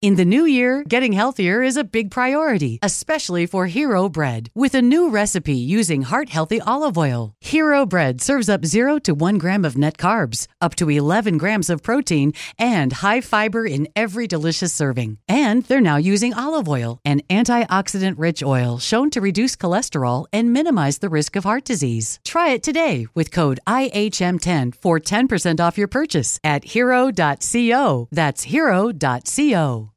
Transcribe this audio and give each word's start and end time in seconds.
In 0.00 0.14
the 0.14 0.24
new 0.24 0.44
year, 0.44 0.84
getting 0.84 1.12
healthier 1.12 1.60
is 1.60 1.76
a 1.76 1.82
big 1.82 2.12
priority, 2.12 2.78
especially 2.82 3.46
for 3.46 3.66
Hero 3.66 4.08
Bread. 4.08 4.48
With 4.54 4.76
a 4.76 4.80
new 4.80 5.10
recipe 5.10 5.56
using 5.56 6.02
heart 6.02 6.28
healthy 6.28 6.60
olive 6.60 6.96
oil, 6.96 7.34
Hero 7.40 7.84
Bread 7.84 8.20
serves 8.20 8.48
up 8.48 8.64
0 8.64 9.00
to 9.00 9.12
1 9.12 9.38
gram 9.38 9.64
of 9.64 9.76
net 9.76 9.98
carbs, 9.98 10.46
up 10.60 10.76
to 10.76 10.88
11 10.88 11.36
grams 11.36 11.68
of 11.68 11.82
protein, 11.82 12.32
and 12.56 12.92
high 12.92 13.20
fiber 13.20 13.66
in 13.66 13.88
every 13.96 14.28
delicious 14.28 14.72
serving. 14.72 15.18
And 15.28 15.64
they're 15.64 15.80
now 15.80 15.96
using 15.96 16.32
olive 16.32 16.68
oil, 16.68 17.00
an 17.04 17.22
antioxidant 17.28 18.18
rich 18.18 18.40
oil 18.40 18.78
shown 18.78 19.10
to 19.10 19.20
reduce 19.20 19.56
cholesterol 19.56 20.26
and 20.32 20.52
minimize 20.52 20.98
the 20.98 21.08
risk 21.08 21.34
of 21.34 21.42
heart 21.42 21.64
disease. 21.64 22.20
Try 22.24 22.50
it 22.50 22.62
today 22.62 23.08
with 23.16 23.32
code 23.32 23.58
IHM10 23.66 24.76
for 24.76 25.00
10% 25.00 25.58
off 25.58 25.76
your 25.76 25.88
purchase 25.88 26.38
at 26.44 26.62
hero.co. 26.62 28.08
That's 28.12 28.42
hero.co. 28.44 29.87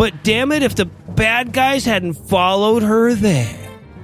But 0.00 0.24
damn 0.24 0.50
it, 0.50 0.62
if 0.62 0.76
the 0.76 0.86
bad 0.86 1.52
guys 1.52 1.84
hadn't 1.84 2.14
followed 2.14 2.82
her 2.82 3.12
there. 3.12 3.54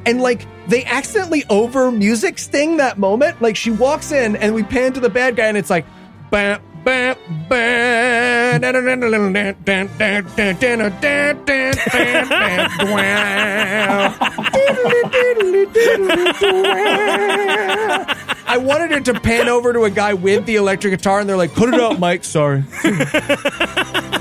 And 0.05 0.21
like 0.21 0.47
they 0.69 0.85
accidentally 0.85 1.43
over 1.49 1.91
music 1.91 2.39
sting 2.39 2.77
that 2.77 2.99
moment. 2.99 3.41
Like 3.41 3.57
she 3.57 3.71
walks 3.71 4.13
in 4.13 4.37
and 4.37 4.55
we 4.55 4.63
pan 4.63 4.93
to 4.93 5.01
the 5.01 5.09
bad 5.09 5.37
guy 5.37 5.47
and 5.47 5.57
it's 5.57 5.71
like 5.71 5.87
bam 6.31 6.61
bam 6.85 7.17
bam 7.49 8.61
I 18.49 18.59
wanted 18.59 18.93
it 18.93 19.07
to 19.07 19.19
pan 19.19 19.49
over 19.49 19.73
to 19.73 19.85
a 19.85 19.91
guy 19.91 20.13
with 20.13 20.45
the 20.45 20.57
electric 20.57 20.93
guitar 20.93 21.21
and 21.21 21.29
they're 21.29 21.39
like, 21.39 21.55
put 21.55 21.73
it 21.73 21.81
up, 21.81 21.99
Mike. 21.99 22.23
Sorry. 22.23 22.65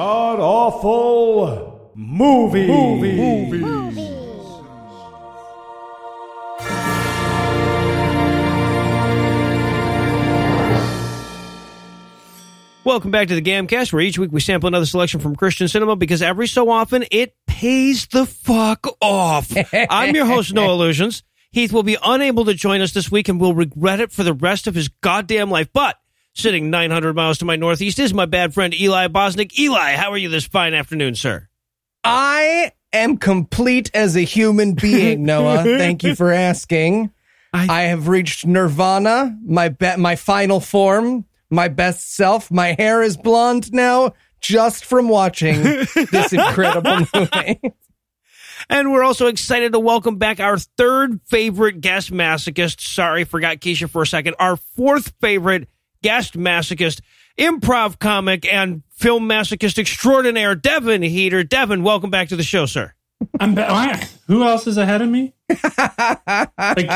God 0.00 0.40
awful 0.40 1.92
movie. 1.94 2.66
movie. 2.66 3.60
Welcome 12.82 13.10
back 13.10 13.28
to 13.28 13.34
the 13.34 13.42
Gamcast, 13.42 13.92
where 13.92 14.00
each 14.00 14.18
week 14.18 14.32
we 14.32 14.40
sample 14.40 14.68
another 14.68 14.86
selection 14.86 15.20
from 15.20 15.36
Christian 15.36 15.68
cinema 15.68 15.96
because 15.96 16.22
every 16.22 16.46
so 16.46 16.70
often 16.70 17.04
it 17.10 17.34
pays 17.46 18.06
the 18.06 18.24
fuck 18.24 18.86
off. 19.02 19.52
I'm 19.90 20.14
your 20.14 20.24
host, 20.24 20.54
Noah 20.54 20.82
Lugeons. 20.82 21.22
Heath 21.52 21.74
will 21.74 21.82
be 21.82 21.98
unable 22.02 22.46
to 22.46 22.54
join 22.54 22.80
us 22.80 22.94
this 22.94 23.10
week 23.10 23.28
and 23.28 23.38
will 23.38 23.54
regret 23.54 24.00
it 24.00 24.12
for 24.12 24.22
the 24.22 24.32
rest 24.32 24.66
of 24.66 24.74
his 24.74 24.88
goddamn 24.88 25.50
life. 25.50 25.68
But 25.74 25.98
sitting 26.34 26.70
900 26.70 27.14
miles 27.14 27.38
to 27.38 27.44
my 27.44 27.56
northeast 27.56 27.98
is 27.98 28.14
my 28.14 28.26
bad 28.26 28.54
friend 28.54 28.74
Eli 28.78 29.08
Bosnick. 29.08 29.58
Eli, 29.58 29.92
how 29.92 30.10
are 30.10 30.18
you 30.18 30.28
this 30.28 30.46
fine 30.46 30.74
afternoon, 30.74 31.14
sir? 31.14 31.48
I 32.04 32.72
am 32.92 33.16
complete 33.16 33.90
as 33.94 34.16
a 34.16 34.20
human 34.22 34.74
being, 34.74 35.24
Noah. 35.26 35.62
Thank 35.64 36.02
you 36.02 36.14
for 36.14 36.32
asking. 36.32 37.10
I, 37.52 37.66
I 37.68 37.82
have 37.88 38.08
reached 38.08 38.46
nirvana, 38.46 39.36
my 39.44 39.70
be- 39.70 39.96
my 39.96 40.16
final 40.16 40.60
form, 40.60 41.24
my 41.50 41.68
best 41.68 42.14
self. 42.14 42.50
My 42.50 42.74
hair 42.78 43.02
is 43.02 43.16
blonde 43.16 43.72
now 43.72 44.14
just 44.40 44.84
from 44.84 45.08
watching 45.08 45.60
this 45.62 46.32
incredible 46.32 47.06
movie. 47.12 47.60
And 48.68 48.92
we're 48.92 49.02
also 49.02 49.26
excited 49.26 49.72
to 49.72 49.80
welcome 49.80 50.16
back 50.16 50.38
our 50.38 50.58
third 50.58 51.20
favorite 51.26 51.80
guest 51.80 52.12
masochist. 52.12 52.80
Sorry, 52.80 53.24
forgot 53.24 53.56
Keisha 53.56 53.90
for 53.90 54.02
a 54.02 54.06
second. 54.06 54.36
Our 54.38 54.56
fourth 54.56 55.12
favorite 55.20 55.68
guest 56.02 56.38
masochist, 56.38 57.00
improv 57.38 57.98
comic, 57.98 58.50
and 58.52 58.82
film 58.90 59.28
masochist 59.28 59.78
extraordinaire, 59.78 60.54
Devin 60.54 61.02
Heater. 61.02 61.44
Devin, 61.44 61.82
welcome 61.82 62.10
back 62.10 62.28
to 62.28 62.36
the 62.36 62.42
show, 62.42 62.66
sir. 62.66 62.94
I'm 63.38 63.54
back. 63.54 64.08
Who 64.28 64.44
else 64.44 64.66
is 64.66 64.78
ahead 64.78 65.02
of 65.02 65.08
me? 65.08 65.34
like 65.50 65.58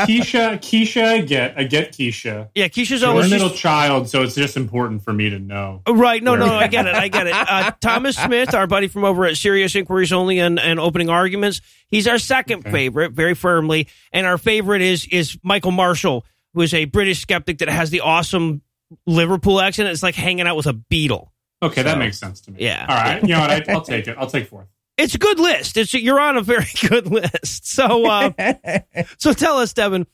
Keisha, 0.07 0.57
Keisha, 0.57 1.05
I 1.05 1.21
get, 1.21 1.53
I 1.57 1.65
get 1.65 1.91
Keisha. 1.91 2.49
Yeah, 2.55 2.67
Keisha's 2.67 3.03
We're 3.03 3.21
a 3.21 3.27
little 3.27 3.49
child, 3.49 4.09
so 4.09 4.23
it's 4.23 4.33
just 4.33 4.57
important 4.57 5.03
for 5.03 5.13
me 5.13 5.29
to 5.29 5.37
know. 5.37 5.81
Right. 5.87 6.23
No, 6.23 6.35
no, 6.35 6.45
Where- 6.45 6.53
I 6.55 6.67
get 6.67 6.87
it. 6.87 6.95
I 6.95 7.09
get 7.09 7.27
it. 7.27 7.35
Uh, 7.35 7.71
Thomas 7.79 8.15
Smith, 8.15 8.53
our 8.55 8.65
buddy 8.65 8.87
from 8.87 9.03
over 9.03 9.25
at 9.25 9.37
Serious 9.37 9.75
Inquiries 9.75 10.13
Only 10.13 10.39
and, 10.39 10.59
and 10.59 10.79
Opening 10.79 11.09
Arguments, 11.09 11.61
he's 11.89 12.07
our 12.07 12.17
second 12.17 12.63
favorite, 12.63 13.11
very 13.11 13.35
firmly. 13.35 13.87
And 14.11 14.25
our 14.25 14.37
favorite 14.37 14.81
is 14.81 15.07
is 15.11 15.37
Michael 15.43 15.71
Marshall, 15.71 16.25
who 16.53 16.61
is 16.61 16.73
a 16.73 16.85
British 16.85 17.19
skeptic 17.19 17.59
that 17.59 17.69
has 17.69 17.91
the 17.91 18.01
awesome 18.01 18.61
Liverpool 19.07 19.59
accent. 19.61 19.89
It's 19.89 20.03
like 20.03 20.15
hanging 20.15 20.47
out 20.47 20.55
with 20.55 20.67
a 20.67 20.73
Beatle. 20.73 21.29
Okay, 21.63 21.83
that 21.83 21.97
makes 21.97 22.19
sense 22.19 22.41
to 22.41 22.51
me. 22.51 22.57
yeah. 22.61 22.85
All 22.87 22.95
right. 22.95 23.21
You 23.21 23.29
know 23.29 23.39
what? 23.39 23.49
I, 23.51 23.73
I'll 23.73 23.81
take 23.81 24.07
it. 24.07 24.17
I'll 24.17 24.27
take 24.29 24.47
fourth. 24.47 24.67
It's 24.97 25.15
a 25.15 25.17
good 25.17 25.39
list. 25.39 25.77
It's 25.77 25.93
you're 25.93 26.19
on 26.19 26.37
a 26.37 26.41
very 26.41 26.67
good 26.89 27.07
list. 27.07 27.67
So, 27.67 28.05
uh, 28.05 28.31
so 29.17 29.33
tell 29.33 29.57
us, 29.57 29.73
Devin, 29.73 30.05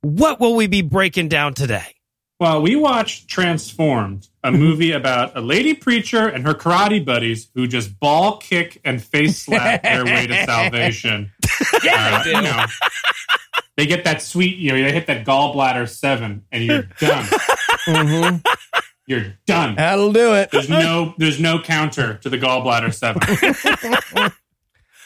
what 0.00 0.40
will 0.40 0.54
we 0.56 0.66
be 0.66 0.82
breaking 0.82 1.28
down 1.28 1.54
today? 1.54 1.84
Well, 2.40 2.62
we 2.62 2.74
watched 2.74 3.28
Transformed, 3.28 4.28
a 4.42 4.50
movie 4.52 4.90
about 4.92 5.36
a 5.36 5.40
lady 5.40 5.74
preacher 5.74 6.26
and 6.26 6.44
her 6.46 6.54
karate 6.54 7.04
buddies 7.04 7.48
who 7.54 7.66
just 7.66 7.98
ball 8.00 8.38
kick 8.38 8.80
and 8.84 9.02
face 9.02 9.38
slap 9.44 9.82
their 9.82 10.04
way 10.04 10.26
to 10.26 10.44
salvation. 10.44 11.30
Yeah, 11.84 12.22
Uh, 12.24 12.26
you 12.26 12.42
know, 12.42 12.64
they 13.76 13.86
get 13.86 14.04
that 14.04 14.20
sweet, 14.20 14.56
you 14.56 14.72
know, 14.72 14.82
they 14.82 14.92
hit 14.92 15.06
that 15.06 15.24
gallbladder 15.24 15.88
seven, 15.88 16.44
and 16.50 16.64
you're 16.64 16.82
done. 16.98 17.26
Hmm 17.86 18.36
You're 19.06 19.34
done. 19.46 19.74
That'll 19.74 20.12
do 20.14 20.34
it. 20.34 20.50
There's 20.50 20.68
no, 20.70 21.14
there's 21.18 21.38
no 21.38 21.60
counter 21.60 22.14
to 22.22 22.30
the 22.30 22.38
gallbladder 22.38 22.92
seven. 22.94 24.32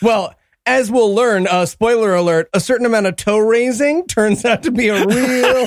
Well, 0.00 0.32
as 0.64 0.92
we'll 0.92 1.12
learn, 1.12 1.48
uh, 1.48 1.66
spoiler 1.66 2.14
alert, 2.14 2.48
a 2.54 2.60
certain 2.60 2.86
amount 2.86 3.06
of 3.06 3.16
toe 3.16 3.38
raising 3.38 4.06
turns 4.06 4.44
out 4.44 4.62
to 4.62 4.70
be 4.70 4.86
a 4.88 5.04
real. 5.04 5.66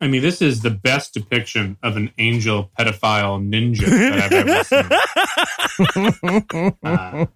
I 0.00 0.08
mean, 0.08 0.22
this 0.22 0.40
is 0.40 0.62
the 0.62 0.70
best 0.70 1.12
depiction 1.14 1.76
of 1.82 1.96
an 1.96 2.10
angel 2.16 2.70
pedophile 2.78 3.38
ninja 3.46 3.84
that 3.84 4.22
I've 4.22 4.32
ever 4.32 4.64
seen. 6.72 6.76
Uh, 6.82 7.26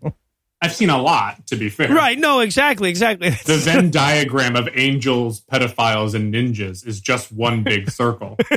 I've 0.62 0.72
seen 0.74 0.88
a 0.88 0.98
lot, 1.00 1.46
to 1.48 1.56
be 1.56 1.68
fair. 1.68 1.92
Right. 1.92 2.18
No, 2.18 2.40
exactly. 2.40 2.88
Exactly. 2.88 3.28
The 3.28 3.58
Venn 3.58 3.90
diagram 3.90 4.56
of 4.56 4.66
angels, 4.72 5.42
pedophiles, 5.42 6.14
and 6.14 6.32
ninjas 6.32 6.86
is 6.86 7.02
just 7.02 7.30
one 7.30 7.62
big 7.64 7.90
circle. 7.90 8.38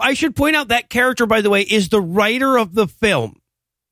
I 0.00 0.14
should 0.14 0.34
point 0.34 0.56
out 0.56 0.66
that 0.68 0.90
character, 0.90 1.26
by 1.26 1.42
the 1.42 1.50
way, 1.50 1.62
is 1.62 1.90
the 1.90 2.00
writer 2.00 2.58
of 2.58 2.74
the 2.74 2.88
film. 2.88 3.40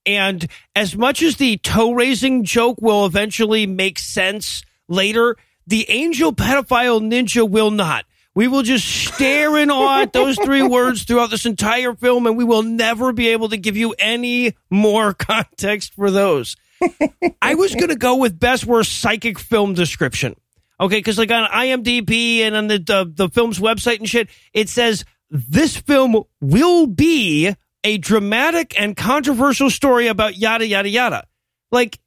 And 0.05 0.47
as 0.75 0.97
much 0.97 1.23
as 1.23 1.37
the 1.37 1.57
toe 1.59 1.93
raising 1.93 2.45
joke 2.45 2.79
will 2.81 3.07
eventually 3.07 3.67
make 3.67 3.99
sense 3.99 4.63
later, 4.89 5.37
the 5.67 5.89
angel 5.89 6.33
pedophile 6.33 7.01
ninja 7.01 7.49
will 7.49 7.71
not. 7.71 8.05
We 8.35 8.49
will 8.49 8.63
just 8.63 8.89
stare 8.89 9.59
in 9.59 9.71
awe 9.71 10.03
at 10.03 10.13
those 10.13 10.37
three 10.37 10.63
words 10.69 11.05
throughout 11.05 11.31
this 11.31 11.45
entire 11.45 11.95
film, 11.95 12.27
and 12.27 12.37
we 12.37 12.45
will 12.45 12.63
never 12.63 13.13
be 13.13 13.29
able 13.29 13.51
to 13.51 13.59
give 13.59 13.77
you 13.77 13.95
any 13.99 14.55
more 14.71 15.13
context 15.19 15.95
for 15.95 16.11
those. 16.11 16.57
I 17.43 17.55
was 17.55 17.75
going 17.75 17.91
to 17.91 17.97
go 17.97 18.17
with 18.17 18.41
best 18.41 18.65
worst 18.65 19.01
psychic 19.01 19.39
film 19.39 19.75
description. 19.75 20.37
Okay, 20.81 20.99
because 20.99 21.19
like 21.19 21.31
on 21.31 21.49
IMDb 21.49 22.39
and 22.39 22.57
on 22.57 22.67
the, 22.67 22.79
the 22.79 23.13
the 23.15 23.29
film's 23.29 23.61
website 23.61 23.99
and 23.99 24.09
shit, 24.09 24.29
it 24.53 24.69
says 24.69 25.05
this 25.31 25.77
film 25.77 26.25
will 26.41 26.87
be 26.87 27.55
a 27.85 27.99
dramatic 27.99 28.79
and 28.81 28.97
controversial 28.97 29.71
story 29.71 30.07
about 30.09 30.37
yada 30.37 30.67
yada 30.67 30.89
yada. 30.89 31.27
Like 31.71 31.99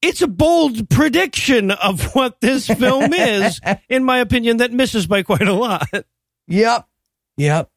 it's 0.00 0.22
a 0.22 0.28
bold 0.28 0.88
prediction 0.88 1.70
of 1.70 2.14
what 2.14 2.40
this 2.40 2.66
film 2.66 3.12
is, 3.12 3.60
in 3.88 4.04
my 4.04 4.18
opinion, 4.18 4.58
that 4.58 4.72
misses 4.72 5.06
by 5.06 5.22
quite 5.22 5.48
a 5.48 5.52
lot. 5.52 5.88
Yep. 6.46 6.86
Yep. 7.36 7.70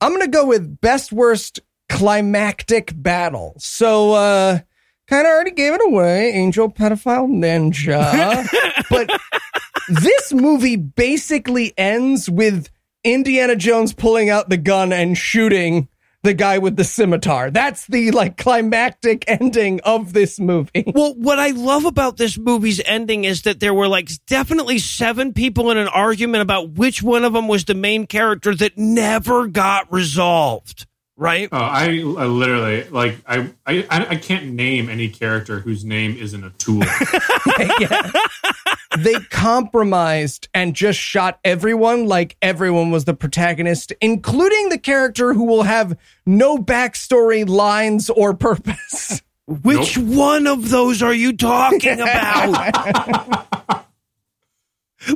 I'm 0.00 0.10
going 0.10 0.22
to 0.22 0.28
go 0.28 0.46
with 0.46 0.80
best 0.80 1.12
worst 1.12 1.60
climactic 1.88 2.92
battle. 2.94 3.54
So, 3.58 4.12
uh, 4.12 4.58
kind 5.06 5.26
of 5.26 5.32
already 5.32 5.52
gave 5.52 5.74
it 5.74 5.80
away. 5.84 6.32
Angel 6.32 6.70
pedophile 6.70 7.28
ninja. 7.28 8.46
but 8.90 9.10
this 9.88 10.32
movie 10.32 10.76
basically 10.76 11.72
ends 11.78 12.28
with 12.28 12.70
Indiana 13.04 13.56
Jones 13.56 13.92
pulling 13.92 14.28
out 14.30 14.48
the 14.48 14.56
gun 14.56 14.92
and 14.92 15.16
shooting 15.16 15.88
the 16.26 16.34
guy 16.34 16.58
with 16.58 16.76
the 16.76 16.84
scimitar. 16.84 17.50
That's 17.50 17.86
the 17.86 18.10
like 18.10 18.36
climactic 18.36 19.24
ending 19.28 19.80
of 19.80 20.12
this 20.12 20.38
movie. 20.38 20.84
Well, 20.96 21.14
what 21.14 21.38
I 21.38 21.50
love 21.50 21.84
about 21.84 22.16
this 22.16 22.38
movie's 22.38 22.80
ending 22.84 23.24
is 23.24 23.42
that 23.42 23.60
there 23.60 23.74
were 23.74 23.86
like 23.86 24.08
definitely 24.26 24.78
seven 24.78 25.34
people 25.34 25.70
in 25.70 25.76
an 25.76 25.88
argument 25.88 26.40
about 26.42 26.70
which 26.70 27.02
one 27.02 27.24
of 27.24 27.34
them 27.34 27.48
was 27.48 27.66
the 27.66 27.74
main 27.74 28.06
character 28.06 28.54
that 28.54 28.78
never 28.78 29.46
got 29.46 29.92
resolved. 29.92 30.86
Right? 31.18 31.48
Oh, 31.52 31.56
I, 31.56 31.84
I 31.84 32.26
literally 32.26 32.84
like 32.88 33.18
I, 33.26 33.50
I 33.66 33.86
I 33.90 34.16
can't 34.16 34.52
name 34.52 34.88
any 34.88 35.08
character 35.08 35.60
whose 35.60 35.84
name 35.84 36.16
isn't 36.16 36.44
a 36.44 36.50
tool. 36.50 36.82
Yeah. 37.80 38.10
They 38.98 39.14
compromised 39.30 40.48
and 40.54 40.74
just 40.74 40.98
shot 40.98 41.38
everyone 41.44 42.06
like 42.06 42.36
everyone 42.42 42.90
was 42.90 43.04
the 43.04 43.14
protagonist, 43.14 43.92
including 44.00 44.68
the 44.68 44.78
character 44.78 45.34
who 45.34 45.44
will 45.44 45.64
have 45.64 45.98
no 46.24 46.58
backstory, 46.58 47.48
lines, 47.48 48.10
or 48.10 48.34
purpose. 48.34 49.22
Which 49.46 49.96
one 49.96 50.46
of 50.46 50.70
those 50.70 51.02
are 51.02 51.14
you 51.14 51.36
talking 51.36 52.00
about? 52.00 53.86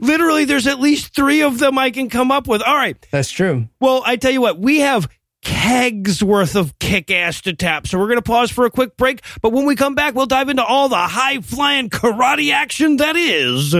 Literally, 0.00 0.44
there's 0.44 0.68
at 0.68 0.78
least 0.78 1.14
three 1.14 1.42
of 1.42 1.58
them 1.58 1.76
I 1.78 1.90
can 1.90 2.08
come 2.08 2.30
up 2.30 2.46
with. 2.46 2.62
All 2.62 2.76
right. 2.76 2.96
That's 3.10 3.30
true. 3.30 3.68
Well, 3.80 4.02
I 4.06 4.14
tell 4.16 4.30
you 4.30 4.40
what, 4.40 4.60
we 4.60 4.80
have 4.80 5.08
kegs 5.42 6.22
worth 6.22 6.56
of 6.56 6.78
kick 6.78 7.10
ass 7.10 7.40
to 7.42 7.52
tap. 7.54 7.86
So 7.86 7.98
we're 7.98 8.06
going 8.06 8.18
to 8.18 8.22
pause 8.22 8.50
for 8.50 8.64
a 8.64 8.70
quick 8.70 8.96
break. 8.96 9.22
But 9.40 9.52
when 9.52 9.66
we 9.66 9.76
come 9.76 9.94
back, 9.94 10.14
we'll 10.14 10.26
dive 10.26 10.48
into 10.48 10.64
all 10.64 10.88
the 10.88 10.96
high 10.96 11.40
flying 11.40 11.90
karate 11.90 12.52
action 12.52 12.96
that 12.98 13.16
is 13.16 13.74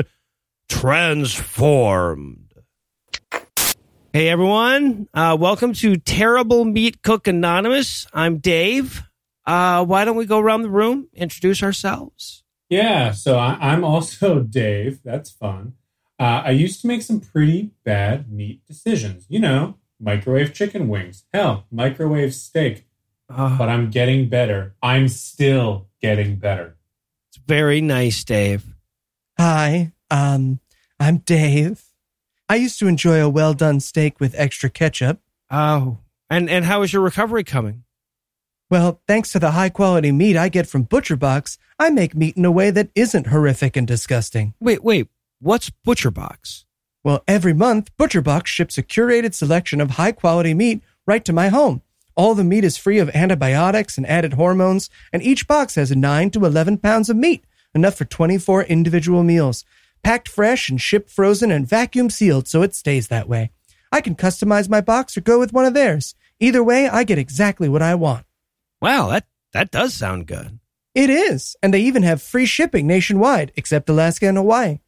transformed. 0.69 2.53
Hey 4.13 4.29
everyone, 4.29 5.09
uh, 5.15 5.37
welcome 5.39 5.73
to 5.75 5.97
Terrible 5.97 6.65
Meat 6.65 7.01
Cook 7.03 7.29
Anonymous. 7.29 8.09
I'm 8.13 8.39
Dave. 8.39 9.05
Uh, 9.47 9.85
why 9.85 10.05
don't 10.05 10.17
we 10.17 10.27
go 10.27 10.41
around 10.41 10.63
the 10.63 10.71
room, 10.71 11.09
introduce 11.15 11.63
ourselves? 11.63 12.43
yeah, 12.69 13.11
so 13.13 13.37
I, 13.39 13.57
I'm 13.61 13.85
also 13.85 14.41
Dave. 14.49 15.01
That's 15.05 15.31
fun. 15.31 15.75
Uh, 16.19 16.43
I 16.45 16.51
used 16.51 16.81
to 16.83 16.87
make 16.89 17.03
some 17.03 17.21
pretty 17.21 17.71
bad 17.85 18.31
meat 18.31 18.65
decisions. 18.67 19.27
You 19.29 19.41
know, 19.41 19.77
microwave 20.01 20.53
chicken 20.55 20.89
wings. 20.89 21.25
Hell, 21.33 21.67
microwave 21.71 22.35
steak. 22.35 22.87
Uh, 23.29 23.57
But 23.59 23.69
I'm 23.69 23.91
getting 23.91 24.29
better. 24.29 24.75
I'm 24.83 25.07
still 25.09 25.89
getting 26.01 26.37
better. 26.37 26.77
it's 27.29 27.39
very 27.47 27.81
nice, 27.81 28.25
Dave. 28.25 28.65
Hi, 29.39 29.93
um, 30.11 30.61
I'm 30.99 31.19
Dave. 31.19 31.83
I 32.49 32.57
used 32.57 32.79
to 32.81 32.89
enjoy 32.89 33.23
a 33.23 33.29
well 33.29 33.55
done 33.55 33.79
steak 33.81 34.19
with 34.19 34.35
extra 34.37 34.69
ketchup. 34.69 35.21
Oh, 35.51 35.99
and 36.29 36.51
and 36.51 36.65
how 36.65 36.83
is 36.83 36.93
your 36.93 37.03
recovery 37.03 37.45
coming? 37.45 37.85
Well, 38.71 39.01
thanks 39.07 39.33
to 39.33 39.39
the 39.39 39.53
high 39.53 39.69
quality 39.69 40.13
meat 40.13 40.37
I 40.37 40.49
get 40.49 40.67
from 40.67 40.83
Butcher 40.85 41.17
Box, 41.17 41.59
I 41.79 41.91
make 41.91 42.15
meat 42.15 42.37
in 42.37 42.45
a 42.45 42.51
way 42.53 42.71
that 42.71 42.91
isn't 42.95 43.29
horrific 43.29 43.77
and 43.77 43.87
disgusting. 43.87 44.55
Wait, 44.61 44.83
wait. 44.85 45.09
What's 45.41 45.71
Butcher 45.71 46.11
Box? 46.11 46.67
Well, 47.03 47.25
every 47.27 47.55
month, 47.55 47.97
ButcherBox 47.97 48.47
ships 48.47 48.77
a 48.77 48.83
curated 48.83 49.35
selection 49.35 49.81
of 49.81 49.93
high 49.93 50.13
quality 50.13 50.53
meat 50.53 50.83
right 51.07 51.25
to 51.25 51.33
my 51.33 51.49
home. 51.49 51.83
All 52.15 52.35
the 52.35 52.45
meat 52.45 52.65
is 52.65 52.77
free 52.77 52.99
of 52.99 53.09
antibiotics 53.15 53.97
and 53.97 54.07
added 54.07 54.35
hormones, 54.35 54.91
and 55.13 55.23
each 55.23 55.49
box 55.49 55.77
has 55.77 55.91
9 55.91 56.31
to 56.33 56.45
11 56.45 56.79
pounds 56.79 57.09
of 57.09 57.17
meat, 57.17 57.45
enough 57.75 57.95
for 57.95 58.05
24 58.05 58.65
individual 58.65 59.23
meals. 59.23 59.65
Packed 60.03 60.29
fresh 60.29 60.69
and 60.69 60.81
shipped 60.81 61.11
frozen 61.11 61.51
and 61.51 61.67
vacuum 61.67 62.11
sealed 62.11 62.49
so 62.49 62.63
it 62.63 62.75
stays 62.75 63.09
that 63.09 63.29
way. 63.29 63.51
I 63.91 64.03
can 64.03 64.15
customize 64.15 64.69
my 64.69 64.83
box 64.83 65.17
or 65.17 65.23
go 65.23 65.39
with 65.39 65.53
one 65.53 65.65
of 65.65 65.75
theirs. 65.75 66.15
Either 66.39 66.63
way, 66.63 66.89
I 66.89 67.05
get 67.05 67.19
exactly 67.19 67.69
what 67.69 67.83
I 67.83 67.95
want. 67.95 68.27
Wow, 68.83 69.09
that 69.09 69.27
that 69.53 69.71
does 69.71 69.95
sound 69.95 70.27
good. 70.27 70.59
It 70.95 71.11
is, 71.11 71.57
and 71.63 71.73
they 71.73 71.81
even 71.81 72.03
have 72.03 72.23
free 72.23 72.47
shipping 72.47 72.87
nationwide, 72.87 73.53
except 73.57 73.89
Alaska 73.89 74.29
and 74.29 74.37
Hawaii. 74.37 74.81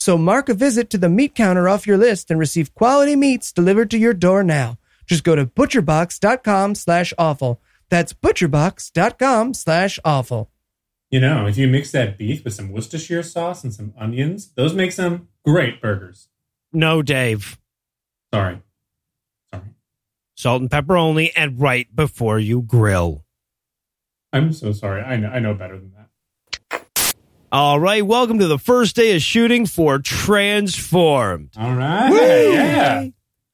So 0.00 0.16
mark 0.16 0.48
a 0.48 0.54
visit 0.54 0.88
to 0.90 0.98
the 0.98 1.10
meat 1.10 1.34
counter 1.34 1.68
off 1.68 1.86
your 1.86 1.98
list 1.98 2.30
and 2.30 2.40
receive 2.40 2.74
quality 2.74 3.14
meats 3.14 3.52
delivered 3.52 3.90
to 3.90 3.98
your 3.98 4.14
door 4.14 4.42
now. 4.42 4.78
Just 5.06 5.24
go 5.24 5.36
to 5.36 5.44
butcherbox.com 5.44 6.74
slash 6.74 7.12
awful. 7.18 7.60
That's 7.90 8.14
butcherbox.com 8.14 9.54
slash 9.54 9.98
awful. 10.04 10.50
You 11.10 11.20
know, 11.20 11.46
if 11.46 11.58
you 11.58 11.66
mix 11.66 11.90
that 11.90 12.16
beef 12.16 12.44
with 12.44 12.54
some 12.54 12.70
Worcestershire 12.70 13.24
sauce 13.24 13.64
and 13.64 13.74
some 13.74 13.92
onions, 13.98 14.52
those 14.54 14.74
make 14.74 14.92
some 14.92 15.28
great 15.44 15.82
burgers. 15.82 16.28
No, 16.72 17.02
Dave. 17.02 17.58
Sorry. 18.32 18.62
Sorry. 19.52 19.64
Salt 20.36 20.62
and 20.62 20.70
pepper 20.70 20.96
only, 20.96 21.34
and 21.34 21.60
right 21.60 21.94
before 21.94 22.38
you 22.38 22.62
grill. 22.62 23.24
I'm 24.32 24.52
so 24.52 24.70
sorry. 24.70 25.02
I 25.02 25.16
know, 25.16 25.28
I 25.28 25.40
know 25.40 25.52
better 25.52 25.76
than 25.76 25.92
that. 25.96 25.99
All 27.52 27.80
right, 27.80 28.04
welcome 28.06 28.38
to 28.38 28.46
the 28.46 28.58
first 28.58 28.94
day 28.94 29.16
of 29.16 29.22
shooting 29.22 29.66
for 29.66 29.98
Transformed. 29.98 31.50
All 31.58 31.74
right. 31.74 32.08
Yeah. 32.12 33.06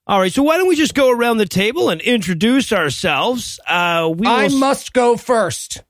All 0.06 0.20
right, 0.20 0.32
so 0.32 0.42
why 0.42 0.58
don't 0.58 0.68
we 0.68 0.76
just 0.76 0.94
go 0.94 1.10
around 1.10 1.38
the 1.38 1.46
table 1.46 1.88
and 1.88 2.00
introduce 2.02 2.72
ourselves? 2.72 3.58
Uh, 3.66 4.08
we 4.14 4.26
will 4.26 4.34
I 4.34 4.44
s- 4.44 4.54
must 4.54 4.92
go 4.92 5.16
first. 5.16 5.82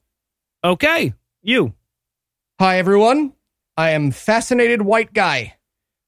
okay, 0.63 1.15
you. 1.43 1.75
Hi, 2.61 2.79
everyone. 2.79 3.33
I 3.77 3.91
am 3.91 4.13
Fascinated 4.13 4.83
White 4.83 5.13
Guy. 5.13 5.55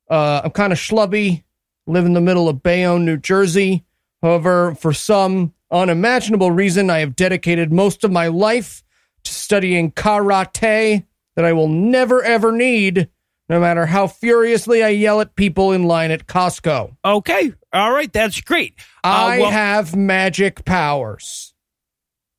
Uh, 0.08 0.42
I'm 0.44 0.52
kind 0.52 0.72
of 0.72 0.78
schlubby, 0.78 1.42
live 1.86 2.06
in 2.06 2.14
the 2.14 2.20
middle 2.20 2.48
of 2.48 2.62
Bayonne, 2.62 3.04
New 3.04 3.18
Jersey. 3.18 3.84
However, 4.22 4.74
for 4.76 4.92
some 4.92 5.52
unimaginable 5.70 6.50
reason, 6.52 6.88
I 6.90 7.00
have 7.00 7.14
dedicated 7.16 7.72
most 7.72 8.04
of 8.04 8.12
my 8.12 8.28
life 8.28 8.82
to 9.24 9.34
studying 9.34 9.90
karate 9.92 11.04
that 11.38 11.44
I 11.44 11.52
will 11.52 11.68
never 11.68 12.20
ever 12.20 12.50
need, 12.50 13.08
no 13.48 13.60
matter 13.60 13.86
how 13.86 14.08
furiously 14.08 14.82
I 14.82 14.88
yell 14.88 15.20
at 15.20 15.36
people 15.36 15.70
in 15.70 15.84
line 15.84 16.10
at 16.10 16.26
Costco. 16.26 16.96
Okay, 17.04 17.52
all 17.72 17.92
right, 17.92 18.12
that's 18.12 18.40
great. 18.40 18.74
Uh, 19.04 19.06
I 19.06 19.38
well- 19.38 19.50
have 19.52 19.94
magic 19.94 20.64
powers. 20.64 21.54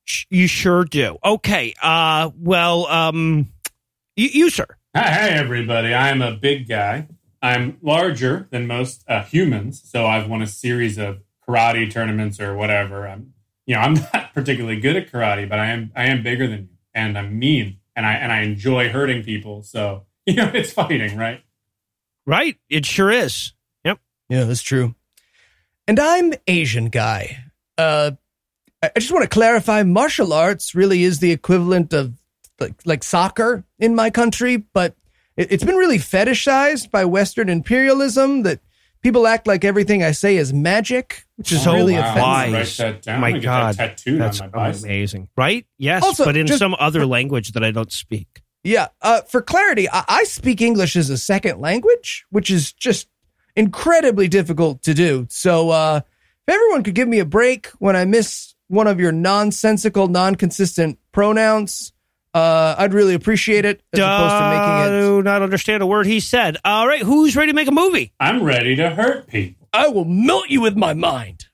Sh- 0.03 0.25
You 0.29 0.47
sure 0.47 0.83
do. 0.83 1.17
Okay. 1.23 1.73
Uh. 1.81 2.31
Well. 2.37 2.87
Um. 2.87 3.53
You, 4.17 4.27
you 4.33 4.49
sir. 4.49 4.65
Hi, 4.93 5.09
hi, 5.09 5.29
everybody. 5.29 5.93
I'm 5.93 6.21
a 6.21 6.33
big 6.33 6.67
guy. 6.67 7.07
I'm 7.41 7.77
larger 7.81 8.49
than 8.51 8.67
most 8.67 9.05
uh, 9.07 9.23
humans, 9.23 9.81
so 9.85 10.05
I've 10.07 10.27
won 10.27 10.41
a 10.41 10.47
series 10.47 10.97
of 10.97 11.19
karate 11.47 11.89
tournaments 11.89 12.37
or 12.41 12.53
whatever. 12.53 13.07
I'm, 13.07 13.33
you 13.65 13.75
know, 13.75 13.81
I'm 13.81 13.93
not 14.13 14.33
particularly 14.33 14.81
good 14.81 14.97
at 14.97 15.09
karate, 15.09 15.47
but 15.47 15.57
I 15.57 15.67
am 15.67 15.91
I 15.95 16.07
am 16.07 16.21
bigger 16.21 16.47
than 16.47 16.59
you, 16.63 16.69
and 16.93 17.17
I'm 17.17 17.39
mean, 17.39 17.77
and 17.99 18.05
I 18.05 18.13
and 18.13 18.31
I 18.31 18.41
enjoy 18.43 18.87
hurting 18.87 19.23
people. 19.23 19.61
So 19.61 20.05
you 20.25 20.35
know, 20.35 20.49
it's 20.53 20.71
fighting, 20.71 21.17
right? 21.17 21.43
Right? 22.25 22.57
It 22.69 22.85
sure 22.85 23.11
is. 23.11 23.51
Yep. 23.83 23.99
Yeah, 24.29 24.45
that's 24.45 24.61
true. 24.61 24.95
And 25.85 25.99
I'm 25.99 26.33
Asian 26.47 26.85
guy. 26.85 27.43
Uh, 27.77 28.11
I 28.81 28.91
I 28.95 28.99
just 28.99 29.11
want 29.11 29.23
to 29.23 29.29
clarify: 29.29 29.83
martial 29.83 30.31
arts 30.31 30.73
really 30.73 31.03
is 31.03 31.19
the 31.19 31.31
equivalent 31.31 31.91
of 31.91 32.13
like 32.59 32.75
like 32.85 33.03
soccer 33.03 33.65
in 33.79 33.95
my 33.95 34.09
country, 34.09 34.55
but 34.57 34.95
it, 35.35 35.51
it's 35.51 35.65
been 35.65 35.75
really 35.75 35.97
fetishized 35.97 36.91
by 36.91 37.03
Western 37.03 37.49
imperialism. 37.49 38.43
That 38.43 38.61
people 39.01 39.27
act 39.27 39.47
like 39.47 39.63
everything 39.63 40.03
I 40.03 40.11
say 40.11 40.37
is 40.37 40.53
magic, 40.53 41.23
which 41.37 41.51
is 41.51 41.63
So 41.63 41.73
really 41.73 41.93
wow. 41.93 41.99
offensive. 42.01 42.21
Why? 42.21 42.51
wise. 42.51 42.79
Write 42.79 42.93
that 42.93 43.01
down. 43.03 43.17
Oh 43.17 43.21
My 43.21 43.27
I'm 43.27 43.33
gonna 43.33 43.39
get 43.41 43.45
God, 43.45 43.75
that 43.75 43.97
tattooed 43.97 44.21
That's 44.21 44.41
on 44.41 44.51
my 44.53 44.69
amazing. 44.69 45.29
Right? 45.37 45.65
Yes, 45.77 46.03
Also, 46.03 46.25
but 46.25 46.35
in 46.37 46.47
just- 46.47 46.59
some 46.59 46.75
other 46.79 47.05
language 47.05 47.51
that 47.53 47.63
I 47.63 47.71
don't 47.71 47.91
speak. 47.91 48.41
Yeah. 48.63 48.87
Uh, 49.01 49.21
for 49.21 49.41
clarity, 49.41 49.89
I, 49.89 50.03
I 50.07 50.23
speak 50.25 50.61
English 50.61 50.95
as 50.97 51.09
a 51.09 51.17
second 51.17 51.59
language, 51.61 52.25
which 52.29 52.51
is 52.51 52.73
just 52.73 53.07
incredibly 53.55 54.27
difficult 54.27 54.81
to 54.83 54.93
do. 54.93 55.27
So, 55.29 55.69
uh, 55.69 56.01
if 56.47 56.53
everyone 56.53 56.83
could 56.83 56.95
give 56.95 57.07
me 57.07 57.19
a 57.19 57.25
break 57.25 57.67
when 57.79 57.95
I 57.95 58.05
miss 58.05 58.53
one 58.67 58.87
of 58.87 58.99
your 58.99 59.11
nonsensical, 59.11 60.07
non-consistent 60.07 60.99
pronouns, 61.11 61.93
uh, 62.33 62.75
I'd 62.77 62.93
really 62.93 63.13
appreciate 63.15 63.65
it. 63.65 63.81
As 63.93 63.99
opposed 63.99 64.33
to 64.35 64.49
making 64.49 64.93
it, 64.95 65.01
do 65.01 65.23
not 65.23 65.41
understand 65.41 65.83
a 65.83 65.87
word 65.87 66.05
he 66.05 66.19
said. 66.19 66.57
All 66.63 66.87
right, 66.87 67.01
who's 67.01 67.35
ready 67.35 67.51
to 67.51 67.55
make 67.55 67.67
a 67.67 67.71
movie? 67.71 68.13
I'm 68.19 68.43
ready 68.43 68.75
to 68.75 68.89
hurt 68.89 69.27
people. 69.27 69.67
I 69.73 69.87
will 69.89 70.05
melt 70.05 70.49
you 70.49 70.61
with 70.61 70.75
my 70.75 70.93
mind. 70.93 71.45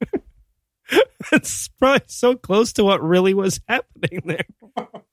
That's 1.30 1.68
probably 1.68 2.04
so 2.06 2.36
close 2.36 2.72
to 2.74 2.84
what 2.84 3.02
really 3.02 3.34
was 3.34 3.60
happening 3.68 4.22
there. 4.24 4.44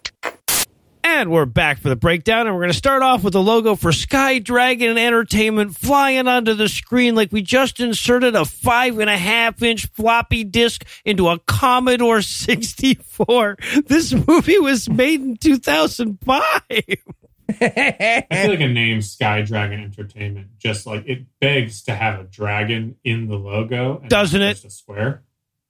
And 1.07 1.29
we're 1.29 1.45
back 1.45 1.81
for 1.81 1.89
the 1.89 1.95
breakdown, 1.95 2.47
and 2.47 2.55
we're 2.55 2.63
going 2.63 2.71
to 2.71 2.77
start 2.77 3.03
off 3.03 3.23
with 3.23 3.33
the 3.33 3.41
logo 3.41 3.75
for 3.75 3.91
Sky 3.91 4.39
Dragon 4.39 4.97
Entertainment 4.97 5.77
flying 5.77 6.27
onto 6.27 6.55
the 6.55 6.67
screen 6.67 7.13
like 7.13 7.31
we 7.31 7.43
just 7.43 7.79
inserted 7.79 8.35
a 8.35 8.43
five 8.43 8.97
and 8.97 9.07
a 9.07 9.15
half 9.15 9.61
inch 9.61 9.85
floppy 9.89 10.43
disk 10.43 10.83
into 11.05 11.27
a 11.27 11.37
Commodore 11.37 12.23
64. 12.23 13.55
This 13.85 14.13
movie 14.27 14.57
was 14.57 14.89
made 14.89 15.21
in 15.21 15.37
2005. 15.37 16.41
I 16.59 18.25
feel 18.31 18.49
like 18.49 18.59
a 18.61 18.67
name 18.67 19.03
Sky 19.03 19.43
Dragon 19.43 19.79
Entertainment 19.81 20.57
just 20.57 20.87
like 20.87 21.03
it 21.05 21.27
begs 21.39 21.83
to 21.83 21.93
have 21.93 22.19
a 22.19 22.23
dragon 22.23 22.95
in 23.03 23.27
the 23.27 23.35
logo, 23.35 23.99
and 23.99 24.09
Doesn't 24.09 24.41
it? 24.41 24.53
Just 24.55 24.65
a 24.65 24.69
square. 24.71 25.21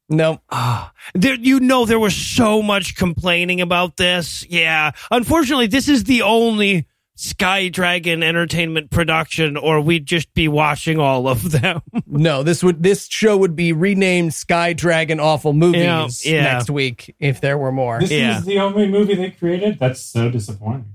No. 0.09 0.39
Ah, 0.51 0.93
there, 1.13 1.35
you 1.35 1.59
know, 1.59 1.85
there 1.85 1.99
was 1.99 2.15
so 2.15 2.61
much 2.61 2.95
complaining 2.95 3.59
about 3.61 3.97
this. 3.97 4.45
Yeah. 4.49 4.91
Unfortunately, 5.11 5.67
this 5.67 5.87
is 5.87 6.03
the 6.03 6.21
only 6.21 6.87
Sky 7.15 7.69
Dragon 7.69 8.21
Entertainment 8.21 8.91
production, 8.91 9.55
or 9.57 9.79
we'd 9.81 10.05
just 10.05 10.33
be 10.33 10.47
watching 10.47 10.99
all 10.99 11.27
of 11.27 11.51
them. 11.51 11.81
No, 12.07 12.43
this 12.43 12.63
would 12.63 12.81
this 12.83 13.07
show 13.07 13.35
would 13.37 13.55
be 13.55 13.73
renamed 13.73 14.33
Sky 14.33 14.73
Dragon 14.73 15.19
Awful 15.19 15.53
Movies 15.53 16.25
Yeah, 16.25 16.33
yeah. 16.35 16.43
next 16.53 16.69
week 16.69 17.13
if 17.19 17.41
there 17.41 17.57
were 17.57 17.71
more. 17.71 17.99
This 17.99 18.11
Yeah. 18.11 18.37
is 18.37 18.45
the 18.45 18.59
only 18.59 18.87
movie 18.87 19.15
they 19.15 19.31
created. 19.31 19.79
That's 19.79 19.99
so 20.01 20.29
disappointing. 20.29 20.93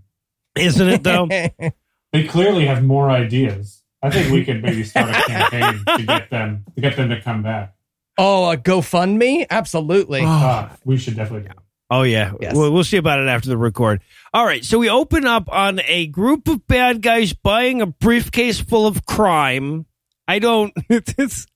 Isn't 0.57 0.89
it, 0.89 1.03
though? 1.03 1.29
They 2.13 2.25
clearly 2.25 2.67
have 2.67 2.83
more 2.83 3.09
ideas. 3.09 3.83
I 4.03 4.11
think 4.11 4.33
we 4.33 4.45
could 4.45 4.63
maybe 4.63 4.83
start 4.83 5.11
a 5.11 5.23
campaign 5.29 5.85
to 5.99 6.03
get 6.05 6.29
them 6.31 6.65
to 6.75 6.81
get 6.81 6.97
them 6.97 7.09
to 7.11 7.21
come 7.21 7.43
back. 7.43 7.75
Oh, 8.21 8.51
a 8.51 8.57
GoFundMe? 8.57 9.47
Absolutely. 9.51 10.23
Uh, 10.25 10.69
we 10.85 10.97
should 10.99 11.17
definitely 11.17 11.49
do. 11.49 11.53
it. 11.55 11.59
Oh 11.93 12.03
yeah, 12.03 12.33
Yes. 12.41 12.55
we'll, 12.55 12.71
we'll 12.73 12.85
see 12.85 12.99
about 12.99 13.19
it 13.19 13.27
after 13.27 13.49
the 13.49 13.57
record. 13.57 14.01
All 14.33 14.45
right, 14.47 14.65
so 14.65 14.79
we 14.79 14.89
open 14.89 15.27
up 15.27 15.49
on 15.53 15.81
a 15.89 16.07
group 16.07 16.47
of 16.47 16.65
bad 16.69 17.03
guys 17.03 17.33
buying 17.33 17.83
a 17.83 17.87
briefcase 17.87 18.61
full 18.61 18.87
of 18.87 19.05
crime. 19.07 19.87
I 20.29 20.39
don't. 20.39 20.73
It's, 20.89 21.47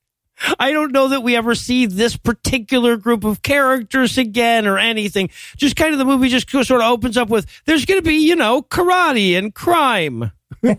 I 0.58 0.72
don't 0.72 0.90
know 0.90 1.06
that 1.10 1.22
we 1.22 1.36
ever 1.36 1.54
see 1.54 1.86
this 1.86 2.16
particular 2.16 2.96
group 2.96 3.22
of 3.22 3.42
characters 3.42 4.18
again 4.18 4.66
or 4.66 4.76
anything. 4.78 5.30
Just 5.56 5.76
kind 5.76 5.92
of 5.92 5.98
the 6.00 6.04
movie 6.04 6.28
just 6.28 6.50
sort 6.50 6.68
of 6.72 6.80
opens 6.82 7.16
up 7.16 7.28
with 7.28 7.46
there's 7.66 7.84
going 7.84 8.00
to 8.02 8.06
be 8.06 8.16
you 8.16 8.34
know 8.34 8.60
karate 8.60 9.38
and 9.38 9.54
crime. 9.54 10.32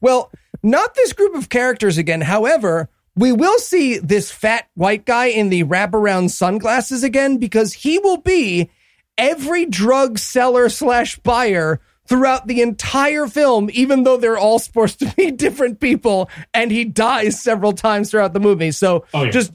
Well, 0.00 0.30
not 0.62 0.94
this 0.94 1.12
group 1.12 1.34
of 1.34 1.50
characters 1.50 1.98
again. 1.98 2.22
However, 2.22 2.88
we 3.16 3.32
will 3.32 3.58
see 3.58 3.98
this 3.98 4.30
fat 4.30 4.68
white 4.74 5.04
guy 5.04 5.26
in 5.26 5.48
the 5.50 5.64
wraparound 5.64 6.30
sunglasses 6.30 7.02
again 7.02 7.38
because 7.38 7.72
he 7.72 7.98
will 7.98 8.18
be 8.18 8.70
every 9.18 9.66
drug 9.66 10.18
seller 10.18 10.68
slash 10.68 11.18
buyer 11.18 11.80
throughout 12.06 12.46
the 12.46 12.60
entire 12.62 13.26
film, 13.26 13.68
even 13.72 14.02
though 14.02 14.16
they're 14.16 14.38
all 14.38 14.58
supposed 14.58 14.98
to 14.98 15.12
be 15.16 15.30
different 15.30 15.78
people, 15.80 16.28
and 16.54 16.70
he 16.70 16.84
dies 16.84 17.40
several 17.40 17.72
times 17.72 18.10
throughout 18.10 18.32
the 18.32 18.40
movie. 18.40 18.70
So 18.72 19.04
Oh, 19.14 19.24
yeah. 19.24 19.30
just 19.30 19.52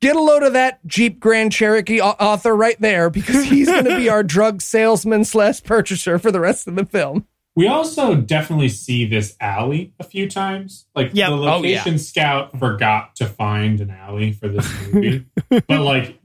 get 0.00 0.14
a 0.14 0.20
load 0.20 0.42
of 0.42 0.52
that 0.52 0.84
Jeep 0.86 1.18
Grand 1.18 1.52
Cherokee 1.52 2.00
author 2.00 2.54
right 2.54 2.78
there 2.80 3.08
because 3.10 3.44
he's 3.44 3.66
going 3.68 3.86
to 3.86 3.96
be 3.96 4.08
our 4.10 4.22
drug 4.22 4.60
salesman 4.62 5.24
slash 5.24 5.62
purchaser 5.62 6.18
for 6.18 6.30
the 6.30 6.40
rest 6.40 6.68
of 6.68 6.74
the 6.76 6.84
film. 6.86 7.26
We 7.56 7.66
also 7.68 8.14
definitely 8.14 8.68
see 8.68 9.06
this 9.06 9.34
alley 9.40 9.94
a 9.98 10.04
few 10.04 10.28
times. 10.28 10.86
Like 10.94 11.10
Yep. 11.14 11.28
the 11.30 11.34
Oh, 11.36 11.40
yeah. 11.40 11.50
location 11.78 11.98
scout 11.98 12.58
forgot 12.58 13.16
to 13.16 13.26
find 13.26 13.80
an 13.80 13.90
alley 13.90 14.32
for 14.32 14.46
this 14.48 14.70
movie, 14.92 15.24
but 15.48 15.80
like 15.80 16.18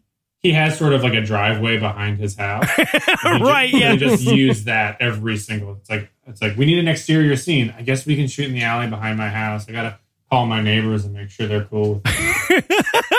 he 0.43 0.51
has 0.53 0.77
sort 0.77 0.91
of 0.91 1.03
like 1.03 1.13
a 1.13 1.21
driveway 1.21 1.77
behind 1.77 2.17
his 2.19 2.35
house. 2.35 2.67
Just- 2.75 3.07
Right, 3.23 3.71
They 3.71 3.79
yeah. 3.79 3.95
just 3.95 4.23
use 4.23 4.65
that 4.65 4.97
every 4.99 5.37
single. 5.37 5.73
It's 5.75 5.89
like 5.89 6.11
it's 6.27 6.41
like 6.41 6.57
we 6.57 6.65
need 6.65 6.79
an 6.79 6.87
exterior 6.89 7.35
scene. 7.37 7.73
I 7.77 7.81
guess 7.83 8.05
we 8.05 8.15
can 8.15 8.27
shoot 8.27 8.47
in 8.47 8.53
the 8.53 8.63
alley 8.63 8.87
behind 8.87 9.17
my 9.17 9.29
house. 9.29 9.69
I 9.69 9.71
gotta 9.71 9.99
call 10.29 10.45
my 10.47 10.61
neighbors 10.61 11.05
and 11.05 11.13
make 11.13 11.29
sure 11.29 11.47
they're 11.47 11.65
cool. 11.65 12.01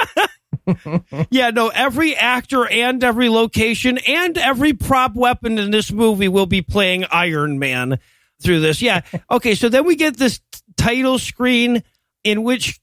Yeah, 1.31 1.50
no, 1.50 1.69
every 1.69 2.14
actor 2.16 2.66
and 2.66 3.02
every 3.02 3.28
location 3.28 3.99
and 3.99 4.37
every 4.38 4.73
prop 4.73 5.14
weapon 5.14 5.59
in 5.59 5.71
this 5.71 5.90
movie 5.90 6.28
will 6.28 6.47
be 6.47 6.62
playing 6.62 7.04
Iron 7.11 7.59
Man 7.59 7.99
through 8.42 8.61
this. 8.61 8.83
Yeah. 8.83 9.00
Okay, 9.31 9.54
so 9.54 9.69
then 9.69 9.85
we 9.85 9.97
get 9.97 10.16
this 10.16 10.38
t- 10.38 10.61
title 10.76 11.19
screen 11.19 11.83
in 12.25 12.42
which 12.42 12.81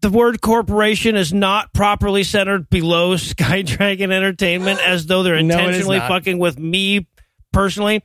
the 0.00 0.10
word 0.10 0.40
corporation 0.40 1.14
is 1.16 1.32
not 1.32 1.72
properly 1.72 2.24
centered 2.24 2.68
below 2.70 3.16
Sky 3.18 3.62
Dragon 3.62 4.10
Entertainment 4.10 4.80
as 4.80 5.06
though 5.06 5.22
they're 5.22 5.40
No, 5.42 5.58
intentionally 5.58 5.98
not. 5.98 6.08
fucking 6.08 6.38
with 6.38 6.58
me 6.58 7.06
personally. 7.52 8.02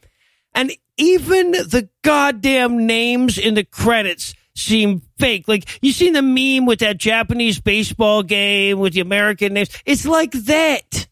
And 0.53 0.71
even 0.97 1.51
the 1.51 1.89
goddamn 2.03 2.85
names 2.87 3.37
in 3.37 3.53
the 3.53 3.63
credits 3.63 4.33
seem 4.57 5.01
fake. 5.19 5.47
Like 5.47 5.65
you 5.81 5.91
seen 5.91 6.13
the 6.13 6.21
meme 6.21 6.65
with 6.65 6.79
that 6.79 6.97
Japanese 6.97 7.59
baseball 7.59 8.23
game 8.23 8.79
with 8.79 8.93
the 8.93 9.01
American 9.01 9.53
names. 9.53 9.69
It's 9.85 10.05
like 10.05 10.31
that. 10.31 11.07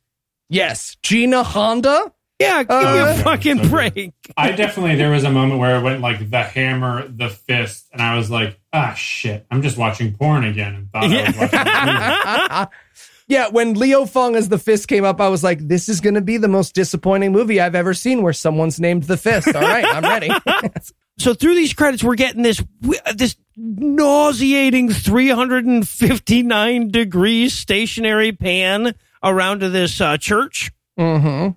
Yes, 0.49 0.97
Gina 1.03 1.43
Honda. 1.43 2.11
Yeah, 2.39 2.63
give 2.63 2.81
me 2.81 2.99
Uh, 2.99 3.13
a 3.13 3.23
fucking 3.23 3.63
so 3.63 3.69
break. 3.69 4.13
I 4.35 4.51
definitely 4.51 4.95
there 4.95 5.09
was 5.11 5.23
a 5.23 5.31
moment 5.31 5.59
where 5.61 5.77
it 5.77 5.83
went 5.83 6.01
like 6.01 6.29
the 6.29 6.43
hammer, 6.43 7.07
the 7.07 7.29
fist, 7.29 7.87
and 7.93 8.01
I 8.01 8.17
was 8.17 8.29
like, 8.29 8.59
ah 8.73 8.93
shit, 8.93 9.45
I'm 9.49 9.61
just 9.61 9.77
watching 9.77 10.13
porn 10.13 10.43
again 10.43 10.75
and 10.75 10.91
thought 10.91 11.05
I 11.05 12.59
was 12.59 12.59
watching. 12.61 12.71
Yeah, 13.27 13.47
when 13.49 13.73
Leo 13.73 14.05
Fong 14.05 14.35
as 14.35 14.49
the 14.49 14.59
fist 14.59 14.87
came 14.87 15.03
up, 15.03 15.19
I 15.19 15.29
was 15.29 15.43
like, 15.43 15.57
this 15.67 15.89
is 15.89 15.99
going 15.99 16.13
to 16.13 16.21
be 16.21 16.37
the 16.37 16.47
most 16.47 16.75
disappointing 16.75 17.31
movie 17.31 17.59
I've 17.59 17.73
ever 17.73 17.95
seen 17.95 18.21
where 18.21 18.33
someone's 18.33 18.79
named 18.79 19.05
the 19.05 19.17
fist. 19.17 19.47
All 19.47 19.63
right, 19.63 19.83
I'm 19.83 20.03
ready. 20.03 20.29
So 21.17 21.33
through 21.33 21.55
these 21.55 21.73
credits, 21.73 22.03
we're 22.03 22.15
getting 22.15 22.41
this 22.41 22.61
this 23.15 23.35
nauseating 23.55 24.91
359 24.91 26.91
degrees 26.91 27.53
stationary 27.53 28.33
pan 28.33 28.95
around 29.23 29.61
to 29.61 29.69
this 29.69 30.01
uh, 30.01 30.17
church. 30.17 30.71
hmm 30.97 31.49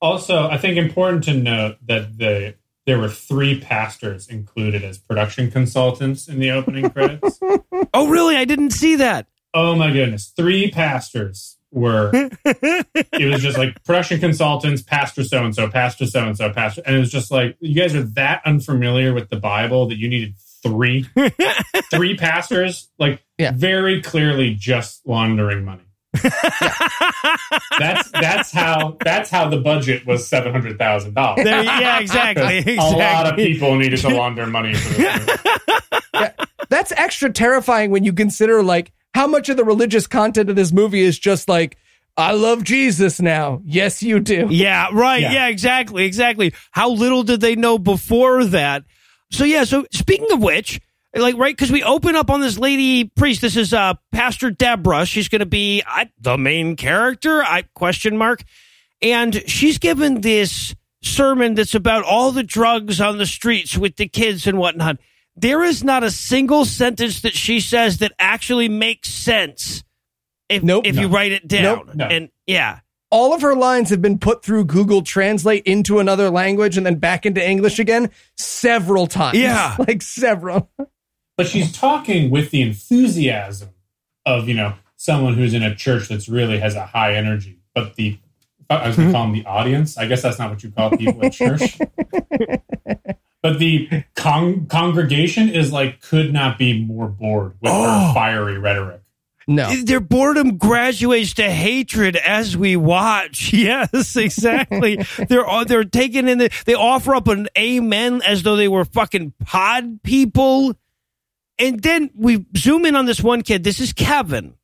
Also, 0.00 0.48
I 0.48 0.56
think 0.58 0.78
important 0.78 1.24
to 1.24 1.34
note 1.34 1.76
that 1.86 2.16
the 2.18 2.54
there 2.86 2.98
were 2.98 3.08
three 3.08 3.60
pastors 3.60 4.26
included 4.28 4.82
as 4.82 4.98
production 4.98 5.50
consultants 5.50 6.26
in 6.26 6.40
the 6.40 6.50
opening 6.50 6.90
credits. 6.90 7.38
Oh, 7.94 8.08
really? 8.08 8.36
I 8.36 8.46
didn't 8.46 8.70
see 8.70 8.96
that. 8.96 9.26
Oh 9.52 9.74
my 9.74 9.92
goodness, 9.92 10.32
three 10.34 10.70
pastors 10.70 11.51
were. 11.72 12.10
it 12.44 13.30
was 13.32 13.42
just 13.42 13.58
like 13.58 13.82
production 13.84 14.20
consultants, 14.20 14.82
pastor 14.82 15.24
so 15.24 15.44
and 15.44 15.54
so, 15.54 15.68
pastor 15.68 16.06
so 16.06 16.26
and 16.26 16.36
so, 16.36 16.52
pastor, 16.52 16.82
and 16.86 16.94
it 16.96 16.98
was 17.00 17.10
just 17.10 17.30
like 17.30 17.56
you 17.60 17.74
guys 17.74 17.94
are 17.94 18.02
that 18.02 18.42
unfamiliar 18.44 19.12
with 19.14 19.28
the 19.30 19.36
Bible 19.36 19.86
that 19.88 19.96
you 19.96 20.08
needed 20.08 20.34
three, 20.62 21.06
three 21.90 22.16
pastors, 22.16 22.88
like 22.98 23.20
Yeah. 23.38 23.52
very 23.54 24.00
clearly 24.02 24.54
just 24.54 25.06
laundering 25.06 25.64
money. 25.64 25.82
That's 27.78 28.10
that's 28.10 28.52
how 28.52 28.96
that's 29.02 29.30
how 29.30 29.48
the 29.48 29.56
budget 29.56 30.06
was 30.06 30.28
seven 30.28 30.52
hundred 30.52 30.78
thousand 30.78 31.14
dollars. 31.14 31.44
Yeah, 31.46 31.98
exactly. 32.00 32.58
exactly. 32.58 32.76
A 32.76 32.96
lot 32.98 33.26
of 33.26 33.36
people 33.36 33.76
needed 33.76 33.98
to 34.00 34.08
launder 34.10 34.46
money 34.46 34.74
for 34.74 34.94
this 34.94 35.26
movie. 36.12 36.28
That's 36.68 36.92
extra 36.92 37.32
terrifying 37.32 37.90
when 37.90 38.04
you 38.04 38.12
consider 38.12 38.62
like 38.62 38.92
how 39.14 39.26
much 39.26 39.48
of 39.48 39.56
the 39.56 39.64
religious 39.64 40.06
content 40.06 40.50
of 40.50 40.56
this 40.56 40.72
movie 40.72 41.02
is 41.02 41.18
just 41.18 41.48
like, 41.48 41.76
I 42.16 42.32
love 42.32 42.62
Jesus 42.64 43.20
now. 43.20 43.62
Yes, 43.64 44.02
you 44.02 44.20
do. 44.20 44.48
Yeah, 44.50 44.88
right. 44.92 45.22
Yeah. 45.22 45.32
Yeah. 45.32 45.48
exactly, 45.48 46.04
exactly. 46.04 46.52
How 46.70 46.90
little 46.90 47.22
did 47.22 47.40
they 47.40 47.56
know 47.56 47.78
before 47.78 48.44
that? 48.46 48.84
So 49.30 49.44
yeah, 49.44 49.64
so 49.64 49.86
speaking 49.92 50.30
of 50.30 50.42
which, 50.42 50.80
like 51.14 51.36
right 51.36 51.54
because 51.54 51.70
we 51.70 51.82
open 51.82 52.16
up 52.16 52.30
on 52.30 52.40
this 52.40 52.58
lady 52.58 53.04
priest. 53.04 53.40
This 53.40 53.56
is 53.56 53.72
uh 53.72 53.94
Pastor 54.12 54.50
Deborah. 54.50 55.06
She's 55.06 55.28
going 55.28 55.40
to 55.40 55.46
be 55.46 55.82
uh, 55.86 56.06
the 56.20 56.38
main 56.38 56.76
character. 56.76 57.42
I 57.42 57.64
question 57.74 58.16
mark, 58.16 58.44
and 59.00 59.42
she's 59.48 59.78
given 59.78 60.20
this 60.20 60.74
sermon 61.02 61.54
that's 61.54 61.74
about 61.74 62.04
all 62.04 62.30
the 62.30 62.42
drugs 62.42 63.00
on 63.00 63.18
the 63.18 63.26
streets 63.26 63.76
with 63.76 63.96
the 63.96 64.08
kids 64.08 64.46
and 64.46 64.58
whatnot. 64.58 64.98
There 65.36 65.62
is 65.62 65.82
not 65.82 66.04
a 66.04 66.10
single 66.10 66.64
sentence 66.64 67.20
that 67.22 67.34
she 67.34 67.60
says 67.60 67.98
that 67.98 68.12
actually 68.18 68.68
makes 68.68 69.08
sense. 69.08 69.82
If, 70.48 70.62
Nope. 70.62 70.86
if 70.86 70.96
you 70.98 71.08
write 71.08 71.32
it 71.32 71.48
down. 71.48 71.90
No. 71.94 72.04
And 72.04 72.28
yeah. 72.46 72.80
All 73.10 73.34
of 73.34 73.42
her 73.42 73.54
lines 73.54 73.90
have 73.90 74.00
been 74.00 74.18
put 74.18 74.42
through 74.44 74.64
Google 74.66 75.02
Translate 75.02 75.64
into 75.64 75.98
another 75.98 76.30
language 76.30 76.76
and 76.76 76.84
then 76.86 76.96
back 76.96 77.26
into 77.26 77.46
English 77.46 77.78
again 77.78 78.10
several 78.36 79.06
times. 79.06 79.38
Yeah. 79.38 79.76
like 79.86 80.02
several. 80.02 80.70
but 81.36 81.46
she's 81.46 81.72
talking 81.72 82.30
with 82.30 82.50
the 82.50 82.62
enthusiasm 82.62 83.70
of 84.24 84.48
you 84.48 84.54
know 84.54 84.74
someone 84.96 85.34
who's 85.34 85.52
in 85.54 85.62
a 85.62 85.74
church 85.74 86.08
that's 86.08 86.28
really 86.28 86.58
has 86.58 86.74
a 86.76 86.86
high 86.86 87.14
energy 87.16 87.58
but 87.74 87.96
the 87.96 88.16
i 88.70 88.86
was 88.86 88.94
going 88.96 89.08
to 89.08 89.12
call 89.12 89.24
them 89.24 89.32
the 89.34 89.44
audience 89.46 89.98
i 89.98 90.06
guess 90.06 90.22
that's 90.22 90.38
not 90.38 90.48
what 90.48 90.62
you 90.62 90.70
call 90.70 90.90
people 90.90 91.24
at 91.24 91.32
church 91.32 91.76
but 93.42 93.58
the 93.58 93.88
con- 94.14 94.66
congregation 94.66 95.48
is 95.48 95.72
like 95.72 96.00
could 96.00 96.32
not 96.32 96.58
be 96.58 96.84
more 96.84 97.08
bored 97.08 97.54
with 97.60 97.70
Oh. 97.72 98.08
her 98.08 98.14
fiery 98.14 98.58
rhetoric 98.58 99.00
No. 99.48 99.68
Their 99.84 100.00
boredom 100.00 100.56
graduates 100.56 101.34
to 101.34 101.50
hatred 101.50 102.14
as 102.16 102.56
we 102.56 102.76
watch. 102.76 103.52
Yes, 103.62 104.16
exactly. 104.16 104.96
they're 105.28 105.48
uh, 105.48 105.64
they're 105.64 105.84
taking 105.84 106.28
in 106.28 106.38
the 106.38 106.50
they 106.66 106.74
offer 106.74 107.14
up 107.14 107.26
an 107.28 107.48
amen 107.58 108.22
as 108.24 108.42
though 108.44 108.54
they 108.56 108.68
were 108.68 108.84
fucking 108.84 109.32
pod 109.44 110.02
people. 110.04 110.74
And 111.58 111.82
then 111.82 112.10
we 112.16 112.46
zoom 112.56 112.86
in 112.86 112.96
on 112.96 113.04
this 113.06 113.20
one 113.22 113.42
kid. 113.42 113.62
This 113.64 113.78
is 113.80 113.92
Kevin. 113.92 114.54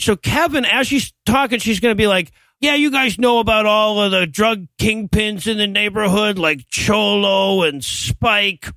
So 0.00 0.14
Kevin, 0.14 0.64
as 0.64 0.86
she's 0.86 1.12
talking, 1.26 1.58
she's 1.58 1.80
going 1.80 1.90
to 1.92 1.96
be 1.96 2.06
like, 2.06 2.30
"Yeah, 2.60 2.74
you 2.74 2.90
guys 2.90 3.18
know 3.18 3.38
about 3.38 3.66
all 3.66 4.00
of 4.00 4.10
the 4.10 4.26
drug 4.26 4.66
kingpins 4.78 5.46
in 5.46 5.58
the 5.58 5.66
neighborhood, 5.66 6.38
like 6.38 6.68
Cholo 6.68 7.62
and 7.62 7.84
Spike." 7.84 8.68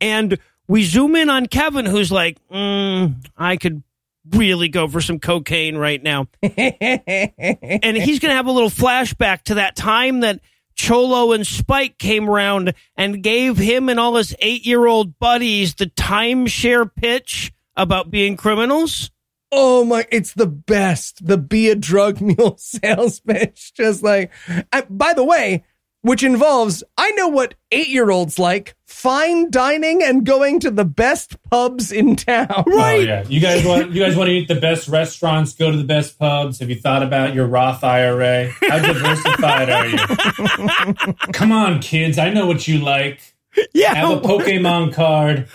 And 0.00 0.38
we 0.68 0.84
zoom 0.84 1.16
in 1.16 1.30
on 1.30 1.46
Kevin, 1.46 1.86
who's 1.86 2.12
like, 2.12 2.38
mm, 2.48 3.14
"I 3.36 3.56
could 3.56 3.82
really 4.30 4.68
go 4.68 4.88
for 4.88 5.00
some 5.00 5.18
cocaine 5.18 5.76
right 5.76 6.02
now." 6.02 6.28
and 6.42 7.96
he's 7.96 8.18
going 8.18 8.30
to 8.30 8.36
have 8.36 8.46
a 8.46 8.52
little 8.52 8.70
flashback 8.70 9.42
to 9.44 9.54
that 9.54 9.76
time 9.76 10.20
that 10.20 10.40
Cholo 10.74 11.32
and 11.32 11.46
Spike 11.46 11.98
came 11.98 12.28
around 12.28 12.74
and 12.96 13.22
gave 13.22 13.56
him 13.56 13.88
and 13.88 14.00
all 14.00 14.16
his 14.16 14.34
eight 14.40 14.66
year 14.66 14.86
old 14.86 15.18
buddies 15.18 15.74
the 15.74 15.86
timeshare 15.86 16.90
pitch 16.94 17.52
about 17.76 18.10
being 18.10 18.36
criminals. 18.36 19.10
Oh 19.56 19.84
my, 19.84 20.04
it's 20.10 20.32
the 20.34 20.46
best. 20.46 21.26
The 21.26 21.38
be 21.38 21.68
a 21.70 21.74
drug 21.76 22.20
mule 22.20 22.56
sales 22.58 23.20
pitch. 23.20 23.72
Just 23.74 24.02
like, 24.02 24.32
I, 24.72 24.82
by 24.90 25.12
the 25.14 25.24
way, 25.24 25.64
which 26.02 26.22
involves, 26.22 26.82
I 26.98 27.12
know 27.12 27.28
what 27.28 27.54
eight 27.70 27.88
year 27.88 28.10
olds 28.10 28.38
like 28.38 28.74
fine 28.84 29.50
dining 29.50 30.02
and 30.02 30.24
going 30.26 30.60
to 30.60 30.70
the 30.70 30.84
best 30.84 31.36
pubs 31.50 31.90
in 31.92 32.14
town. 32.16 32.64
oh 32.66 32.94
yeah 32.96 33.24
you 33.28 33.40
guys 33.40 33.64
want 33.64 33.90
you 33.90 34.00
guys 34.02 34.16
want 34.16 34.28
to 34.28 34.32
eat 34.32 34.46
the 34.48 34.54
best 34.54 34.86
restaurants 34.88 35.52
go 35.54 35.70
to 35.70 35.76
the 35.76 35.82
best 35.84 36.16
pubs 36.18 36.60
have 36.60 36.70
you 36.70 36.76
thought 36.76 37.02
about 37.02 37.34
your 37.34 37.44
roth 37.46 37.82
ira 37.82 38.48
how 38.62 38.78
diversified 38.78 39.68
are 39.68 39.86
you 39.88 41.14
come 41.32 41.50
on 41.50 41.80
kids 41.80 42.18
i 42.18 42.30
know 42.30 42.46
what 42.46 42.68
you 42.68 42.78
like 42.78 43.20
Yeah. 43.74 43.94
have 43.94 44.10
a 44.10 44.20
Pokemon 44.20 44.94
card, 44.94 45.48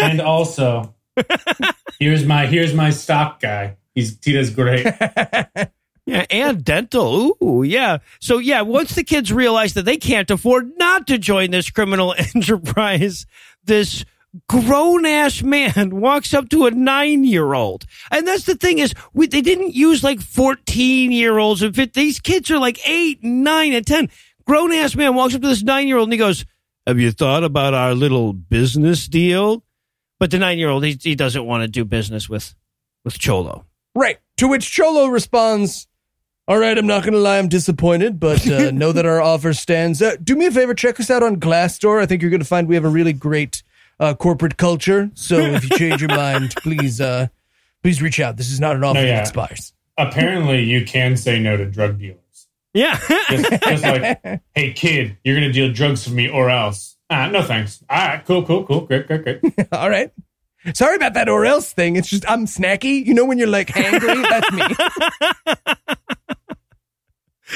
and 0.00 0.20
also 0.20 0.94
here's 1.98 2.24
my 2.24 2.46
here's 2.46 2.74
my 2.74 2.90
stock 2.90 3.40
guy. 3.40 3.76
He's 3.94 4.18
he 4.24 4.32
does 4.32 4.50
great. 4.50 4.86
Yeah, 6.06 6.26
and 6.28 6.64
dental. 6.64 7.36
Ooh, 7.40 7.62
yeah. 7.62 7.98
So 8.20 8.38
yeah, 8.38 8.62
once 8.62 8.96
the 8.96 9.04
kids 9.04 9.32
realize 9.32 9.74
that 9.74 9.84
they 9.84 9.96
can't 9.96 10.28
afford 10.28 10.72
not 10.76 11.06
to 11.06 11.18
join 11.18 11.52
this 11.52 11.70
criminal 11.70 12.16
enterprise, 12.34 13.26
this 13.64 14.04
grown 14.48 15.06
ass 15.06 15.42
man 15.42 16.00
walks 16.00 16.34
up 16.34 16.48
to 16.48 16.66
a 16.66 16.70
nine 16.72 17.22
year 17.22 17.54
old. 17.54 17.86
And 18.10 18.26
that's 18.26 18.44
the 18.44 18.56
thing 18.56 18.78
is, 18.78 18.92
we, 19.12 19.26
they 19.26 19.40
didn't 19.40 19.74
use 19.74 20.02
like 20.02 20.20
14 20.20 21.12
year 21.12 21.38
olds 21.38 21.62
and 21.62 21.74
fit. 21.74 21.94
These 21.94 22.18
kids 22.18 22.50
are 22.50 22.58
like 22.58 22.80
eight, 22.88 23.22
nine, 23.22 23.72
and 23.72 23.86
10. 23.86 24.08
Grown 24.46 24.72
ass 24.72 24.96
man 24.96 25.14
walks 25.14 25.34
up 25.34 25.42
to 25.42 25.48
this 25.48 25.62
nine 25.62 25.86
year 25.86 25.98
old 25.98 26.06
and 26.06 26.12
he 26.12 26.18
goes, 26.18 26.44
Have 26.86 26.98
you 26.98 27.12
thought 27.12 27.44
about 27.44 27.74
our 27.74 27.94
little 27.94 28.32
business 28.32 29.06
deal? 29.06 29.62
But 30.20 30.30
the 30.30 30.38
nine 30.38 30.58
year 30.58 30.68
old, 30.68 30.84
he, 30.84 30.96
he 31.00 31.16
doesn't 31.16 31.44
want 31.44 31.62
to 31.62 31.68
do 31.68 31.84
business 31.84 32.28
with, 32.28 32.54
with 33.04 33.18
Cholo. 33.18 33.64
Right. 33.96 34.18
To 34.36 34.46
which 34.46 34.70
Cholo 34.70 35.06
responds, 35.06 35.88
All 36.46 36.58
right, 36.58 36.76
I'm 36.78 36.86
not 36.86 37.02
going 37.02 37.14
to 37.14 37.18
lie, 37.18 37.38
I'm 37.38 37.48
disappointed, 37.48 38.20
but 38.20 38.46
uh, 38.48 38.70
know 38.72 38.92
that 38.92 39.06
our 39.06 39.20
offer 39.20 39.52
stands. 39.52 40.00
Uh, 40.00 40.14
do 40.22 40.36
me 40.36 40.46
a 40.46 40.50
favor, 40.52 40.74
check 40.74 41.00
us 41.00 41.10
out 41.10 41.22
on 41.24 41.36
Glassdoor. 41.40 42.00
I 42.00 42.06
think 42.06 42.22
you're 42.22 42.30
going 42.30 42.40
to 42.40 42.46
find 42.46 42.68
we 42.68 42.76
have 42.76 42.84
a 42.84 42.88
really 42.90 43.12
great 43.14 43.62
uh, 43.98 44.14
corporate 44.14 44.56
culture. 44.56 45.10
So 45.14 45.38
if 45.38 45.68
you 45.68 45.76
change 45.76 46.00
your 46.00 46.14
mind, 46.14 46.54
please 46.58 47.00
uh, 47.00 47.28
please 47.82 48.00
reach 48.00 48.20
out. 48.20 48.36
This 48.36 48.50
is 48.52 48.60
not 48.60 48.76
an 48.76 48.84
offer 48.84 49.00
No, 49.00 49.06
yeah. 49.06 49.16
that 49.16 49.20
expires. 49.22 49.72
Apparently, 49.98 50.62
you 50.64 50.84
can 50.84 51.16
say 51.16 51.38
no 51.38 51.56
to 51.56 51.66
drug 51.66 51.98
dealers. 51.98 52.16
Yeah. 52.72 52.98
Just, 53.28 53.50
just 53.62 53.82
like, 53.82 54.22
hey 54.54 54.72
kid, 54.72 55.16
you're 55.24 55.34
gonna 55.34 55.52
deal 55.52 55.72
drugs 55.72 56.04
for 56.04 56.10
me 56.14 56.28
or 56.28 56.50
else. 56.50 56.89
Ah, 57.10 57.28
no 57.28 57.42
thanks. 57.42 57.82
All 57.90 57.98
right, 57.98 58.24
cool, 58.24 58.44
cool, 58.46 58.64
cool, 58.64 58.82
great, 58.82 59.06
great, 59.06 59.24
great. 59.24 59.40
All 59.72 59.90
right. 59.90 60.12
Sorry 60.74 60.94
about 60.94 61.14
that 61.14 61.28
or 61.28 61.44
else 61.44 61.72
thing. 61.72 61.96
It's 61.96 62.08
just 62.08 62.28
I'm 62.30 62.46
snacky. 62.46 63.04
You 63.04 63.14
know 63.14 63.24
when 63.24 63.38
you're 63.38 63.48
like 63.48 63.68
hangry? 63.68 64.22
That's 64.28 64.52
me. 64.52 65.66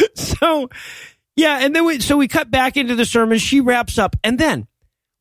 so 0.14 0.69
yeah 1.37 1.59
and 1.61 1.75
then 1.75 1.85
we 1.85 2.01
so 2.01 2.17
we 2.17 2.29
cut 2.29 2.51
back 2.51 2.77
into 2.77 2.95
the 2.95 3.05
sermon 3.05 3.38
she 3.38 3.61
wraps 3.61 3.99
up 3.99 4.17
and 4.25 4.38
then 4.38 4.67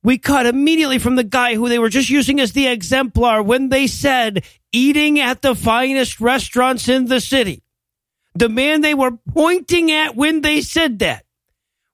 we 0.03 0.17
cut 0.17 0.45
immediately 0.45 0.99
from 0.99 1.15
the 1.15 1.23
guy 1.23 1.55
who 1.55 1.69
they 1.69 1.79
were 1.79 1.89
just 1.89 2.09
using 2.09 2.39
as 2.39 2.53
the 2.53 2.67
exemplar 2.67 3.41
when 3.41 3.69
they 3.69 3.87
said 3.87 4.43
eating 4.71 5.19
at 5.19 5.41
the 5.41 5.55
finest 5.55 6.19
restaurants 6.19 6.89
in 6.89 7.05
the 7.05 7.21
city 7.21 7.63
the 8.35 8.49
man 8.49 8.81
they 8.81 8.93
were 8.93 9.11
pointing 9.33 9.91
at 9.91 10.15
when 10.15 10.41
they 10.41 10.61
said 10.61 10.99
that 10.99 11.25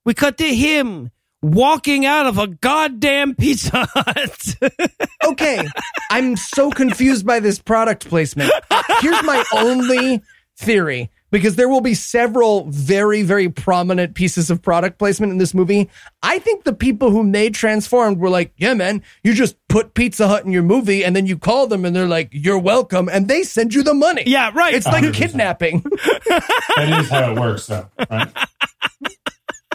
we 0.04 0.14
cut 0.14 0.38
to 0.38 0.54
him 0.54 1.10
walking 1.42 2.04
out 2.06 2.26
of 2.26 2.38
a 2.38 2.46
goddamn 2.46 3.34
pizza 3.34 3.86
hut 3.94 4.56
okay, 5.24 5.66
I'm 6.10 6.36
so 6.36 6.70
confused 6.70 7.24
by 7.26 7.40
this 7.40 7.58
product 7.58 8.08
placement. 8.08 8.52
Here's 9.00 9.22
my 9.22 9.44
only 9.54 10.22
theory 10.56 11.10
because 11.30 11.54
there 11.56 11.68
will 11.68 11.80
be 11.80 11.94
several 11.94 12.64
very, 12.68 13.22
very 13.22 13.48
prominent 13.48 14.14
pieces 14.16 14.50
of 14.50 14.60
product 14.60 14.98
placement 14.98 15.30
in 15.32 15.38
this 15.38 15.54
movie. 15.54 15.88
I 16.22 16.40
think 16.40 16.64
the 16.64 16.72
people 16.72 17.10
who 17.10 17.22
made 17.22 17.54
transformed 17.54 18.18
were 18.18 18.28
like, 18.28 18.52
yeah, 18.56 18.74
man, 18.74 19.02
you 19.22 19.32
just 19.32 19.56
put 19.68 19.94
Pizza 19.94 20.26
Hut 20.26 20.44
in 20.44 20.50
your 20.52 20.64
movie 20.64 21.04
and 21.04 21.14
then 21.14 21.26
you 21.26 21.38
call 21.38 21.68
them 21.68 21.84
and 21.84 21.94
they're 21.94 22.08
like, 22.08 22.30
you're 22.32 22.58
welcome. 22.58 23.08
And 23.08 23.28
they 23.28 23.44
send 23.44 23.72
you 23.72 23.82
the 23.84 23.94
money. 23.94 24.24
yeah 24.26 24.50
right 24.54 24.74
It's 24.74 24.86
like 24.86 25.04
100%. 25.04 25.14
kidnapping. 25.14 25.84
That 26.26 27.00
is 27.00 27.08
how 27.08 27.30
it 27.32 27.38
works, 27.38 27.66
though, 27.66 27.86
right? 28.10 28.28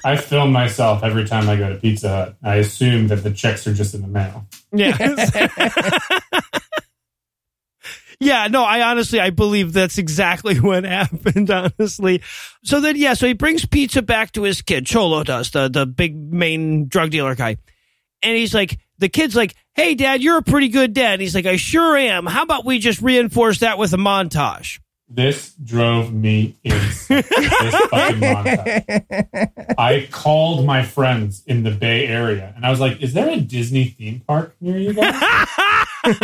I 0.05 0.17
film 0.17 0.51
myself 0.51 1.03
every 1.03 1.25
time 1.25 1.49
I 1.49 1.55
go 1.55 1.67
to 1.67 1.75
Pizza 1.75 2.09
Hut. 2.09 2.35
I 2.43 2.57
assume 2.57 3.07
that 3.07 3.23
the 3.23 3.31
checks 3.31 3.65
are 3.65 3.73
just 3.73 3.95
in 3.95 4.03
the 4.03 4.07
mail. 4.07 4.45
Yeah. 4.71 4.95
yeah, 8.19 8.47
no, 8.47 8.63
I 8.63 8.83
honestly 8.83 9.19
I 9.19 9.31
believe 9.31 9.73
that's 9.73 9.97
exactly 9.97 10.59
what 10.59 10.83
happened, 10.83 11.49
honestly. 11.49 12.21
So 12.63 12.81
then 12.81 12.97
yeah, 12.97 13.15
so 13.15 13.25
he 13.25 13.33
brings 13.33 13.65
pizza 13.65 14.03
back 14.03 14.31
to 14.33 14.43
his 14.43 14.61
kid, 14.61 14.85
Cholo 14.85 15.23
does, 15.23 15.49
the 15.49 15.69
the 15.69 15.87
big 15.87 16.15
main 16.15 16.87
drug 16.87 17.09
dealer 17.09 17.33
guy. 17.33 17.57
And 18.21 18.37
he's 18.37 18.53
like 18.53 18.77
the 18.99 19.09
kid's 19.09 19.35
like, 19.35 19.55
"Hey 19.73 19.95
dad, 19.95 20.21
you're 20.21 20.37
a 20.37 20.43
pretty 20.43 20.69
good 20.69 20.93
dad." 20.93 21.13
And 21.13 21.21
he's 21.23 21.33
like, 21.33 21.47
"I 21.47 21.55
sure 21.55 21.97
am. 21.97 22.27
How 22.27 22.43
about 22.43 22.63
we 22.63 22.77
just 22.77 23.01
reinforce 23.01 23.61
that 23.61 23.79
with 23.79 23.91
a 23.93 23.97
montage?" 23.97 24.79
This 25.07 25.53
drove 25.63 26.11
me 26.11 26.57
insane. 26.63 27.23
this 27.29 27.75
fucking 27.75 28.19
montage. 28.19 29.73
I 29.77 30.07
called 30.11 30.65
my 30.65 30.83
friends 30.83 31.43
in 31.45 31.63
the 31.63 31.71
Bay 31.71 32.07
Area 32.07 32.51
and 32.55 32.65
I 32.65 32.71
was 32.71 32.79
like, 32.79 33.01
"Is 33.01 33.13
there 33.13 33.29
a 33.29 33.39
Disney 33.39 33.85
theme 33.85 34.21
park 34.27 34.55
near 34.59 34.77
you 34.77 34.93
guys?" 34.93 35.13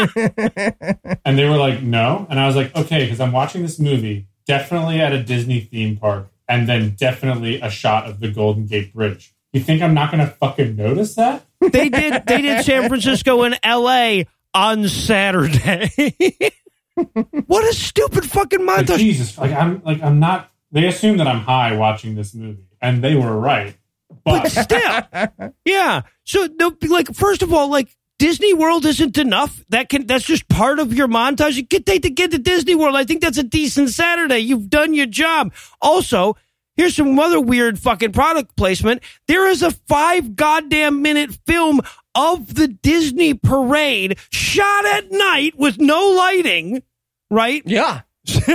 and 1.26 1.38
they 1.38 1.48
were 1.48 1.58
like, 1.58 1.84
"No." 1.84 2.26
And 2.30 2.40
I 2.40 2.48
was 2.48 2.56
like, 2.56 2.76
"Okay, 2.76 3.04
because 3.06 3.20
I'm 3.20 3.32
watching 3.32 3.62
this 3.62 3.80
movie, 3.80 4.28
definitely 4.48 5.00
at 5.00 5.14
a 5.14 5.22
Disney 5.22 5.62
theme 5.62 5.98
park, 5.98 6.32
and 6.48 6.68
then 6.68 6.96
definitely 6.98 7.62
a 7.62 7.70
shot 7.70 8.10
of 8.10 8.20
the 8.20 8.30
Golden 8.32 8.66
Gate 8.66 8.94
Bridge. 8.94 9.34
You 9.54 9.62
think 9.62 9.82
I'm 9.84 9.94
not 9.94 10.12
going 10.12 10.26
to 10.26 10.32
fucking 10.34 10.76
notice 10.76 11.16
that?" 11.16 11.46
They 11.60 11.90
did 11.90 12.26
they 12.26 12.42
did 12.42 12.66
San 12.66 12.88
Francisco 12.88 13.44
and 13.44 13.60
LA 13.64 14.24
on 14.54 14.88
Saturday. 14.88 16.52
what 16.96 17.64
a 17.64 17.74
stupid 17.74 18.26
fucking 18.26 18.60
montage. 18.60 18.98
Jesus, 18.98 19.38
like 19.38 19.52
I'm 19.52 19.82
like 19.84 20.02
I'm 20.02 20.20
not. 20.20 20.52
They 20.72 20.88
assume 20.88 21.18
that 21.18 21.28
I'm 21.28 21.42
high 21.42 21.76
watching 21.76 22.16
this 22.16 22.34
movie, 22.34 22.64
and 22.82 23.04
they 23.04 23.16
were 23.16 23.38
right. 23.38 23.76
but 24.24 24.44
But 24.44 24.50
still, 24.50 25.52
yeah. 25.66 26.02
So, 26.24 26.48
no, 26.60 26.74
like, 26.88 27.14
first 27.14 27.42
of 27.42 27.54
all, 27.54 27.70
like 27.70 27.96
Disney 28.20 28.54
World 28.54 28.86
isn't 28.86 29.18
enough. 29.18 29.66
That 29.70 29.90
can 29.90 30.06
that's 30.06 30.26
just 30.26 30.48
part 30.48 30.80
of 30.80 30.94
your 30.94 31.08
montage. 31.08 31.56
You 31.56 31.64
get 31.64 31.86
to 31.88 32.10
get 32.10 32.32
to 32.32 32.38
Disney 32.38 32.76
World. 32.76 32.96
I 32.96 33.04
think 33.04 33.22
that's 33.22 33.38
a 33.38 33.44
decent 33.44 33.90
Saturday. 33.90 34.40
You've 34.40 34.70
done 34.70 34.94
your 34.94 35.08
job. 35.08 35.54
Also, 35.82 36.38
here's 36.78 36.96
some 36.96 37.18
other 37.20 37.40
weird 37.40 37.80
fucking 37.80 38.12
product 38.12 38.56
placement. 38.56 39.02
There 39.28 39.48
is 39.48 39.62
a 39.62 39.72
five 39.72 40.36
goddamn 40.36 41.02
minute 41.02 41.38
film 41.46 41.82
of 42.16 42.56
the 42.56 42.68
Disney 42.68 43.34
parade 43.34 44.18
shot 44.32 44.86
at 44.86 45.12
night 45.12 45.58
with 45.58 45.80
no 45.80 46.10
lighting. 46.12 46.84
Right? 47.30 47.64
Yeah. 47.66 48.02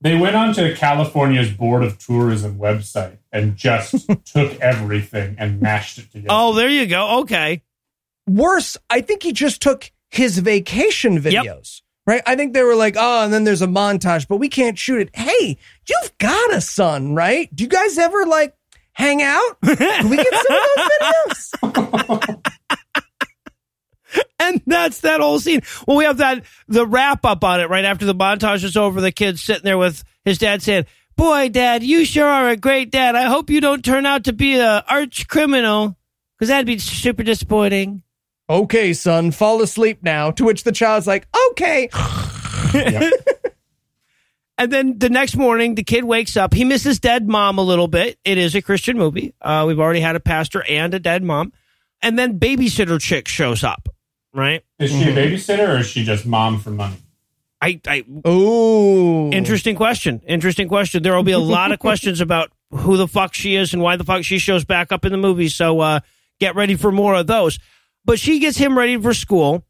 they 0.00 0.16
went 0.16 0.36
onto 0.36 0.74
California's 0.76 1.50
Board 1.50 1.82
of 1.82 1.98
Tourism 1.98 2.58
website 2.58 3.18
and 3.32 3.56
just 3.56 4.08
took 4.24 4.60
everything 4.60 5.36
and 5.38 5.60
mashed 5.60 5.98
it 5.98 6.12
together. 6.12 6.28
Oh, 6.30 6.52
there 6.54 6.68
you 6.68 6.86
go. 6.86 7.20
Okay. 7.20 7.62
Worse, 8.28 8.76
I 8.90 9.00
think 9.00 9.22
he 9.22 9.32
just 9.32 9.62
took 9.62 9.90
his 10.10 10.38
vacation 10.38 11.20
videos. 11.20 11.82
Right? 12.06 12.22
I 12.24 12.36
think 12.36 12.54
they 12.54 12.62
were 12.62 12.76
like, 12.76 12.94
oh, 12.96 13.24
and 13.24 13.32
then 13.32 13.42
there's 13.44 13.62
a 13.62 13.66
montage, 13.66 14.28
but 14.28 14.36
we 14.36 14.48
can't 14.48 14.78
shoot 14.78 15.00
it. 15.00 15.16
Hey, 15.16 15.58
you've 15.88 16.18
got 16.18 16.54
a 16.54 16.60
son, 16.60 17.14
right? 17.14 17.54
Do 17.54 17.64
you 17.64 17.68
guys 17.68 17.98
ever 17.98 18.24
like 18.26 18.54
hang 18.92 19.22
out? 19.22 19.56
Can 19.64 20.08
we 20.08 20.16
get 20.16 20.32
some 20.32 20.56
of 20.56 20.68
those 20.76 21.50
videos? 21.60 22.42
And 24.38 24.62
that's 24.66 25.00
that 25.00 25.20
whole 25.20 25.38
scene. 25.40 25.60
Well, 25.86 25.96
we 25.96 26.04
have 26.04 26.18
that 26.18 26.44
the 26.68 26.86
wrap 26.86 27.24
up 27.26 27.42
on 27.44 27.60
it 27.60 27.68
right 27.68 27.84
after 27.84 28.06
the 28.06 28.14
montage 28.14 28.64
is 28.64 28.76
over. 28.76 29.00
The 29.00 29.12
kid's 29.12 29.42
sitting 29.42 29.64
there 29.64 29.76
with 29.76 30.04
his 30.24 30.38
dad 30.38 30.62
saying, 30.62 30.86
"Boy, 31.16 31.48
Dad, 31.48 31.82
you 31.82 32.04
sure 32.04 32.26
are 32.26 32.48
a 32.48 32.56
great 32.56 32.90
dad. 32.90 33.14
I 33.14 33.24
hope 33.24 33.50
you 33.50 33.60
don't 33.60 33.84
turn 33.84 34.06
out 34.06 34.24
to 34.24 34.32
be 34.32 34.56
a 34.56 34.84
arch 34.88 35.28
criminal, 35.28 35.96
because 36.38 36.48
that'd 36.48 36.66
be 36.66 36.78
super 36.78 37.24
disappointing." 37.24 38.02
Okay, 38.48 38.92
son, 38.92 39.32
fall 39.32 39.60
asleep 39.62 39.98
now. 40.02 40.30
To 40.30 40.44
which 40.44 40.64
the 40.64 40.72
child's 40.72 41.06
like, 41.06 41.26
okay. 41.50 41.88
And 44.58 44.72
then 44.72 44.98
the 44.98 45.10
next 45.10 45.36
morning, 45.36 45.74
the 45.74 45.84
kid 45.84 46.04
wakes 46.04 46.36
up. 46.36 46.54
He 46.54 46.64
misses 46.64 46.98
dead 46.98 47.28
mom 47.28 47.58
a 47.58 47.62
little 47.62 47.88
bit. 47.88 48.18
It 48.24 48.38
is 48.38 48.54
a 48.54 48.62
Christian 48.62 48.96
movie. 48.96 49.34
Uh, 49.40 49.64
we've 49.66 49.78
already 49.78 50.00
had 50.00 50.16
a 50.16 50.20
pastor 50.20 50.64
and 50.66 50.94
a 50.94 50.98
dead 50.98 51.22
mom. 51.22 51.52
And 52.02 52.18
then 52.18 52.38
babysitter 52.38 53.00
chick 53.00 53.28
shows 53.28 53.62
up. 53.62 53.88
Right? 54.32 54.64
Is 54.78 54.90
she 54.90 55.02
a 55.02 55.14
babysitter 55.14 55.76
or 55.76 55.78
is 55.78 55.86
she 55.86 56.04
just 56.04 56.26
mom 56.26 56.60
for 56.60 56.70
money? 56.70 56.96
I, 57.60 57.80
I 57.86 58.04
Ooh. 58.28 59.30
Interesting 59.30 59.76
question. 59.76 60.20
Interesting 60.26 60.68
question. 60.68 61.02
There 61.02 61.14
will 61.14 61.22
be 61.22 61.32
a 61.32 61.38
lot 61.38 61.72
of 61.72 61.78
questions 61.80 62.20
about 62.20 62.50
who 62.70 62.96
the 62.96 63.08
fuck 63.08 63.34
she 63.34 63.56
is 63.56 63.72
and 63.72 63.82
why 63.82 63.96
the 63.96 64.04
fuck 64.04 64.24
she 64.24 64.38
shows 64.38 64.64
back 64.64 64.90
up 64.90 65.04
in 65.04 65.12
the 65.12 65.18
movie. 65.18 65.48
So 65.48 65.80
uh, 65.80 66.00
get 66.38 66.54
ready 66.54 66.76
for 66.76 66.92
more 66.92 67.14
of 67.14 67.26
those. 67.26 67.58
But 68.06 68.18
she 68.18 68.38
gets 68.38 68.56
him 68.56 68.78
ready 68.78 68.96
for 68.96 69.12
school. 69.12 69.64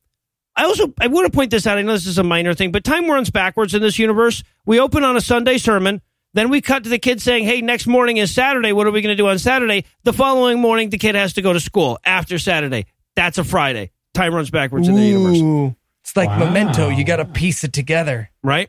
I 0.54 0.64
also 0.64 0.92
I 1.00 1.08
want 1.08 1.26
to 1.26 1.36
point 1.36 1.50
this 1.50 1.66
out. 1.66 1.78
I 1.78 1.82
know 1.82 1.92
this 1.94 2.06
is 2.06 2.18
a 2.18 2.22
minor 2.22 2.54
thing, 2.54 2.70
but 2.70 2.84
time 2.84 3.10
runs 3.10 3.30
backwards 3.30 3.74
in 3.74 3.82
this 3.82 3.98
universe. 3.98 4.44
We 4.64 4.78
open 4.78 5.02
on 5.02 5.16
a 5.16 5.20
Sunday 5.20 5.58
sermon, 5.58 6.00
then 6.34 6.50
we 6.50 6.60
cut 6.60 6.84
to 6.84 6.90
the 6.90 6.98
kid 6.98 7.20
saying, 7.20 7.44
"Hey, 7.44 7.62
next 7.62 7.86
morning 7.86 8.18
is 8.18 8.32
Saturday. 8.32 8.72
What 8.72 8.86
are 8.86 8.90
we 8.90 9.00
going 9.00 9.14
to 9.16 9.20
do 9.20 9.26
on 9.28 9.38
Saturday?" 9.38 9.84
The 10.04 10.12
following 10.12 10.60
morning, 10.60 10.90
the 10.90 10.98
kid 10.98 11.14
has 11.14 11.32
to 11.34 11.42
go 11.42 11.52
to 11.52 11.60
school 11.60 11.98
after 12.04 12.38
Saturday. 12.38 12.86
That's 13.16 13.38
a 13.38 13.44
Friday. 13.44 13.90
Time 14.14 14.34
runs 14.34 14.50
backwards 14.50 14.88
in 14.88 14.94
the 14.94 15.02
universe 15.02 15.74
It's 16.02 16.16
like 16.16 16.28
Wow. 16.28 16.38
memento. 16.38 16.88
You 16.90 17.04
got 17.04 17.16
to 17.16 17.24
piece 17.24 17.64
it 17.64 17.72
together. 17.72 18.30
right? 18.42 18.68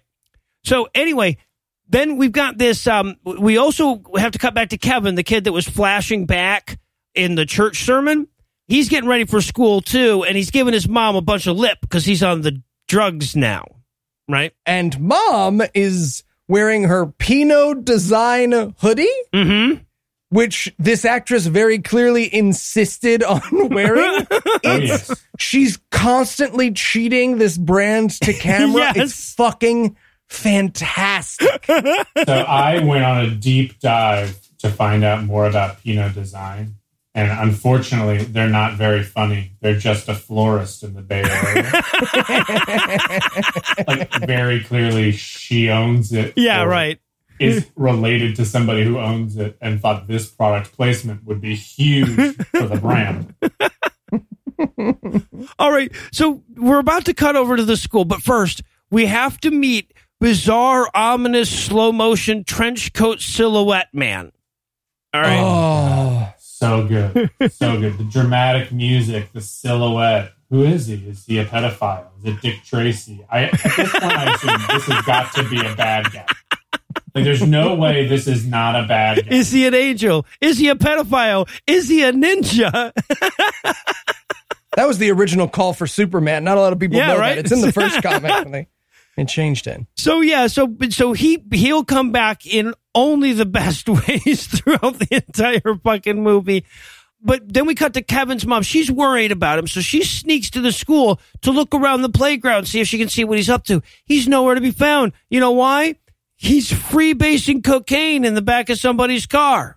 So 0.63 0.88
anyway, 0.95 1.38
then 1.88 2.17
we've 2.17 2.32
got 2.32 2.58
this. 2.58 2.88
Um, 2.88 3.15
we 3.23 3.58
also 3.58 4.01
have 4.17 4.32
to 4.32 4.39
cut 4.39 4.53
back 4.53 4.69
to 4.69 4.77
Kevin, 4.77 5.15
the 5.15 5.23
kid 5.23 5.43
that 5.45 5.53
was 5.53 5.67
flashing 5.67 6.25
back 6.25 6.80
in 7.15 7.36
the 7.36 7.45
church 7.45 7.84
sermon. 7.84 8.27
He's 8.67 8.89
getting 8.89 9.10
ready 9.10 9.25
for 9.25 9.41
school 9.41 9.82
too, 9.82 10.23
and 10.27 10.36
he's 10.36 10.51
giving 10.51 10.73
his 10.73 10.88
mom 10.88 11.15
a 11.15 11.21
bunch 11.21 11.47
of 11.47 11.58
lip 11.58 11.77
because 11.82 12.06
he's 12.06 12.21
on 12.23 12.41
the 12.41 12.62
drugs 12.88 13.36
now, 13.36 13.65
right? 14.27 14.53
And 14.65 14.99
mom 14.99 15.62
is 15.73 16.23
wearing 16.47 16.84
her 16.86 17.06
Pinot 17.08 17.86
design 17.86 18.51
hoodie, 18.80 19.08
Mm-hmm. 19.34 19.84
which 20.30 20.73
this 20.80 21.06
actress 21.06 21.45
very 21.45 21.80
clearly 21.80 22.34
insisted 22.34 23.23
on 23.23 23.41
wearing. 23.69 24.27
Oh, 24.65 24.77
yes. 24.77 25.12
She's 25.39 25.77
constantly 25.91 26.71
cheating 26.71 27.38
this 27.38 27.58
brand 27.58 28.12
to 28.21 28.34
camera. 28.39 28.91
Yes. 28.95 28.97
It's 28.97 29.34
fucking 29.36 29.95
fantastic. 30.27 31.65
So 31.65 31.73
I 32.25 32.80
went 32.84 33.03
on 33.06 33.25
a 33.25 33.30
deep 33.36 33.80
dive 33.80 34.38
to 34.60 34.69
find 34.69 35.03
out 35.03 35.23
more 35.23 35.45
about 35.45 35.82
Pinot 35.84 36.15
design. 36.15 36.75
And 37.17 37.32
unfortunately, 37.49 38.19
they're 38.19 38.47
not 38.47 38.75
very 38.75 39.01
funny. 39.01 39.53
They're 39.60 39.80
just 39.80 40.08
a 40.08 40.13
florist 40.13 40.84
in 40.84 40.93
the 40.93 41.01
Bay 41.01 41.23
Area. 41.23 41.63
like, 43.88 44.27
very 44.27 44.63
clearly, 44.63 45.13
she 45.13 45.71
owns 45.71 46.13
it. 46.13 46.34
Yeah, 46.36 46.62
right. 46.62 46.99
Is 47.39 47.65
related 47.75 48.36
to 48.36 48.45
somebody 48.45 48.84
who 48.84 48.99
owns 48.99 49.36
it 49.36 49.58
and 49.62 49.82
thought 49.82 50.08
this 50.08 50.30
product 50.30 50.73
placement 50.73 51.25
would 51.25 51.41
be 51.41 51.56
huge 51.56 52.36
for 52.36 52.67
the 52.67 52.77
brand. 52.77 53.34
All 55.58 55.71
right. 55.71 55.91
So 56.12 56.43
we're 56.56 56.77
about 56.77 57.06
to 57.06 57.15
cut 57.15 57.36
over 57.36 57.58
to 57.58 57.65
the 57.65 57.77
school, 57.77 58.06
but 58.06 58.21
first 58.21 58.62
we 58.91 59.08
have 59.08 59.39
to 59.39 59.49
meet 59.49 59.91
bizarre, 60.19 60.88
ominous, 60.93 61.49
slow 61.49 61.91
motion 61.91 62.43
trench 62.43 62.93
coat 62.93 63.21
silhouette 63.21 63.89
man. 63.91 64.32
All 65.15 65.21
right. 65.21 65.39
Oh, 65.39 66.27
So 66.60 66.88
good. 66.88 67.30
So 67.52 67.80
good. 67.80 68.00
The 68.00 68.04
dramatic 68.04 68.72
music, 68.72 69.32
the 69.32 69.41
silhouette. 69.41 70.32
Who 70.50 70.63
is 70.63 70.88
he? 70.88 70.96
Is 70.96 71.24
he 71.26 71.38
a 71.38 71.46
pedophile? 71.46 72.06
Is 72.20 72.26
it 72.34 72.41
Dick 72.41 72.63
Tracy? 72.63 73.24
I, 73.30 73.43
at 73.43 73.52
this 73.52 73.91
point, 73.91 74.04
I 74.04 74.34
assume 74.34 74.62
this 74.72 74.86
has 74.86 75.06
got 75.06 75.34
to 75.36 75.48
be 75.50 75.60
a 75.60 75.76
bad 75.76 76.12
guy. 76.12 76.26
Like, 77.13 77.26
there's 77.26 77.46
no 77.46 77.76
way 77.76 78.08
this 78.08 78.28
is 78.28 78.46
not 78.48 78.76
a 78.82 78.88
bad 78.88 79.26
guy. 79.30 79.36
Is 79.36 79.52
he 79.52 79.67
an 79.67 79.76
angel? 79.76 80.26
Is 80.41 80.58
he 80.58 80.70
a 80.70 80.76
pedophile? 80.76 81.48
Is 81.67 81.89
he 81.89 82.04
a 82.04 82.12
ninja? 82.13 82.91
that 84.76 84.88
was 84.88 84.98
the 84.98 85.12
original 85.12 85.48
call 85.48 85.74
for 85.74 85.86
Superman. 85.86 86.43
Not 86.43 86.58
a 86.58 86.62
lot 86.62 86.74
of 86.74 86.80
people 86.80 86.98
Yeah, 86.98 87.08
know 87.13 87.20
right? 87.20 87.36
that. 87.36 87.46
It's 87.46 87.52
in 87.52 87.62
the 87.62 87.72
first 87.72 88.02
comic 88.04 88.67
they 89.17 89.25
changed 89.25 89.65
it. 89.65 89.82
So 89.95 90.21
yeah, 90.21 90.45
so 90.47 90.73
so 90.89 91.12
he 91.12 91.43
he'll 91.51 91.84
come 91.84 92.12
back 92.12 92.45
in 92.45 92.73
only 92.95 93.34
the 93.34 93.45
best 93.60 93.89
ways 94.08 94.47
throughout 94.47 94.99
the 94.99 95.08
entire 95.12 95.75
fucking 95.84 96.23
movie. 96.23 96.65
But 97.19 97.51
then 97.51 97.65
we 97.65 97.73
cut 97.73 97.95
to 97.95 98.03
Kevin's 98.03 98.45
mom. 98.45 98.62
She's 98.62 98.91
worried 98.91 99.32
about 99.32 99.58
him, 99.58 99.65
so 99.65 99.82
she 99.82 100.03
sneaks 100.03 100.51
to 100.51 100.62
the 100.62 100.71
school 100.71 101.19
to 101.41 101.51
look 101.51 101.73
around 101.73 102.03
the 102.03 102.10
playground, 102.10 102.67
see 102.67 102.80
if 102.80 102.88
she 102.88 102.99
can 102.99 103.10
see 103.10 103.23
what 103.23 103.39
he's 103.39 103.49
up 103.49 103.65
to. 103.65 103.82
He's 104.06 104.27
nowhere 104.27 104.53
to 104.53 104.62
be 104.62 104.69
found. 104.69 105.13
You 105.30 105.39
know 105.39 105.51
why? 105.51 105.95
He's 106.36 106.71
freebasing 106.71 107.63
cocaine 107.63 108.23
in 108.23 108.36
the 108.36 108.43
back 108.43 108.69
of 108.69 108.77
somebody's 108.77 109.25
car. 109.25 109.77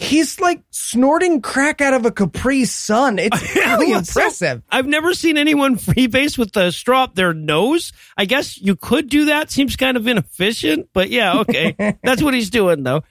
He's 0.00 0.38
like 0.38 0.62
snorting 0.70 1.42
crack 1.42 1.80
out 1.80 1.92
of 1.92 2.06
a 2.06 2.12
Capri 2.12 2.64
Sun. 2.66 3.18
It's 3.20 3.56
really 3.56 3.90
impressive. 3.90 4.62
I've 4.70 4.86
never 4.86 5.12
seen 5.12 5.36
anyone 5.36 5.74
freebase 5.74 6.38
with 6.38 6.56
a 6.56 6.70
straw 6.70 7.02
up 7.02 7.16
their 7.16 7.34
nose. 7.34 7.92
I 8.16 8.24
guess 8.24 8.56
you 8.60 8.76
could 8.76 9.08
do 9.08 9.24
that. 9.24 9.50
Seems 9.50 9.74
kind 9.74 9.96
of 9.96 10.06
inefficient, 10.06 10.90
but 10.92 11.10
yeah, 11.10 11.40
okay. 11.40 11.98
That's 12.04 12.22
what 12.22 12.32
he's 12.32 12.48
doing, 12.48 12.84
though. 12.84 13.02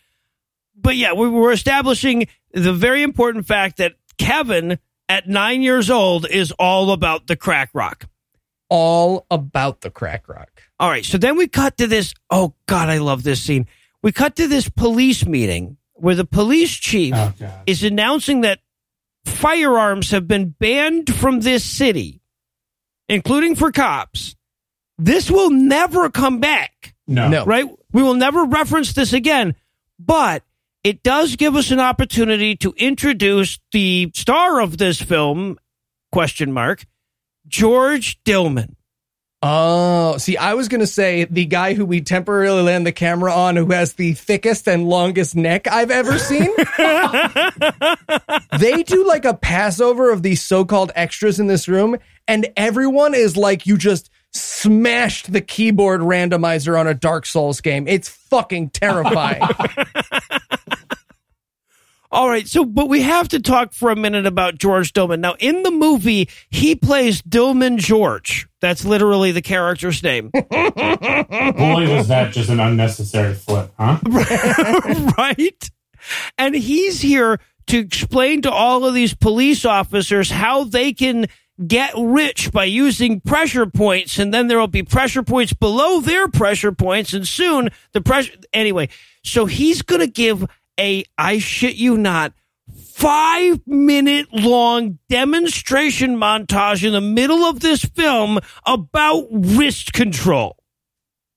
But 0.77 0.95
yeah, 0.95 1.11
we 1.11 1.27
were 1.27 1.51
establishing 1.51 2.29
the 2.53 2.71
very 2.71 3.03
important 3.03 3.47
fact 3.47 3.77
that 3.77 3.95
Kevin, 4.17 4.79
at 5.09 5.27
nine 5.27 5.61
years 5.61 5.89
old, 5.89 6.25
is 6.25 6.53
all 6.53 6.91
about 6.91 7.27
the 7.27 7.35
crack 7.35 7.69
rock. 7.73 8.05
All 8.69 9.25
about 9.29 9.81
the 9.81 9.91
crack 9.91 10.29
rock. 10.29 10.63
All 10.79 10.89
right, 10.89 11.03
so 11.03 11.17
then 11.17 11.35
we 11.35 11.49
cut 11.49 11.79
to 11.79 11.87
this. 11.87 12.13
Oh, 12.29 12.53
God, 12.65 12.87
I 12.87 12.99
love 12.99 13.23
this 13.23 13.41
scene. 13.41 13.67
We 14.01 14.13
cut 14.13 14.37
to 14.37 14.47
this 14.47 14.69
police 14.69 15.25
meeting 15.25 15.75
where 15.99 16.15
the 16.15 16.25
police 16.25 16.71
chief 16.73 17.13
Oh, 17.15 17.33
is 17.65 17.83
announcing 17.83 18.41
that 18.41 18.59
firearms 19.25 20.11
have 20.11 20.27
been 20.27 20.49
banned 20.49 21.13
from 21.13 21.41
this 21.41 21.63
city, 21.63 22.21
including 23.09 23.55
for 23.55 23.71
cops. 23.71 24.35
This 24.97 25.29
will 25.29 25.49
never 25.51 26.09
come 26.09 26.39
back, 26.39 26.95
No. 27.07 27.27
No. 27.27 27.45
right? 27.45 27.65
We 27.91 28.01
will 28.03 28.15
never 28.15 28.45
reference 28.45 28.93
this 28.93 29.13
again, 29.13 29.55
but 29.99 30.43
it 30.83 31.03
does 31.03 31.35
give 31.35 31.55
us 31.55 31.71
an 31.71 31.79
opportunity 31.79 32.55
to 32.57 32.73
introduce 32.77 33.59
the 33.71 34.11
star 34.15 34.61
of 34.61 34.77
this 34.77 35.01
film, 35.01 35.57
question 36.11 36.51
mark, 36.53 36.85
George 37.47 38.21
Dillman. 38.23 38.75
Oh, 39.43 40.17
see, 40.17 40.35
I 40.35 40.55
was 40.55 40.67
going 40.67 40.81
to 40.81 40.87
say 40.87 41.25
the 41.25 41.45
guy 41.45 41.75
who 41.75 41.85
we 41.85 42.01
temporarily 42.01 42.63
land 42.63 42.87
the 42.87 42.91
camera 42.91 43.31
on 43.31 43.55
who 43.55 43.67
has 43.67 43.93
the 43.93 44.13
thickest 44.13 44.67
and 44.67 44.89
longest 44.89 45.35
neck 45.35 45.67
I've 45.67 45.91
ever 45.91 46.17
seen. 46.17 46.49
they 48.57 48.81
do 48.81 49.05
like 49.05 49.25
a 49.25 49.35
Passover 49.35 50.09
of 50.09 50.23
these 50.23 50.41
so 50.41 50.65
called 50.65 50.91
extras 50.95 51.39
in 51.39 51.45
this 51.45 51.67
room, 51.67 51.97
and 52.27 52.47
everyone 52.57 53.13
is 53.13 53.37
like, 53.37 53.67
you 53.67 53.77
just 53.77 54.09
smashed 54.33 55.31
the 55.31 55.41
keyboard 55.41 56.01
randomizer 56.01 56.79
on 56.79 56.87
a 56.87 56.95
Dark 56.95 57.27
Souls 57.27 57.61
game. 57.61 57.87
It's 57.87 58.09
fucking 58.09 58.71
terrifying. 58.71 59.43
All 62.11 62.27
right, 62.27 62.47
so 62.47 62.65
but 62.65 62.89
we 62.89 63.03
have 63.03 63.27
to 63.29 63.39
talk 63.39 63.73
for 63.73 63.91
a 63.91 63.95
minute 63.95 64.25
about 64.25 64.57
George 64.57 64.93
Dillman. 64.93 65.19
Now, 65.19 65.35
in 65.39 65.61
the 65.61 65.71
movie, 65.71 66.27
he 66.49 66.73
plays 66.73 67.21
Dillman 67.21 67.77
George. 67.77 68.46
That's 68.59 68.85
literally 68.85 69.31
the 69.31 69.41
character's 69.41 70.01
name. 70.01 70.29
Boy, 70.33 70.41
was 70.49 72.07
that 72.07 72.31
just 72.31 72.49
an 72.49 72.59
unnecessary 72.59 73.35
flip, 73.35 73.71
huh? 73.77 73.99
right? 75.17 75.69
And 76.37 76.55
he's 76.55 77.01
here 77.01 77.39
to 77.67 77.77
explain 77.77 78.41
to 78.43 78.51
all 78.51 78.85
of 78.85 78.93
these 78.93 79.13
police 79.13 79.65
officers 79.65 80.31
how 80.31 80.63
they 80.63 80.93
can 80.93 81.27
get 81.65 81.93
rich 81.97 82.51
by 82.51 82.65
using 82.65 83.19
pressure 83.19 83.65
points 83.65 84.19
and 84.19 84.31
then 84.33 84.47
there 84.47 84.59
will 84.59 84.67
be 84.67 84.83
pressure 84.83 85.23
points 85.23 85.53
below 85.53 85.99
their 85.99 86.27
pressure 86.27 86.71
points 86.71 87.13
and 87.13 87.27
soon 87.27 87.69
the 87.93 88.01
pressure 88.01 88.33
anyway 88.53 88.87
so 89.23 89.47
he's 89.47 89.81
going 89.81 89.99
to 89.99 90.05
give 90.05 90.45
a 90.79 91.03
i 91.17 91.39
shit 91.39 91.73
you 91.73 91.97
not 91.97 92.31
5 92.97 93.61
minute 93.67 94.25
long 94.33 94.97
demonstration 95.07 96.17
montage 96.17 96.83
in 96.83 96.93
the 96.93 97.01
middle 97.01 97.43
of 97.43 97.59
this 97.59 97.85
film 97.85 98.39
about 98.65 99.27
wrist 99.31 99.93
control 99.93 100.57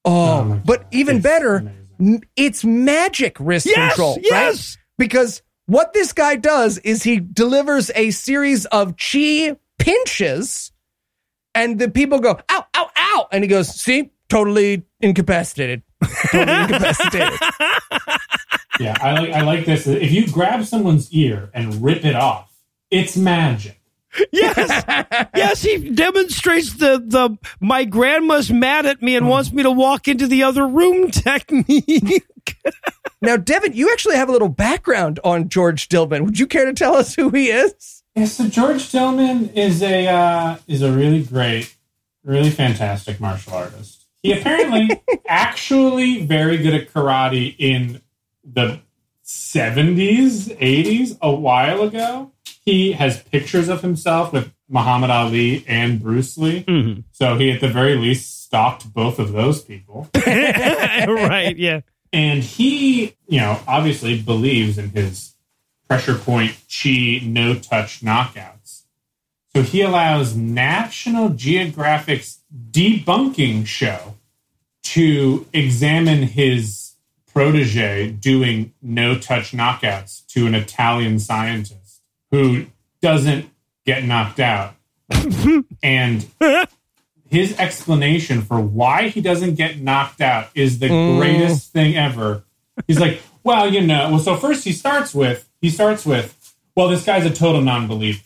Oh, 0.06 0.10
Oh 0.54 0.60
but 0.64 0.86
even 0.90 1.16
it's 1.16 1.22
better, 1.22 1.56
amazing. 1.98 2.24
it's 2.34 2.64
magic 2.64 3.36
wrist 3.38 3.66
Yes, 3.66 3.92
control. 3.92 4.16
yes. 4.22 4.76
Right? 4.78 4.84
Because 4.96 5.42
what 5.66 5.92
this 5.92 6.14
guy 6.14 6.36
does 6.36 6.78
is 6.78 7.02
he 7.02 7.20
delivers 7.20 7.90
a 7.94 8.10
series 8.10 8.64
of 8.66 8.94
chi 8.96 9.54
pinches, 9.78 10.72
and 11.54 11.78
the 11.78 11.90
people 11.90 12.20
go, 12.20 12.38
ow, 12.50 12.64
ow, 12.74 12.90
ow. 12.98 13.28
And 13.32 13.44
he 13.44 13.48
goes, 13.48 13.68
see, 13.68 14.10
totally 14.30 14.84
incapacitated. 15.00 15.82
Totally 16.32 16.58
incapacitated. 16.62 17.38
Yeah, 18.80 18.96
I 19.00 19.12
like 19.12 19.32
I 19.32 19.42
like 19.42 19.66
this. 19.66 19.86
If 19.86 20.10
you 20.10 20.26
grab 20.26 20.64
someone's 20.64 21.12
ear 21.12 21.50
and 21.52 21.82
rip 21.82 22.04
it 22.04 22.16
off, 22.16 22.50
it's 22.90 23.16
magic. 23.16 23.76
Yes, 24.32 24.84
yes, 25.36 25.62
he 25.62 25.90
demonstrates 25.90 26.72
the 26.74 27.00
the 27.04 27.36
my 27.60 27.84
grandma's 27.84 28.50
mad 28.50 28.86
at 28.86 29.02
me 29.02 29.14
and 29.16 29.28
wants 29.28 29.52
me 29.52 29.62
to 29.62 29.70
walk 29.70 30.08
into 30.08 30.26
the 30.26 30.42
other 30.42 30.66
room 30.66 31.10
technique. 31.12 32.24
now, 33.20 33.36
Devin, 33.36 33.74
you 33.74 33.92
actually 33.92 34.16
have 34.16 34.28
a 34.28 34.32
little 34.32 34.48
background 34.48 35.20
on 35.22 35.48
George 35.48 35.88
Dillman. 35.88 36.24
Would 36.24 36.38
you 36.38 36.46
care 36.46 36.64
to 36.64 36.72
tell 36.72 36.96
us 36.96 37.14
who 37.14 37.30
he 37.30 37.50
is? 37.50 38.02
Yeah, 38.16 38.24
so 38.24 38.48
George 38.48 38.90
Dillman 38.90 39.54
is 39.54 39.82
a 39.82 40.08
uh, 40.08 40.56
is 40.66 40.82
a 40.82 40.90
really 40.90 41.22
great, 41.22 41.76
really 42.24 42.50
fantastic 42.50 43.20
martial 43.20 43.52
artist. 43.52 44.06
He 44.22 44.32
apparently 44.32 45.02
actually 45.28 46.26
very 46.26 46.56
good 46.56 46.74
at 46.74 46.92
karate 46.92 47.54
in 47.58 48.00
the 48.52 48.80
seventies, 49.22 50.50
eighties, 50.58 51.16
a 51.20 51.32
while 51.32 51.82
ago. 51.82 52.32
He 52.64 52.92
has 52.92 53.22
pictures 53.22 53.68
of 53.68 53.82
himself 53.82 54.32
with 54.32 54.52
Muhammad 54.68 55.10
Ali 55.10 55.64
and 55.66 56.00
Bruce 56.00 56.36
Lee. 56.38 56.64
Mm-hmm. 56.64 57.00
So 57.12 57.36
he, 57.36 57.50
at 57.50 57.60
the 57.60 57.68
very 57.68 57.96
least, 57.96 58.44
stalked 58.44 58.92
both 58.92 59.18
of 59.18 59.32
those 59.32 59.62
people. 59.62 60.08
right? 60.14 61.56
Yeah. 61.56 61.80
And 62.12 62.42
he, 62.42 63.16
you 63.28 63.40
know, 63.40 63.60
obviously 63.66 64.20
believes 64.20 64.78
in 64.78 64.90
his 64.90 65.34
pressure 65.88 66.16
point 66.16 66.56
chi 66.68 67.20
no 67.24 67.54
touch 67.54 68.00
knockouts. 68.00 68.82
So 69.54 69.62
he 69.62 69.82
allows 69.82 70.36
National 70.36 71.30
Geographic's 71.30 72.40
debunking 72.70 73.66
show 73.66 74.14
to 74.82 75.46
examine 75.52 76.22
his 76.22 76.79
protege 77.40 78.10
doing 78.10 78.70
no 78.82 79.18
touch 79.18 79.52
knockouts 79.52 80.26
to 80.26 80.46
an 80.46 80.54
Italian 80.54 81.18
scientist 81.18 82.02
who 82.30 82.66
doesn't 83.00 83.48
get 83.86 84.04
knocked 84.04 84.40
out. 84.40 84.74
and 85.82 86.26
his 87.30 87.58
explanation 87.58 88.42
for 88.42 88.60
why 88.60 89.08
he 89.08 89.22
doesn't 89.22 89.54
get 89.54 89.80
knocked 89.80 90.20
out 90.20 90.50
is 90.54 90.80
the 90.80 90.88
mm. 90.88 91.18
greatest 91.18 91.72
thing 91.72 91.96
ever. 91.96 92.44
He's 92.86 93.00
like, 93.00 93.22
well, 93.42 93.72
you 93.72 93.80
know, 93.80 94.10
well, 94.10 94.18
so 94.18 94.36
first 94.36 94.64
he 94.64 94.72
starts 94.72 95.14
with, 95.14 95.48
he 95.62 95.70
starts 95.70 96.04
with, 96.04 96.54
well, 96.76 96.88
this 96.88 97.06
guy's 97.06 97.24
a 97.24 97.30
total 97.30 97.62
non-believer. 97.62 98.20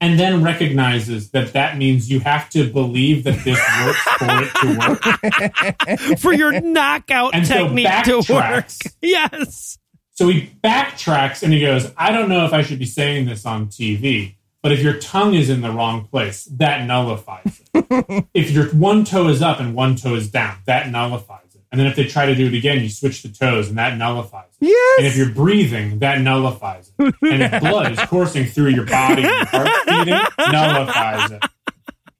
And 0.00 0.18
then 0.18 0.44
recognizes 0.44 1.30
that 1.30 1.54
that 1.54 1.76
means 1.76 2.08
you 2.08 2.20
have 2.20 2.48
to 2.50 2.70
believe 2.70 3.24
that 3.24 3.42
this 3.44 3.58
works 3.84 4.00
for 4.18 4.26
it 4.42 4.50
to 4.60 6.08
work. 6.08 6.18
For 6.20 6.32
your 6.32 6.60
knockout 6.60 7.34
And 7.34 7.44
so 7.44 7.64
technique 7.64 8.04
to 8.04 8.32
work. 8.32 8.66
Yes. 9.02 9.78
So 10.12 10.28
he 10.28 10.50
backtracks 10.62 11.42
and 11.42 11.52
he 11.52 11.60
goes, 11.60 11.92
I 11.96 12.12
don't 12.12 12.28
know 12.28 12.44
if 12.44 12.52
I 12.52 12.62
should 12.62 12.78
be 12.78 12.86
saying 12.86 13.26
this 13.26 13.44
on 13.44 13.68
TV, 13.68 14.34
but 14.62 14.72
if 14.72 14.80
your 14.80 14.98
tongue 14.98 15.34
is 15.34 15.48
in 15.48 15.60
the 15.60 15.70
wrong 15.70 16.06
place, 16.06 16.44
that 16.56 16.86
nullifies 16.86 17.60
it. 17.74 18.26
if 18.34 18.50
your 18.50 18.66
one 18.70 19.04
toe 19.04 19.28
is 19.28 19.42
up 19.42 19.60
and 19.60 19.74
one 19.74 19.96
toe 19.96 20.14
is 20.14 20.30
down, 20.30 20.58
that 20.66 20.90
nullifies 20.90 21.44
it. 21.44 21.47
And 21.70 21.78
then 21.78 21.86
if 21.86 21.96
they 21.96 22.04
try 22.04 22.26
to 22.26 22.34
do 22.34 22.46
it 22.46 22.54
again, 22.54 22.80
you 22.80 22.88
switch 22.88 23.22
the 23.22 23.28
toes 23.28 23.68
and 23.68 23.76
that 23.78 23.98
nullifies 23.98 24.48
it. 24.60 24.66
Yes. 24.66 24.98
And 24.98 25.06
if 25.06 25.16
you're 25.16 25.30
breathing, 25.30 25.98
that 25.98 26.20
nullifies 26.20 26.90
it. 26.98 27.14
And 27.22 27.42
if 27.42 27.60
blood 27.60 27.92
is 27.92 27.98
coursing 28.00 28.46
through 28.46 28.70
your 28.70 28.86
body 28.86 29.22
and 29.22 29.36
your 29.36 29.44
heart 29.46 29.68
beating, 29.86 30.52
nullifies 30.52 31.30
it. 31.32 31.44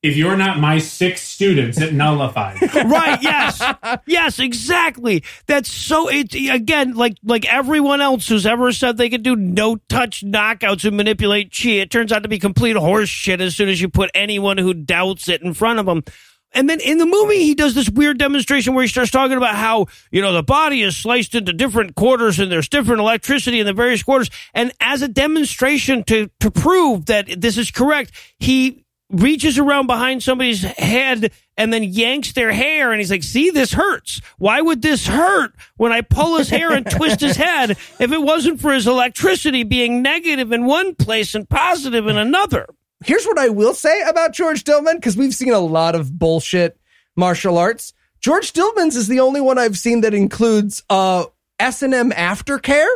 If 0.01 0.17
you're 0.17 0.37
not 0.37 0.61
my 0.61 0.79
six 0.79 1.23
students, 1.23 1.81
it 1.81 1.93
nullifies 1.93 2.59
it. 2.63 2.73
Right. 2.73 3.21
Yes. 3.21 3.61
yes. 4.07 4.39
Exactly. 4.39 5.25
That's 5.47 5.69
so. 5.69 6.09
It 6.09 6.35
again, 6.35 6.95
like 6.95 7.17
like 7.25 7.53
everyone 7.53 8.01
else 8.01 8.29
who's 8.29 8.47
ever 8.47 8.71
said 8.71 8.97
they 8.97 9.11
could 9.11 9.25
do 9.25 9.35
no 9.35 9.75
touch 9.89 10.25
knockouts 10.25 10.85
and 10.85 10.97
manipulate 10.97 11.53
chi. 11.53 11.71
It 11.71 11.91
turns 11.91 12.13
out 12.13 12.23
to 12.23 12.29
be 12.29 12.39
complete 12.39 12.77
horse 12.77 13.09
shit 13.09 13.41
as 13.41 13.57
soon 13.57 13.69
as 13.69 13.81
you 13.81 13.89
put 13.89 14.11
anyone 14.15 14.57
who 14.57 14.73
doubts 14.73 15.29
it 15.29 15.43
in 15.43 15.53
front 15.53 15.81
of 15.81 15.87
them. 15.87 16.05
And 16.53 16.69
then 16.69 16.81
in 16.81 16.99
the 16.99 17.07
movie, 17.07 17.45
he 17.45 17.55
does 17.55 17.75
this 17.75 17.91
weird 17.91 18.19
demonstration 18.19 18.75
where 18.75 18.83
he 18.83 18.89
starts 18.89 19.11
talking 19.11 19.37
about 19.37 19.55
how, 19.55 19.87
you 20.11 20.23
know, 20.23 20.33
the 20.33 20.43
body 20.43 20.83
is 20.83 20.97
sliced 20.97 21.35
into 21.35 21.53
different 21.53 21.95
quarters 21.95 22.39
and 22.39 22.51
there's 22.51 22.69
different 22.69 23.01
electricity 23.01 23.61
in 23.61 23.67
the 23.67 23.73
various 23.73 24.03
quarters. 24.03 24.31
And 24.55 24.73
as 24.81 25.03
a 25.03 25.09
demonstration 25.09 26.05
to, 26.05 26.31
to 26.41 26.51
prove 26.51 27.07
that 27.07 27.41
this 27.41 27.59
is 27.59 27.71
correct, 27.71 28.13
he 28.39 28.85
reaches 29.11 29.59
around 29.59 29.87
behind 29.87 30.23
somebody's 30.23 30.63
head 30.63 31.33
and 31.57 31.73
then 31.73 31.83
yanks 31.83 32.33
their 32.33 32.53
hair. 32.53 32.93
And 32.93 33.01
he's 33.01 33.11
like, 33.11 33.23
see, 33.23 33.51
this 33.51 33.73
hurts. 33.73 34.21
Why 34.39 34.61
would 34.61 34.83
this 34.83 35.07
hurt 35.07 35.53
when 35.77 35.93
I 35.93 36.01
pull 36.03 36.39
his 36.39 36.51
hair 36.51 36.73
and 36.73 36.89
twist 36.91 37.21
his 37.21 37.37
head 37.37 37.71
if 37.71 38.13
it 38.13 38.23
wasn't 38.23 38.61
for 38.61 38.73
his 38.73 38.87
electricity 38.87 39.65
being 39.65 40.03
negative 40.03 40.53
in 40.53 40.67
one 40.67 40.95
place 40.95 41.35
and 41.35 41.49
positive 41.49 42.07
in 42.07 42.17
another? 42.17 42.67
Here's 43.05 43.25
what 43.27 43.39
I 43.39 43.49
will 43.49 43.75
say 43.75 44.03
about 44.09 44.33
George 44.33 44.65
Dillman, 44.65 44.95
because 44.95 45.17
we've 45.17 45.35
seen 45.35 45.53
a 45.53 45.59
lot 45.61 45.95
of 45.95 46.19
bullshit 46.19 46.79
martial 47.17 47.57
arts. 47.59 47.93
George 48.21 48.53
Dillman's 48.53 48.97
is 48.97 49.07
the 49.09 49.21
only 49.21 49.41
one 49.41 49.59
I've 49.59 49.79
seen 49.79 50.01
that 50.01 50.15
includes 50.15 50.83
uh 50.91 51.27
S&M 51.61 52.11
aftercare. 52.13 52.87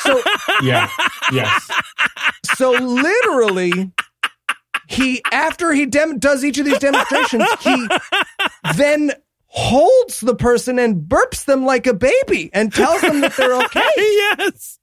so 0.00 0.22
Yeah. 0.62 0.88
Yes. 1.32 1.70
so 2.56 2.70
literally 2.72 3.90
he 4.88 5.22
after 5.32 5.72
he 5.72 5.86
dem- 5.86 6.18
does 6.18 6.44
each 6.44 6.58
of 6.58 6.66
these 6.66 6.78
demonstrations, 6.78 7.44
he 7.60 7.88
then 8.76 9.12
holds 9.46 10.20
the 10.20 10.34
person 10.34 10.78
and 10.78 11.08
burps 11.08 11.44
them 11.46 11.64
like 11.64 11.86
a 11.86 11.94
baby 11.94 12.50
and 12.52 12.72
tells 12.72 13.00
them 13.00 13.20
that 13.20 13.36
they're 13.36 13.54
okay. 13.64 13.88
yes. 13.96 14.78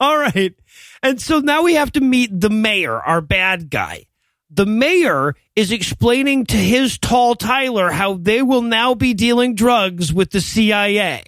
All 0.00 0.18
right. 0.18 0.54
And 1.02 1.20
so 1.20 1.40
now 1.40 1.62
we 1.62 1.74
have 1.74 1.92
to 1.92 2.00
meet 2.00 2.38
the 2.38 2.50
mayor, 2.50 3.00
our 3.00 3.20
bad 3.20 3.70
guy. 3.70 4.06
The 4.50 4.66
mayor 4.66 5.34
is 5.54 5.70
explaining 5.72 6.46
to 6.46 6.56
his 6.56 6.98
tall 6.98 7.36
Tyler 7.36 7.90
how 7.90 8.14
they 8.14 8.42
will 8.42 8.62
now 8.62 8.94
be 8.94 9.14
dealing 9.14 9.54
drugs 9.54 10.12
with 10.12 10.30
the 10.30 10.40
CIA. 10.40 11.22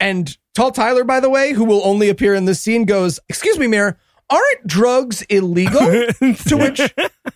And 0.00 0.36
Tall 0.58 0.72
Tyler, 0.72 1.04
by 1.04 1.20
the 1.20 1.30
way, 1.30 1.52
who 1.52 1.64
will 1.64 1.82
only 1.84 2.08
appear 2.08 2.34
in 2.34 2.44
this 2.44 2.60
scene, 2.60 2.84
goes, 2.84 3.20
"Excuse 3.28 3.60
me, 3.60 3.68
Mayor, 3.68 3.96
aren't 4.28 4.66
drugs 4.66 5.22
illegal?" 5.22 5.80
to 6.18 6.56
which, 6.56 6.80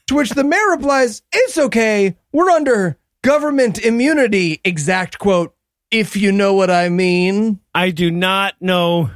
to 0.09 0.15
which 0.17 0.31
the 0.31 0.43
mayor 0.43 0.71
replies, 0.71 1.23
"It's 1.33 1.57
okay. 1.57 2.17
We're 2.33 2.51
under 2.51 2.99
government 3.23 3.79
immunity." 3.79 4.61
Exact 4.65 5.21
quote. 5.21 5.55
If 5.93 6.17
you 6.17 6.33
know 6.33 6.55
what 6.55 6.69
I 6.69 6.89
mean. 6.89 7.61
I 7.73 7.91
do 7.91 8.11
not 8.11 8.55
know 8.61 9.11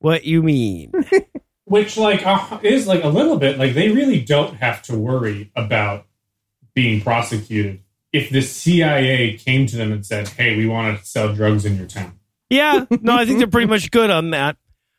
what 0.00 0.24
you 0.24 0.42
mean. 0.42 0.92
which 1.70 1.96
like 1.96 2.26
uh, 2.26 2.58
is 2.64 2.88
like 2.88 3.04
a 3.04 3.08
little 3.08 3.38
bit 3.38 3.56
like 3.56 3.74
they 3.74 3.90
really 3.90 4.20
don't 4.20 4.56
have 4.56 4.82
to 4.82 4.98
worry 4.98 5.52
about 5.54 6.04
being 6.74 7.00
prosecuted 7.00 7.80
if 8.12 8.28
the 8.30 8.42
CIA 8.42 9.36
came 9.36 9.66
to 9.66 9.76
them 9.76 9.92
and 9.92 10.04
said, 10.04 10.26
"Hey, 10.26 10.56
we 10.56 10.66
want 10.66 10.98
to 10.98 11.06
sell 11.06 11.32
drugs 11.32 11.64
in 11.64 11.76
your 11.76 11.86
town." 11.86 12.18
Yeah. 12.48 12.86
No, 13.00 13.14
I 13.16 13.24
think 13.24 13.38
they're 13.38 13.46
pretty 13.46 13.68
much 13.68 13.92
good 13.92 14.10
on 14.10 14.30
that. 14.30 14.56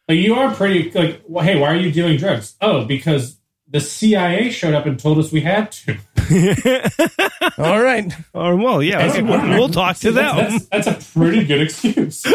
Like 0.07 0.19
you 0.19 0.35
are 0.35 0.55
pretty 0.55 0.89
like, 0.91 1.21
well, 1.27 1.43
hey, 1.43 1.59
why 1.59 1.67
are 1.67 1.75
you 1.75 1.91
dealing 1.91 2.17
drugs? 2.17 2.55
Oh, 2.61 2.85
because 2.85 3.37
the 3.67 3.81
CIA 3.81 4.49
showed 4.49 4.73
up 4.73 4.85
and 4.85 4.97
told 4.97 5.19
us 5.19 5.29
we 5.33 5.41
had 5.41 5.73
to. 5.73 5.97
All 7.57 7.81
right. 7.81 8.13
Or 8.33 8.55
well, 8.55 8.81
yeah, 8.81 9.11
Hey, 9.11 9.21
we'll, 9.21 9.41
we'll 9.49 9.69
talk 9.69 9.97
to 9.97 10.13
them. 10.13 10.37
That's, 10.37 10.65
that's 10.67 10.87
a 10.87 11.19
pretty 11.19 11.45
good 11.45 11.61
excuse. 11.63 12.25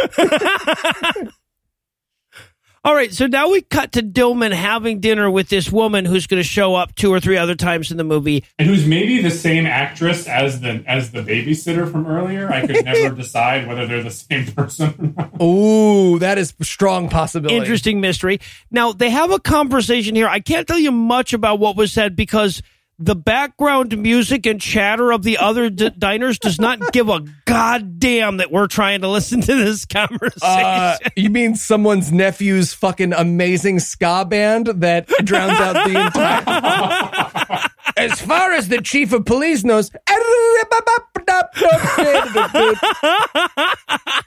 All 2.86 2.94
right, 2.94 3.12
so 3.12 3.26
now 3.26 3.50
we 3.50 3.62
cut 3.62 3.90
to 3.94 4.00
Dillman 4.00 4.52
having 4.52 5.00
dinner 5.00 5.28
with 5.28 5.48
this 5.48 5.72
woman 5.72 6.04
who's 6.04 6.28
going 6.28 6.40
to 6.40 6.48
show 6.48 6.76
up 6.76 6.94
two 6.94 7.12
or 7.12 7.18
three 7.18 7.36
other 7.36 7.56
times 7.56 7.90
in 7.90 7.96
the 7.96 8.04
movie. 8.04 8.44
and 8.60 8.68
who's 8.68 8.86
maybe 8.86 9.20
the 9.20 9.30
same 9.32 9.66
actress 9.66 10.28
as 10.28 10.60
the 10.60 10.84
as 10.86 11.10
the 11.10 11.18
babysitter 11.18 11.90
from 11.90 12.06
earlier. 12.06 12.48
I 12.48 12.64
could 12.64 12.84
never 12.84 13.12
decide 13.12 13.66
whether 13.66 13.88
they're 13.88 14.04
the 14.04 14.12
same 14.12 14.46
person. 14.52 15.16
or. 15.18 15.42
Ooh, 15.42 16.18
that 16.20 16.38
is 16.38 16.54
strong 16.62 17.08
possibility. 17.08 17.56
Interesting 17.56 18.00
mystery. 18.00 18.38
Now 18.70 18.92
they 18.92 19.10
have 19.10 19.32
a 19.32 19.40
conversation 19.40 20.14
here. 20.14 20.28
I 20.28 20.38
can't 20.38 20.68
tell 20.68 20.78
you 20.78 20.92
much 20.92 21.32
about 21.32 21.58
what 21.58 21.74
was 21.74 21.92
said 21.92 22.14
because 22.14 22.62
the 22.98 23.14
background 23.14 23.96
music 23.98 24.46
and 24.46 24.60
chatter 24.60 25.12
of 25.12 25.22
the 25.22 25.38
other 25.38 25.68
d- 25.68 25.90
diners 25.90 26.38
does 26.38 26.58
not 26.58 26.80
give 26.92 27.08
a 27.08 27.20
goddamn 27.44 28.38
that 28.38 28.50
we're 28.50 28.66
trying 28.66 29.02
to 29.02 29.08
listen 29.08 29.40
to 29.40 29.54
this 29.54 29.84
conversation. 29.84 30.40
Uh, 30.42 30.96
you 31.14 31.28
mean 31.30 31.54
someone's 31.54 32.10
nephew's 32.10 32.72
fucking 32.72 33.12
amazing 33.12 33.78
ska 33.80 34.24
band 34.24 34.66
that 34.66 35.08
drowns 35.24 35.60
out 35.60 35.86
the 35.86 36.06
entire. 36.06 37.68
as 37.96 38.20
far 38.20 38.52
as 38.52 38.68
the 38.68 38.80
chief 38.80 39.12
of 39.12 39.24
police 39.24 39.64
knows, 39.64 39.90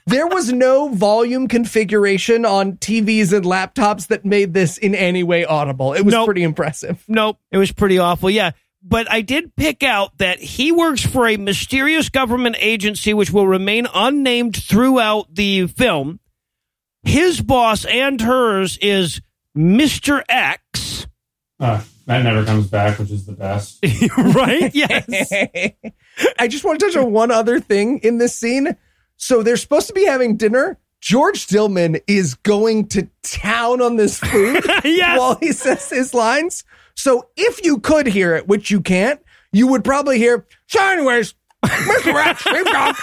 there 0.06 0.26
was 0.26 0.52
no 0.52 0.88
volume 0.88 1.48
configuration 1.48 2.44
on 2.44 2.72
TVs 2.74 3.32
and 3.32 3.44
laptops 3.44 4.08
that 4.08 4.24
made 4.24 4.54
this 4.54 4.78
in 4.78 4.94
any 4.94 5.22
way 5.22 5.44
audible. 5.44 5.92
It 5.92 6.04
was 6.04 6.12
Nope. 6.12 6.26
pretty 6.26 6.42
impressive. 6.42 7.02
Nope, 7.08 7.38
it 7.50 7.58
was 7.58 7.72
pretty 7.72 7.98
awful. 7.98 8.30
Yeah. 8.30 8.52
But 8.82 9.10
I 9.10 9.20
did 9.20 9.54
pick 9.56 9.82
out 9.82 10.16
that 10.18 10.38
he 10.38 10.72
works 10.72 11.04
for 11.04 11.28
a 11.28 11.36
mysterious 11.36 12.08
government 12.08 12.56
agency 12.60 13.12
which 13.12 13.30
will 13.30 13.46
remain 13.46 13.86
unnamed 13.94 14.56
throughout 14.56 15.34
the 15.34 15.66
film. 15.66 16.18
His 17.02 17.40
boss 17.42 17.84
and 17.84 18.20
hers 18.20 18.78
is 18.80 19.20
Mr. 19.56 20.22
X, 20.28 20.62
Uh, 21.60 21.80
that 22.06 22.22
never 22.24 22.44
comes 22.44 22.66
back, 22.66 22.98
which 22.98 23.10
is 23.10 23.26
the 23.26 23.32
best. 23.32 23.78
right? 24.34 24.74
Yes. 24.74 25.30
I 26.38 26.48
just 26.48 26.64
want 26.64 26.80
to 26.80 26.86
touch 26.86 26.96
on 26.96 27.12
one 27.12 27.30
other 27.30 27.60
thing 27.60 27.98
in 27.98 28.18
this 28.18 28.34
scene. 28.36 28.76
So 29.16 29.42
they're 29.42 29.56
supposed 29.58 29.86
to 29.88 29.92
be 29.92 30.06
having 30.06 30.36
dinner. 30.36 30.78
George 31.00 31.46
Dillman 31.46 32.00
is 32.06 32.34
going 32.34 32.88
to 32.88 33.08
town 33.22 33.80
on 33.80 33.96
this 33.96 34.18
food 34.18 34.64
Yes. 34.84 35.18
while 35.18 35.36
he 35.36 35.52
says 35.52 35.88
his 35.90 36.14
lines. 36.14 36.64
So 36.94 37.28
if 37.36 37.64
you 37.64 37.78
could 37.78 38.06
hear 38.06 38.34
it, 38.34 38.48
which 38.48 38.70
you 38.70 38.80
can't, 38.80 39.20
you 39.52 39.66
would 39.68 39.84
probably 39.84 40.18
hear, 40.18 40.46
so 40.66 40.82
anyways, 40.82 41.34
Mr. 41.64 42.14
Rex, 42.14 42.44
we've 42.46 42.64
got-" 42.64 42.96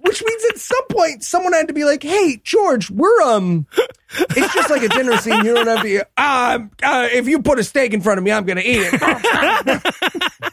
which 0.00 0.22
means 0.24 0.44
at 0.50 0.58
some 0.58 0.86
point 0.90 1.22
someone 1.24 1.52
had 1.52 1.68
to 1.68 1.74
be 1.74 1.84
like, 1.84 2.02
hey, 2.02 2.40
George, 2.42 2.90
we're, 2.90 3.22
um, 3.22 3.66
it's 4.12 4.54
just 4.54 4.70
like 4.70 4.82
a 4.82 4.88
dinner 4.88 5.16
scene. 5.16 5.44
You 5.44 5.54
don't 5.54 5.66
have 5.66 5.82
to, 5.82 6.06
uh, 6.16 6.58
uh, 6.82 7.08
if 7.12 7.28
you 7.28 7.42
put 7.42 7.58
a 7.58 7.64
steak 7.64 7.92
in 7.92 8.00
front 8.00 8.18
of 8.18 8.24
me, 8.24 8.32
I'm 8.32 8.44
going 8.44 8.58
to 8.58 8.64
eat 8.66 8.80
it. 8.82 10.52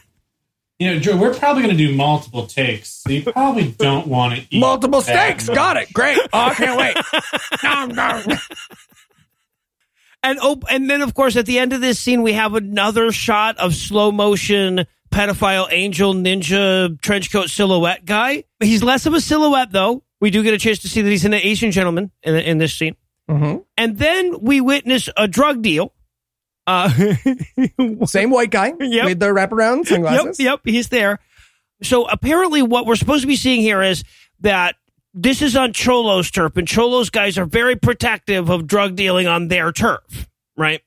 You 0.80 0.94
know, 0.94 1.00
Joe, 1.00 1.16
we're 1.16 1.34
probably 1.34 1.64
going 1.64 1.76
to 1.76 1.86
do 1.88 1.92
multiple 1.96 2.46
takes, 2.46 3.02
so 3.02 3.10
you 3.10 3.24
probably 3.24 3.72
don't 3.72 4.06
want 4.06 4.36
to 4.36 4.46
eat 4.48 4.60
Multiple 4.60 5.00
that 5.00 5.40
steaks. 5.40 5.48
Got 5.52 5.76
it. 5.76 5.92
Great. 5.92 6.18
Oh, 6.32 6.38
I 6.38 6.54
can't 6.54 6.78
wait. 6.78 6.96
Nom, 7.64 7.88
nom. 7.88 8.38
And 10.22 10.38
oh, 10.42 10.60
and 10.68 10.90
then 10.90 11.02
of 11.02 11.14
course 11.14 11.36
at 11.36 11.46
the 11.46 11.58
end 11.58 11.72
of 11.72 11.80
this 11.80 11.98
scene 11.98 12.22
we 12.22 12.32
have 12.32 12.54
another 12.54 13.12
shot 13.12 13.56
of 13.58 13.74
slow 13.74 14.10
motion 14.12 14.86
pedophile 15.10 15.68
angel 15.70 16.14
ninja 16.14 17.00
trench 17.00 17.30
coat 17.32 17.48
silhouette 17.50 18.04
guy. 18.04 18.44
He's 18.60 18.82
less 18.82 19.06
of 19.06 19.14
a 19.14 19.20
silhouette 19.20 19.72
though. 19.72 20.02
We 20.20 20.30
do 20.30 20.42
get 20.42 20.54
a 20.54 20.58
chance 20.58 20.78
to 20.80 20.88
see 20.88 21.00
that 21.02 21.08
he's 21.10 21.24
an 21.24 21.34
Asian 21.34 21.70
gentleman 21.70 22.10
in 22.22 22.34
in 22.36 22.58
this 22.58 22.74
scene. 22.74 22.96
Mhm. 23.30 23.64
And 23.76 23.98
then 23.98 24.40
we 24.40 24.60
witness 24.60 25.08
a 25.16 25.28
drug 25.28 25.62
deal. 25.62 25.92
Uh, 26.66 26.90
Same 28.06 28.30
white 28.30 28.50
guy 28.50 28.72
Yep. 28.78 29.04
with 29.04 29.20
the 29.20 29.26
wraparound 29.26 29.78
yep, 29.78 29.86
sunglasses. 29.86 30.40
yep, 30.40 30.60
he's 30.64 30.88
there. 30.88 31.18
So 31.82 32.06
apparently, 32.08 32.62
what 32.62 32.86
we're 32.86 32.96
supposed 32.96 33.22
to 33.22 33.26
be 33.28 33.36
seeing 33.36 33.60
here 33.60 33.82
is 33.82 34.02
that 34.40 34.76
this 35.14 35.40
is 35.42 35.56
on 35.56 35.72
Cholo's 35.72 36.30
turf, 36.30 36.56
and 36.56 36.66
Cholo's 36.68 37.08
guys 37.10 37.38
are 37.38 37.46
very 37.46 37.76
protective 37.76 38.50
of 38.50 38.66
drug 38.66 38.96
dealing 38.96 39.26
on 39.26 39.48
their 39.48 39.72
turf, 39.72 40.28
right? 40.56 40.82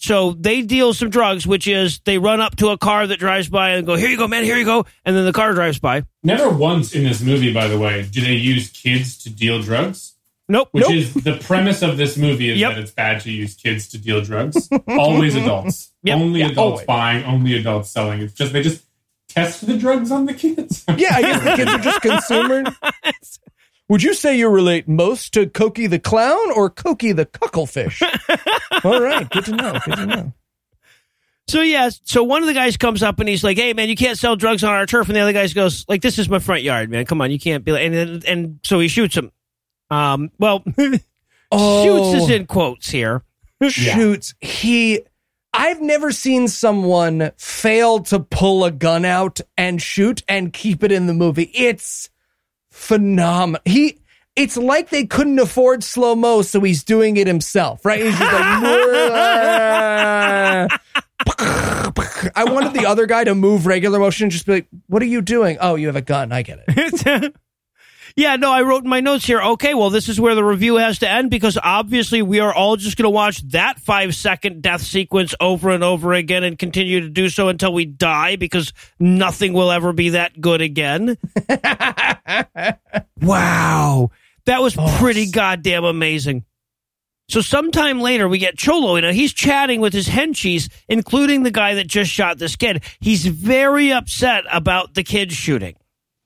So 0.00 0.32
they 0.32 0.62
deal 0.62 0.94
some 0.94 1.10
drugs, 1.10 1.46
which 1.46 1.66
is 1.66 2.00
they 2.04 2.18
run 2.18 2.40
up 2.40 2.54
to 2.56 2.68
a 2.68 2.78
car 2.78 3.06
that 3.06 3.18
drives 3.18 3.48
by 3.48 3.70
and 3.70 3.84
go, 3.86 3.96
"Here 3.96 4.08
you 4.08 4.16
go, 4.16 4.28
man, 4.28 4.44
here 4.44 4.56
you 4.56 4.64
go," 4.64 4.86
and 5.04 5.16
then 5.16 5.24
the 5.24 5.32
car 5.32 5.52
drives 5.54 5.78
by. 5.80 6.04
Never 6.22 6.48
once 6.48 6.94
in 6.94 7.02
this 7.04 7.20
movie, 7.20 7.52
by 7.52 7.66
the 7.66 7.78
way, 7.78 8.06
do 8.10 8.20
they 8.20 8.34
use 8.34 8.70
kids 8.70 9.18
to 9.24 9.30
deal 9.30 9.60
drugs. 9.60 10.14
Nope, 10.50 10.68
Which 10.72 10.84
nope. 10.84 10.94
is 10.94 11.12
the 11.14 11.34
premise 11.34 11.82
of 11.82 11.98
this 11.98 12.16
movie 12.16 12.48
is 12.50 12.58
Yep. 12.58 12.70
that 12.74 12.78
it's 12.80 12.90
bad 12.92 13.20
to 13.22 13.30
use 13.30 13.54
kids 13.54 13.88
to 13.88 13.98
deal 13.98 14.22
drugs. 14.22 14.68
Always 14.88 15.34
adults. 15.34 15.92
Yep. 16.04 16.16
Only 16.18 16.40
Yeah, 16.40 16.46
adults 16.46 16.72
always. 16.72 16.86
buying, 16.86 17.24
only 17.24 17.54
adults 17.58 17.90
selling. 17.90 18.22
It's 18.22 18.32
just 18.32 18.52
they 18.54 18.62
just 18.62 18.82
test 19.28 19.66
the 19.66 19.76
drugs 19.76 20.10
on 20.10 20.24
the 20.26 20.32
kids. 20.32 20.84
Yeah, 20.96 21.08
I 21.16 21.20
guess 21.22 21.42
the 21.44 21.54
kids 21.56 21.70
are 21.74 21.78
just 21.80 22.00
consumers. 22.00 22.68
Would 23.90 24.02
you 24.02 24.14
say 24.14 24.38
you 24.38 24.48
relate 24.48 24.86
most 24.88 25.32
to 25.34 25.46
Koki 25.46 25.86
the 25.86 25.98
clown 25.98 26.50
or 26.54 26.70
Koki 26.70 27.12
the 27.12 27.26
cucklefish? 27.26 28.00
All 28.84 29.00
right, 29.00 29.28
good 29.30 29.44
to 29.46 29.52
know. 29.52 29.78
Good 29.84 29.96
to 29.96 30.06
know. 30.06 30.32
So 31.48 31.62
yeah, 31.62 31.88
so 32.04 32.22
one 32.24 32.42
of 32.42 32.46
the 32.46 32.52
guys 32.54 32.76
comes 32.76 33.02
up 33.02 33.20
and 33.20 33.28
he's 33.28 33.42
like, 33.42 33.56
"Hey 33.56 33.72
man, 33.72 33.88
you 33.88 33.96
can't 33.96 34.18
sell 34.18 34.36
drugs 34.36 34.62
on 34.62 34.70
our 34.70 34.84
turf," 34.84 35.08
and 35.08 35.16
the 35.16 35.20
other 35.20 35.32
guy 35.32 35.46
goes, 35.48 35.84
"Like 35.88 36.02
this 36.02 36.18
is 36.18 36.28
my 36.28 36.38
front 36.40 36.62
yard, 36.62 36.90
man. 36.90 37.06
Come 37.06 37.20
on, 37.22 37.30
you 37.30 37.38
can't 37.38 37.64
be." 37.64 37.72
Like, 37.72 37.82
and 37.86 37.94
and, 37.94 38.24
and 38.26 38.60
so 38.64 38.80
he 38.80 38.88
shoots 38.88 39.16
him. 39.16 39.32
Um, 39.90 40.30
well, 40.38 40.62
Oh. 41.50 41.84
shoots 42.12 42.24
is 42.24 42.30
in 42.30 42.46
quotes 42.46 42.90
here. 42.90 43.22
shoots. 43.68 44.34
He 44.42 45.00
I've 45.54 45.80
never 45.80 46.12
seen 46.12 46.48
someone 46.48 47.32
fail 47.38 48.00
to 48.00 48.20
pull 48.20 48.64
a 48.66 48.70
gun 48.70 49.06
out 49.06 49.40
and 49.56 49.80
shoot 49.80 50.22
and 50.28 50.52
keep 50.52 50.84
it 50.84 50.92
in 50.92 51.06
the 51.06 51.14
movie. 51.14 51.50
It's 51.54 52.10
phenomenal. 52.70 53.62
He 53.64 53.98
it's 54.38 54.56
like 54.56 54.90
they 54.90 55.04
couldn't 55.04 55.38
afford 55.38 55.82
slow 55.82 56.14
mo, 56.14 56.42
so 56.42 56.60
he's 56.60 56.84
doing 56.84 57.16
it 57.16 57.26
himself, 57.26 57.84
right? 57.84 58.02
He's 58.02 58.16
just 58.16 58.32
like, 58.32 58.42
I 62.36 62.44
wanted 62.46 62.72
the 62.74 62.86
other 62.86 63.06
guy 63.06 63.24
to 63.24 63.34
move 63.34 63.66
regular 63.66 63.98
motion 63.98 64.24
and 64.24 64.32
just 64.32 64.46
be 64.46 64.52
like, 64.52 64.68
What 64.86 65.02
are 65.02 65.06
you 65.06 65.20
doing? 65.20 65.58
Oh, 65.60 65.74
you 65.74 65.88
have 65.88 65.96
a 65.96 66.02
gun. 66.02 66.30
I 66.32 66.42
get 66.42 66.60
it. 66.66 67.34
yeah, 68.16 68.36
no, 68.36 68.52
I 68.52 68.62
wrote 68.62 68.84
in 68.84 68.90
my 68.90 69.00
notes 69.00 69.26
here. 69.26 69.40
Okay, 69.40 69.74
well, 69.74 69.90
this 69.90 70.08
is 70.08 70.20
where 70.20 70.34
the 70.34 70.44
review 70.44 70.76
has 70.76 71.00
to 71.00 71.08
end 71.08 71.30
because 71.30 71.58
obviously 71.62 72.22
we 72.22 72.40
are 72.40 72.52
all 72.54 72.76
just 72.76 72.96
going 72.96 73.04
to 73.04 73.10
watch 73.10 73.42
that 73.50 73.80
five 73.80 74.14
second 74.14 74.62
death 74.62 74.82
sequence 74.82 75.34
over 75.40 75.70
and 75.70 75.84
over 75.84 76.12
again 76.12 76.44
and 76.44 76.58
continue 76.58 77.00
to 77.00 77.08
do 77.08 77.28
so 77.28 77.48
until 77.48 77.72
we 77.72 77.84
die 77.84 78.36
because 78.36 78.72
nothing 78.98 79.52
will 79.52 79.70
ever 79.70 79.92
be 79.92 80.10
that 80.10 80.40
good 80.40 80.60
again. 80.60 81.16
wow, 83.20 84.10
that 84.48 84.62
was 84.62 84.74
pretty 84.98 85.30
goddamn 85.30 85.84
amazing. 85.84 86.44
So 87.28 87.42
sometime 87.42 88.00
later, 88.00 88.26
we 88.26 88.38
get 88.38 88.56
Cholo. 88.56 88.96
You 88.96 89.02
know, 89.02 89.12
he's 89.12 89.34
chatting 89.34 89.82
with 89.82 89.92
his 89.92 90.08
henchies, 90.08 90.70
including 90.88 91.42
the 91.42 91.50
guy 91.50 91.74
that 91.74 91.86
just 91.86 92.10
shot 92.10 92.38
this 92.38 92.56
kid. 92.56 92.82
He's 93.00 93.26
very 93.26 93.92
upset 93.92 94.44
about 94.50 94.94
the 94.94 95.02
kid 95.02 95.32
shooting, 95.32 95.76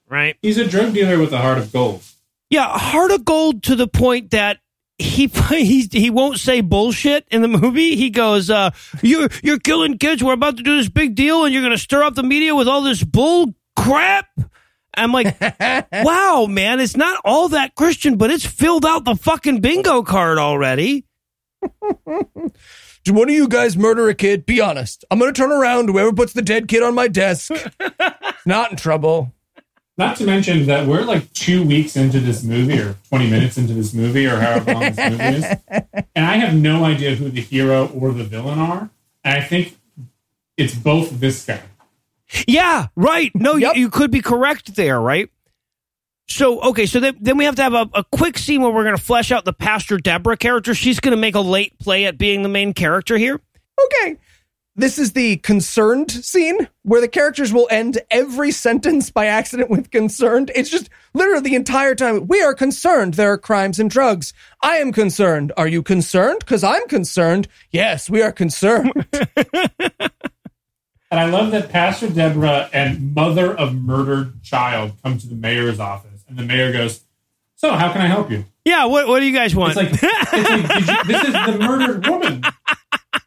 right? 0.08 0.36
He's 0.40 0.58
a 0.58 0.66
drug 0.66 0.94
dealer 0.94 1.18
with 1.18 1.32
a 1.32 1.38
heart 1.38 1.58
of 1.58 1.72
gold. 1.72 2.04
Yeah, 2.48 2.78
heart 2.78 3.10
of 3.10 3.24
gold 3.24 3.64
to 3.64 3.74
the 3.74 3.88
point 3.88 4.30
that 4.30 4.58
he 4.98 5.26
he 5.48 5.88
he 5.90 6.10
won't 6.10 6.38
say 6.38 6.60
bullshit 6.60 7.26
in 7.32 7.42
the 7.42 7.48
movie. 7.48 7.96
He 7.96 8.10
goes, 8.10 8.50
uh, 8.50 8.70
"You're 9.02 9.30
you're 9.42 9.58
killing 9.58 9.98
kids. 9.98 10.22
We're 10.22 10.34
about 10.34 10.58
to 10.58 10.62
do 10.62 10.76
this 10.76 10.88
big 10.88 11.16
deal, 11.16 11.44
and 11.44 11.52
you're 11.52 11.62
going 11.62 11.72
to 11.72 11.78
stir 11.78 12.04
up 12.04 12.14
the 12.14 12.22
media 12.22 12.54
with 12.54 12.68
all 12.68 12.82
this 12.82 13.02
bull 13.02 13.54
crap." 13.74 14.28
I'm 14.94 15.12
like, 15.12 15.36
"Wow, 15.92 16.46
man, 16.48 16.80
it's 16.80 16.96
not 16.96 17.20
all 17.24 17.48
that 17.50 17.74
Christian, 17.74 18.16
but 18.16 18.30
it's 18.30 18.46
filled 18.46 18.84
out 18.84 19.04
the 19.04 19.16
fucking 19.16 19.60
bingo 19.60 20.02
card 20.02 20.38
already." 20.38 21.04
Did 23.04 23.16
one 23.16 23.28
of 23.28 23.34
you 23.34 23.48
guys 23.48 23.76
murder 23.76 24.08
a 24.08 24.14
kid? 24.14 24.46
Be 24.46 24.60
honest. 24.60 25.04
I'm 25.10 25.18
gonna 25.18 25.32
turn 25.32 25.50
around. 25.50 25.88
Whoever 25.88 26.12
puts 26.12 26.32
the 26.32 26.42
dead 26.42 26.68
kid 26.68 26.82
on 26.82 26.94
my 26.94 27.08
desk, 27.08 27.50
not 28.46 28.70
in 28.70 28.76
trouble. 28.76 29.32
Not 29.98 30.16
to 30.16 30.24
mention 30.24 30.66
that 30.66 30.86
we're 30.86 31.02
like 31.02 31.32
two 31.32 31.66
weeks 31.66 31.96
into 31.96 32.18
this 32.20 32.42
movie 32.42 32.78
or 32.78 32.96
20 33.10 33.28
minutes 33.28 33.58
into 33.58 33.74
this 33.74 33.92
movie 33.92 34.26
or 34.26 34.36
however 34.36 34.72
long 34.72 34.80
this 34.92 35.10
movie 35.10 35.24
is. 35.24 35.44
And 36.14 36.24
I 36.26 36.36
have 36.36 36.54
no 36.54 36.84
idea 36.84 37.14
who 37.14 37.28
the 37.28 37.42
hero 37.42 37.88
or 37.88 38.12
the 38.12 38.24
villain 38.24 38.58
are. 38.58 38.88
And 39.22 39.38
I 39.38 39.42
think 39.42 39.76
it's 40.56 40.74
both 40.74 41.20
this 41.20 41.44
guy. 41.44 41.60
Yeah, 42.46 42.88
right. 42.96 43.30
No, 43.34 43.56
Yep. 43.56 43.76
you, 43.76 43.80
you 43.82 43.90
could 43.90 44.10
be 44.10 44.20
correct 44.22 44.74
there, 44.74 45.00
right? 45.00 45.28
So, 46.28 46.60
okay, 46.62 46.86
so 46.86 46.98
then, 47.00 47.16
then 47.20 47.36
we 47.36 47.44
have 47.44 47.56
to 47.56 47.62
have 47.62 47.74
a, 47.74 47.88
a 47.94 48.04
quick 48.04 48.38
scene 48.38 48.62
where 48.62 48.70
we're 48.70 48.84
going 48.84 48.96
to 48.96 49.02
flesh 49.02 49.30
out 49.32 49.44
the 49.44 49.52
Pastor 49.52 49.98
Deborah 49.98 50.36
character. 50.36 50.74
She's 50.74 50.98
going 51.00 51.10
to 51.14 51.20
make 51.20 51.34
a 51.34 51.40
late 51.40 51.78
play 51.78 52.06
at 52.06 52.16
being 52.16 52.42
the 52.42 52.48
main 52.48 52.72
character 52.72 53.18
here. 53.18 53.40
Okay. 53.84 54.16
this 54.76 54.98
is 54.98 55.12
the 55.12 55.36
concerned 55.38 56.10
scene 56.10 56.68
where 56.84 57.00
the 57.02 57.08
characters 57.08 57.52
will 57.52 57.68
end 57.70 57.98
every 58.10 58.50
sentence 58.50 59.10
by 59.10 59.26
accident 59.26 59.68
with 59.68 59.90
concerned. 59.90 60.50
It's 60.54 60.70
just 60.70 60.88
literally 61.12 61.50
the 61.50 61.54
entire 61.56 61.94
time. 61.94 62.26
We 62.28 62.40
are 62.42 62.54
concerned. 62.54 63.14
There 63.14 63.32
are 63.32 63.38
crimes 63.38 63.78
and 63.78 63.90
drugs. 63.90 64.32
I 64.62 64.76
am 64.76 64.92
concerned. 64.92 65.52
Are 65.58 65.68
you 65.68 65.82
concerned? 65.82 66.38
Because 66.38 66.64
I'm 66.64 66.86
concerned. 66.88 67.48
Yes, 67.70 68.08
we 68.08 68.22
are 68.22 68.32
concerned. 68.32 68.92
And 71.12 71.20
I 71.20 71.26
love 71.26 71.50
that 71.50 71.68
Pastor 71.68 72.08
Deborah 72.08 72.70
and 72.72 73.14
mother 73.14 73.54
of 73.54 73.74
murdered 73.74 74.42
child 74.42 74.92
come 75.04 75.18
to 75.18 75.26
the 75.26 75.34
mayor's 75.34 75.78
office, 75.78 76.24
and 76.26 76.38
the 76.38 76.42
mayor 76.42 76.72
goes, 76.72 77.02
"So, 77.54 77.72
how 77.72 77.92
can 77.92 78.00
I 78.00 78.06
help 78.06 78.30
you?" 78.30 78.46
Yeah, 78.64 78.86
what 78.86 79.06
what 79.06 79.20
do 79.20 79.26
you 79.26 79.34
guys 79.34 79.54
want? 79.54 79.76
It's 79.76 79.76
like, 79.76 79.92
it's 79.92 80.02
like 80.32 80.68
did 80.78 80.88
you, 80.88 81.04
this 81.04 81.24
is 81.24 81.32
the 81.34 81.58
murdered 81.60 82.06
woman, 82.06 82.42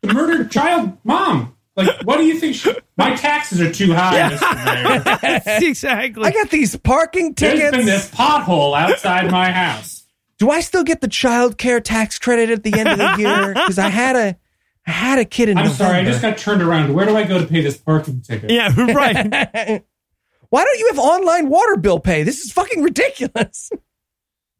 the 0.02 0.14
murdered 0.16 0.50
child 0.50 0.98
mom. 1.04 1.56
Like, 1.76 2.02
what 2.06 2.18
do 2.18 2.24
you 2.26 2.40
think? 2.40 2.56
She, 2.56 2.74
my 2.98 3.16
taxes 3.16 3.62
are 3.62 3.72
too 3.72 3.94
high, 3.94 4.32
Mr. 4.32 4.66
Mayor. 4.66 5.42
exactly. 5.70 6.24
I 6.24 6.32
got 6.32 6.50
these 6.50 6.76
parking 6.78 7.34
There's 7.34 7.60
tickets. 7.60 7.78
been 7.78 7.86
this 7.86 8.10
pothole 8.10 8.76
outside 8.76 9.30
my 9.30 9.52
house. 9.52 10.06
Do 10.40 10.50
I 10.50 10.62
still 10.62 10.84
get 10.84 11.02
the 11.02 11.08
child 11.08 11.60
care 11.60 11.80
tax 11.82 12.18
credit 12.18 12.50
at 12.50 12.64
the 12.64 12.74
end 12.74 12.90
of 12.90 12.98
the 12.98 13.16
year? 13.20 13.54
Because 13.54 13.78
I 13.78 13.90
had 13.90 14.16
a, 14.16 14.38
I 14.88 14.92
had 14.92 15.20
a 15.20 15.26
kid 15.26 15.50
in 15.50 15.56
the 15.56 15.64
house. 15.64 15.72
I'm 15.72 15.78
sorry, 15.78 15.98
I 15.98 16.04
just 16.04 16.22
got 16.22 16.38
turned 16.38 16.62
around. 16.62 16.94
Where 16.94 17.06
do 17.06 17.18
I 17.18 17.24
go 17.24 17.40
to 17.40 17.46
pay 17.46 17.62
this 17.62 17.78
parking 17.78 18.22
ticket? 18.22 18.52
yeah, 18.52 18.74
right. 18.78 19.84
Why 20.50 20.64
don't 20.64 20.80
you 20.80 20.88
have 20.88 21.00
online 21.00 21.50
water 21.50 21.78
bill 21.78 22.00
pay? 22.00 22.24
This 22.24 22.42
is 22.42 22.52
fucking 22.52 22.84
ridiculous. 22.84 23.72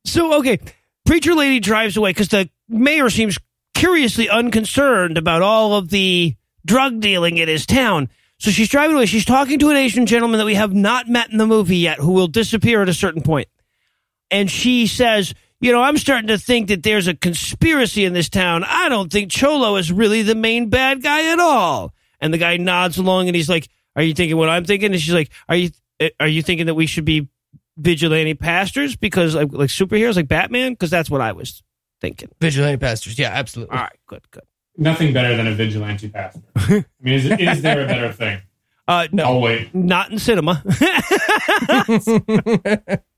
So, 0.04 0.34
okay, 0.40 0.60
preacher 1.06 1.34
lady 1.34 1.60
drives 1.60 1.96
away 1.96 2.10
because 2.10 2.30
the 2.30 2.50
mayor 2.68 3.10
seems 3.10 3.38
curiously 3.76 4.30
unconcerned 4.30 5.18
about 5.18 5.42
all 5.42 5.76
of 5.76 5.90
the 5.90 6.36
drug 6.66 7.00
dealing 7.00 7.38
in 7.38 7.48
his 7.48 7.66
town. 7.66 8.10
So 8.40 8.52
she's 8.52 8.70
driving 8.70 8.96
away. 8.96 9.06
She's 9.06 9.26
talking 9.26 9.60
to 9.60 9.70
an 9.70 9.78
Asian 9.78 10.06
gentleman 10.06 10.40
that 10.40 10.46
we 10.46 10.56
have 10.56 10.74
not 10.74 11.08
met 11.08 11.30
in 11.30 11.38
the 11.38 11.48
movie 11.48 11.78
yet, 11.78 12.00
who 12.00 12.12
will 12.12 12.28
disappear 12.28 12.82
at 12.82 12.90
a 12.90 12.94
certain 12.94 13.22
point. 13.22 13.48
And 14.32 14.50
she 14.50 14.88
says, 14.88 15.34
You 15.66 15.72
know, 15.72 15.82
I'm 15.82 15.97
starting 15.97 16.28
to 16.28 16.38
think 16.38 16.68
that 16.68 16.84
there's 16.84 17.07
a 17.07 17.16
conspiracy 17.16 18.05
in 18.05 18.13
this 18.13 18.30
town. 18.30 18.63
I 18.63 18.88
don't 18.88 19.11
think 19.11 19.32
Cholo 19.32 19.78
is 19.78 19.91
really 19.91 20.22
the 20.22 20.36
main 20.36 20.70
bad 20.70 21.01
guy 21.01 21.32
at 21.32 21.39
all. 21.39 21.91
And 22.22 22.32
the 22.32 22.38
guy 22.38 22.57
nods 22.57 22.99
along 22.99 23.30
and 23.30 23.36
he's 23.36 23.49
like, 23.49 23.68
Are 23.95 24.03
you 24.03 24.13
thinking 24.13 24.38
what 24.38 24.47
I'm 24.47 24.63
thinking? 24.63 24.91
And 24.91 25.01
she's 25.01 25.16
like, 25.16 25.32
Are 25.49 25.55
you 25.55 25.72
are 26.20 26.28
you 26.28 26.43
thinking 26.43 26.68
that 26.68 26.76
we 26.76 26.86
should 26.86 27.03
be 27.03 27.30
vigilante 27.78 28.36
pastors 28.36 28.95
because 28.95 29.34
like, 29.34 29.51
like 29.53 29.72
superheroes 29.72 30.16
like 30.16 30.28
Batman? 30.28 30.74
Because 30.74 30.91
that's 30.91 31.09
what 31.09 31.22
I 31.22 31.32
was 31.32 31.63
thinking. 31.99 32.30
Vigilante 32.39 32.78
pastors. 32.78 33.18
Yeah, 33.18 33.32
absolutely. 33.34 33.76
All 33.76 33.86
right, 33.86 33.99
good, 34.05 34.22
good. 34.30 34.43
Nothing 34.78 35.13
better 35.13 35.36
than 35.36 35.47
a 35.47 35.55
vigilante 35.55 36.09
pastor. 36.09 36.41
I 36.57 36.86
mean, 37.01 37.16
is, 37.16 37.26
is 37.26 37.63
there 37.63 37.84
a 37.84 37.88
better 37.88 38.13
thing? 38.13 38.39
Uh, 38.88 39.07
no, 39.11 39.24
I'll 39.24 39.41
wait. 39.41 39.74
not 39.74 40.11
in 40.11 40.20
cinema. 40.20 40.63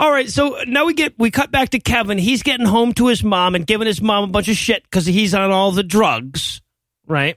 All 0.00 0.10
right, 0.10 0.30
so 0.30 0.56
now 0.66 0.86
we 0.86 0.94
get 0.94 1.18
we 1.18 1.30
cut 1.30 1.50
back 1.50 1.68
to 1.70 1.78
Kevin. 1.78 2.16
He's 2.16 2.42
getting 2.42 2.64
home 2.64 2.94
to 2.94 3.08
his 3.08 3.22
mom 3.22 3.54
and 3.54 3.66
giving 3.66 3.86
his 3.86 4.00
mom 4.00 4.24
a 4.24 4.28
bunch 4.28 4.48
of 4.48 4.56
shit 4.56 4.82
because 4.84 5.04
he's 5.04 5.34
on 5.34 5.50
all 5.50 5.72
the 5.72 5.82
drugs. 5.82 6.62
Right. 7.06 7.36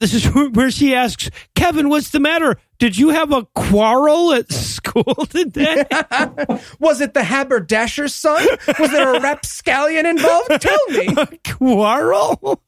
This 0.00 0.12
is 0.12 0.24
where 0.54 0.72
she 0.72 0.92
asks 0.96 1.30
Kevin, 1.54 1.88
"What's 1.88 2.10
the 2.10 2.18
matter? 2.18 2.58
Did 2.80 2.98
you 2.98 3.10
have 3.10 3.32
a 3.32 3.44
quarrel 3.54 4.32
at 4.32 4.50
school 4.50 5.04
today?" 5.30 5.84
Was 6.80 7.00
it 7.00 7.14
the 7.14 7.22
haberdasher's 7.22 8.12
son? 8.12 8.44
Was 8.76 8.90
there 8.90 9.14
a 9.14 9.20
rapscallion 9.20 10.04
involved? 10.04 10.50
Tell 10.60 10.86
me. 10.88 11.14
a 11.16 11.28
quarrel? 11.48 12.60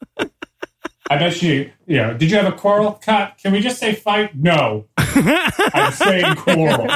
I 1.09 1.17
bet 1.19 1.35
she, 1.35 1.73
you 1.87 1.97
know, 1.99 2.15
did 2.15 2.31
you 2.31 2.37
have 2.37 2.47
a 2.53 2.57
quarrel? 2.57 2.93
Cut. 2.93 3.37
Can 3.43 3.53
we 3.53 3.61
just 3.61 3.79
say 3.79 3.95
fight? 3.95 4.35
No. 4.35 4.87
I'm 4.99 5.93
saying 5.93 6.35
quarrel. 6.37 6.89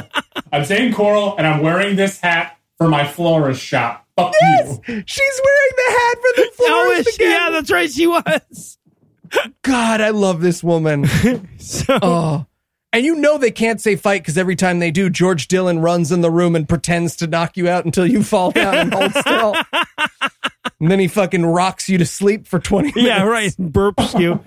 I'm 0.53 0.65
saying 0.65 0.93
quarrel, 0.95 1.37
and 1.37 1.47
I'm 1.47 1.63
wearing 1.63 1.97
this 1.97 2.19
hat 2.21 2.57
for 2.79 2.89
my 2.89 3.07
florist 3.07 3.63
shop. 3.63 4.07
Fuck 4.17 4.33
Yes, 4.41 4.79
you. 4.89 5.03
she's 5.07 5.41
wearing 5.45 5.73
the 5.77 5.93
hat 5.93 6.15
for 6.17 6.43
the 6.43 6.51
florist 6.57 7.09
is 7.11 7.15
again. 7.17 7.31
yeah, 7.31 7.51
that's 7.51 7.71
right. 7.71 7.91
She 7.91 8.07
was. 8.07 8.79
God, 9.63 10.01
I 10.01 10.11
love 10.11 10.41
this 10.41 10.63
woman. 10.65 11.07
So 11.59 11.99
Oh. 12.03 12.47
And 12.93 13.05
you 13.05 13.15
know 13.15 13.39
they 13.39 13.53
can't 13.53 13.81
say 13.81 13.95
fight 13.95 14.23
because 14.23 14.37
every 14.37 14.57
time 14.57 14.81
they 14.81 14.91
do, 14.91 15.09
George 15.09 15.47
Dillman 15.47 15.81
runs 15.81 16.11
in 16.11 16.23
the 16.23 16.31
room 16.31 16.57
and 16.57 16.69
pretends 16.69 17.15
to 17.17 17.29
knock 17.29 17.57
you 17.57 17.69
out 17.69 17.85
until 17.85 18.05
you 18.05 18.25
fall 18.25 18.51
down 18.51 18.75
and 18.75 18.93
hold 18.93 19.13
still. 19.15 19.55
and 20.81 20.91
then 20.91 20.99
he 20.99 21.09
fucking 21.09 21.45
rocks 21.45 21.89
you 21.89 21.99
to 21.99 22.07
sleep 22.07 22.47
for 22.47 22.59
20 22.59 22.89
minutes. 22.95 23.03
yeah, 23.07 23.23
right. 23.25 23.53
Burps 23.59 24.19
you. 24.21 24.41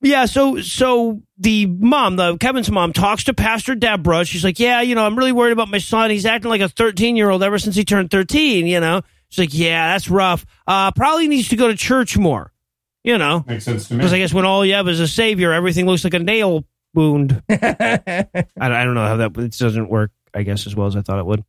Yeah, 0.00 0.26
so 0.26 0.60
so 0.60 1.22
the 1.38 1.66
mom, 1.66 2.16
the 2.16 2.36
Kevin's 2.36 2.70
mom, 2.70 2.92
talks 2.92 3.24
to 3.24 3.34
Pastor 3.34 3.74
Deborah. 3.74 4.24
She's 4.24 4.44
like, 4.44 4.60
"Yeah, 4.60 4.80
you 4.80 4.94
know, 4.94 5.04
I'm 5.04 5.16
really 5.18 5.32
worried 5.32 5.50
about 5.52 5.68
my 5.68 5.78
son. 5.78 6.10
He's 6.10 6.24
acting 6.24 6.50
like 6.50 6.60
a 6.60 6.68
13 6.68 7.16
year 7.16 7.30
old 7.30 7.42
ever 7.42 7.58
since 7.58 7.74
he 7.74 7.84
turned 7.84 8.10
13. 8.10 8.66
You 8.66 8.78
know." 8.80 9.02
She's 9.28 9.40
like, 9.40 9.50
"Yeah, 9.52 9.92
that's 9.92 10.08
rough. 10.08 10.46
Uh, 10.68 10.92
probably 10.92 11.26
needs 11.28 11.48
to 11.48 11.56
go 11.56 11.66
to 11.68 11.74
church 11.76 12.16
more. 12.16 12.52
You 13.04 13.18
know, 13.18 13.44
Makes 13.46 13.64
sense 13.64 13.88
to 13.88 13.94
me. 13.94 13.98
because 13.98 14.12
I 14.12 14.18
guess 14.18 14.32
when 14.34 14.44
all 14.44 14.64
you 14.66 14.74
have 14.74 14.86
is 14.88 15.00
a 15.00 15.08
savior, 15.08 15.52
everything 15.52 15.86
looks 15.86 16.04
like 16.04 16.14
a 16.14 16.18
nail 16.18 16.64
wound. 16.94 17.42
I, 17.50 18.26
I 18.60 18.84
don't 18.84 18.94
know 18.94 19.06
how 19.06 19.16
that 19.16 19.36
it 19.36 19.56
doesn't 19.58 19.88
work. 19.88 20.12
I 20.34 20.42
guess 20.42 20.66
as 20.66 20.76
well 20.76 20.86
as 20.86 20.94
I 20.96 21.00
thought 21.02 21.18
it 21.18 21.26
would. 21.26 21.42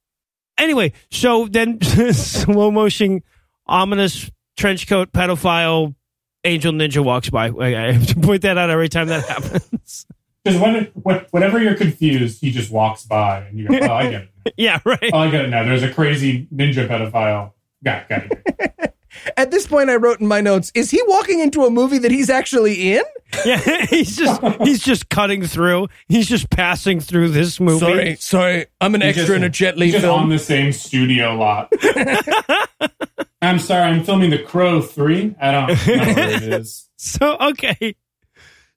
Anyway, 0.58 0.94
so 1.12 1.48
then 1.48 1.82
slow 2.14 2.72
motion, 2.72 3.22
ominous 3.70 4.30
trench 4.58 4.88
coat 4.88 5.12
pedophile 5.12 5.96
angel 6.44 6.72
ninja 6.74 7.04
walks 7.04 7.30
by. 7.30 7.50
I, 7.50 7.92
have 7.94 8.08
to 8.08 8.16
point 8.16 8.42
that 8.44 8.58
out 8.58 8.70
every 8.70 8.90
time 8.90 9.08
that 9.08 9.26
happens. 9.28 10.06
Because 10.42 10.62
when, 10.62 10.86
when, 10.94 11.26
whenever 11.32 11.62
you're 11.62 11.76
confused, 11.76 12.40
he 12.40 12.50
just 12.50 12.72
walks 12.72 13.04
by, 13.04 13.42
and 13.42 13.60
you 13.60 13.68
go, 13.68 13.78
"Oh, 13.82 13.94
I 13.94 14.10
get 14.10 14.22
it. 14.46 14.54
yeah, 14.58 14.80
right. 14.86 15.10
Oh, 15.12 15.18
I 15.18 15.30
get 15.30 15.44
it 15.44 15.50
now. 15.50 15.66
There's 15.66 15.84
a 15.84 15.94
crazy 15.94 16.48
ninja 16.56 16.88
pedophile. 16.88 17.52
Got, 17.84 18.04
it, 18.04 18.10
got 18.10 18.24
it. 18.32 18.96
At 19.38 19.52
this 19.52 19.66
point, 19.68 19.90
I 19.90 19.96
wrote 19.96 20.20
in 20.20 20.28
my 20.28 20.42
notes, 20.42 20.72
is 20.76 20.92
he 20.92 21.02
walking 21.08 21.40
into 21.40 21.64
a 21.66 21.70
movie 21.70 21.98
that 22.00 22.12
he's 22.12 22.30
actually 22.30 22.94
in? 22.96 23.04
Yeah, 23.46 23.58
he's 23.90 24.16
just 24.16 24.42
he's 24.64 24.82
just 24.82 25.10
cutting 25.10 25.46
through. 25.46 25.88
He's 26.08 26.28
just 26.28 26.50
passing 26.50 27.00
through 27.00 27.30
this 27.30 27.60
movie. 27.60 27.80
Sorry, 27.80 28.16
sorry. 28.16 28.66
I'm 28.82 28.96
an 28.96 29.02
He's 29.02 29.10
extra 29.18 29.26
just- 29.26 29.36
in 29.38 29.44
a 29.44 29.50
Jet 29.50 29.78
Li 29.78 29.88
he's 29.88 29.96
just 29.96 30.06
on 30.06 30.30
the 30.30 30.40
same 30.40 30.72
studio 30.72 31.36
lot. 31.36 31.72
I'm 33.42 33.60
sorry, 33.60 33.84
I'm 33.84 34.04
filming 34.04 34.32
The 34.32 34.40
Crow 34.40 34.82
3. 34.82 35.36
I 35.40 35.52
don't 35.52 35.68
know 35.68 35.74
what 35.98 36.18
it 36.18 36.44
is. 36.54 36.90
So 36.98 37.38
okay. 37.40 37.96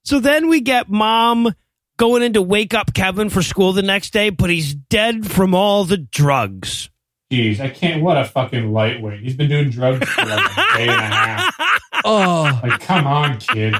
So 0.03 0.19
then 0.19 0.47
we 0.49 0.61
get 0.61 0.89
mom 0.89 1.53
going 1.97 2.23
in 2.23 2.33
to 2.33 2.41
wake 2.41 2.73
up 2.73 2.93
Kevin 2.93 3.29
for 3.29 3.41
school 3.41 3.73
the 3.73 3.81
next 3.83 4.11
day, 4.13 4.29
but 4.29 4.49
he's 4.49 4.73
dead 4.73 5.29
from 5.29 5.53
all 5.55 5.85
the 5.85 5.97
drugs. 5.97 6.89
Jeez, 7.33 7.59
I 7.59 7.69
can't. 7.69 8.03
What 8.03 8.15
a 8.17 8.25
fucking 8.25 8.71
lightweight. 8.71 9.21
He's 9.21 9.35
been 9.35 9.49
doing 9.49 9.69
drugs 9.71 10.07
for 10.07 10.25
like 10.25 10.51
a 10.51 10.77
day 10.77 10.87
and 10.87 10.89
a 10.91 10.93
half. 10.93 11.55
Oh, 12.05 12.59
Like, 12.63 12.81
come 12.81 13.07
on, 13.07 13.37
kid. 13.39 13.75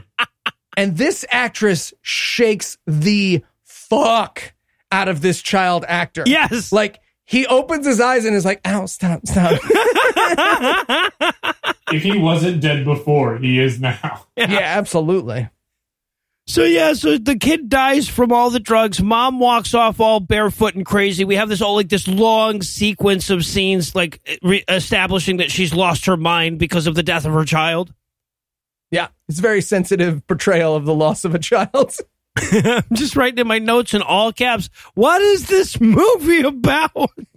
and 0.77 0.95
this 0.97 1.25
actress 1.29 1.93
shakes 2.01 2.77
the 2.87 3.43
fuck 3.63 4.53
out 4.91 5.07
of 5.09 5.21
this 5.21 5.41
child 5.41 5.83
actor. 5.87 6.23
Yes. 6.25 6.71
Like, 6.71 6.99
he 7.25 7.45
opens 7.47 7.85
his 7.85 7.99
eyes 7.99 8.23
and 8.25 8.35
is 8.35 8.45
like, 8.45 8.61
ow, 8.65 8.85
stop, 8.85 9.25
stop. 9.27 9.59
If 11.91 12.01
he 12.01 12.17
wasn't 12.17 12.59
dead 12.61 12.85
before, 12.85 13.37
he 13.37 13.59
is 13.59 13.79
now. 13.79 14.25
yeah, 14.35 14.47
absolutely. 14.61 15.47
So 16.45 16.65
yeah, 16.65 16.93
so 16.93 17.17
the 17.17 17.37
kid 17.37 17.69
dies 17.69 18.09
from 18.09 18.33
all 18.33 18.49
the 18.49 18.59
drugs. 18.59 19.01
Mom 19.01 19.39
walks 19.39 19.73
off 19.73 20.01
all 20.01 20.19
barefoot 20.19 20.75
and 20.75 20.85
crazy. 20.85 21.23
We 21.23 21.35
have 21.35 21.47
this 21.47 21.61
all 21.61 21.75
like 21.75 21.87
this 21.87 22.07
long 22.07 22.61
sequence 22.61 23.29
of 23.29 23.45
scenes 23.45 23.95
like 23.95 24.19
re- 24.43 24.63
establishing 24.67 25.37
that 25.37 25.51
she's 25.51 25.73
lost 25.73 26.05
her 26.05 26.17
mind 26.17 26.59
because 26.59 26.85
of 26.85 26.95
the 26.95 27.03
death 27.03 27.25
of 27.25 27.33
her 27.33 27.45
child. 27.45 27.93
Yeah, 28.91 29.07
it's 29.29 29.39
a 29.39 29.41
very 29.41 29.61
sensitive 29.61 30.25
portrayal 30.27 30.75
of 30.75 30.85
the 30.85 30.93
loss 30.93 31.23
of 31.23 31.33
a 31.33 31.39
child. 31.39 31.95
I'm 32.51 32.84
just 32.93 33.15
writing 33.15 33.39
in 33.39 33.47
my 33.47 33.59
notes 33.59 33.93
in 33.93 34.01
all 34.01 34.34
caps. 34.34 34.69
What 34.95 35.21
is 35.21 35.47
this 35.47 35.79
movie 35.79 36.41
about? 36.41 37.11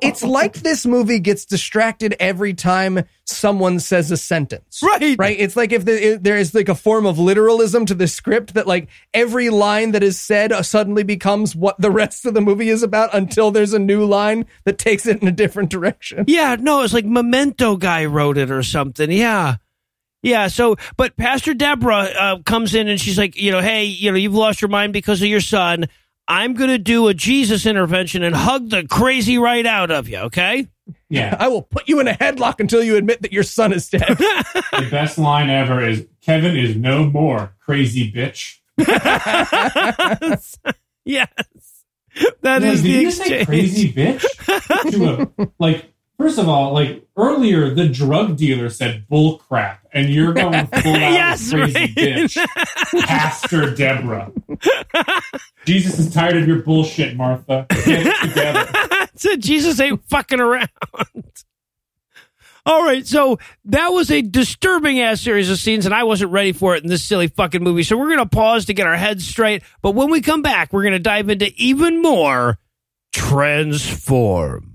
it's 0.00 0.22
like 0.22 0.54
this 0.54 0.86
movie 0.86 1.18
gets 1.18 1.44
distracted 1.44 2.16
every 2.18 2.54
time 2.54 3.04
someone 3.24 3.80
says 3.80 4.10
a 4.10 4.16
sentence. 4.16 4.80
Right. 4.82 5.16
Right. 5.18 5.38
It's 5.38 5.56
like 5.56 5.72
if 5.72 5.84
the, 5.84 6.18
there 6.20 6.38
is 6.38 6.54
like 6.54 6.70
a 6.70 6.74
form 6.74 7.04
of 7.04 7.18
literalism 7.18 7.84
to 7.86 7.94
the 7.94 8.08
script 8.08 8.54
that 8.54 8.66
like 8.66 8.88
every 9.12 9.50
line 9.50 9.92
that 9.92 10.02
is 10.02 10.18
said 10.18 10.52
suddenly 10.64 11.02
becomes 11.02 11.54
what 11.54 11.78
the 11.78 11.90
rest 11.90 12.24
of 12.24 12.32
the 12.32 12.40
movie 12.40 12.70
is 12.70 12.82
about 12.82 13.10
until 13.14 13.50
there's 13.50 13.74
a 13.74 13.78
new 13.78 14.06
line 14.06 14.46
that 14.64 14.78
takes 14.78 15.06
it 15.06 15.20
in 15.20 15.28
a 15.28 15.32
different 15.32 15.70
direction. 15.70 16.24
Yeah, 16.26 16.56
no, 16.58 16.82
it's 16.82 16.94
like 16.94 17.04
Memento 17.04 17.76
guy 17.76 18.06
wrote 18.06 18.38
it 18.38 18.50
or 18.50 18.62
something. 18.62 19.10
Yeah. 19.12 19.56
Yeah, 20.22 20.46
so, 20.48 20.76
but 20.96 21.16
Pastor 21.16 21.52
Deborah 21.54 22.04
uh, 22.16 22.38
comes 22.44 22.74
in 22.74 22.88
and 22.88 23.00
she's 23.00 23.18
like, 23.18 23.36
you 23.36 23.50
know, 23.50 23.60
hey, 23.60 23.84
you 23.84 24.10
know, 24.10 24.16
you've 24.16 24.34
lost 24.34 24.62
your 24.62 24.68
mind 24.68 24.92
because 24.92 25.20
of 25.20 25.28
your 25.28 25.40
son. 25.40 25.86
I'm 26.28 26.54
going 26.54 26.70
to 26.70 26.78
do 26.78 27.08
a 27.08 27.14
Jesus 27.14 27.66
intervention 27.66 28.22
and 28.22 28.34
hug 28.34 28.70
the 28.70 28.86
crazy 28.86 29.36
right 29.38 29.66
out 29.66 29.90
of 29.90 30.08
you, 30.08 30.18
okay? 30.18 30.68
Yeah. 31.08 31.36
I 31.38 31.48
will 31.48 31.62
put 31.62 31.88
you 31.88 31.98
in 31.98 32.06
a 32.06 32.12
headlock 32.14 32.60
until 32.60 32.82
you 32.84 32.96
admit 32.96 33.22
that 33.22 33.32
your 33.32 33.42
son 33.42 33.72
is 33.72 33.88
dead. 33.88 34.16
The 34.72 34.88
best 34.90 35.18
line 35.18 35.50
ever 35.50 35.84
is 35.86 36.06
Kevin 36.22 36.56
is 36.56 36.76
no 36.76 37.04
more 37.04 37.54
crazy 37.60 38.10
bitch. 38.10 38.58
yes. 41.04 41.28
That 42.42 42.62
Like, 42.62 42.72
is 42.72 42.82
did 42.82 42.88
the 42.94 43.02
you 43.02 43.10
say 43.10 43.24
exchange. 43.40 43.46
crazy 43.46 43.92
bitch? 43.92 44.90
to 44.92 45.32
a, 45.38 45.48
like, 45.58 45.91
first 46.18 46.38
of 46.38 46.48
all, 46.48 46.72
like 46.72 47.04
earlier, 47.16 47.70
the 47.74 47.88
drug 47.88 48.36
dealer 48.36 48.68
said 48.70 49.06
bull 49.08 49.38
crap, 49.38 49.86
and 49.92 50.08
you're 50.08 50.32
going 50.34 50.66
full 50.66 50.94
out 50.94 51.12
Yes, 51.12 51.50
crazy 51.50 51.74
right. 51.78 51.94
bitch. 51.94 53.04
Pastor 53.06 53.74
Deborah. 53.74 54.30
Jesus 55.64 55.98
is 55.98 56.12
tired 56.12 56.36
of 56.36 56.46
your 56.46 56.62
bullshit, 56.62 57.16
Martha. 57.16 57.66
Get 57.70 58.06
it 58.06 58.28
together. 58.28 59.08
so 59.16 59.36
Jesus 59.36 59.78
ain't 59.80 60.02
fucking 60.08 60.40
around. 60.40 60.68
All 62.64 62.84
right, 62.84 63.04
so 63.04 63.40
that 63.64 63.88
was 63.88 64.08
a 64.12 64.22
disturbing 64.22 65.00
ass 65.00 65.20
series 65.20 65.50
of 65.50 65.58
scenes, 65.58 65.84
and 65.84 65.92
I 65.92 66.04
wasn't 66.04 66.30
ready 66.30 66.52
for 66.52 66.76
it 66.76 66.84
in 66.84 66.88
this 66.88 67.02
silly 67.02 67.26
fucking 67.26 67.60
movie. 67.60 67.82
So 67.82 67.96
we're 67.98 68.10
gonna 68.10 68.24
pause 68.26 68.66
to 68.66 68.74
get 68.74 68.86
our 68.86 68.96
heads 68.96 69.26
straight. 69.26 69.64
But 69.82 69.96
when 69.96 70.10
we 70.10 70.20
come 70.20 70.42
back, 70.42 70.72
we're 70.72 70.84
gonna 70.84 71.00
dive 71.00 71.28
into 71.28 71.52
even 71.56 72.00
more 72.00 72.58
transform. 73.12 74.71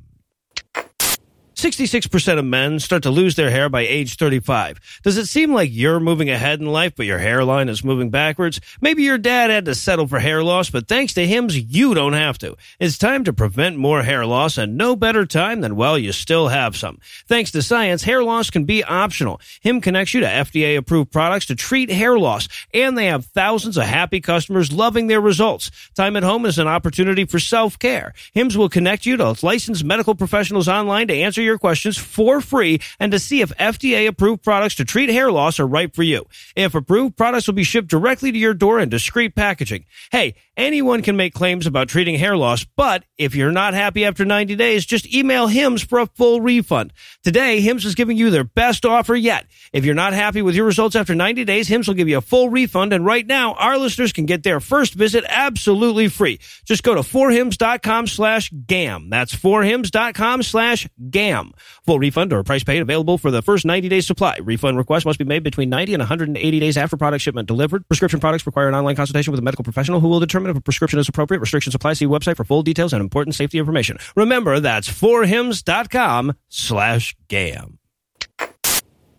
66% 1.58 2.38
of 2.38 2.46
men 2.46 2.80
start 2.80 3.02
to 3.02 3.10
lose 3.10 3.34
their 3.34 3.50
hair 3.50 3.68
by 3.68 3.82
age 3.82 4.16
35. 4.16 4.80
Does 5.02 5.18
it 5.18 5.26
seem 5.26 5.52
like 5.52 5.72
you're 5.74 6.00
moving 6.00 6.30
ahead 6.30 6.60
in 6.60 6.68
life, 6.68 6.94
but 6.96 7.08
your 7.08 7.18
hairline 7.18 7.68
is 7.68 7.84
moving 7.84 8.12
backwards? 8.12 8.62
Maybe 8.80 9.02
your 9.02 9.18
dad 9.18 9.50
had 9.50 9.66
to 9.66 9.74
settle 9.74 10.06
for 10.06 10.20
hair 10.20 10.44
loss, 10.44 10.70
but 10.70 10.88
thanks 10.88 11.16
to 11.16 11.26
Hims, 11.26 11.58
you 11.58 11.96
don't 11.96 12.14
have 12.14 12.38
to. 12.40 12.56
It's 12.80 13.00
time 13.00 13.24
to 13.24 13.34
prevent 13.34 13.76
more 13.76 14.04
hair 14.04 14.24
loss, 14.24 14.60
and 14.60 14.78
no 14.78 14.96
better 14.96 15.26
time 15.26 15.62
than 15.62 15.76
while 15.76 15.98
you 15.98 16.12
still 16.12 16.50
have 16.50 16.78
some. 16.78 17.00
Thanks 17.26 17.50
to 17.52 17.64
science, 17.64 18.04
hair 18.04 18.24
loss 18.24 18.52
can 18.52 18.66
be 18.66 18.84
optional. 18.84 19.42
Him 19.60 19.82
connects 19.82 20.14
you 20.14 20.20
to 20.20 20.28
FDA 20.28 20.78
approved 20.78 21.12
products 21.12 21.48
to 21.48 21.56
treat 21.56 21.90
hair 21.90 22.20
loss, 22.20 22.48
and 22.72 22.96
they 22.96 23.08
have 23.08 23.26
thousands 23.26 23.78
of 23.78 23.86
happy 23.86 24.22
customers 24.22 24.72
loving 24.72 25.08
their 25.08 25.22
results. 25.22 25.72
Time 25.96 26.16
at 26.18 26.22
home 26.22 26.46
is 26.46 26.60
an 26.60 26.68
opportunity 26.68 27.26
for 27.26 27.40
self 27.40 27.80
care. 27.80 28.14
Hims 28.36 28.56
will 28.56 28.70
connect 28.70 29.08
you 29.08 29.18
to 29.18 29.36
licensed 29.42 29.84
medical 29.84 30.14
professionals 30.14 30.68
online 30.68 31.08
to 31.08 31.16
answer 31.16 31.47
your 31.48 31.58
questions 31.58 31.98
for 31.98 32.42
free 32.42 32.80
and 33.00 33.12
to 33.12 33.20
see 33.20 33.42
if 33.42 33.50
FDA 33.58 34.08
approved 34.08 34.44
products 34.44 34.76
to 34.76 34.86
treat 34.86 35.10
hair 35.10 35.32
loss 35.32 35.60
are 35.60 35.66
right 35.66 35.94
for 35.96 36.04
you. 36.04 36.28
If 36.56 36.76
approved, 36.76 37.18
products 37.18 37.48
will 37.48 37.56
be 37.56 37.64
shipped 37.64 37.88
directly 37.88 38.32
to 38.32 38.38
your 38.38 38.54
door 38.54 38.80
in 38.80 38.90
discreet 38.90 39.34
packaging. 39.34 39.86
Hey, 40.12 40.36
anyone 40.58 41.02
can 41.02 41.16
make 41.16 41.34
claims 41.34 41.68
about 41.68 41.88
treating 41.88 42.16
hair 42.16 42.36
loss, 42.36 42.66
but 42.76 43.06
if 43.18 43.36
you're 43.36 43.52
not 43.52 43.74
happy 43.74 44.04
after 44.04 44.26
90 44.26 44.56
days, 44.56 44.86
just 44.86 45.14
email 45.14 45.48
Hims 45.48 45.84
for 45.84 46.00
a 46.00 46.08
full 46.08 46.42
refund. 46.42 46.92
Today, 47.24 47.62
Hims 47.62 47.86
is 47.86 47.96
giving 47.96 48.18
you 48.18 48.30
their 48.30 48.44
best 48.44 48.86
offer 48.86 49.16
yet. 49.16 49.46
If 49.72 49.86
you're 49.86 49.96
not 49.96 50.14
happy 50.14 50.42
with 50.42 50.56
your 50.56 50.66
results 50.66 50.96
after 50.96 51.16
90 51.16 51.46
days, 51.46 51.68
Hims 51.68 51.88
will 51.88 51.96
give 51.96 52.10
you 52.10 52.18
a 52.18 52.22
full 52.22 52.50
refund. 52.50 52.92
And 52.92 53.06
right 53.06 53.26
now, 53.26 53.54
our 53.54 53.78
listeners 53.78 54.12
can 54.12 54.26
get 54.26 54.44
their 54.44 54.60
first 54.60 54.94
visit 54.96 55.24
absolutely 55.28 56.08
free. 56.08 56.40
Just 56.66 56.84
go 56.84 56.96
to 56.96 57.02
forhims.com 57.02 58.08
slash 58.08 58.52
gam. 58.66 59.10
That's 59.10 59.36
forhims.com 59.36 60.44
slash 60.44 60.88
gam. 61.10 61.52
Full 61.86 62.00
refund 62.00 62.34
or 62.34 62.44
price 62.44 62.64
paid 62.64 62.82
available 62.82 63.18
for 63.18 63.30
the 63.30 63.42
first 63.42 63.66
90 63.66 63.90
days 63.90 64.08
supply. 64.08 64.38
Refund 64.42 64.78
request 64.78 65.06
must 65.06 65.20
be 65.20 65.26
made 65.26 65.44
between 65.44 65.70
90 65.70 65.94
and 65.94 66.02
180 66.02 66.60
days 66.60 66.78
after 66.78 66.98
product 66.98 67.22
shipment 67.22 67.48
delivered. 67.48 67.88
Prescription 67.88 68.20
products 68.20 68.46
require 68.46 68.68
an 68.68 68.76
online 68.76 68.96
consultation 68.96 69.32
with 69.32 69.40
a 69.40 69.44
medical 69.44 69.64
professional 69.64 70.00
who 70.00 70.08
will 70.08 70.20
determine 70.20 70.47
if 70.50 70.58
a 70.58 70.62
prescription 70.62 71.00
is 71.00 71.08
appropriate. 71.10 71.40
Restrictions 71.40 71.76
apply. 71.76 71.94
See 71.94 72.06
website 72.06 72.36
for 72.38 72.44
full 72.44 72.64
details 72.64 72.94
and 72.94 73.02
important 73.02 73.36
safety 73.36 73.58
information. 73.60 73.98
Remember, 74.16 74.60
that's 74.60 74.88
forhims.com 74.90 76.34
slash 76.50 77.16
gam. 77.28 77.80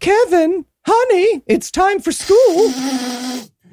Kevin, 0.01 0.65
honey, 0.87 1.43
it's 1.47 1.71
time 1.71 2.01
for 2.01 2.13
school. 2.13 2.73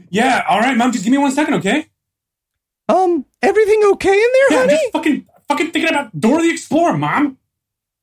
Yeah, 0.09 0.43
all 0.49 0.59
right, 0.59 0.75
mom. 0.77 0.91
Just 0.91 1.03
give 1.03 1.11
me 1.11 1.17
one 1.17 1.31
second, 1.31 1.55
okay? 1.55 1.87
Um, 2.89 3.25
everything 3.41 3.81
okay 3.93 4.11
in 4.13 4.17
there, 4.33 4.57
Yeah, 4.57 4.63
I'm 4.63 4.69
honey? 4.69 4.79
just 4.81 4.91
fucking 4.93 5.25
fucking 5.47 5.71
thinking 5.71 5.89
about 5.89 6.19
Dora 6.19 6.41
the 6.41 6.51
Explorer, 6.51 6.97
mom. 6.97 7.37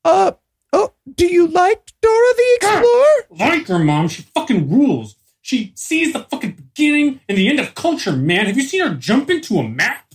Uh, 0.05 0.31
oh, 0.73 0.93
do 1.15 1.25
you 1.25 1.47
like 1.47 1.91
Dora 2.01 2.33
the 2.37 2.53
Explorer? 2.55 3.49
Like 3.49 3.67
her, 3.67 3.79
mom. 3.79 4.07
She 4.07 4.21
fucking 4.23 4.69
rules. 4.69 5.15
She 5.43 5.73
sees 5.75 6.13
the 6.13 6.19
fucking 6.19 6.53
beginning 6.53 7.19
and 7.27 7.37
the 7.37 7.49
end 7.49 7.59
of 7.59 7.75
culture, 7.75 8.13
man. 8.13 8.45
Have 8.45 8.55
you 8.55 8.63
seen 8.63 8.81
her 8.81 8.95
jump 8.95 9.29
into 9.29 9.57
a 9.57 9.67
map? 9.67 10.13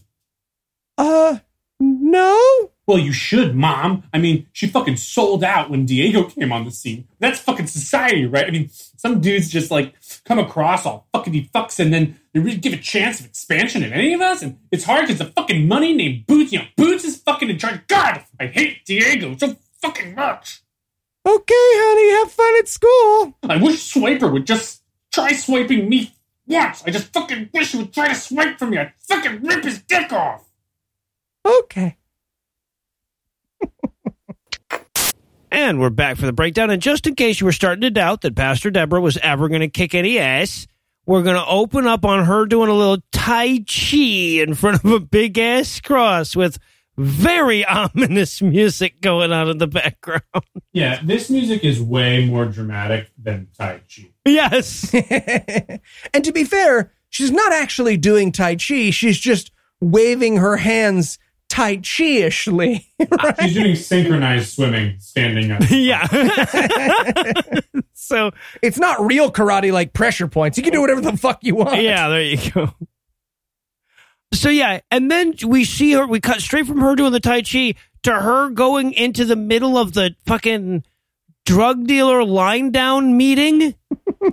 Uh, 0.96 1.38
no. 1.78 2.70
Well, 2.86 2.98
you 2.98 3.12
should, 3.12 3.54
mom. 3.54 4.04
I 4.14 4.16
mean, 4.16 4.46
she 4.54 4.66
fucking 4.66 4.96
sold 4.96 5.44
out 5.44 5.68
when 5.68 5.84
Diego 5.84 6.24
came 6.24 6.50
on 6.50 6.64
the 6.64 6.70
scene. 6.70 7.06
That's 7.18 7.38
fucking 7.40 7.66
society, 7.66 8.24
right? 8.24 8.46
I 8.46 8.50
mean, 8.50 8.70
some 8.70 9.20
dudes 9.20 9.50
just 9.50 9.70
like 9.70 9.94
come 10.24 10.38
across 10.38 10.86
all 10.86 11.06
fuckity 11.14 11.50
fucks 11.50 11.78
and 11.78 11.92
then 11.92 12.18
they 12.32 12.40
really 12.40 12.56
give 12.56 12.72
a 12.72 12.78
chance 12.78 13.20
of 13.20 13.26
expansion 13.26 13.82
in 13.84 13.92
any 13.92 14.14
of 14.14 14.22
us. 14.22 14.40
And 14.40 14.58
it's 14.72 14.84
hard 14.84 15.02
because 15.02 15.18
the 15.18 15.26
fucking 15.26 15.68
money 15.68 15.92
named 15.92 16.26
Boots, 16.26 16.52
you 16.52 16.60
know, 16.60 16.64
Boots 16.78 17.04
is 17.04 17.18
fucking 17.18 17.50
in 17.50 17.58
charge. 17.58 17.86
God, 17.86 18.24
I 18.40 18.46
hate 18.46 18.86
Diego 18.86 19.36
so 19.36 19.56
fucking 19.82 20.14
much. 20.14 20.62
Okay, 21.26 21.54
honey, 21.54 22.20
have 22.22 22.32
fun 22.32 22.58
at 22.58 22.68
school. 22.68 23.36
I 23.42 23.62
wish 23.62 23.92
Swiper 23.92 24.32
would 24.32 24.46
just 24.46 24.77
try 25.12 25.32
swiping 25.32 25.88
me 25.88 26.14
once. 26.46 26.82
I 26.86 26.90
just 26.90 27.12
fucking 27.12 27.50
wish 27.52 27.72
he 27.72 27.78
would 27.78 27.92
try 27.92 28.08
to 28.08 28.14
swipe 28.14 28.58
for 28.58 28.66
me. 28.66 28.78
I'd 28.78 28.92
fucking 29.00 29.42
rip 29.42 29.64
his 29.64 29.80
dick 29.82 30.12
off. 30.12 30.48
Okay. 31.44 31.96
And 35.50 35.80
we're 35.80 35.90
back 35.90 36.18
for 36.18 36.26
the 36.26 36.32
breakdown. 36.32 36.70
And 36.70 36.80
just 36.82 37.06
in 37.06 37.14
case 37.14 37.40
you 37.40 37.46
were 37.46 37.52
starting 37.52 37.80
to 37.80 37.90
doubt 37.90 38.20
that 38.20 38.36
Pastor 38.36 38.70
Deborah 38.70 39.00
was 39.00 39.16
ever 39.18 39.48
going 39.48 39.62
to 39.62 39.68
kick 39.68 39.94
any 39.94 40.18
ass, 40.18 40.66
we're 41.06 41.22
going 41.22 41.36
to 41.36 41.46
open 41.46 41.86
up 41.86 42.04
on 42.04 42.26
her 42.26 42.44
doing 42.44 42.68
a 42.68 42.74
little 42.74 42.98
Tai 43.12 43.60
Chi 43.60 44.42
in 44.42 44.54
front 44.54 44.84
of 44.84 44.90
a 44.90 45.00
big 45.00 45.38
ass 45.38 45.80
cross 45.80 46.36
with 46.36 46.58
very 46.98 47.64
ominous 47.64 48.42
music 48.42 49.00
going 49.00 49.32
on 49.32 49.48
in 49.48 49.58
the 49.58 49.66
background. 49.66 50.22
Yeah, 50.72 51.00
this 51.02 51.28
music 51.28 51.64
is 51.64 51.80
way 51.82 52.24
more 52.26 52.44
dramatic 52.44 53.10
than 53.20 53.48
Tai 53.58 53.80
Chi. 53.92 54.10
yes. 54.24 54.94
and 56.14 56.22
to 56.24 56.30
be 56.30 56.44
fair, 56.44 56.92
she's 57.08 57.32
not 57.32 57.52
actually 57.52 57.96
doing 57.96 58.30
Tai 58.30 58.56
Chi. 58.56 58.90
She's 58.90 59.18
just 59.18 59.50
waving 59.80 60.36
her 60.36 60.56
hands 60.58 61.18
Tai 61.48 61.76
Chi-ishly. 61.78 62.86
She's 63.40 63.54
doing 63.54 63.74
synchronized 63.74 64.54
swimming 64.54 65.00
standing 65.00 65.50
up. 65.50 65.62
yeah. 65.70 66.06
so, 67.94 68.30
It's 68.62 68.78
not 68.78 69.00
real 69.04 69.32
karate 69.32 69.72
like 69.72 69.94
pressure 69.94 70.28
points. 70.28 70.58
You 70.58 70.62
can 70.64 70.72
do 70.72 70.80
whatever 70.80 71.00
the 71.00 71.16
fuck 71.16 71.42
you 71.42 71.56
want. 71.56 71.82
yeah, 71.82 72.08
there 72.08 72.22
you 72.22 72.50
go. 72.52 72.70
So, 74.32 74.50
yeah. 74.50 74.80
And 74.90 75.10
then 75.10 75.34
we 75.46 75.64
see 75.64 75.92
her, 75.92 76.06
we 76.06 76.20
cut 76.20 76.40
straight 76.40 76.66
from 76.66 76.80
her 76.80 76.94
doing 76.94 77.12
the 77.12 77.20
Tai 77.20 77.42
Chi 77.42 77.74
to 78.02 78.12
her 78.12 78.50
going 78.50 78.92
into 78.92 79.24
the 79.24 79.36
middle 79.36 79.76
of 79.76 79.94
the 79.94 80.14
fucking 80.26 80.84
drug 81.46 81.86
dealer 81.86 82.24
line 82.24 82.70
down 82.70 83.16
meeting. 83.16 83.74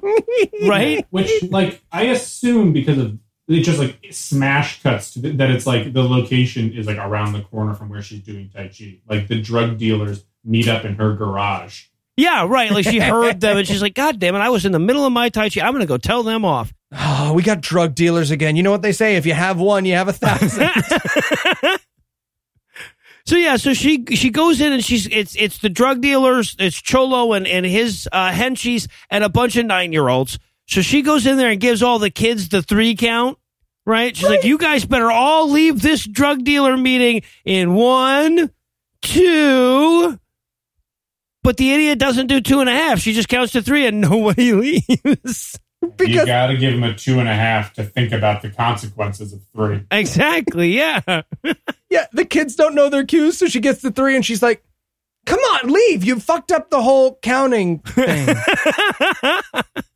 right? 0.67 1.05
Which, 1.09 1.43
like, 1.49 1.81
I 1.91 2.03
assume 2.03 2.73
because 2.73 2.97
of 2.97 3.17
it 3.47 3.61
just 3.61 3.79
like 3.79 3.99
smash 4.11 4.81
cuts 4.81 5.13
to 5.13 5.19
the, 5.19 5.31
that 5.33 5.51
it's 5.51 5.67
like 5.67 5.93
the 5.93 6.03
location 6.03 6.73
is 6.73 6.87
like 6.87 6.97
around 6.97 7.33
the 7.33 7.41
corner 7.41 7.73
from 7.73 7.89
where 7.89 8.01
she's 8.01 8.21
doing 8.21 8.49
Tai 8.49 8.69
Chi. 8.69 8.99
Like 9.07 9.27
the 9.27 9.39
drug 9.39 9.77
dealers 9.77 10.25
meet 10.43 10.67
up 10.67 10.83
in 10.83 10.95
her 10.95 11.13
garage. 11.13 11.85
Yeah, 12.17 12.47
right. 12.47 12.71
Like 12.71 12.85
she 12.85 12.99
heard 12.99 13.41
them 13.41 13.57
and 13.57 13.67
she's 13.67 13.81
like, 13.81 13.93
God 13.93 14.19
damn 14.19 14.35
it, 14.35 14.39
I 14.39 14.49
was 14.49 14.65
in 14.65 14.71
the 14.71 14.79
middle 14.79 15.05
of 15.05 15.13
my 15.13 15.29
Tai 15.29 15.49
Chi. 15.49 15.61
I'm 15.61 15.73
going 15.73 15.81
to 15.81 15.87
go 15.87 15.97
tell 15.97 16.23
them 16.23 16.45
off. 16.45 16.73
Oh, 16.97 17.33
we 17.33 17.43
got 17.43 17.61
drug 17.61 17.93
dealers 17.93 18.31
again. 18.31 18.55
You 18.55 18.63
know 18.63 18.71
what 18.71 18.81
they 18.81 18.93
say? 18.93 19.15
If 19.17 19.25
you 19.25 19.33
have 19.33 19.59
one, 19.59 19.85
you 19.85 19.95
have 19.95 20.07
a 20.07 20.13
thousand. 20.13 20.69
So 23.27 23.37
yeah, 23.37 23.57
so 23.57 23.73
she 23.73 24.05
she 24.13 24.29
goes 24.29 24.61
in 24.61 24.71
and 24.71 24.85
she's 24.85 25.07
it's 25.07 25.35
it's 25.35 25.57
the 25.57 25.69
drug 25.69 25.99
dealers, 26.01 26.55
it's 26.59 26.79
Cholo 26.79 27.33
and 27.33 27.47
and 27.47 27.65
his 27.65 28.07
uh, 28.11 28.29
henchies 28.29 28.87
and 29.09 29.23
a 29.23 29.29
bunch 29.29 29.55
of 29.55 29.65
nine 29.65 29.91
year 29.91 30.07
olds. 30.07 30.37
So 30.67 30.81
she 30.81 31.01
goes 31.01 31.25
in 31.25 31.37
there 31.37 31.49
and 31.49 31.59
gives 31.59 31.81
all 31.81 31.97
the 31.97 32.11
kids 32.11 32.49
the 32.49 32.61
three 32.61 32.95
count. 32.95 33.39
Right? 33.87 34.15
She's 34.15 34.29
like, 34.29 34.43
you 34.43 34.57
guys 34.57 34.85
better 34.85 35.11
all 35.11 35.49
leave 35.49 35.81
this 35.81 36.07
drug 36.07 36.43
dealer 36.43 36.75
meeting 36.75 37.21
in 37.45 37.73
one, 37.75 38.51
two. 39.01 40.19
But 41.43 41.57
the 41.57 41.71
idiot 41.71 41.99
doesn't 41.99 42.27
do 42.27 42.41
two 42.41 42.61
and 42.61 42.69
a 42.69 42.73
half. 42.73 42.99
She 42.99 43.13
just 43.13 43.29
counts 43.29 43.53
to 43.53 43.61
three 43.61 43.85
and 43.85 44.01
nobody 44.01 44.53
leaves. 44.53 45.59
you 45.99 46.25
got 46.25 46.47
to 46.47 46.57
give 46.57 46.73
him 46.73 46.83
a 46.83 46.93
two 46.93 47.19
and 47.19 47.27
a 47.27 47.35
half 47.35 47.73
to 47.73 47.83
think 47.83 48.11
about 48.11 48.41
the 48.41 48.49
consequences 48.49 49.33
of 49.33 49.41
three. 49.55 49.83
exactly. 49.91 50.75
Yeah. 50.75 51.01
yeah, 51.89 52.05
the 52.13 52.25
kids 52.25 52.55
don't 52.55 52.75
know 52.75 52.89
their 52.89 53.05
cues, 53.05 53.37
so 53.37 53.47
she 53.47 53.59
gets 53.59 53.81
the 53.81 53.91
three 53.91 54.15
and 54.15 54.25
she's 54.25 54.41
like, 54.41 54.63
Come 55.25 55.39
on, 55.39 55.71
leave. 55.71 56.03
You 56.03 56.19
fucked 56.19 56.51
up 56.51 56.69
the 56.69 56.83
whole 56.83 57.17
counting 57.21 57.79
thing. 57.79 58.35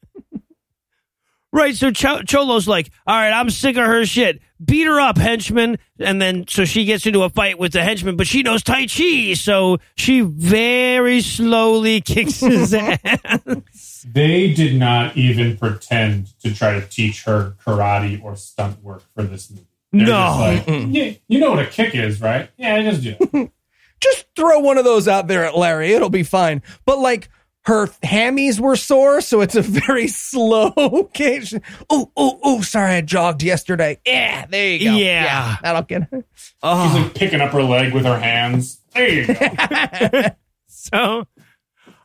Right. 1.52 1.62
right, 1.64 1.76
so 1.76 1.92
Ch- 1.92 2.26
Cholo's 2.28 2.68
like, 2.68 2.92
all 3.08 3.16
right, 3.16 3.32
I'm 3.32 3.50
sick 3.50 3.76
of 3.78 3.86
her 3.86 4.06
shit. 4.06 4.40
Beat 4.64 4.86
her 4.86 5.00
up, 5.00 5.18
henchman. 5.18 5.78
And 6.00 6.22
then, 6.22 6.46
so 6.48 6.66
she 6.66 6.86
gets 6.86 7.06
into 7.06 7.24
a 7.24 7.30
fight 7.30 7.58
with 7.58 7.72
the 7.74 7.82
henchman, 7.84 8.18
but 8.18 8.28
she 8.28 8.44
knows 8.44 8.62
Tai 8.62 8.86
Chi, 8.88 9.34
so 9.34 9.78
she 9.96 10.22
very 10.22 11.22
slowly 11.22 12.02
kicks 12.06 12.42
his 12.42 12.74
ass. 13.24 14.06
They 14.12 14.54
did 14.54 14.76
not 14.80 15.18
even 15.18 15.58
pretend 15.58 16.40
to 16.42 16.54
try 16.54 16.80
to 16.80 16.86
teach 16.88 17.24
her 17.24 17.56
karate 17.66 18.24
or 18.24 18.36
stunt 18.36 18.82
work 18.84 19.04
for 19.16 19.24
this 19.24 19.50
movie. 19.50 19.66
They're 19.92 20.06
No. 20.08 20.54
just 20.56 20.68
like, 20.68 20.88
yeah, 20.92 21.12
you 21.28 21.40
know 21.40 21.52
what 21.52 21.60
a 21.60 21.68
kick 21.68 21.96
is, 21.96 22.22
right? 22.22 22.50
Yeah, 22.58 22.82
just 22.92 23.04
do 23.04 23.16
it. 23.20 23.52
Just 24.02 24.28
throw 24.34 24.60
one 24.60 24.78
of 24.78 24.86
those 24.86 25.10
out 25.10 25.28
there 25.28 25.44
at 25.44 25.58
Larry. 25.58 25.92
It'll 25.92 26.10
be 26.10 26.24
fine. 26.24 26.62
But 26.86 27.00
like 27.00 27.28
her 27.66 27.88
hammies 28.04 28.60
were 28.60 28.76
sore, 28.76 29.22
so 29.22 29.42
it's 29.42 29.56
a 29.56 29.62
very 29.62 30.08
slow 30.10 31.04
case. 31.14 31.54
Oh, 31.90 32.12
oh, 32.16 32.40
oh, 32.44 32.62
sorry, 32.62 32.94
I 32.94 33.02
jogged 33.02 33.44
yesterday. 33.44 34.00
Yeah, 34.06 34.46
there 34.48 34.70
you 34.70 34.86
go. 34.90 34.96
Yeah. 34.96 35.58
that'll 35.62 35.84
get 35.84 36.04
her. 36.12 36.24
Oh. 36.64 36.88
She's 36.88 37.02
Oh, 37.02 37.04
like 37.04 37.14
picking 37.16 37.42
up 37.42 37.52
her 37.52 37.64
leg 37.64 37.94
with 37.94 38.06
her 38.06 38.20
hands. 38.20 38.80
There 38.94 39.08
you 39.08 39.28
go. 39.28 40.22
so, 40.68 41.28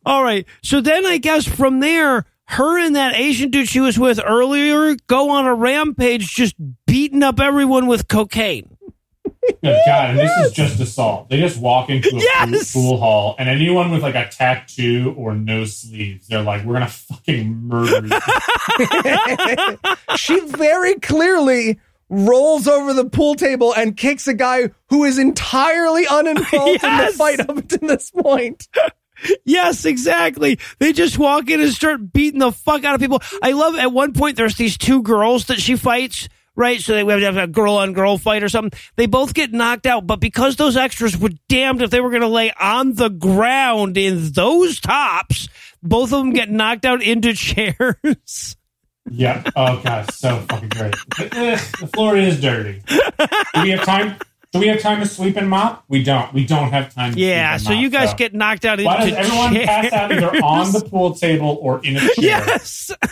all 0.04 0.22
right. 0.22 0.46
So 0.62 0.80
then 0.80 1.06
I 1.06 1.18
guess 1.18 1.46
from 1.46 1.80
there, 1.80 2.26
her 2.46 2.78
and 2.78 2.94
that 2.96 3.14
Asian 3.14 3.50
dude 3.50 3.68
she 3.68 3.80
was 3.80 3.98
with 3.98 4.20
earlier 4.24 4.96
go 5.06 5.30
on 5.30 5.46
a 5.46 5.54
rampage 5.54 6.34
just 6.34 6.54
beating 6.86 7.22
up 7.22 7.40
everyone 7.40 7.86
with 7.86 8.06
cocaine. 8.08 8.73
Good 9.62 9.78
God, 9.86 10.10
and 10.10 10.18
this 10.18 10.30
is 10.46 10.52
just 10.52 10.80
assault. 10.80 11.28
They 11.28 11.38
just 11.38 11.58
walk 11.58 11.90
into 11.90 12.08
a 12.08 12.12
pool, 12.12 12.20
Yes! 12.20 12.72
pool 12.72 12.96
hall, 12.98 13.34
and 13.38 13.48
anyone 13.48 13.90
with 13.90 14.02
like 14.02 14.14
a 14.14 14.28
tattoo 14.28 15.14
or 15.16 15.34
no 15.34 15.64
sleeves, 15.64 16.28
they're 16.28 16.42
like, 16.42 16.64
"We're 16.64 16.74
gonna 16.74 16.88
fucking 16.88 17.68
murder 17.68 18.06
you." 18.06 19.78
she 20.16 20.40
very 20.40 20.94
clearly 20.96 21.78
rolls 22.08 22.68
over 22.68 22.92
the 22.92 23.08
pool 23.08 23.34
table 23.34 23.74
and 23.74 23.96
kicks 23.96 24.26
a 24.28 24.34
guy 24.34 24.70
who 24.90 25.04
is 25.04 25.18
entirely 25.18 26.04
uninvolved 26.10 26.84
in 26.84 26.96
the 26.98 27.12
fight 27.16 27.40
up 27.40 27.66
to 27.68 27.78
this 27.78 28.10
point. 28.10 28.68
Yes, 29.44 29.84
exactly. 29.84 30.58
They 30.78 30.92
just 30.92 31.18
walk 31.18 31.48
in 31.48 31.60
and 31.60 31.72
start 31.72 32.12
beating 32.12 32.40
the 32.40 32.52
fuck 32.52 32.84
out 32.84 32.94
of 32.94 33.00
people. 33.00 33.22
I 33.42 33.52
love 33.52 33.74
at 33.76 33.92
one 33.92 34.12
point 34.12 34.36
there's 34.36 34.56
these 34.56 34.76
two 34.76 35.02
girls 35.02 35.46
that 35.46 35.60
she 35.60 35.76
fights, 35.76 36.28
right? 36.56 36.80
So 36.80 36.92
they 36.92 37.00
have 37.00 37.20
to 37.20 37.24
have 37.26 37.36
a 37.36 37.46
girl 37.46 37.74
on 37.74 37.92
girl 37.92 38.18
fight 38.18 38.42
or 38.42 38.48
something. 38.48 38.78
They 38.96 39.06
both 39.06 39.34
get 39.34 39.52
knocked 39.52 39.86
out, 39.86 40.06
but 40.06 40.20
because 40.20 40.56
those 40.56 40.76
extras 40.76 41.16
were 41.16 41.30
damned 41.48 41.82
if 41.82 41.90
they 41.90 42.00
were 42.00 42.10
going 42.10 42.22
to 42.22 42.28
lay 42.28 42.52
on 42.52 42.94
the 42.94 43.08
ground 43.08 43.96
in 43.98 44.30
those 44.32 44.80
tops, 44.80 45.48
both 45.82 46.12
of 46.12 46.18
them 46.20 46.32
get 46.32 46.50
knocked 46.50 46.84
out 46.84 47.02
into 47.02 47.32
chairs. 47.34 48.56
yeah. 49.10 49.42
Oh 49.56 49.80
God, 49.84 50.10
so 50.12 50.38
fucking 50.48 50.68
great. 50.70 50.94
Eh, 51.20 51.56
the 51.80 51.90
floor 51.94 52.16
is 52.16 52.40
dirty. 52.40 52.82
Do 52.88 53.62
we 53.62 53.70
have 53.70 53.84
time? 53.84 54.16
Do 54.52 54.60
we 54.60 54.68
have 54.68 54.80
time 54.80 55.00
to 55.00 55.06
sweep 55.06 55.36
and 55.36 55.50
mop? 55.50 55.82
We 55.88 56.04
don't. 56.04 56.32
We 56.32 56.46
don't 56.46 56.70
have 56.70 56.94
time. 56.94 57.14
To 57.14 57.18
Yeah, 57.18 57.56
so 57.56 57.72
and 57.72 57.80
you 57.80 57.90
mop, 57.90 58.00
guys 58.00 58.14
get 58.14 58.32
knocked 58.34 58.64
out 58.64 58.78
into 58.78 58.84
Why 58.88 59.10
does 59.10 59.12
everyone 59.18 59.52
chairs. 59.52 59.66
pass 59.66 59.92
out 59.92 60.12
either 60.12 60.30
on 60.44 60.70
the 60.72 60.80
pool 60.88 61.12
table 61.16 61.58
or 61.60 61.84
in 61.84 61.96
a 61.96 62.00
chair? 62.00 62.10
Yes. 62.18 62.92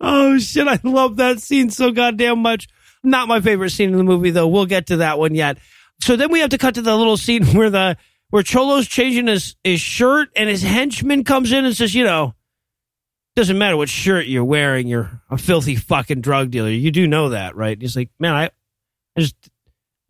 oh 0.00 0.38
shit! 0.38 0.68
I 0.68 0.78
love 0.82 1.16
that 1.16 1.40
scene 1.40 1.70
so 1.70 1.90
goddamn 1.90 2.40
much. 2.40 2.68
Not 3.02 3.28
my 3.28 3.40
favorite 3.40 3.70
scene 3.70 3.90
in 3.90 3.96
the 3.96 4.04
movie 4.04 4.30
though. 4.30 4.48
We'll 4.48 4.66
get 4.66 4.86
to 4.88 4.98
that 4.98 5.18
one 5.18 5.34
yet. 5.34 5.58
So 6.00 6.16
then 6.16 6.30
we 6.30 6.40
have 6.40 6.50
to 6.50 6.58
cut 6.58 6.74
to 6.74 6.82
the 6.82 6.96
little 6.96 7.16
scene 7.16 7.46
where 7.56 7.70
the 7.70 7.96
where 8.30 8.42
Cholo's 8.42 8.88
changing 8.88 9.26
his 9.28 9.56
his 9.62 9.80
shirt 9.80 10.28
and 10.36 10.48
his 10.48 10.62
henchman 10.62 11.24
comes 11.24 11.52
in 11.52 11.64
and 11.64 11.76
says, 11.76 11.94
you 11.94 12.04
know, 12.04 12.34
doesn't 13.36 13.58
matter 13.58 13.76
what 13.76 13.88
shirt 13.88 14.26
you're 14.26 14.44
wearing, 14.44 14.88
you're 14.88 15.22
a 15.30 15.38
filthy 15.38 15.76
fucking 15.76 16.22
drug 16.22 16.50
dealer. 16.50 16.70
You 16.70 16.90
do 16.90 17.06
know 17.06 17.30
that, 17.30 17.54
right? 17.54 17.80
He's 17.80 17.96
like, 17.96 18.10
man, 18.18 18.34
I, 18.34 18.44
I 19.16 19.20
just 19.20 19.36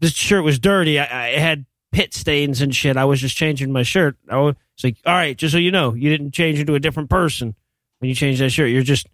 this 0.01 0.13
shirt 0.13 0.45
was 0.45 0.59
dirty. 0.59 0.99
I, 0.99 1.27
I 1.27 1.39
had 1.39 1.67
pit 1.93 2.15
stains 2.15 2.61
and 2.61 2.75
shit. 2.75 2.97
I 2.97 3.05
was 3.05 3.21
just 3.21 3.37
changing 3.37 3.73
my 3.73 3.83
shirt. 3.83 4.17
I 4.31 4.37
was 4.39 4.55
it's 4.75 4.85
like, 4.85 4.97
all 5.07 5.15
right, 5.15 5.37
just 5.37 5.53
so 5.53 5.59
you 5.59 5.71
know, 5.71 5.95
you 5.95 6.11
didn't 6.11 6.33
change 6.33 6.59
into 6.59 6.75
a 6.75 6.81
different 6.81 7.11
person 7.11 7.55
when 7.99 8.09
you 8.09 8.15
changed 8.15 8.41
that 8.41 8.51
shirt. 8.51 8.71
You're 8.71 8.83
just 8.83 9.07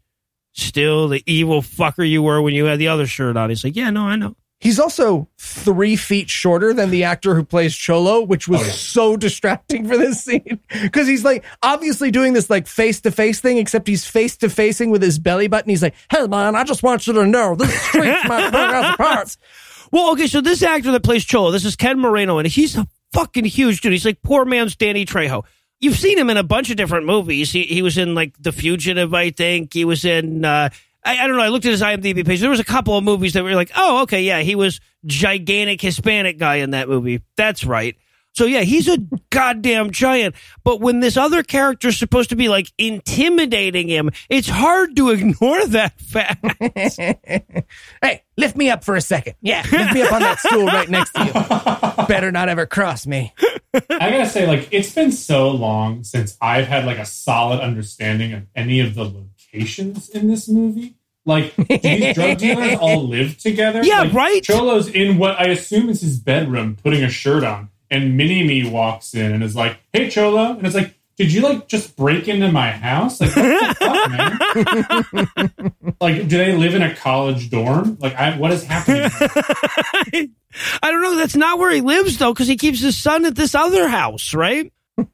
still 0.53 1.09
the 1.09 1.23
evil 1.27 1.63
fucker 1.63 2.09
you 2.09 2.23
were 2.23 2.41
when 2.43 2.55
you 2.55 2.67
had 2.67 2.79
the 2.79 2.89
other 2.89 3.07
shirt 3.07 3.37
on. 3.37 3.49
He's 3.51 3.65
like, 3.65 3.77
yeah, 3.77 3.91
no, 3.91 4.03
I 4.03 4.17
know. 4.17 4.37
He's 4.61 4.79
also 4.79 5.29
three 5.39 5.97
feet 5.97 6.31
shorter 6.31 6.73
than 6.73 6.91
the 6.91 7.03
actor 7.03 7.35
who 7.35 7.43
plays 7.45 7.75
Cholo, 7.75 8.21
which 8.21 8.47
was 8.47 8.61
Oh, 8.61 8.65
yeah. 8.65 8.71
so 8.71 9.17
distracting 9.17 9.89
for 9.89 9.97
this 9.99 10.23
scene. 10.23 10.61
Because 10.83 11.09
he's 11.09 11.25
like 11.25 11.45
obviously 11.65 12.11
doing 12.13 12.33
this 12.33 12.49
like 12.49 12.69
face 12.69 13.01
to 13.01 13.11
face 13.11 13.41
thing, 13.41 13.59
except 13.59 13.89
he's 13.89 14.07
face 14.07 14.37
to 14.37 14.49
facing 14.49 14.91
with 14.91 15.03
his 15.03 15.19
belly 15.19 15.49
button. 15.49 15.69
He's 15.69 15.83
like, 15.83 15.95
hey 16.13 16.27
man, 16.29 16.55
I 16.55 16.63
just 16.63 16.83
want 16.85 17.07
you 17.09 17.13
to 17.15 17.27
know 17.27 17.57
this 17.57 17.75
street's 17.83 18.29
my 18.29 18.51
favorite 18.51 18.97
part. 18.97 19.37
Well, 19.91 20.13
okay, 20.13 20.27
so 20.27 20.41
this 20.41 20.63
actor 20.63 20.91
that 20.93 21.03
plays 21.03 21.23
Cholo, 21.23 21.51
this 21.51 21.67
is 21.67 21.77
Ken 21.77 21.99
Moreno, 21.99 22.39
and 22.39 22.49
he's 22.49 22.79
a 22.79 22.87
fucking 23.13 23.45
huge 23.45 23.83
dude. 23.83 23.93
He's 23.93 24.07
like 24.07 24.23
poor 24.23 24.47
man's 24.47 24.75
Danny 24.75 25.05
Trejo. 25.05 25.43
You've 25.83 25.99
seen 25.99 26.17
him 26.17 26.31
in 26.31 26.39
a 26.39 26.43
bunch 26.45 26.71
of 26.71 26.77
different 26.77 27.07
movies. 27.07 27.53
He 27.53 27.65
he 27.65 27.83
was 27.83 27.99
in 27.99 28.15
like 28.15 28.35
The 28.41 28.53
Fugitive, 28.53 29.13
I 29.13 29.31
think. 29.31 29.75
He 29.75 29.85
was 29.85 30.05
in 30.05 30.45
uh 30.45 30.71
I, 31.05 31.19
I 31.19 31.27
don't 31.27 31.37
know. 31.37 31.43
I 31.43 31.49
looked 31.49 31.67
at 31.67 31.73
his 31.73 31.83
IMDb 31.83 32.25
page. 32.25 32.41
There 32.41 32.49
was 32.49 32.61
a 32.61 32.65
couple 32.65 32.97
of 32.97 33.05
movies 33.05 33.33
that 33.33 33.43
were 33.43 33.55
like, 33.55 33.73
oh, 33.77 34.03
okay, 34.03 34.23
yeah, 34.23 34.41
he 34.41 34.55
was 34.55 34.81
gigantic 35.05 35.81
Hispanic 35.81 36.39
guy 36.39 36.57
in 36.57 36.71
that 36.71 36.89
movie. 36.89 37.21
That's 37.37 37.65
right. 37.65 37.97
So 38.35 38.47
yeah, 38.47 38.61
he's 38.63 38.89
a 38.89 38.99
goddamn 39.31 39.91
giant. 39.91 40.35
But 40.65 40.81
when 40.81 41.01
this 41.01 41.17
other 41.17 41.43
character 41.43 41.89
is 41.89 41.99
supposed 41.99 42.31
to 42.31 42.37
be 42.37 42.49
like 42.49 42.73
intimidating 42.79 43.89
him, 43.89 44.11
it's 44.31 44.49
hard 44.49 44.97
to 44.97 45.11
ignore 45.13 45.67
that 45.67 46.01
fact. 46.01 46.45
Hey, 48.03 48.23
lift 48.37 48.57
me 48.57 48.69
up 48.71 48.83
for 48.85 48.97
a 48.97 49.01
second. 49.01 49.35
Yeah, 49.41 49.63
lift 49.71 49.95
me 49.95 50.03
up 50.03 50.13
on 50.13 50.21
that 50.23 50.39
stool 50.41 50.67
right 50.67 50.89
next 50.89 51.13
to 51.13 51.25
you. 51.25 52.07
Better 52.07 52.33
not 52.33 52.49
ever 52.49 52.67
cross 52.67 53.07
me. 53.07 53.33
I 53.75 53.81
gotta 54.11 54.27
say, 54.29 54.47
like, 54.47 54.69
it's 54.73 54.93
been 54.95 55.13
so 55.13 55.51
long 55.51 56.03
since 56.05 56.37
I've 56.41 56.67
had 56.67 56.85
like 56.85 56.99
a 56.99 57.07
solid 57.07 57.61
understanding 57.61 58.33
of 58.33 58.43
any 58.57 58.81
of 58.81 58.95
the 58.95 59.05
locations 59.05 60.09
in 60.09 60.27
this 60.29 60.49
movie. 60.49 60.97
Like, 61.25 61.55
do 61.57 61.65
these 61.79 62.15
drug 62.15 62.39
dealers 62.39 62.77
all 62.81 63.07
live 63.07 63.39
together? 63.39 63.83
Yeah, 63.85 64.03
Like, 64.03 64.13
right? 64.13 64.45
Cholo's 64.45 64.89
in 64.89 65.19
what 65.19 65.39
I 65.39 65.45
assume 65.45 65.89
is 65.89 66.01
his 66.01 66.19
bedroom, 66.19 66.77
putting 66.83 67.05
a 67.05 67.09
shirt 67.09 67.45
on, 67.45 67.69
and 67.93 68.17
Mini 68.17 68.43
Me 68.43 68.69
walks 68.69 69.15
in 69.15 69.33
and 69.33 69.45
is 69.45 69.55
like, 69.55 69.79
"Hey, 69.93 70.09
Cholo," 70.09 70.57
and 70.57 70.67
it's 70.67 70.75
like, 70.75 70.95
"Did 71.17 71.31
you 71.31 71.43
like 71.43 71.69
just 71.69 71.95
break 71.95 72.27
into 72.27 72.51
my 72.51 72.71
house? 72.71 73.21
Like, 73.21 73.37
what 73.37 73.79
the 73.79 75.05
fuck, 75.05 75.13
man? 75.13 75.95
like, 76.01 76.27
do 76.27 76.39
they 76.39 76.57
live 76.57 76.75
in 76.75 76.83
a 76.83 76.95
college 76.97 77.51
dorm? 77.51 77.99
Like, 78.01 78.15
I, 78.15 78.37
what 78.39 78.51
is 78.51 78.65
happening?" 78.65 79.11
I 80.83 80.91
don't 80.91 81.03
know. 81.03 81.17
That's 81.17 81.37
not 81.37 81.59
where 81.59 81.71
he 81.71 81.83
lives 81.83 82.17
though, 82.19 82.33
because 82.33 82.49
he 82.49 82.57
keeps 82.57 82.81
his 82.81 82.97
son 82.97 83.27
at 83.27 83.35
this 83.35 83.55
other 83.55 83.89
house, 83.89 84.33
right? 84.33 84.73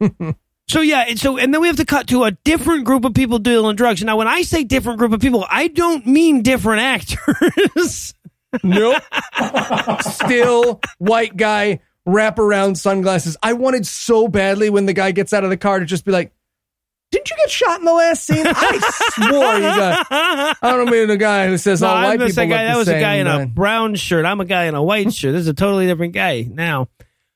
so 0.68 0.81
yeah, 0.81 1.05
and 1.09 1.18
so 1.18 1.37
and 1.37 1.53
then 1.53 1.61
we 1.61 1.66
have 1.66 1.76
to 1.76 1.85
cut 1.85 2.07
to 2.09 2.24
a 2.24 2.31
different 2.31 2.85
group 2.85 3.05
of 3.05 3.12
people 3.12 3.41
dealing 3.41 3.74
drugs. 3.74 4.03
Now, 4.05 4.16
when 4.16 4.29
I 4.29 4.43
say 4.43 4.62
different 4.62 5.01
group 5.01 5.12
of 5.12 5.20
people, 5.20 5.45
I 5.51 5.66
don't 5.66 6.07
mean 6.07 6.43
different 6.43 6.83
actors. 6.83 8.14
Nope. 8.62 9.03
Still 10.01 10.81
white 10.99 11.37
guy, 11.37 11.81
wraparound 12.09 12.76
sunglasses. 12.76 13.36
I 13.42 13.52
wanted 13.52 13.86
so 13.86 14.28
badly 14.28 14.70
when 14.70 14.86
the 14.86 14.92
guy 14.92 15.12
gets 15.12 15.32
out 15.32 15.44
of 15.44 15.50
the 15.50 15.56
car 15.56 15.78
to 15.78 15.84
just 15.84 16.04
be 16.04 16.12
like, 16.12 16.32
didn't 17.11 17.30
you 17.30 17.36
get 17.36 17.50
shot 17.50 17.78
in 17.78 17.86
the 17.86 17.92
last 17.92 18.24
scene? 18.24 18.44
I 18.46 18.78
swore 19.28 19.54
you 19.54 19.61
got. 19.61 20.06
I 20.11 20.76
don't 20.76 20.90
mean 20.90 21.09
the 21.09 21.16
guy 21.16 21.46
who 21.46 21.56
says 21.56 21.80
no, 21.80 21.88
all 21.88 21.96
I'm 21.96 22.04
white 22.04 22.18
just 22.20 22.36
people 22.36 22.52
a 22.52 22.56
guy. 22.56 22.64
look 22.64 22.72
That 22.72 22.78
was 22.78 22.86
same, 22.86 22.96
a 22.96 23.00
guy 23.00 23.14
in 23.14 23.26
a 23.26 23.46
brown 23.46 23.94
shirt. 23.94 24.26
I'm 24.26 24.40
a 24.40 24.44
guy 24.44 24.64
in 24.64 24.74
a 24.74 24.82
white 24.82 25.12
shirt. 25.14 25.32
This 25.32 25.42
is 25.42 25.48
a 25.48 25.54
totally 25.54 25.86
different 25.86 26.12
guy 26.12 26.46
now. 26.50 26.88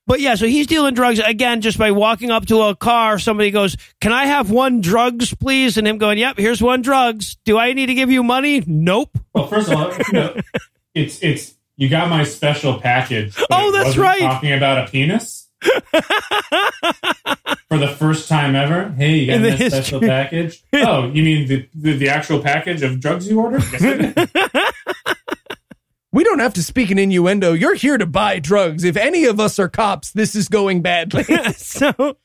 But 0.07 0.21
yeah, 0.21 0.35
so 0.35 0.47
he's 0.47 0.67
dealing 0.67 0.95
drugs 0.95 1.21
again 1.21 1.61
just 1.61 1.79
by 1.79 1.93
walking 1.93 2.31
up 2.31 2.45
to 2.47 2.61
a 2.63 2.77
car. 2.77 3.19
Somebody 3.19 3.51
goes, 3.51 3.77
"Can 4.01 4.13
I 4.13 4.27
have 4.27 4.51
one 4.51 4.81
drugs, 4.81 5.33
please?" 5.33 5.79
And 5.79 5.87
him 5.87 5.97
going, 5.97 6.19
"Yep, 6.19 6.39
here's 6.39 6.61
one 6.61 6.83
drugs. 6.83 7.37
Do 7.45 7.57
I 7.57 7.73
need 7.73 7.87
to 7.87 7.95
give 7.95 8.11
you 8.11 8.23
money?" 8.23 8.63
Nope. 8.67 9.17
Well, 9.33 9.47
first 9.47 9.71
of 9.71 9.79
all, 9.79 9.93
you 9.95 10.13
know, 10.13 10.37
it's 10.95 11.23
it's 11.23 11.55
you 11.77 11.89
got 11.89 12.11
my 12.11 12.25
special 12.25 12.81
package. 12.81 13.37
Oh, 13.51 13.73
that's 13.73 13.97
right. 13.97 14.21
Talking 14.21 14.53
about 14.53 14.87
a 14.87 14.91
penis 14.91 15.49
for 15.63 15.71
the 17.79 17.95
first 17.99 18.29
time 18.29 18.55
ever. 18.55 18.91
Hey, 18.91 19.17
you 19.19 19.27
got 19.27 19.35
In 19.37 19.43
the 19.43 19.71
special 19.71 20.01
package. 20.01 20.63
Oh, 20.75 21.11
you 21.11 21.23
mean 21.23 21.49
the, 21.49 21.69
the 21.75 21.97
the 21.97 22.09
actual 22.09 22.41
package 22.41 22.83
of 22.83 23.01
drugs 23.01 23.29
you 23.29 23.41
ordered? 23.41 23.63
Yes, 23.73 23.83
I 23.83 23.97
did. 23.97 24.31
We 26.15 26.25
don't 26.25 26.41
have 26.41 26.53
to 26.55 26.63
speak 26.63 26.91
an 26.91 26.99
innuendo. 26.99 27.55
You're 27.55 27.75
here 27.75 27.97
to 27.97 28.05
buy 28.05 28.39
drugs. 28.39 28.85
If 28.85 28.99
any 28.99 29.25
of 29.25 29.41
us 29.41 29.59
are 29.59 29.69
cops, 29.69 30.13
this 30.13 30.35
is 30.35 30.49
going 30.49 30.83
badly. 30.83 31.25
so 31.55 32.19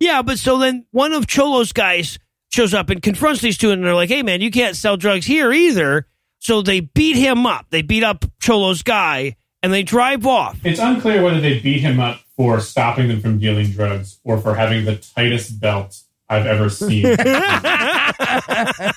yeah, 0.00 0.22
but 0.22 0.38
so 0.38 0.58
then 0.58 0.86
one 0.90 1.12
of 1.12 1.26
Cholo's 1.26 1.72
guys 1.72 2.18
shows 2.50 2.72
up 2.72 2.88
and 2.88 3.02
confronts 3.02 3.42
these 3.42 3.58
two, 3.58 3.70
and 3.70 3.84
they're 3.84 3.94
like, 3.94 4.08
"Hey, 4.08 4.22
man, 4.22 4.40
you 4.40 4.50
can't 4.50 4.76
sell 4.76 4.96
drugs 4.96 5.26
here 5.26 5.52
either." 5.52 6.06
So 6.44 6.60
they 6.60 6.80
beat 6.80 7.16
him 7.16 7.46
up. 7.46 7.66
They 7.70 7.80
beat 7.80 8.04
up 8.04 8.26
Cholo's 8.38 8.82
guy, 8.82 9.36
and 9.62 9.72
they 9.72 9.82
drive 9.82 10.26
off. 10.26 10.58
It's 10.62 10.78
unclear 10.78 11.22
whether 11.22 11.40
they 11.40 11.58
beat 11.58 11.80
him 11.80 11.98
up 11.98 12.20
for 12.36 12.60
stopping 12.60 13.08
them 13.08 13.22
from 13.22 13.38
dealing 13.38 13.70
drugs 13.70 14.20
or 14.24 14.36
for 14.38 14.54
having 14.54 14.84
the 14.84 14.96
tightest 14.96 15.58
belt 15.58 15.98
I've 16.28 16.44
ever 16.44 16.68
seen. 16.68 17.06
I 17.18 18.92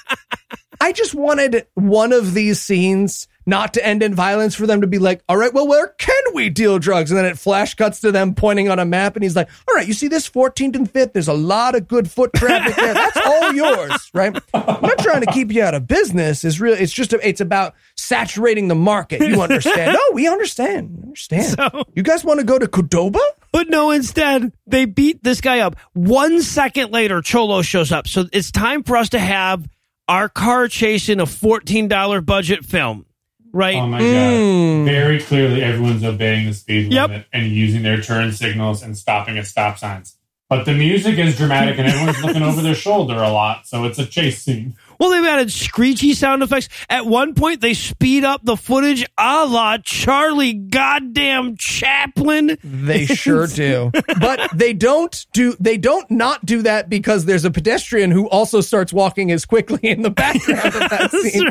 just 0.94 1.16
wanted 1.16 1.66
one 1.76 2.12
of 2.12 2.34
these 2.34 2.62
scenes 2.62 3.30
not 3.48 3.74
to 3.74 3.84
end 3.84 4.04
in 4.04 4.14
violence 4.14 4.54
for 4.54 4.68
them 4.68 4.82
to 4.82 4.88
be 4.88 5.00
like, 5.00 5.22
all 5.28 5.38
right, 5.38 5.54
well, 5.54 5.68
where 5.68 5.88
can 5.88 6.22
we 6.36 6.50
deal 6.50 6.78
drugs? 6.78 7.10
And 7.10 7.18
then 7.18 7.26
it 7.26 7.40
flash 7.40 7.74
cuts 7.74 8.02
to 8.02 8.12
them 8.12 8.36
pointing 8.36 8.70
on 8.70 8.78
a 8.78 8.86
map, 8.86 9.16
and 9.16 9.24
he's 9.24 9.36
like, 9.36 9.50
all 9.68 9.74
right, 9.74 9.88
you 9.88 9.94
see 9.94 10.08
this 10.08 10.30
14th 10.30 10.76
and 10.76 10.92
5th? 10.94 11.14
There's 11.14 11.28
a 11.28 11.34
lot 11.34 11.74
of 11.74 11.88
good 11.88 12.12
foot 12.12 12.32
traffic 12.36 12.76
there. 12.76 12.94
That's 12.94 13.18
all 13.18 13.54
yours, 13.56 14.12
right? 14.14 14.38
I'm 14.54 14.82
not 14.82 15.00
trying 15.00 15.22
to 15.22 15.32
keep 15.32 15.52
you 15.52 15.64
out 15.64 15.74
of 15.74 15.88
business. 15.88 16.44
It's 16.44 16.60
really, 16.60 16.78
it's 16.80 16.92
just, 16.94 17.14
a, 17.14 17.28
it's 17.28 17.42
about 17.42 17.74
saturating 17.96 18.68
the 18.68 18.76
market. 18.76 19.22
You 19.22 19.42
understand? 19.42 19.94
no, 19.94 20.00
we 20.14 20.28
understand. 20.28 20.92
We 20.98 21.04
understand. 21.08 21.46
So- 21.46 21.84
you 21.96 22.04
guys 22.04 22.24
want 22.24 22.40
to 22.42 22.46
go 22.46 22.60
to 22.60 22.68
Cordoba? 22.68 23.20
But 23.54 23.70
no, 23.70 23.92
instead, 23.92 24.52
they 24.68 24.86
beat 24.86 25.24
this 25.24 25.42
guy 25.42 25.60
up. 25.62 25.78
One 25.94 26.42
second 26.42 26.92
later, 26.92 27.22
Cholo 27.22 27.62
shows 27.62 27.92
up. 27.94 28.08
So 28.08 28.26
it's 28.34 28.52
time 28.52 28.84
for 28.84 28.98
us 28.98 29.10
to 29.10 29.20
have 29.20 29.68
our 30.08 30.30
car 30.30 30.68
chase 30.68 31.10
in 31.10 31.20
a 31.20 31.26
$14 31.26 32.26
budget 32.26 32.64
film, 32.66 33.06
right? 33.54 33.76
Oh 33.76 33.88
my 33.88 34.00
Mm. 34.02 34.86
god! 34.86 34.92
Very 34.92 35.20
clearly, 35.22 35.64
everyone's 35.64 36.04
obeying 36.04 36.46
the 36.48 36.54
speed 36.54 36.92
Yep. 36.94 37.10
limit 37.10 37.26
and 37.34 37.48
using 37.48 37.84
their 37.84 38.02
turn 38.02 38.32
signals 38.32 38.82
and 38.84 38.98
stopping 38.98 39.38
at 39.38 39.46
stop 39.48 39.78
signs. 39.78 40.16
But 40.50 40.64
the 40.66 40.74
music 40.74 41.18
is 41.18 41.38
dramatic, 41.38 41.78
and 41.78 41.88
everyone's 41.90 42.24
looking 42.24 42.42
over 42.42 42.62
their 42.62 42.76
shoulder 42.76 43.16
a 43.16 43.30
lot, 43.30 43.68
so 43.68 43.84
it's 43.84 44.00
a 44.00 44.06
chase 44.06 44.42
scene. 44.44 44.76
Well, 45.00 45.12
they've 45.12 45.24
added 45.26 45.52
screechy 45.52 46.14
sound 46.14 46.44
effects. 46.44 46.70
At 46.90 47.06
one 47.06 47.34
point, 47.36 47.62
they 47.62 47.74
speed 47.74 48.24
up 48.24 48.44
the 48.44 48.58
footage 48.58 49.06
a 49.18 49.46
la 49.46 49.78
Charlie 49.78 50.54
goddamn 50.54 51.56
Chaplin. 51.58 52.58
They 52.64 53.06
sure 53.06 53.48
do. 53.48 53.92
But 54.20 54.50
they 54.54 54.74
don't 54.74 55.26
do 55.34 55.56
they 55.60 55.78
don't 55.78 56.10
not 56.10 56.46
do 56.46 56.62
that 56.64 56.90
because 56.90 57.26
there's 57.26 57.46
a 57.46 57.52
pedestrian 57.52 58.12
who 58.12 58.28
also 58.30 58.62
starts 58.62 58.92
walking 58.92 59.32
as 59.32 59.46
quickly 59.46 59.80
in 59.84 60.02
the 60.02 60.10
background 60.10 60.66
of 60.66 60.90
that 60.90 61.12
scene. 61.22 61.50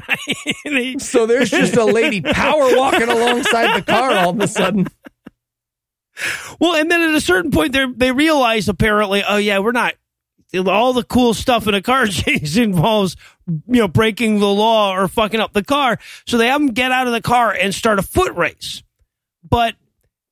right. 0.73 1.01
So 1.01 1.27
there's 1.27 1.51
just 1.51 1.77
a 1.77 1.85
lady 1.85 2.21
power 2.21 2.77
walking 2.77 3.09
alongside 3.09 3.77
the 3.79 3.83
car 3.83 4.13
all 4.13 4.31
of 4.31 4.41
a 4.41 4.49
sudden. 4.49 4.87
well, 6.61 6.75
and 6.75 6.91
then 6.91 7.01
at 7.03 7.15
a 7.15 7.21
certain 7.21 7.51
point, 7.51 7.73
they 7.73 7.87
they 7.95 8.13
realize 8.13 8.69
apparently, 8.69 9.23
oh 9.27 9.37
yeah, 9.37 9.59
we're 9.59 9.73
not. 9.73 9.95
All 10.55 10.93
the 10.93 11.03
cool 11.03 11.35
stuff 11.35 11.67
in 11.67 11.75
a 11.75 11.83
car 11.83 12.07
chase 12.07 12.57
involves, 12.57 13.17
you 13.47 13.81
know, 13.81 13.89
breaking 13.89 14.39
the 14.39 14.47
law 14.47 14.95
or 14.95 15.09
fucking 15.09 15.41
up 15.41 15.53
the 15.53 15.65
car. 15.65 15.99
So 16.27 16.39
they 16.39 16.49
have 16.49 16.61
him 16.61 16.69
get 16.69 16.93
out 16.93 17.07
of 17.07 17.13
the 17.13 17.21
car 17.21 17.53
and 17.53 17.75
start 17.75 17.99
a 17.99 18.03
foot 18.03 18.35
race. 18.35 18.83
But 19.49 19.75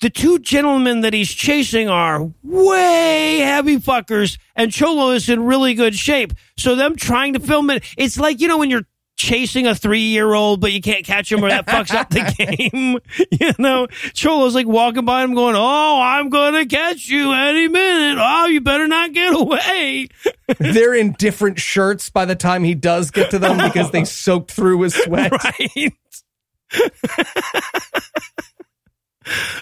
the 0.01 0.11
two 0.11 0.39
gentlemen 0.39 1.01
that 1.01 1.15
he's 1.15 1.33
chasing 1.33 1.89
are 1.89 2.31
way 2.43 3.39
heavy 3.39 3.79
fuckers, 3.79 4.39
and 4.55 4.71
Cholo 4.71 5.11
is 5.11 5.29
in 5.29 5.45
really 5.45 5.75
good 5.75 5.95
shape. 5.95 6.35
So 6.59 6.75
them 6.75 6.97
trying 6.97 7.33
to 7.35 7.41
film 7.41 7.71
it, 7.71 7.85
it's 7.97 8.19
like 8.19 8.41
you 8.41 8.49
know 8.49 8.59
when 8.59 8.71
you're 8.71 8.87
chasing 9.17 9.67
a 9.67 9.75
three 9.75 10.01
year 10.01 10.33
old, 10.33 10.61
but 10.61 10.73
you 10.73 10.81
can't 10.81 11.05
catch 11.05 11.31
him, 11.31 11.45
or 11.45 11.49
that 11.49 11.67
fucks 11.67 11.95
up 11.95 12.11
the 12.11 12.35
game. 12.39 12.99
you 13.41 13.53
know, 13.59 13.87
Cholo's 14.13 14.55
like 14.55 14.67
walking 14.67 15.05
by 15.05 15.23
him, 15.23 15.35
going, 15.35 15.55
"Oh, 15.57 16.01
I'm 16.01 16.29
gonna 16.29 16.67
catch 16.67 17.09
you 17.09 17.33
any 17.33 17.69
minute. 17.69 18.19
Oh, 18.21 18.47
you 18.47 18.61
better 18.61 18.87
not 18.87 19.13
get 19.13 19.35
away." 19.35 20.09
They're 20.59 20.95
in 20.95 21.13
different 21.13 21.59
shirts 21.59 22.11
by 22.11 22.25
the 22.25 22.37
time 22.37 22.65
he 22.65 22.75
does 22.75 23.11
get 23.11 23.31
to 23.31 23.39
them 23.39 23.59
because 23.59 23.91
they 23.91 24.05
soaked 24.05 24.51
through 24.51 24.83
his 24.83 24.95
sweat. 24.95 25.33
right? 25.33 25.93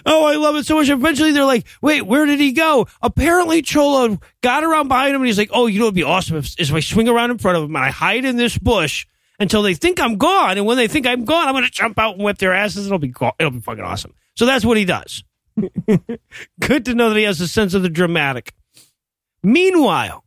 oh, 0.05 0.25
I 0.25 0.35
love 0.35 0.55
it 0.55 0.65
so 0.65 0.75
much. 0.75 0.89
Eventually, 0.89 1.31
they're 1.31 1.45
like, 1.45 1.65
"Wait, 1.81 2.01
where 2.01 2.25
did 2.25 2.39
he 2.39 2.51
go?" 2.51 2.87
Apparently, 3.01 3.61
Cholo 3.61 4.19
got 4.41 4.63
around 4.63 4.87
behind 4.87 5.15
him, 5.15 5.21
and 5.21 5.27
he's 5.27 5.37
like, 5.37 5.51
"Oh, 5.53 5.67
you 5.67 5.79
know, 5.79 5.85
it'd 5.85 5.95
be 5.95 6.03
awesome 6.03 6.37
if, 6.37 6.53
if 6.59 6.73
I 6.73 6.79
swing 6.79 7.07
around 7.07 7.31
in 7.31 7.37
front 7.37 7.57
of 7.57 7.63
him 7.63 7.75
and 7.75 7.85
I 7.85 7.91
hide 7.91 8.25
in 8.25 8.35
this 8.35 8.57
bush 8.57 9.05
until 9.39 9.61
they 9.61 9.73
think 9.73 9.99
I'm 9.99 10.17
gone, 10.17 10.57
and 10.57 10.65
when 10.65 10.77
they 10.77 10.87
think 10.87 11.05
I'm 11.05 11.25
gone, 11.25 11.47
I'm 11.47 11.53
going 11.53 11.65
to 11.65 11.71
jump 11.71 11.97
out 11.99 12.15
and 12.15 12.23
whip 12.23 12.37
their 12.37 12.53
asses. 12.53 12.85
It'll 12.85 12.99
be 12.99 13.09
go- 13.09 13.33
it'll 13.39 13.51
be 13.51 13.59
fucking 13.59 13.83
awesome." 13.83 14.13
So 14.35 14.45
that's 14.45 14.65
what 14.65 14.77
he 14.77 14.85
does. 14.85 15.23
Good 16.59 16.85
to 16.85 16.95
know 16.95 17.09
that 17.09 17.17
he 17.17 17.23
has 17.23 17.39
a 17.41 17.47
sense 17.47 17.73
of 17.73 17.83
the 17.83 17.89
dramatic. 17.89 18.53
Meanwhile, 19.43 20.23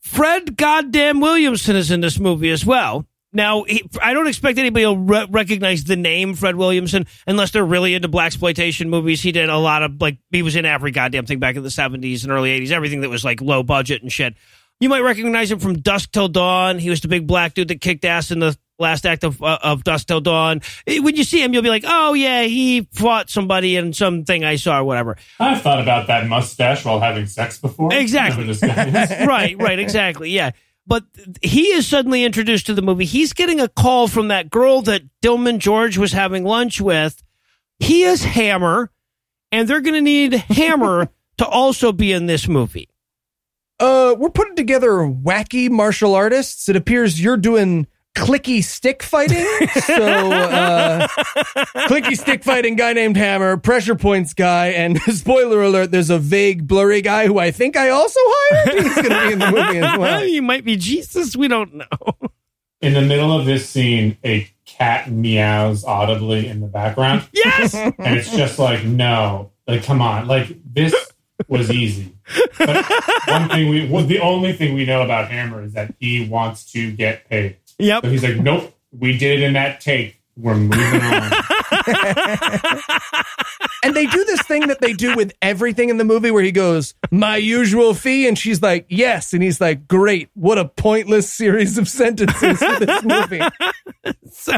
Fred 0.00 0.56
Goddamn 0.56 1.20
Williamson 1.20 1.76
is 1.76 1.90
in 1.90 2.00
this 2.00 2.18
movie 2.18 2.50
as 2.50 2.64
well. 2.64 3.06
Now, 3.32 3.62
he, 3.62 3.88
I 4.02 4.12
don't 4.12 4.26
expect 4.26 4.58
anybody 4.58 4.84
to 4.84 4.96
re- 4.96 5.26
recognize 5.30 5.84
the 5.84 5.94
name 5.94 6.34
Fred 6.34 6.56
Williamson 6.56 7.06
unless 7.28 7.52
they're 7.52 7.64
really 7.64 7.94
into 7.94 8.08
blaxploitation 8.08 8.88
movies. 8.88 9.22
He 9.22 9.30
did 9.30 9.48
a 9.48 9.56
lot 9.56 9.84
of 9.84 10.00
like 10.00 10.18
he 10.30 10.42
was 10.42 10.56
in 10.56 10.64
every 10.64 10.90
goddamn 10.90 11.26
thing 11.26 11.38
back 11.38 11.54
in 11.54 11.62
the 11.62 11.70
seventies 11.70 12.24
and 12.24 12.32
early 12.32 12.50
eighties, 12.50 12.72
everything 12.72 13.02
that 13.02 13.08
was 13.08 13.24
like 13.24 13.40
low 13.40 13.62
budget 13.62 14.02
and 14.02 14.10
shit. 14.10 14.34
You 14.80 14.88
might 14.88 15.02
recognize 15.02 15.50
him 15.50 15.58
from 15.58 15.78
Dusk 15.80 16.10
Till 16.12 16.28
Dawn. 16.28 16.78
He 16.78 16.88
was 16.90 17.00
the 17.02 17.08
big 17.08 17.26
black 17.26 17.54
dude 17.54 17.68
that 17.68 17.80
kicked 17.82 18.04
ass 18.04 18.30
in 18.30 18.38
the 18.40 18.56
last 18.78 19.04
act 19.04 19.24
of 19.24 19.42
uh, 19.42 19.58
of 19.62 19.84
Dusk 19.84 20.06
Till 20.06 20.22
Dawn. 20.22 20.62
Eh, 20.86 21.00
When 21.00 21.14
you 21.16 21.22
see 21.24 21.42
him, 21.42 21.52
you'll 21.52 21.62
be 21.62 21.68
like, 21.68 21.84
"Oh 21.86 22.14
yeah, 22.14 22.44
he 22.44 22.88
fought 22.92 23.28
somebody 23.28 23.76
in 23.76 23.92
something 23.92 24.42
I 24.42 24.56
saw 24.56 24.78
or 24.78 24.84
whatever." 24.84 25.18
I've 25.38 25.60
thought 25.60 25.80
about 25.80 26.06
that 26.06 26.26
mustache 26.26 26.84
while 26.84 26.98
having 26.98 27.26
sex 27.26 27.58
before. 27.58 27.92
Exactly. 27.92 28.44
Whoever 28.44 28.54
this 28.54 28.60
guy 28.60 29.20
is. 29.20 29.26
right, 29.28 29.56
right, 29.58 29.78
exactly. 29.78 30.30
Yeah. 30.30 30.52
But 30.86 31.04
he 31.42 31.66
is 31.72 31.86
suddenly 31.86 32.24
introduced 32.24 32.66
to 32.66 32.74
the 32.74 32.82
movie. 32.82 33.04
He's 33.04 33.32
getting 33.34 33.60
a 33.60 33.68
call 33.68 34.08
from 34.08 34.28
that 34.28 34.48
girl 34.50 34.80
that 34.82 35.02
Dillman 35.22 35.58
George 35.58 35.98
was 35.98 36.12
having 36.12 36.42
lunch 36.42 36.80
with. 36.80 37.22
He 37.78 38.02
is 38.02 38.24
Hammer, 38.24 38.90
and 39.52 39.68
they're 39.68 39.82
going 39.82 39.94
to 39.94 40.00
need 40.00 40.32
Hammer 40.34 41.10
to 41.38 41.46
also 41.46 41.92
be 41.92 42.12
in 42.12 42.26
this 42.26 42.48
movie. 42.48 42.88
Uh, 43.80 44.14
we're 44.18 44.30
putting 44.30 44.56
together 44.56 44.90
wacky 44.90 45.70
martial 45.70 46.14
artists. 46.14 46.68
It 46.68 46.76
appears 46.76 47.20
you're 47.20 47.38
doing 47.38 47.86
clicky 48.14 48.62
stick 48.62 49.02
fighting. 49.02 49.46
So, 49.86 50.30
uh, 50.30 51.06
clicky 51.88 52.16
stick 52.16 52.44
fighting 52.44 52.76
guy 52.76 52.92
named 52.92 53.16
Hammer, 53.16 53.56
pressure 53.56 53.94
points 53.94 54.34
guy, 54.34 54.68
and 54.68 55.00
spoiler 55.02 55.62
alert, 55.62 55.90
there's 55.90 56.10
a 56.10 56.18
vague, 56.18 56.66
blurry 56.66 57.00
guy 57.00 57.26
who 57.26 57.38
I 57.38 57.50
think 57.50 57.76
I 57.76 57.88
also 57.88 58.20
hired. 58.22 58.82
He's 58.82 58.94
going 58.94 59.08
to 59.08 59.26
be 59.26 59.32
in 59.32 59.38
the 59.38 59.50
movie 59.50 59.78
as 59.78 59.98
well. 59.98 60.24
you 60.26 60.42
might 60.42 60.64
be 60.64 60.76
Jesus. 60.76 61.34
We 61.34 61.48
don't 61.48 61.74
know. 61.74 61.86
In 62.82 62.94
the 62.94 63.02
middle 63.02 63.32
of 63.32 63.46
this 63.46 63.68
scene, 63.68 64.18
a 64.24 64.46
cat 64.66 65.10
meows 65.10 65.84
audibly 65.84 66.46
in 66.46 66.60
the 66.60 66.66
background. 66.66 67.26
Yes. 67.32 67.74
and 67.74 67.94
it's 67.98 68.30
just 68.30 68.58
like 68.58 68.84
no 68.84 69.50
like 69.66 69.84
come 69.84 70.02
on 70.02 70.26
like 70.26 70.48
this 70.64 70.94
was 71.48 71.70
easy 71.70 72.12
but 72.58 72.84
one 73.26 73.48
thing 73.48 73.68
we 73.68 73.86
well, 73.88 74.04
the 74.04 74.20
only 74.20 74.52
thing 74.52 74.74
we 74.74 74.84
know 74.84 75.02
about 75.02 75.30
hammer 75.30 75.62
is 75.62 75.72
that 75.72 75.94
he 75.98 76.28
wants 76.28 76.70
to 76.72 76.92
get 76.92 77.28
paid 77.28 77.56
yep. 77.78 78.04
so 78.04 78.10
he's 78.10 78.22
like 78.22 78.36
nope 78.36 78.74
we 78.98 79.16
did 79.16 79.40
it 79.40 79.44
in 79.44 79.52
that 79.54 79.80
take 79.80 80.20
we're 80.36 80.54
moving 80.54 81.02
on 81.02 81.32
And 83.82 83.96
they 83.96 84.06
do 84.06 84.24
this 84.24 84.42
thing 84.42 84.68
that 84.68 84.80
they 84.80 84.92
do 84.92 85.16
with 85.16 85.32
everything 85.40 85.88
in 85.88 85.96
the 85.96 86.04
movie 86.04 86.30
where 86.30 86.42
he 86.42 86.52
goes, 86.52 86.94
My 87.10 87.36
usual 87.36 87.94
fee. 87.94 88.28
And 88.28 88.38
she's 88.38 88.62
like, 88.62 88.86
Yes. 88.88 89.32
And 89.32 89.42
he's 89.42 89.60
like, 89.60 89.88
Great. 89.88 90.28
What 90.34 90.58
a 90.58 90.66
pointless 90.66 91.32
series 91.32 91.78
of 91.78 91.88
sentences 91.88 92.58
for 92.58 92.84
this 92.84 93.02
movie. 93.02 93.40
So, 94.32 94.56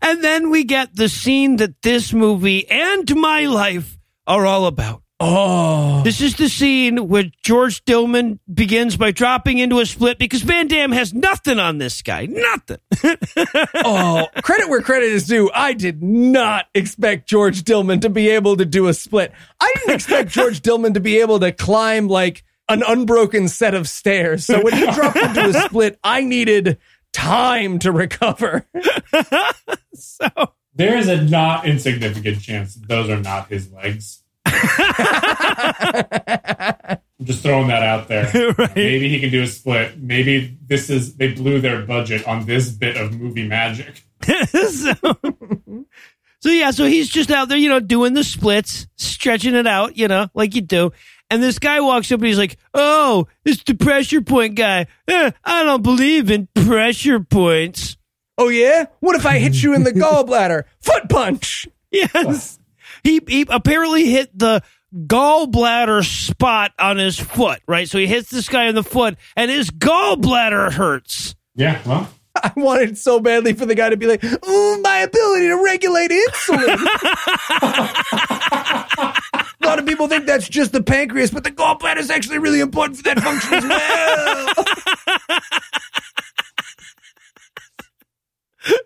and 0.00 0.22
then 0.22 0.50
we 0.50 0.64
get 0.64 0.94
the 0.94 1.08
scene 1.08 1.56
that 1.56 1.82
this 1.82 2.12
movie 2.12 2.66
and 2.70 3.14
my 3.16 3.46
life 3.46 3.98
are 4.26 4.46
all 4.46 4.66
about. 4.66 5.02
Oh. 5.20 6.02
This 6.04 6.20
is 6.20 6.36
the 6.36 6.48
scene 6.48 7.08
where 7.08 7.24
George 7.42 7.84
Dillman 7.84 8.38
begins 8.52 8.96
by 8.96 9.10
dropping 9.10 9.58
into 9.58 9.80
a 9.80 9.86
split 9.86 10.16
because 10.16 10.42
Van 10.42 10.68
Damme 10.68 10.92
has 10.92 11.12
nothing 11.12 11.58
on 11.58 11.78
this 11.78 12.02
guy. 12.02 12.26
Nothing. 12.26 12.78
Oh, 13.74 14.26
credit 14.42 14.68
where 14.68 14.82
credit 14.82 15.08
is 15.08 15.26
due. 15.26 15.50
I 15.54 15.72
did 15.72 16.02
not 16.02 16.66
expect 16.74 17.28
George 17.28 17.62
Dillman 17.62 18.02
to 18.02 18.10
be 18.10 18.28
able 18.30 18.56
to 18.56 18.64
do 18.64 18.88
a 18.88 18.94
split. 18.94 19.32
I 19.60 19.72
didn't 19.76 19.94
expect 19.94 20.30
George 20.30 20.60
Dillman 20.60 20.94
to 20.94 21.00
be 21.00 21.20
able 21.20 21.40
to 21.40 21.52
climb 21.52 22.08
like 22.08 22.44
an 22.68 22.82
unbroken 22.86 23.48
set 23.48 23.74
of 23.74 23.88
stairs. 23.88 24.44
So 24.44 24.62
when 24.62 24.74
he 24.74 24.90
dropped 24.90 25.16
into 25.16 25.48
a 25.48 25.52
split, 25.52 25.98
I 26.04 26.22
needed 26.22 26.78
time 27.12 27.78
to 27.80 27.92
recover. 27.92 28.66
so, 29.94 30.28
there 30.74 30.96
is 30.96 31.08
a 31.08 31.22
not 31.22 31.66
insignificant 31.66 32.42
chance 32.42 32.74
that 32.74 32.88
those 32.88 33.08
are 33.08 33.20
not 33.20 33.48
his 33.48 33.72
legs 33.72 34.22
I'm 37.20 37.24
just 37.24 37.42
throwing 37.42 37.68
that 37.68 37.82
out 37.82 38.08
there. 38.08 38.28
Right. 38.58 38.74
Maybe 38.76 39.08
he 39.08 39.20
can 39.20 39.30
do 39.30 39.42
a 39.42 39.46
split. 39.46 39.98
Maybe 40.00 40.56
this 40.66 40.90
is 40.90 41.16
they 41.16 41.32
blew 41.32 41.60
their 41.60 41.82
budget 41.84 42.26
on 42.26 42.46
this 42.46 42.70
bit 42.70 42.96
of 42.96 43.18
movie 43.18 43.46
magic. 43.46 44.02
so, 44.48 44.92
so 46.40 46.48
yeah, 46.48 46.70
so 46.70 46.84
he's 46.86 47.08
just 47.08 47.30
out 47.30 47.48
there, 47.48 47.58
you 47.58 47.68
know, 47.68 47.78
doing 47.80 48.14
the 48.14 48.24
splits, 48.24 48.86
stretching 48.96 49.54
it 49.54 49.66
out, 49.66 49.96
you 49.96 50.08
know, 50.08 50.28
like 50.34 50.54
you 50.54 50.60
do. 50.60 50.92
And 51.30 51.42
this 51.42 51.58
guy 51.58 51.80
walks 51.80 52.10
up 52.10 52.20
and 52.20 52.26
he's 52.26 52.38
like, 52.38 52.56
"Oh, 52.74 53.28
it's 53.44 53.62
the 53.62 53.74
pressure 53.74 54.22
point 54.22 54.54
guy. 54.54 54.86
Eh, 55.06 55.30
I 55.44 55.62
don't 55.64 55.82
believe 55.82 56.30
in 56.30 56.48
pressure 56.54 57.20
points." 57.20 57.96
Oh 58.38 58.48
yeah? 58.48 58.86
What 59.00 59.14
if 59.16 59.26
I 59.26 59.38
hit 59.38 59.62
you 59.62 59.74
in 59.74 59.84
the 59.84 59.92
gallbladder? 59.92 60.64
Foot 60.80 61.08
punch. 61.08 61.66
Yes. 61.90 62.57
He, 63.02 63.20
he 63.26 63.46
apparently 63.48 64.06
hit 64.06 64.36
the 64.36 64.62
gallbladder 64.94 66.04
spot 66.04 66.72
on 66.78 66.96
his 66.96 67.18
foot, 67.18 67.60
right? 67.66 67.88
So 67.88 67.98
he 67.98 68.06
hits 68.06 68.30
this 68.30 68.48
guy 68.48 68.66
in 68.66 68.74
the 68.74 68.82
foot 68.82 69.16
and 69.36 69.50
his 69.50 69.70
gallbladder 69.70 70.72
hurts. 70.72 71.34
Yeah, 71.54 71.80
well, 71.84 72.10
I 72.34 72.52
wanted 72.56 72.96
so 72.98 73.20
badly 73.20 73.52
for 73.52 73.66
the 73.66 73.74
guy 73.74 73.90
to 73.90 73.96
be 73.96 74.06
like, 74.06 74.22
"Ooh, 74.24 74.80
my 74.82 74.98
ability 74.98 75.48
to 75.48 75.62
regulate 75.62 76.10
insulin." 76.10 76.78
A 79.60 79.66
lot 79.66 79.78
of 79.80 79.86
people 79.86 80.06
think 80.08 80.24
that's 80.26 80.48
just 80.48 80.72
the 80.72 80.82
pancreas, 80.82 81.30
but 81.30 81.44
the 81.44 81.50
gallbladder 81.50 81.98
is 81.98 82.10
actually 82.10 82.38
really 82.38 82.60
important 82.60 82.96
for 82.96 83.02
that 83.02 83.20
function 83.20 83.54
as 83.54 83.64
well. 83.64 85.28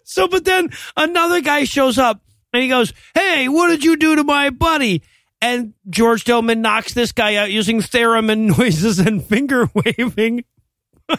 So, 0.04 0.28
but 0.28 0.44
then 0.44 0.70
another 0.96 1.40
guy 1.40 1.64
shows 1.64 1.98
up 1.98 2.22
and 2.52 2.62
he 2.62 2.68
goes, 2.68 2.92
Hey, 3.14 3.48
what 3.48 3.68
did 3.68 3.84
you 3.84 3.96
do 3.96 4.16
to 4.16 4.24
my 4.24 4.50
buddy? 4.50 5.02
And 5.40 5.74
George 5.90 6.24
Dillman 6.24 6.58
knocks 6.58 6.94
this 6.94 7.12
guy 7.12 7.34
out 7.34 7.50
using 7.50 7.80
theremin 7.80 8.46
noises 8.58 8.98
and 8.98 9.24
finger 9.24 9.68
waving. 9.74 10.44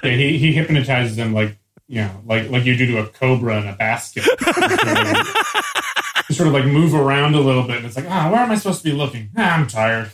yeah, 0.03 0.11
he 0.11 0.38
he 0.38 0.53
hypnotizes 0.53 1.17
him 1.17 1.34
like 1.34 1.57
you 1.88 2.01
know, 2.01 2.21
like 2.25 2.49
like 2.49 2.65
you 2.65 2.77
do 2.77 2.86
to 2.88 2.99
a 2.99 3.07
cobra 3.07 3.61
in 3.61 3.67
a 3.67 3.75
basket. 3.75 4.23
Sort 6.31 6.47
of 6.47 6.53
like 6.53 6.65
move 6.65 6.95
around 6.95 7.36
a 7.36 7.41
little 7.41 7.63
bit, 7.63 7.77
and 7.77 7.86
it's 7.86 7.97
like, 7.97 8.09
ah, 8.09 8.29
where 8.31 8.41
am 8.41 8.49
I 8.49 8.55
supposed 8.55 8.81
to 8.81 8.89
be 8.89 8.95
looking? 8.95 9.29
Ah, 9.38 9.55
I'm 9.55 9.67
tired. 9.67 10.09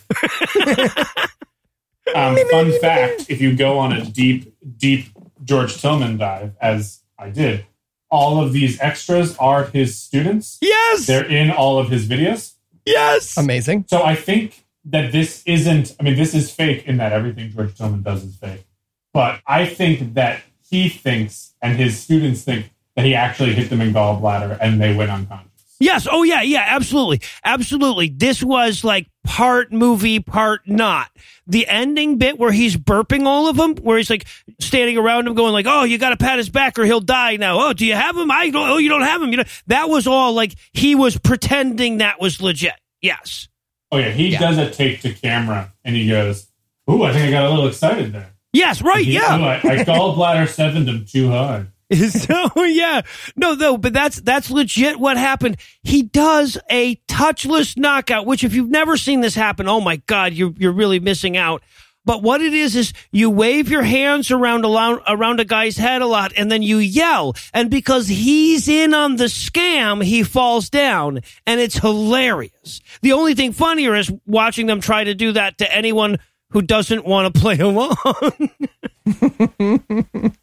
um, 2.15 2.35
fun 2.49 2.71
fact: 2.81 3.27
if 3.29 3.39
you 3.39 3.55
go 3.55 3.77
on 3.77 3.93
a 3.93 4.03
deep, 4.03 4.53
deep 4.77 5.05
George 5.43 5.77
Dillman 5.77 6.17
dive, 6.17 6.55
as 6.59 7.01
I 7.17 7.29
did, 7.29 7.65
all 8.09 8.41
of 8.43 8.53
these 8.53 8.79
extras 8.79 9.35
are 9.37 9.65
his 9.65 9.97
students. 9.99 10.57
Yes. 10.61 11.05
They're 11.05 11.25
in 11.25 11.51
all 11.51 11.77
of 11.79 11.89
his 11.89 12.07
videos. 12.07 12.53
yes. 12.85 13.37
Amazing. 13.37 13.85
So 13.87 14.03
I 14.03 14.15
think 14.15 14.65
that 14.85 15.11
this 15.11 15.43
isn't, 15.45 15.95
I 15.99 16.03
mean, 16.03 16.15
this 16.15 16.33
is 16.33 16.51
fake 16.51 16.85
in 16.87 16.97
that 16.97 17.11
everything 17.13 17.51
George 17.51 17.75
Dillman 17.75 18.03
does 18.03 18.23
is 18.23 18.35
fake. 18.35 18.65
But 19.13 19.41
I 19.45 19.65
think 19.65 20.13
that 20.15 20.41
he 20.69 20.89
thinks 20.89 21.53
and 21.61 21.77
his 21.77 21.99
students 21.99 22.43
think 22.43 22.71
that 22.95 23.05
he 23.05 23.15
actually 23.15 23.53
hit 23.53 23.69
them 23.69 23.81
in 23.81 23.93
gallbladder 23.93 24.57
and 24.61 24.81
they 24.81 24.95
went 24.95 25.11
unconscious. 25.11 25.45
Yes. 25.79 26.07
Oh, 26.11 26.23
yeah. 26.23 26.41
Yeah. 26.41 26.65
Absolutely. 26.67 27.21
Absolutely. 27.43 28.09
This 28.09 28.43
was 28.43 28.83
like 28.83 29.07
part 29.29 29.71
movie, 29.71 30.19
part 30.19 30.61
not. 30.67 31.11
The 31.45 31.67
ending 31.67 32.17
bit 32.17 32.39
where 32.39 32.51
he's 32.51 32.75
burping 32.75 33.27
all 33.27 33.47
of 33.47 33.55
them, 33.57 33.75
where 33.75 33.97
he's 33.97 34.09
like 34.09 34.25
standing 34.59 34.97
around 34.97 35.27
him 35.27 35.35
going 35.35 35.53
like, 35.53 35.67
oh, 35.69 35.83
you 35.83 35.99
got 35.99 36.09
to 36.09 36.17
pat 36.17 36.39
his 36.39 36.49
back 36.49 36.79
or 36.79 36.83
he'll 36.85 36.99
die 36.99 37.35
now. 37.35 37.67
Oh, 37.67 37.73
do 37.73 37.85
you 37.85 37.93
have 37.93 38.17
him? 38.17 38.31
I 38.31 38.49
don't, 38.49 38.67
oh, 38.71 38.77
you 38.77 38.89
don't 38.89 39.03
have 39.03 39.21
him. 39.21 39.29
You 39.29 39.37
know, 39.37 39.43
that 39.67 39.87
was 39.87 40.07
all 40.07 40.33
like 40.33 40.55
he 40.73 40.95
was 40.95 41.15
pretending 41.15 41.99
that 41.99 42.19
was 42.19 42.41
legit. 42.41 42.73
Yes. 43.03 43.47
Oh, 43.91 43.97
yeah. 43.99 44.09
He 44.09 44.31
does 44.35 44.57
a 44.57 44.71
take 44.71 45.01
to 45.01 45.13
camera 45.13 45.71
and 45.85 45.95
he 45.95 46.07
goes, 46.09 46.47
Ooh, 46.89 47.03
I 47.03 47.13
think 47.13 47.27
I 47.27 47.29
got 47.31 47.45
a 47.45 47.49
little 47.49 47.67
excited 47.67 48.11
there. 48.13 48.31
Yes. 48.51 48.81
Right. 48.81 49.05
He- 49.05 49.13
Yeah. 49.13 49.37
ooh, 49.39 49.43
I, 49.43 49.55
I 49.57 49.77
gallbladder 49.85 50.49
sevened 50.49 50.89
him 50.89 51.05
too 51.05 51.29
hard. 51.29 51.71
so 52.09 52.63
yeah, 52.65 53.01
no, 53.35 53.55
though, 53.55 53.77
but 53.77 53.93
that's 53.93 54.21
that's 54.21 54.51
legit 54.51 54.99
what 54.99 55.17
happened. 55.17 55.57
He 55.81 56.03
does 56.03 56.57
a 56.69 56.95
touchless 57.07 57.77
knockout, 57.77 58.27
which 58.27 58.43
if 58.43 58.53
you've 58.53 58.69
never 58.69 58.95
seen 58.95 59.21
this 59.21 59.33
happen, 59.33 59.67
oh 59.67 59.81
my 59.81 59.95
god, 60.05 60.33
you're 60.33 60.53
you're 60.57 60.71
really 60.71 60.99
missing 60.99 61.35
out. 61.35 61.63
But 62.05 62.21
what 62.21 62.41
it 62.41 62.53
is 62.53 62.75
is 62.75 62.93
you 63.11 63.29
wave 63.29 63.69
your 63.69 63.81
hands 63.81 64.29
around 64.29 64.65
around 64.65 65.01
around 65.07 65.39
a 65.39 65.45
guy's 65.45 65.77
head 65.77 66.03
a 66.03 66.05
lot, 66.05 66.31
and 66.37 66.51
then 66.51 66.61
you 66.61 66.77
yell, 66.77 67.35
and 67.53 67.71
because 67.71 68.07
he's 68.07 68.67
in 68.67 68.93
on 68.93 69.15
the 69.15 69.25
scam, 69.25 70.03
he 70.03 70.21
falls 70.21 70.69
down, 70.69 71.21
and 71.47 71.59
it's 71.59 71.79
hilarious. 71.79 72.81
The 73.01 73.13
only 73.13 73.33
thing 73.33 73.51
funnier 73.51 73.95
is 73.95 74.11
watching 74.27 74.67
them 74.67 74.79
try 74.79 75.03
to 75.03 75.15
do 75.15 75.31
that 75.31 75.57
to 75.57 75.75
anyone 75.75 76.19
who 76.51 76.61
doesn't 76.61 77.05
want 77.05 77.33
to 77.33 77.41
play 77.41 77.57
along. 77.59 77.95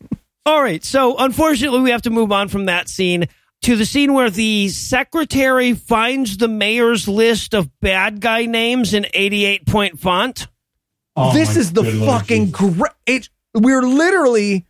All 0.47 0.63
right. 0.63 0.85
So 0.85 1.17
unfortunately, 1.19 1.81
we 1.81 1.91
have 1.91 2.03
to 2.03 2.11
move 2.11 2.31
on 2.31 2.47
from 2.47 2.67
that 2.67 2.89
scene 2.89 3.27
to 3.63 3.75
the 3.75 3.85
scene 3.85 4.15
where 4.15 4.31
the 4.31 4.69
secretary 4.69 5.75
finds 5.75 6.37
the 6.37 6.47
mayor's 6.47 7.09
list 7.09 7.53
of 7.53 7.69
bad 7.81 8.21
guy 8.21 8.47
names 8.47 8.95
in 8.95 9.07
88 9.13 9.67
point 9.67 9.99
font. 9.99 10.47
Oh, 11.17 11.33
this 11.33 11.57
is 11.57 11.73
the 11.73 11.83
fucking 11.83 12.53
great. 12.53 12.93
It, 13.07 13.29
we're 13.55 13.83
literally. 13.83 14.67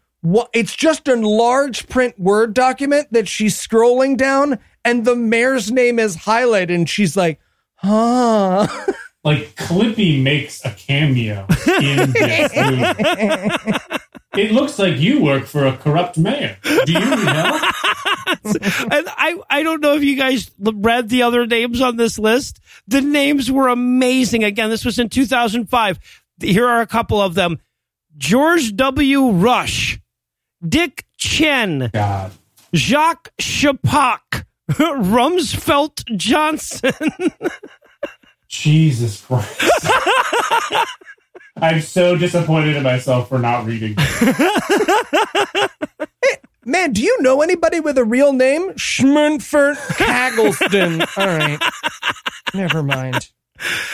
It's 0.53 0.74
just 0.74 1.07
a 1.07 1.14
large 1.14 1.89
print 1.89 2.18
Word 2.18 2.55
document 2.55 3.12
that 3.12 3.29
she's 3.29 3.55
scrolling 3.55 4.16
down, 4.16 4.59
and 4.85 5.05
the 5.05 5.14
mayor's 5.14 5.70
name 5.70 5.99
is 6.01 6.16
highlighted, 6.16 6.74
and 6.74 6.89
she's 6.89 7.16
like, 7.16 7.39
huh. 7.77 8.66
like 9.24 9.55
Clippy 9.57 10.20
makes 10.20 10.64
a 10.64 10.70
cameo 10.70 11.47
in 11.81 12.12
this 12.12 12.57
movie. 13.77 13.99
It 14.39 14.53
looks 14.53 14.78
like 14.78 14.99
you 14.99 15.22
work 15.22 15.47
for 15.47 15.66
a 15.66 15.76
corrupt 15.76 16.18
mayor. 16.18 16.59
Do 16.62 16.93
you 16.93 17.01
know? 17.01 17.61
And 18.26 19.09
I, 19.09 19.39
I 19.51 19.62
don't 19.62 19.80
know 19.80 19.95
if 19.95 20.03
you 20.03 20.16
guys 20.16 20.51
read 20.59 21.09
the 21.09 21.22
other 21.22 21.47
names 21.47 21.80
on 21.80 21.97
this 21.97 22.18
list. 22.18 22.61
The 22.89 23.01
names 23.01 23.51
were 23.51 23.68
amazing. 23.68 24.45
Again, 24.45 24.70
this 24.70 24.84
was 24.84 24.99
in 24.99 25.09
2005. 25.09 25.99
Here 26.41 26.66
are 26.66 26.80
a 26.80 26.87
couple 26.87 27.20
of 27.20 27.34
them. 27.34 27.61
George 28.16 28.74
W. 28.76 29.30
Rush, 29.30 30.01
Dick 30.66 31.05
Chen, 31.18 31.91
God. 31.93 32.32
Jacques 32.74 33.32
Chapak, 33.41 34.45
Rumsfeld 34.70 36.16
Johnson. 36.16 36.93
Jesus 38.49 39.20
Christ. 39.22 39.62
I'm 41.61 41.80
so 41.80 42.16
disappointed 42.16 42.76
in 42.76 42.82
myself 42.82 43.28
for 43.28 43.38
not 43.38 43.64
reading. 43.64 43.94
this. 44.20 45.68
Man, 46.66 46.92
do 46.92 47.00
you 47.00 47.22
know 47.22 47.42
anybody 47.42 47.78
with 47.78 47.96
a 47.96 48.04
real 48.04 48.32
name? 48.32 48.72
Schmernfert 48.72 49.76
Haggleston. 49.76 51.00
All 51.16 51.26
right. 51.26 51.61
Never 52.54 52.82
mind. 52.82 53.30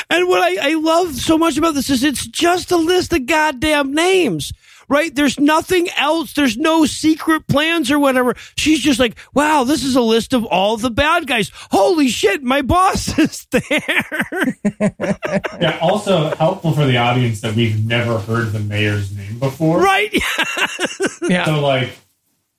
And 0.08 0.26
what 0.26 0.42
I, 0.42 0.70
I 0.70 0.74
love 0.74 1.14
so 1.14 1.36
much 1.36 1.56
about 1.58 1.74
this 1.74 1.90
is 1.90 2.02
it's 2.02 2.26
just 2.26 2.72
a 2.72 2.76
list 2.76 3.12
of 3.12 3.26
goddamn 3.26 3.92
names, 3.92 4.52
right? 4.93 5.14
There's 5.14 5.40
nothing 5.40 5.88
else. 5.97 6.34
There's 6.34 6.59
no 6.59 6.84
secret 6.84 7.47
plans 7.49 7.90
or 7.90 7.99
whatever. 7.99 8.34
She's 8.59 8.80
just 8.80 9.01
like, 9.01 9.16
wow, 9.32 9.64
this 9.64 9.84
is 9.84 9.97
a 9.97 10.03
list 10.03 10.34
of 10.34 10.45
all 10.45 10.76
the 10.76 10.90
bad 10.90 11.26
guys. 11.26 11.51
Holy 11.70 12.09
shit, 12.09 12.43
my 12.43 12.61
boss 12.61 13.18
is 13.24 13.47
there. 13.51 14.59
Yeah, 15.61 15.78
also 15.80 16.34
helpful 16.36 16.72
for 16.72 16.84
the 16.84 16.99
audience 16.99 17.40
that 17.40 17.57
we've 17.57 17.82
never 17.86 18.18
heard 18.18 18.53
the 18.53 18.61
mayor's 18.61 19.16
name 19.16 19.38
before. 19.38 19.80
right? 19.80 20.12
Yeah. 21.22 21.45
So, 21.45 21.61
like, 21.61 21.90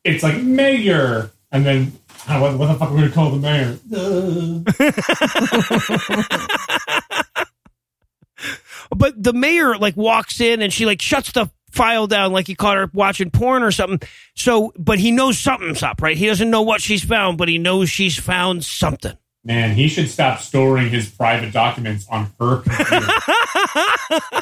it's 0.03 0.23
like 0.23 0.41
mayor, 0.41 1.29
and 1.51 1.65
then 1.65 1.91
ah, 2.27 2.39
what, 2.41 2.57
what 2.57 2.67
the 2.67 2.73
fuck 2.75 2.89
are 2.89 2.93
we 2.93 2.99
going 3.01 3.09
to 3.09 3.15
call 3.15 3.31
the 3.31 3.37
mayor? 3.37 3.77
but 8.95 9.21
the 9.21 9.33
mayor 9.33 9.77
like 9.77 9.97
walks 9.97 10.39
in 10.39 10.61
and 10.61 10.71
she 10.71 10.85
like 10.85 11.01
shuts 11.01 11.33
the 11.33 11.49
file 11.73 12.07
down 12.07 12.31
like 12.31 12.47
he 12.47 12.55
caught 12.55 12.77
her 12.77 12.89
watching 12.93 13.31
porn 13.31 13.63
or 13.63 13.71
something. 13.71 14.07
So, 14.35 14.71
but 14.77 14.99
he 14.99 15.11
knows 15.11 15.39
something's 15.39 15.83
up, 15.83 16.01
right? 16.01 16.15
He 16.15 16.27
doesn't 16.27 16.49
know 16.49 16.61
what 16.61 16.81
she's 16.81 17.03
found, 17.03 17.37
but 17.37 17.49
he 17.49 17.57
knows 17.57 17.89
she's 17.89 18.17
found 18.17 18.63
something. 18.63 19.17
Man, 19.43 19.75
he 19.75 19.89
should 19.89 20.09
stop 20.09 20.39
storing 20.39 20.89
his 20.89 21.09
private 21.09 21.51
documents 21.51 22.07
on 22.09 22.31
her 22.39 22.61
computer. 22.61 23.07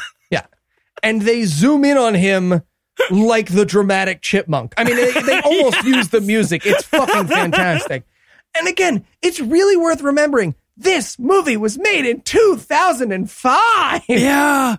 Yeah. 0.30 0.46
And 1.02 1.22
they 1.22 1.44
zoom 1.44 1.84
in 1.84 1.98
on 1.98 2.14
him 2.14 2.62
like 3.10 3.52
the 3.52 3.66
dramatic 3.66 4.22
chipmunk. 4.22 4.72
I 4.76 4.84
mean, 4.84 4.96
they, 4.96 5.10
they 5.10 5.40
almost 5.44 5.84
use 5.84 6.08
the 6.08 6.20
music. 6.20 6.64
It's 6.64 6.84
fucking 6.84 7.26
fantastic. 7.26 8.04
And 8.56 8.68
again, 8.68 9.04
it's 9.20 9.40
really 9.40 9.76
worth 9.76 10.00
remembering 10.02 10.54
this 10.76 11.18
movie 11.18 11.56
was 11.56 11.78
made 11.78 12.06
in 12.06 12.20
2005. 12.22 14.02
Yeah. 14.08 14.76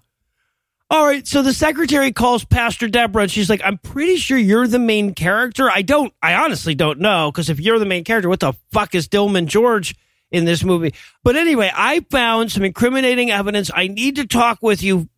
All 0.94 1.08
right. 1.08 1.26
So 1.26 1.42
the 1.42 1.54
secretary 1.54 2.12
calls 2.12 2.46
Pastor 2.46 2.88
Deborah 2.88 3.24
and 3.24 3.32
she's 3.32 3.50
like, 3.50 3.62
I'm 3.64 3.80
pretty 3.80 4.18
sure 4.18 4.38
you're 4.38 4.68
the 4.68 4.78
main 4.78 5.16
character. 5.16 5.68
I 5.68 5.82
don't, 5.82 6.14
I 6.22 6.36
honestly 6.36 6.76
don't 6.76 7.00
know. 7.00 7.32
Because 7.32 7.50
if 7.50 7.60
you're 7.60 7.80
the 7.80 7.86
main 7.88 8.04
character, 8.04 8.30
what 8.30 8.42
the 8.42 8.54
fuck 8.72 8.94
is 8.94 9.08
Dillman 9.08 9.48
George 9.48 9.96
in 10.30 10.46
this 10.46 10.64
movie? 10.64 10.94
But 11.24 11.36
anyway, 11.36 11.72
I 11.74 12.02
found 12.12 12.52
some 12.52 12.64
incriminating 12.64 13.32
evidence. 13.32 13.72
I 13.74 13.88
need 13.88 14.18
to 14.18 14.28
talk 14.28 14.60
with 14.62 14.84
you, 14.84 15.10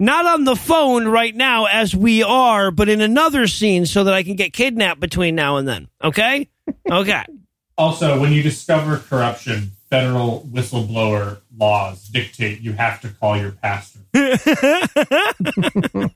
not 0.00 0.26
on 0.26 0.42
the 0.42 0.56
phone 0.56 1.06
right 1.06 1.36
now 1.36 1.66
as 1.66 1.94
we 1.94 2.24
are, 2.24 2.72
but 2.72 2.88
in 2.88 3.00
another 3.00 3.46
scene 3.46 3.86
so 3.86 4.02
that 4.02 4.14
I 4.14 4.24
can 4.24 4.34
get 4.34 4.52
kidnapped 4.52 4.98
between 4.98 5.36
now 5.36 5.56
and 5.56 5.68
then. 5.68 5.86
Okay. 6.02 6.48
Okay. 6.90 7.24
also, 7.78 8.20
when 8.20 8.32
you 8.32 8.42
discover 8.42 8.98
corruption, 8.98 9.70
federal 9.92 10.48
whistleblower 10.50 11.42
laws 11.54 12.08
dictate 12.08 12.62
you 12.62 12.72
have 12.72 12.98
to 13.02 13.10
call 13.10 13.36
your 13.36 13.50
pastor. 13.50 13.98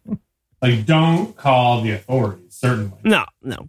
like, 0.62 0.86
don't 0.86 1.36
call 1.36 1.82
the 1.82 1.90
authorities, 1.90 2.56
certainly. 2.56 2.96
No, 3.04 3.26
no. 3.42 3.68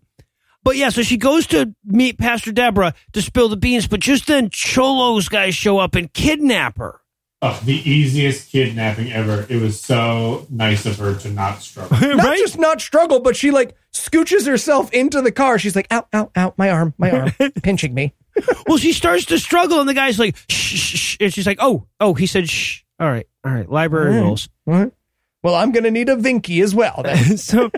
But 0.63 0.77
yeah, 0.77 0.91
so 0.91 1.03
she 1.03 1.17
goes 1.17 1.45
to 1.47 1.75
meet 1.83 2.17
Pastor 2.17 2.53
Deborah 2.53 2.93
to 3.11 3.21
spill 3.21 3.49
the 3.49 3.57
beans, 3.57 3.85
but 3.85 3.99
just 3.99 4.27
then 4.27 4.49
Cholo's 4.49 5.27
guys 5.27 5.55
show 5.55 5.77
up 5.77 5.93
and 5.93 6.11
kidnap 6.13 6.77
her. 6.77 7.01
Oh, 7.41 7.59
the 7.63 7.73
easiest 7.89 8.51
kidnapping 8.51 9.11
ever. 9.11 9.45
It 9.47 9.61
was 9.61 9.79
so 9.79 10.47
nice 10.49 10.87
of 10.87 10.97
her 10.97 11.13
to 11.17 11.29
not 11.29 11.61
struggle. 11.61 11.95
Not 12.15 12.25
right? 12.25 12.37
just 12.39 12.57
not 12.57 12.81
struggle, 12.81 13.19
but 13.19 13.35
she 13.35 13.51
like 13.51 13.75
scooches 13.93 14.47
herself 14.47 14.91
into 14.91 15.21
the 15.21 15.31
car. 15.31 15.59
She's 15.59 15.75
like, 15.75 15.85
ow, 15.91 16.07
ow, 16.13 16.31
ow, 16.35 16.53
my 16.57 16.71
arm, 16.71 16.95
my 16.97 17.11
arm, 17.11 17.31
pinching 17.61 17.93
me. 17.93 18.15
well, 18.67 18.77
she 18.79 18.91
starts 18.91 19.25
to 19.25 19.37
struggle, 19.37 19.79
and 19.79 19.87
the 19.87 19.93
guy's 19.93 20.17
like, 20.17 20.35
shh, 20.49 20.55
shh, 20.77 20.97
shh. 20.97 21.17
And 21.19 21.31
she's 21.33 21.45
like, 21.45 21.57
oh, 21.61 21.85
oh, 21.99 22.15
he 22.15 22.25
said, 22.25 22.49
shh. 22.49 22.81
All 22.99 23.07
right, 23.07 23.27
all 23.45 23.51
right, 23.51 23.69
library 23.69 24.13
Mm. 24.13 24.21
rules. 24.21 24.49
Well, 24.65 25.55
I'm 25.55 25.71
gonna 25.71 25.91
need 25.91 26.09
a 26.09 26.15
Vinky 26.15 26.63
as 26.63 26.73
well. 26.73 27.03
So 27.37 27.69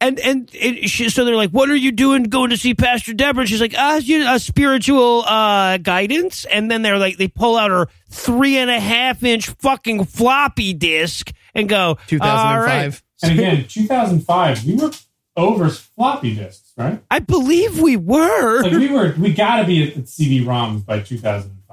and 0.00 0.20
and 0.20 0.50
it, 0.52 0.88
she, 0.88 1.08
so 1.08 1.24
they're 1.24 1.36
like, 1.36 1.50
"What 1.50 1.70
are 1.70 1.76
you 1.76 1.92
doing 1.92 2.24
going 2.24 2.50
to 2.50 2.56
see 2.56 2.74
Pastor 2.74 3.14
Deborah?" 3.14 3.42
And 3.42 3.48
she's 3.48 3.60
like, 3.60 3.74
"Ah, 3.76 3.96
you 3.96 4.26
a 4.28 4.38
spiritual 4.38 5.24
uh, 5.26 5.78
guidance." 5.78 6.44
And 6.44 6.70
then 6.70 6.82
they're 6.82 6.98
like, 6.98 7.16
they 7.16 7.28
pull 7.28 7.56
out 7.56 7.70
her 7.70 7.88
three 8.10 8.58
and 8.58 8.70
a 8.70 8.80
half 8.80 9.22
inch 9.22 9.48
fucking 9.48 10.04
floppy 10.04 10.74
disk 10.74 11.32
and 11.54 11.68
go, 11.68 11.88
"All 11.88 11.98
2005. 12.06 12.64
right." 12.64 13.02
and 13.22 13.32
again, 13.32 13.66
2005, 13.66 14.66
we 14.66 14.74
were 14.74 14.90
over 15.36 15.68
floppy 15.70 16.34
disks, 16.34 16.72
right? 16.76 17.02
I 17.10 17.18
believe 17.18 17.80
we 17.80 17.96
were. 17.96 18.62
Like 18.62 18.72
we 18.72 18.88
were, 18.88 19.14
we 19.18 19.32
got 19.32 19.60
to 19.60 19.64
be 19.64 19.82
at 19.92 20.08
CD-ROMs 20.08 20.84
by 20.84 21.00
2005. 21.00 21.65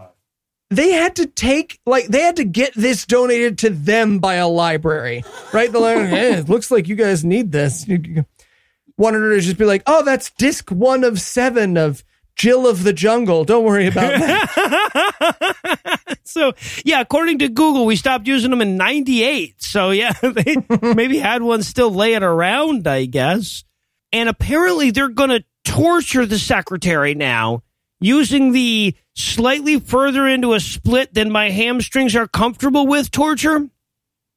They 0.75 0.91
had 0.91 1.15
to 1.17 1.25
take 1.27 1.79
like 1.85 2.07
they 2.07 2.21
had 2.21 2.37
to 2.37 2.43
get 2.43 2.73
this 2.73 3.05
donated 3.05 3.59
to 3.59 3.69
them 3.69 4.19
by 4.19 4.35
a 4.35 4.47
library, 4.47 5.23
right? 5.51 5.71
The 5.71 5.79
library, 5.79 6.09
hey, 6.09 6.33
it 6.33 6.49
looks 6.49 6.71
like 6.71 6.87
you 6.87 6.95
guys 6.95 7.23
need 7.23 7.51
this. 7.51 7.85
Her 7.85 7.95
to 8.97 9.41
just 9.41 9.57
be 9.57 9.65
like, 9.65 9.83
oh, 9.87 10.03
that's 10.03 10.31
disc 10.31 10.69
one 10.69 11.03
of 11.03 11.19
seven 11.19 11.77
of 11.77 12.03
Jill 12.35 12.67
of 12.67 12.83
the 12.83 12.93
Jungle. 12.93 13.43
Don't 13.43 13.63
worry 13.63 13.87
about 13.87 14.19
that. 14.19 15.39
so 16.23 16.53
yeah, 16.83 17.01
according 17.01 17.39
to 17.39 17.49
Google, 17.49 17.85
we 17.85 17.95
stopped 17.95 18.27
using 18.27 18.51
them 18.51 18.61
in 18.61 18.77
'98. 18.77 19.61
So 19.61 19.91
yeah, 19.91 20.13
they 20.21 20.55
maybe 20.81 21.19
had 21.19 21.41
one 21.43 21.63
still 21.63 21.91
laying 21.91 22.23
around, 22.23 22.87
I 22.87 23.05
guess. 23.05 23.63
And 24.11 24.29
apparently, 24.29 24.91
they're 24.91 25.09
to 25.29 25.43
torture 25.63 26.25
the 26.25 26.39
secretary 26.39 27.15
now 27.15 27.63
using 28.03 28.51
the 28.51 28.95
slightly 29.15 29.79
further 29.79 30.27
into 30.27 30.53
a 30.53 30.59
split 30.59 31.13
than 31.13 31.31
my 31.31 31.49
hamstrings 31.49 32.15
are 32.15 32.27
comfortable 32.27 32.85
with 32.87 33.09
torture. 33.11 33.69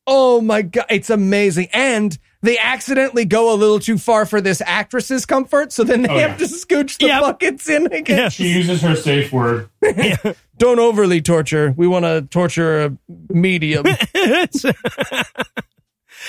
Oh 0.06 0.40
my 0.40 0.62
god, 0.62 0.86
it's 0.88 1.10
amazing. 1.10 1.68
And 1.72 2.16
they 2.42 2.58
accidentally 2.58 3.24
go 3.24 3.52
a 3.52 3.56
little 3.56 3.80
too 3.80 3.98
far 3.98 4.24
for 4.24 4.40
this 4.40 4.62
actress's 4.64 5.26
comfort, 5.26 5.72
so 5.72 5.82
then 5.82 6.02
they 6.02 6.08
Oh, 6.08 6.18
have 6.18 6.30
yeah. 6.32 6.36
to 6.36 6.44
scooch 6.44 6.98
the 6.98 7.06
Yep. 7.06 7.20
buckets 7.22 7.68
in 7.68 7.92
again. 7.92 8.30
She 8.30 8.48
uses 8.52 8.82
her 8.82 8.94
safe 8.94 9.32
word. 9.32 9.68
Don't 10.58 10.78
overly 10.78 11.20
torture. 11.20 11.74
We 11.76 11.88
want 11.88 12.04
to 12.04 12.22
torture 12.30 12.84
a 12.84 12.96
medium. 13.30 13.84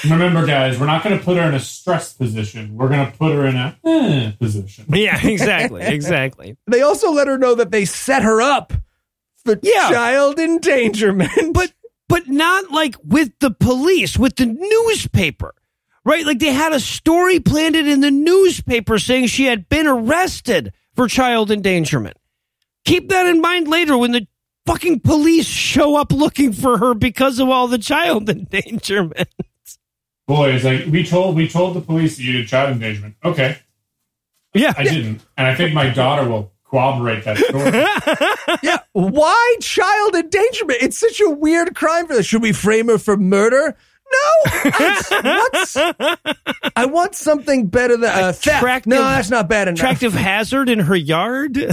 Remember, 0.04 0.45
guys, 0.45 0.80
we're 0.80 0.86
not 0.86 1.04
going 1.04 1.18
to 1.18 1.24
put 1.24 1.38
her 1.38 1.43
in 1.43 1.54
a 1.54 1.60
stress 1.60 2.14
position. 2.14 2.76
We're 2.76 2.89
going 2.89 3.12
to 3.12 3.18
put 3.18 3.34
her 3.34 3.45
in 3.48 3.56
a 3.56 3.78
eh, 3.86 4.32
position. 4.39 4.86
yeah, 4.89 5.20
exactly, 5.28 5.82
exactly. 5.84 6.58
they 6.68 6.82
also 6.82 7.12
let 7.12 7.28
her 7.28 7.38
know 7.38 7.56
that 7.56 7.72
they 7.72 7.86
set 7.86 8.24
her 8.24 8.41
up 8.41 8.74
for 9.43 9.58
Yeah. 9.62 9.89
child 9.89 10.39
endangerment. 10.39 11.54
but 11.54 11.74
but 12.10 12.28
not 12.28 12.72
like 12.72 12.95
with 13.04 13.32
the 13.39 13.52
police, 13.52 14.18
with 14.18 14.36
the 14.38 14.45
newspaper. 14.45 15.54
Right? 16.06 16.26
Like 16.26 16.39
they 16.39 16.54
had 16.54 16.72
a 16.72 16.80
story 16.80 17.39
planted 17.41 17.86
in 17.86 18.00
the 18.00 18.12
newspaper 18.12 18.98
saying 18.98 19.28
she 19.28 19.45
had 19.45 19.68
been 19.68 19.88
arrested 19.88 20.72
for 20.95 21.08
child 21.10 21.52
endangerment. 21.52 22.16
Keep 22.86 23.10
that 23.10 23.26
in 23.26 23.41
mind 23.41 23.68
later 23.68 23.98
when 23.98 24.12
the 24.12 24.26
fucking 24.66 25.02
police 25.02 25.45
show 25.45 25.98
up 25.98 26.14
looking 26.14 26.54
for 26.54 26.78
her 26.78 26.93
because 26.93 27.39
of 27.39 27.50
all 27.50 27.68
the 27.68 27.78
child 27.78 28.30
endangerment. 28.30 29.28
Boy, 30.28 30.51
it's 30.51 30.63
like 30.65 30.86
we 30.88 31.03
told 31.05 31.36
we 31.36 31.47
told 31.47 31.75
the 31.75 31.82
police 31.82 32.17
that 32.17 32.23
you 32.23 32.34
did 32.34 32.47
child 32.47 32.71
endangerment. 32.71 33.15
Okay, 33.23 33.57
Yeah. 34.53 34.73
I 34.78 34.84
didn't, 34.84 35.21
and 35.38 35.47
I 35.47 35.55
think 35.55 35.73
my 35.73 35.89
daughter 35.89 36.30
will 36.30 36.51
corroborate 36.69 37.23
that 37.23 37.38
story. 37.38 38.59
yeah, 38.63 38.80
why 38.91 39.55
child 39.61 40.15
endangerment? 40.15 40.80
It's 40.82 40.97
such 40.97 41.21
a 41.21 41.30
weird 41.30 41.75
crime 41.75 42.07
for 42.07 42.13
this. 42.15 42.25
Should 42.25 42.41
we 42.41 42.51
frame 42.51 42.88
her 42.88 42.97
for 42.97 43.15
murder? 43.15 43.78
No. 44.09 44.51
That's- 44.71 45.78
I 46.78 46.86
want 46.86 47.15
something 47.15 47.67
better 47.67 47.97
than 47.97 48.09
uh, 48.09 48.32
theft. 48.32 48.57
Attractive- 48.57 48.89
no, 48.91 48.99
that's 49.01 49.30
not 49.30 49.47
bad 49.49 49.67
enough. 49.67 49.80
Attractive 49.80 50.13
hazard 50.13 50.67
in 50.69 50.80
her 50.80 50.95
yard. 50.95 51.57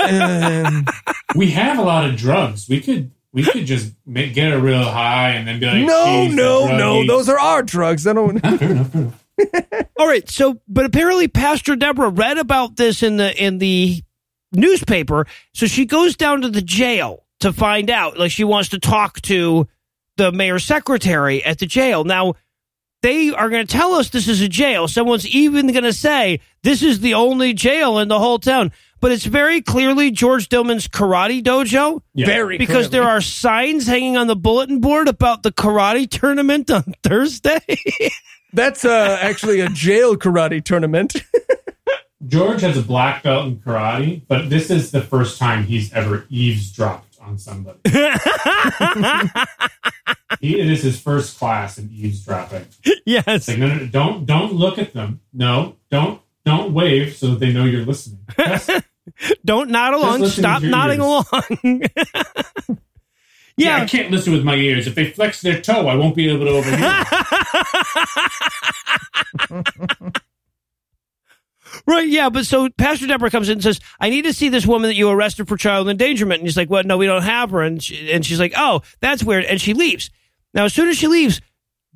Um, 0.00 0.86
we 1.36 1.50
have 1.50 1.78
a 1.78 1.82
lot 1.82 2.08
of 2.08 2.16
drugs. 2.16 2.68
We 2.68 2.80
could 2.80 3.10
we 3.32 3.44
could 3.44 3.66
just 3.66 3.94
make, 4.06 4.34
get 4.34 4.50
her 4.52 4.58
real 4.58 4.82
high 4.82 5.30
and 5.30 5.46
then 5.46 5.60
be 5.60 5.66
like, 5.66 5.86
no, 5.86 6.28
no, 6.28 6.76
no. 6.76 7.06
Those 7.06 7.28
are 7.28 7.38
our 7.38 7.62
drugs. 7.62 8.06
I 8.06 8.12
don't. 8.12 8.38
Fair 8.58 8.70
enough, 8.70 8.90
fair 8.92 9.00
enough. 9.02 9.24
All 9.98 10.06
right, 10.06 10.28
so 10.28 10.60
but 10.68 10.84
apparently 10.84 11.28
Pastor 11.28 11.76
Deborah 11.76 12.10
read 12.10 12.38
about 12.38 12.76
this 12.76 13.02
in 13.02 13.16
the 13.16 13.34
in 13.42 13.58
the 13.58 14.02
newspaper, 14.52 15.26
so 15.54 15.66
she 15.66 15.86
goes 15.86 16.16
down 16.16 16.42
to 16.42 16.50
the 16.50 16.62
jail 16.62 17.24
to 17.40 17.52
find 17.52 17.88
out. 17.90 18.18
Like 18.18 18.30
she 18.30 18.44
wants 18.44 18.70
to 18.70 18.78
talk 18.78 19.20
to 19.22 19.66
the 20.16 20.32
mayor's 20.32 20.64
secretary 20.64 21.42
at 21.44 21.58
the 21.58 21.66
jail. 21.66 22.04
Now 22.04 22.34
they 23.02 23.30
are 23.30 23.48
going 23.48 23.66
to 23.66 23.72
tell 23.72 23.94
us 23.94 24.10
this 24.10 24.28
is 24.28 24.42
a 24.42 24.48
jail. 24.48 24.88
Someone's 24.88 25.26
even 25.26 25.68
going 25.68 25.84
to 25.84 25.92
say 25.92 26.40
this 26.62 26.82
is 26.82 27.00
the 27.00 27.14
only 27.14 27.54
jail 27.54 27.98
in 27.98 28.08
the 28.08 28.18
whole 28.18 28.38
town. 28.38 28.72
But 29.00 29.12
it's 29.12 29.24
very 29.24 29.62
clearly 29.62 30.10
George 30.10 30.48
Dillman's 30.48 30.86
karate 30.88 31.42
dojo 31.42 32.02
Yeah. 32.14 32.26
Very 32.26 32.58
because 32.58 32.88
clearly. 32.88 33.06
there 33.06 33.08
are 33.16 33.20
signs 33.20 33.86
hanging 33.86 34.16
on 34.16 34.26
the 34.26 34.36
bulletin 34.36 34.80
board 34.80 35.08
about 35.08 35.42
the 35.42 35.50
karate 35.52 36.08
tournament 36.08 36.70
on 36.70 36.82
Thursday. 37.02 37.60
That's 38.52 38.84
uh, 38.84 39.18
actually 39.20 39.60
a 39.60 39.68
jail 39.68 40.16
karate 40.16 40.62
tournament. 40.62 41.16
George 42.26 42.60
has 42.60 42.76
a 42.76 42.82
black 42.82 43.22
belt 43.22 43.46
in 43.46 43.56
karate, 43.60 44.20
but 44.28 44.50
this 44.50 44.70
is 44.70 44.90
the 44.90 45.00
first 45.00 45.38
time 45.38 45.64
he's 45.64 45.90
ever 45.94 46.26
eavesdropped 46.28 47.18
on 47.18 47.38
somebody. 47.38 47.78
he, 50.40 50.58
it 50.60 50.68
is 50.70 50.82
his 50.82 51.00
first 51.00 51.38
class 51.38 51.78
in 51.78 51.88
eavesdropping. 51.90 52.66
yes. 53.06 53.24
It's 53.26 53.48
like, 53.48 53.58
no, 53.58 53.68
no, 53.68 53.74
no, 53.76 53.86
don't 53.86 54.26
don't 54.26 54.52
look 54.52 54.78
at 54.78 54.92
them. 54.92 55.20
No, 55.32 55.76
don't 55.90 56.20
don't 56.44 56.72
wave 56.74 57.16
so 57.16 57.28
that 57.28 57.38
they 57.40 57.52
know 57.52 57.64
you're 57.64 57.84
listening. 57.86 58.20
Yes. 58.38 58.68
Don't 59.44 59.70
nod 59.70 59.94
along. 59.94 60.26
Stop 60.26 60.62
nodding 60.62 61.00
ears. 61.00 61.24
along. 61.32 61.82
yeah, 63.56 63.82
I 63.82 63.86
can't 63.86 64.10
listen 64.10 64.32
with 64.32 64.44
my 64.44 64.54
ears. 64.54 64.86
If 64.86 64.94
they 64.94 65.10
flex 65.10 65.40
their 65.40 65.60
toe, 65.60 65.86
I 65.86 65.94
won't 65.94 66.14
be 66.14 66.28
able 66.28 66.46
to 66.46 66.50
overhear. 66.52 67.04
right. 71.86 72.08
Yeah. 72.08 72.30
But 72.30 72.46
so 72.46 72.68
Pastor 72.70 73.06
Deborah 73.06 73.30
comes 73.30 73.48
in 73.48 73.54
and 73.54 73.62
says, 73.62 73.80
I 73.98 74.10
need 74.10 74.22
to 74.22 74.32
see 74.32 74.48
this 74.48 74.66
woman 74.66 74.88
that 74.88 74.96
you 74.96 75.08
arrested 75.08 75.48
for 75.48 75.56
child 75.56 75.88
endangerment. 75.88 76.40
And 76.40 76.46
he's 76.46 76.56
like, 76.56 76.70
Well, 76.70 76.84
no, 76.84 76.96
we 76.98 77.06
don't 77.06 77.22
have 77.22 77.50
her. 77.50 77.62
And, 77.62 77.82
she, 77.82 78.10
and 78.10 78.24
she's 78.24 78.40
like, 78.40 78.54
Oh, 78.56 78.82
that's 79.00 79.22
weird. 79.24 79.44
And 79.44 79.60
she 79.60 79.74
leaves. 79.74 80.10
Now, 80.52 80.64
as 80.64 80.74
soon 80.74 80.88
as 80.88 80.96
she 80.96 81.06
leaves, 81.06 81.40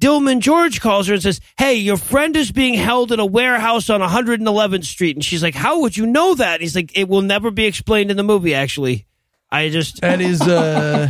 Dillman 0.00 0.40
George 0.40 0.80
calls 0.80 1.06
her 1.06 1.14
and 1.14 1.22
says, 1.22 1.40
Hey, 1.56 1.74
your 1.74 1.96
friend 1.96 2.34
is 2.36 2.50
being 2.52 2.74
held 2.74 3.12
in 3.12 3.20
a 3.20 3.26
warehouse 3.26 3.88
on 3.90 4.00
111th 4.00 4.84
Street. 4.84 5.16
And 5.16 5.24
she's 5.24 5.42
like, 5.42 5.54
How 5.54 5.80
would 5.80 5.96
you 5.96 6.06
know 6.06 6.34
that? 6.34 6.60
He's 6.60 6.74
like, 6.74 6.96
It 6.98 7.08
will 7.08 7.22
never 7.22 7.50
be 7.50 7.64
explained 7.66 8.10
in 8.10 8.16
the 8.16 8.22
movie, 8.24 8.54
actually. 8.54 9.06
I 9.50 9.68
just. 9.68 10.00
That 10.00 10.20
is 10.20 10.42
uh, 10.42 11.08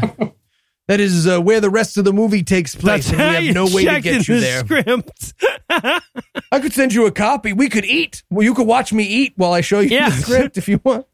that 0.89 1.01
is 1.01 1.27
uh, 1.27 1.41
where 1.41 1.61
the 1.61 1.71
rest 1.71 1.97
of 1.97 2.05
the 2.05 2.13
movie 2.13 2.43
takes 2.43 2.75
place, 2.75 3.09
and 3.11 3.19
we 3.19 3.47
have 3.47 3.55
no 3.55 3.65
way 3.75 3.85
to 3.87 4.01
get 4.03 4.29
you 4.29 4.35
the 4.35 4.41
there. 4.41 4.59
Script. 4.61 5.35
I 6.53 6.61
could 6.61 6.75
send 6.75 6.93
you 6.93 7.07
a 7.07 7.11
copy. 7.11 7.53
We 7.55 7.69
could 7.71 7.87
eat. 7.87 8.23
Well, 8.31 8.45
you 8.45 8.53
could 8.55 8.67
watch 8.67 8.93
me 8.93 9.05
eat 9.05 9.33
while 9.37 9.53
I 9.55 9.63
show 9.63 9.81
you 9.81 9.91
Yeah. 9.91 10.11
the 10.11 10.17
script 10.17 10.59
if 10.59 10.69
you 10.69 10.79
want. 10.85 11.07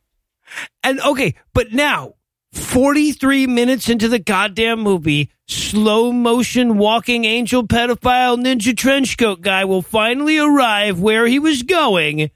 And 0.83 1.01
okay, 1.01 1.37
but 1.55 1.73
now, 1.73 2.15
43 2.53 3.47
minutes 3.47 3.89
into 3.89 4.09
the 4.09 4.19
goddamn 4.19 4.81
movie, 4.81 5.31
slow 5.51 6.13
motion 6.13 6.79
walking 6.79 7.25
angel 7.25 7.67
pedophile 7.67 8.39
ninja 8.43 8.73
trenchcoat 8.73 9.41
guy 9.41 9.65
will 9.65 9.83
finally 9.83 10.39
arrive 10.39 11.01
where 11.01 11.27
he 11.27 11.39
was 11.39 11.63
going 11.63 12.31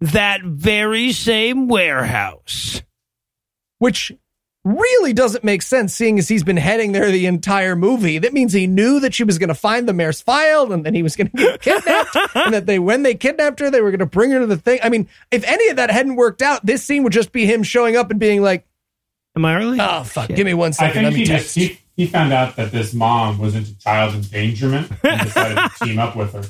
that 0.00 0.42
very 0.42 1.12
same 1.12 1.68
warehouse. 1.68 2.82
Which 3.78 4.12
really 4.64 5.12
doesn't 5.12 5.42
make 5.42 5.62
sense, 5.62 5.92
seeing 5.92 6.18
as 6.18 6.28
he's 6.28 6.44
been 6.44 6.56
heading 6.56 6.92
there 6.92 7.10
the 7.10 7.26
entire 7.26 7.74
movie. 7.74 8.18
That 8.18 8.32
means 8.32 8.52
he 8.52 8.68
knew 8.68 9.00
that 9.00 9.12
she 9.12 9.24
was 9.24 9.38
going 9.38 9.48
to 9.48 9.54
find 9.54 9.88
the 9.88 9.92
mayor's 9.92 10.20
file, 10.20 10.72
and 10.72 10.86
then 10.86 10.94
he 10.94 11.02
was 11.02 11.16
going 11.16 11.30
to 11.30 11.36
get 11.36 11.62
kidnapped, 11.62 12.16
and 12.34 12.54
that 12.54 12.66
they, 12.66 12.78
when 12.78 13.02
they 13.02 13.14
kidnapped 13.14 13.58
her, 13.58 13.70
they 13.70 13.80
were 13.80 13.90
going 13.90 13.98
to 13.98 14.06
bring 14.06 14.30
her 14.30 14.38
to 14.38 14.46
the 14.46 14.56
thing. 14.56 14.78
I 14.84 14.88
mean, 14.88 15.08
if 15.32 15.42
any 15.44 15.68
of 15.68 15.76
that 15.76 15.90
hadn't 15.90 16.14
worked 16.14 16.42
out, 16.42 16.64
this 16.64 16.84
scene 16.84 17.02
would 17.02 17.12
just 17.12 17.32
be 17.32 17.44
him 17.44 17.64
showing 17.64 17.96
up 17.96 18.10
and 18.12 18.20
being 18.20 18.40
like, 18.40 18.66
Am 19.34 19.44
I 19.44 19.56
early? 19.56 19.78
"Oh 19.80 20.04
fuck, 20.04 20.28
give 20.28 20.44
me 20.44 20.52
one 20.52 20.72
second. 20.74 20.90
I 20.90 20.92
think 20.92 21.04
let 21.04 21.12
me 21.14 21.20
he 21.20 21.24
text." 21.24 21.54
just 21.54 21.56
he, 21.56 21.78
he 22.02 22.08
found 22.08 22.32
out 22.32 22.56
that 22.56 22.72
this 22.72 22.92
mom 22.92 23.38
was 23.38 23.54
into 23.54 23.78
child 23.78 24.12
endangerment 24.12 24.90
and 25.04 25.20
decided 25.24 25.56
to 25.56 25.84
team 25.84 26.00
up 26.00 26.16
with 26.16 26.32
her. 26.32 26.42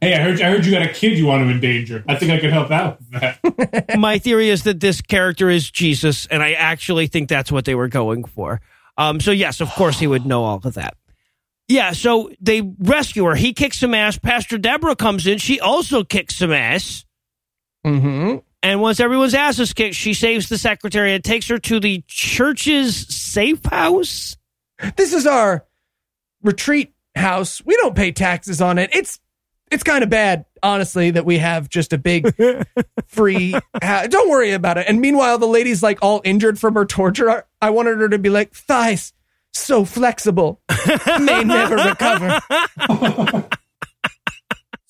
hey, 0.00 0.14
I 0.14 0.22
heard 0.22 0.40
I 0.40 0.48
heard 0.48 0.64
you 0.64 0.72
got 0.72 0.82
a 0.82 0.88
kid 0.88 1.18
you 1.18 1.26
want 1.26 1.44
to 1.44 1.50
endanger. 1.50 2.02
I 2.08 2.14
think 2.14 2.32
I 2.32 2.38
could 2.38 2.50
help 2.50 2.70
out 2.70 2.98
with 2.98 3.20
that. 3.20 3.94
My 3.98 4.18
theory 4.18 4.48
is 4.48 4.62
that 4.62 4.80
this 4.80 5.02
character 5.02 5.50
is 5.50 5.70
Jesus, 5.70 6.26
and 6.26 6.42
I 6.42 6.52
actually 6.52 7.08
think 7.08 7.28
that's 7.28 7.52
what 7.52 7.66
they 7.66 7.74
were 7.74 7.88
going 7.88 8.24
for. 8.24 8.62
Um, 8.96 9.20
so 9.20 9.32
yes, 9.32 9.60
of 9.60 9.68
course 9.72 9.98
he 9.98 10.06
would 10.06 10.24
know 10.24 10.44
all 10.44 10.62
of 10.64 10.74
that. 10.74 10.96
Yeah, 11.68 11.92
so 11.92 12.30
they 12.40 12.62
rescue 12.78 13.24
her. 13.24 13.34
He 13.34 13.52
kicks 13.52 13.80
some 13.80 13.92
ass. 13.92 14.16
Pastor 14.16 14.56
Deborah 14.56 14.96
comes 14.96 15.26
in. 15.26 15.36
She 15.38 15.60
also 15.60 16.04
kicks 16.04 16.36
some 16.36 16.52
ass. 16.52 17.04
Mm-hmm. 17.84 18.36
And 18.66 18.80
once 18.80 18.98
everyone's 18.98 19.32
ass 19.32 19.60
is 19.60 19.72
kicked, 19.72 19.94
she 19.94 20.12
saves 20.12 20.48
the 20.48 20.58
secretary 20.58 21.14
and 21.14 21.22
takes 21.22 21.46
her 21.46 21.58
to 21.58 21.78
the 21.78 22.02
church's 22.08 22.96
safe 23.14 23.64
house. 23.64 24.36
This 24.96 25.12
is 25.12 25.24
our 25.24 25.64
retreat 26.42 26.92
house. 27.14 27.64
We 27.64 27.76
don't 27.76 27.94
pay 27.94 28.10
taxes 28.10 28.60
on 28.60 28.78
it. 28.78 28.90
It's 28.92 29.20
it's 29.70 29.84
kind 29.84 30.02
of 30.02 30.10
bad, 30.10 30.46
honestly, 30.64 31.12
that 31.12 31.24
we 31.24 31.38
have 31.38 31.68
just 31.68 31.92
a 31.92 31.98
big 31.98 32.34
free. 33.06 33.52
Ha- 33.80 34.08
don't 34.08 34.28
worry 34.28 34.50
about 34.50 34.78
it. 34.78 34.86
And 34.88 35.00
meanwhile, 35.00 35.38
the 35.38 35.46
lady's 35.46 35.80
like 35.80 36.00
all 36.02 36.20
injured 36.24 36.58
from 36.58 36.74
her 36.74 36.84
torture. 36.84 37.44
I 37.62 37.70
wanted 37.70 37.98
her 37.98 38.08
to 38.08 38.18
be 38.18 38.30
like 38.30 38.52
thighs, 38.52 39.12
so 39.52 39.84
flexible, 39.84 40.60
may 41.20 41.44
never 41.44 41.76
recover. 41.76 42.40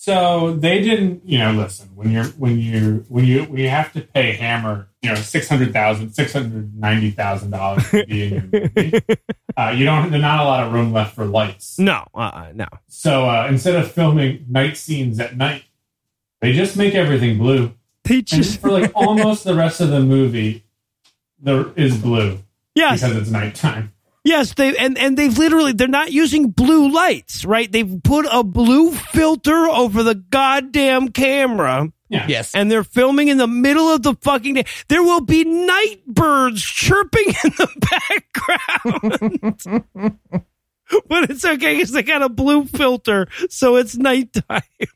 So 0.06 0.52
they 0.52 0.82
didn't, 0.82 1.28
you 1.28 1.38
know, 1.38 1.50
listen, 1.50 1.88
when 1.96 2.12
you're 2.12 2.26
when 2.26 2.60
you 2.60 3.04
when 3.08 3.24
you 3.24 3.42
when 3.42 3.58
you 3.58 3.68
have 3.68 3.92
to 3.94 4.02
pay 4.02 4.34
Hammer, 4.34 4.88
you 5.02 5.08
know, 5.08 5.16
six 5.16 5.48
hundred 5.48 5.72
thousand, 5.72 6.12
six 6.12 6.32
hundred 6.32 6.78
ninety 6.78 7.10
thousand 7.10 7.50
dollars 7.50 7.90
to 7.90 8.06
be 8.06 8.22
in 8.22 8.32
your 8.32 8.42
movie, 8.42 9.02
uh, 9.56 9.74
you 9.76 9.84
don't 9.84 10.12
there's 10.12 10.22
not 10.22 10.38
a 10.38 10.44
lot 10.44 10.64
of 10.64 10.72
room 10.72 10.92
left 10.92 11.16
for 11.16 11.24
lights. 11.24 11.80
No, 11.80 12.06
uh, 12.14 12.52
no. 12.54 12.66
So 12.86 13.28
uh, 13.28 13.48
instead 13.50 13.74
of 13.74 13.90
filming 13.90 14.46
night 14.48 14.76
scenes 14.76 15.18
at 15.18 15.36
night, 15.36 15.64
they 16.40 16.52
just 16.52 16.76
make 16.76 16.94
everything 16.94 17.36
blue. 17.36 17.74
They 18.04 18.22
just 18.22 18.60
for 18.60 18.70
like 18.70 18.92
almost 18.94 19.42
the 19.42 19.56
rest 19.56 19.80
of 19.80 19.88
the 19.88 19.98
movie, 19.98 20.66
there 21.40 21.72
is 21.74 21.98
blue 21.98 22.44
yes, 22.76 23.00
because 23.00 23.16
it's 23.16 23.30
nighttime. 23.30 23.92
Yes. 24.26 24.54
They 24.54 24.76
and 24.76 24.98
and 24.98 25.16
they've 25.16 25.36
literally 25.36 25.72
they're 25.72 25.88
not 25.88 26.12
using 26.12 26.50
blue 26.50 26.92
lights, 26.92 27.44
right? 27.44 27.70
They've 27.70 28.00
put 28.02 28.26
a 28.30 28.42
blue 28.44 28.92
filter 28.92 29.66
over 29.66 30.02
the 30.02 30.14
goddamn 30.16 31.08
camera. 31.08 31.90
Yeah. 32.08 32.26
Yes. 32.28 32.54
and 32.54 32.70
they're 32.70 32.84
filming 32.84 33.26
in 33.28 33.36
the 33.36 33.48
middle 33.48 33.88
of 33.88 34.04
the 34.04 34.14
fucking 34.20 34.54
day. 34.54 34.64
There 34.88 35.02
will 35.02 35.22
be 35.22 35.42
night 35.42 36.06
birds 36.06 36.62
chirping 36.62 37.26
in 37.26 37.50
the 37.56 39.42
background. 39.58 40.20
but 41.08 41.30
it's 41.30 41.44
okay 41.44 41.74
because 41.74 41.90
they 41.90 42.04
got 42.04 42.22
a 42.22 42.28
blue 42.28 42.64
filter, 42.64 43.26
so 43.50 43.74
it's 43.74 43.96
nighttime. 43.96 44.62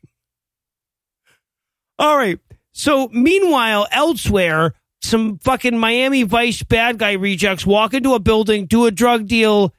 All 1.99 2.15
right. 2.15 2.39
So 2.71 3.09
meanwhile, 3.09 3.87
elsewhere, 3.91 4.73
some 5.01 5.39
fucking 5.39 5.77
Miami 5.77 6.23
Vice 6.23 6.63
bad 6.63 6.97
guy 6.97 7.13
rejects 7.13 7.65
walk 7.65 7.93
into 7.93 8.13
a 8.13 8.19
building, 8.19 8.65
do 8.65 8.85
a 8.85 8.91
drug 8.91 9.27
deal, 9.27 9.73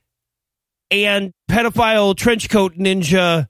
and 0.90 1.32
pedophile 1.50 2.14
trenchcoat 2.14 2.76
ninja 2.76 3.48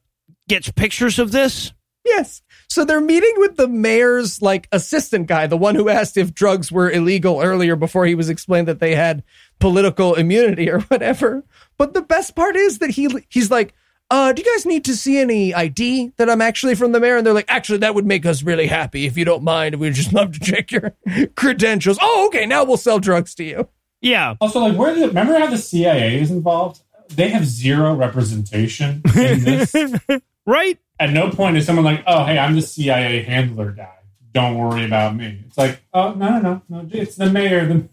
gets 0.48 0.70
pictures 0.70 1.18
of 1.18 1.32
this. 1.32 1.72
Yes. 2.04 2.42
So 2.68 2.84
they're 2.84 3.00
meeting 3.00 3.34
with 3.36 3.56
the 3.56 3.68
mayor's 3.68 4.40
like 4.40 4.68
assistant 4.72 5.26
guy, 5.26 5.46
the 5.46 5.56
one 5.56 5.74
who 5.74 5.88
asked 5.88 6.16
if 6.16 6.34
drugs 6.34 6.72
were 6.72 6.90
illegal 6.90 7.40
earlier 7.40 7.76
before 7.76 8.06
he 8.06 8.14
was 8.14 8.30
explained 8.30 8.68
that 8.68 8.80
they 8.80 8.94
had 8.94 9.22
political 9.58 10.14
immunity 10.14 10.70
or 10.70 10.80
whatever. 10.80 11.44
But 11.78 11.94
the 11.94 12.02
best 12.02 12.34
part 12.34 12.56
is 12.56 12.78
that 12.78 12.90
he 12.90 13.08
he's 13.28 13.50
like, 13.50 13.74
uh, 14.12 14.30
do 14.30 14.42
you 14.42 14.54
guys 14.54 14.66
need 14.66 14.84
to 14.84 14.94
see 14.94 15.16
any 15.18 15.54
ID 15.54 16.12
that 16.18 16.28
I'm 16.28 16.42
actually 16.42 16.74
from 16.74 16.92
the 16.92 17.00
mayor? 17.00 17.16
And 17.16 17.26
they're 17.26 17.32
like, 17.32 17.46
actually, 17.48 17.78
that 17.78 17.94
would 17.94 18.04
make 18.04 18.26
us 18.26 18.42
really 18.42 18.66
happy 18.66 19.06
if 19.06 19.16
you 19.16 19.24
don't 19.24 19.42
mind. 19.42 19.76
We'd 19.76 19.94
just 19.94 20.12
love 20.12 20.32
to 20.32 20.40
check 20.40 20.70
your 20.70 20.94
credentials. 21.34 21.96
Oh, 21.98 22.26
okay. 22.26 22.44
Now 22.44 22.62
we'll 22.62 22.76
sell 22.76 22.98
drugs 22.98 23.34
to 23.36 23.44
you. 23.44 23.68
Yeah. 24.02 24.34
Also, 24.38 24.60
like, 24.60 24.76
where 24.76 24.94
the 24.94 25.08
remember 25.08 25.38
how 25.38 25.46
the 25.46 25.56
CIA 25.56 26.20
is 26.20 26.30
involved? 26.30 26.82
They 27.08 27.30
have 27.30 27.46
zero 27.46 27.94
representation 27.94 29.00
in 29.16 29.44
this. 29.44 29.74
Right? 30.44 30.76
At 30.98 31.10
no 31.12 31.30
point 31.30 31.56
is 31.56 31.64
someone 31.64 31.84
like, 31.84 32.02
"Oh, 32.04 32.24
hey, 32.24 32.36
I'm 32.36 32.56
the 32.56 32.62
CIA 32.62 33.22
handler 33.22 33.70
guy. 33.70 33.94
Don't 34.32 34.58
worry 34.58 34.84
about 34.84 35.14
me." 35.14 35.44
It's 35.46 35.56
like, 35.56 35.80
"Oh, 35.94 36.14
no, 36.14 36.40
no, 36.40 36.40
no, 36.40 36.62
no. 36.68 36.88
It's 36.90 37.14
the 37.14 37.30
mayor. 37.30 37.64
The, 37.64 37.88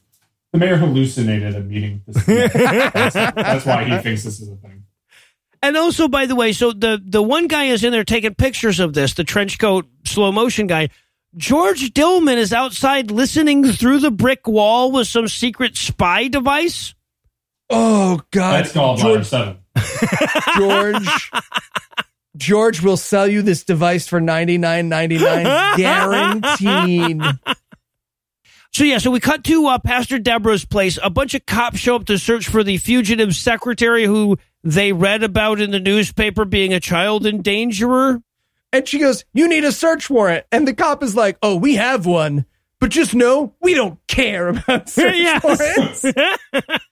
the 0.52 0.58
mayor 0.58 0.78
hallucinated 0.78 1.56
a 1.56 1.60
meeting. 1.60 2.02
With 2.08 2.16
the 2.16 2.22
CIA. 2.22 2.48
that's, 2.92 3.14
that's 3.14 3.66
why 3.68 3.84
he 3.84 3.96
thinks 4.00 4.24
this 4.24 4.40
is 4.40 4.50
a 4.50 4.56
thing." 4.56 4.86
And 5.62 5.76
also, 5.76 6.08
by 6.08 6.26
the 6.26 6.36
way, 6.36 6.54
so 6.54 6.72
the 6.72 7.02
the 7.04 7.22
one 7.22 7.48
guy 7.48 7.66
is 7.66 7.84
in 7.84 7.92
there 7.92 8.06
taking 8.06 8.34
pictures 8.34 8.80
of 8.80 8.94
this, 8.94 9.16
the 9.16 9.24
trench 9.24 9.60
coat 9.60 9.88
slow 10.06 10.32
motion 10.32 10.68
guy. 10.68 10.90
George 11.38 11.92
Dillman 11.92 12.38
is 12.38 12.54
outside 12.54 13.12
listening 13.12 13.72
through 13.72 14.00
the 14.00 14.10
brick 14.10 14.48
wall 14.48 14.92
with 14.92 15.08
some 15.08 15.28
secret 15.28 15.78
spy 15.78 16.28
device. 16.28 16.96
Oh 17.70 18.22
God, 18.32 18.64
That's 18.64 18.74
called 18.74 19.00
George, 19.00 19.26
Seven. 19.26 19.58
George. 20.58 21.32
George 22.38 22.82
will 22.82 22.98
sell 22.98 23.28
you 23.28 23.42
this 23.42 23.64
device 23.64 24.08
for 24.08 24.22
ninety 24.22 24.58
nine 24.58 24.88
ninety 24.88 25.18
nine, 25.18 25.78
guaranteed. 25.78 27.22
So 28.72 28.84
yeah, 28.84 29.00
so 29.00 29.12
we 29.12 29.20
cut 29.20 29.44
to 29.46 29.68
uh, 29.68 29.80
Pastor 29.80 30.20
Deborah's 30.20 30.64
place. 30.64 30.98
A 31.02 31.10
bunch 31.10 31.34
of 31.34 31.46
cops 31.46 31.80
show 31.80 31.96
up 31.96 32.06
to 32.06 32.18
search 32.18 32.48
for 32.48 32.64
the 32.64 32.78
fugitive 32.78 33.36
secretary 33.36 34.06
who 34.06 34.38
they 34.64 34.92
read 34.92 35.24
about 35.24 35.60
in 35.62 35.72
the 35.72 35.80
newspaper 35.80 36.46
being 36.46 36.74
a 36.74 36.80
child 36.80 37.24
endangerer. 37.26 38.22
And 38.72 38.88
she 38.88 39.00
goes, 39.00 39.26
You 39.34 39.48
need 39.48 39.64
a 39.64 39.72
search 39.72 40.10
warrant. 40.10 40.46
And 40.52 40.68
the 40.68 40.74
cop 40.74 41.02
is 41.04 41.16
like, 41.16 41.38
Oh, 41.42 41.56
we 41.56 41.76
have 41.76 42.06
one. 42.06 42.46
But 42.80 42.92
just 42.92 43.14
know 43.14 43.56
we 43.62 43.74
don't 43.74 44.00
care 44.08 44.48
about 44.50 44.90
search 44.90 45.16
Yes. 45.16 45.44
warrants. 45.44 46.06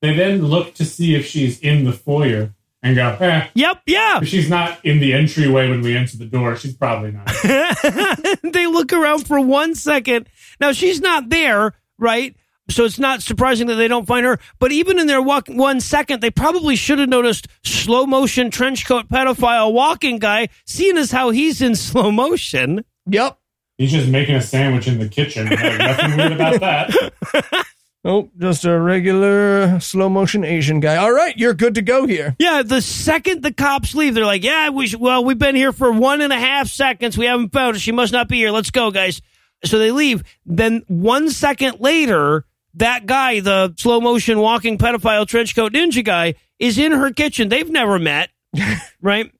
They 0.00 0.14
then 0.14 0.42
look 0.44 0.74
to 0.74 0.84
see 0.84 1.16
if 1.16 1.26
she's 1.26 1.58
in 1.58 1.84
the 1.84 1.92
foyer 1.92 2.54
and 2.84 2.94
go, 2.94 3.16
"Eh, 3.18 3.48
Yep, 3.54 3.82
yeah. 3.86 4.20
if 4.22 4.28
she's 4.28 4.48
not 4.48 4.78
in 4.84 5.00
the 5.00 5.12
entryway 5.12 5.68
when 5.68 5.80
we 5.80 5.96
enter 5.96 6.16
the 6.16 6.24
door, 6.24 6.54
she's 6.54 6.76
probably 6.76 7.10
not." 7.10 7.26
they 8.52 8.68
look 8.68 8.92
around 8.92 9.26
for 9.26 9.40
one 9.40 9.74
second. 9.74 10.28
Now 10.60 10.70
she's 10.70 11.00
not 11.00 11.30
there, 11.30 11.74
right? 11.98 12.36
So 12.70 12.84
it's 12.84 12.98
not 12.98 13.22
surprising 13.22 13.66
that 13.68 13.76
they 13.76 13.88
don't 13.88 14.06
find 14.06 14.26
her. 14.26 14.38
But 14.58 14.72
even 14.72 14.98
in 14.98 15.06
their 15.06 15.22
walk 15.22 15.48
one 15.48 15.80
second, 15.80 16.20
they 16.20 16.30
probably 16.30 16.76
should 16.76 16.98
have 16.98 17.08
noticed 17.08 17.48
slow 17.64 18.04
motion 18.06 18.50
trench 18.50 18.86
coat 18.86 19.08
pedophile 19.08 19.72
walking 19.72 20.18
guy, 20.18 20.48
seeing 20.66 20.98
as 20.98 21.10
how 21.10 21.30
he's 21.30 21.62
in 21.62 21.74
slow 21.76 22.10
motion. 22.10 22.84
Yep. 23.06 23.38
He's 23.78 23.92
just 23.92 24.08
making 24.08 24.34
a 24.34 24.42
sandwich 24.42 24.88
in 24.88 24.98
the 24.98 25.08
kitchen. 25.08 25.46
Nothing 25.46 26.16
weird 26.16 26.32
about 26.32 26.60
that. 26.60 27.64
Oh, 28.04 28.30
just 28.38 28.64
a 28.64 28.78
regular 28.78 29.80
slow 29.80 30.08
motion 30.08 30.44
Asian 30.44 30.78
guy. 30.78 30.96
All 30.96 31.12
right, 31.12 31.36
you're 31.36 31.52
good 31.52 31.74
to 31.74 31.82
go 31.82 32.06
here. 32.06 32.36
Yeah, 32.38 32.62
the 32.62 32.80
second 32.80 33.42
the 33.42 33.52
cops 33.52 33.92
leave, 33.94 34.14
they're 34.14 34.24
like, 34.24 34.44
"Yeah, 34.44 34.68
we 34.70 34.86
should, 34.86 35.00
well, 35.00 35.24
we've 35.24 35.36
been 35.38 35.56
here 35.56 35.72
for 35.72 35.90
one 35.90 36.20
and 36.20 36.32
a 36.32 36.38
half 36.38 36.68
seconds. 36.68 37.18
We 37.18 37.26
haven't 37.26 37.52
found 37.52 37.74
her. 37.74 37.80
She 37.80 37.90
must 37.90 38.12
not 38.12 38.28
be 38.28 38.36
here. 38.36 38.50
Let's 38.52 38.70
go, 38.70 38.92
guys." 38.92 39.20
So 39.64 39.78
they 39.80 39.90
leave. 39.90 40.22
Then 40.46 40.84
one 40.86 41.28
second 41.28 41.80
later, 41.80 42.44
that 42.78 43.06
guy, 43.06 43.40
the 43.40 43.74
slow 43.76 44.00
motion 44.00 44.38
walking 44.38 44.78
pedophile 44.78 45.26
trenchcoat 45.26 45.70
ninja 45.70 46.04
guy, 46.04 46.34
is 46.58 46.78
in 46.78 46.92
her 46.92 47.12
kitchen. 47.12 47.48
They've 47.48 47.70
never 47.70 47.98
met, 47.98 48.30
right? 49.02 49.32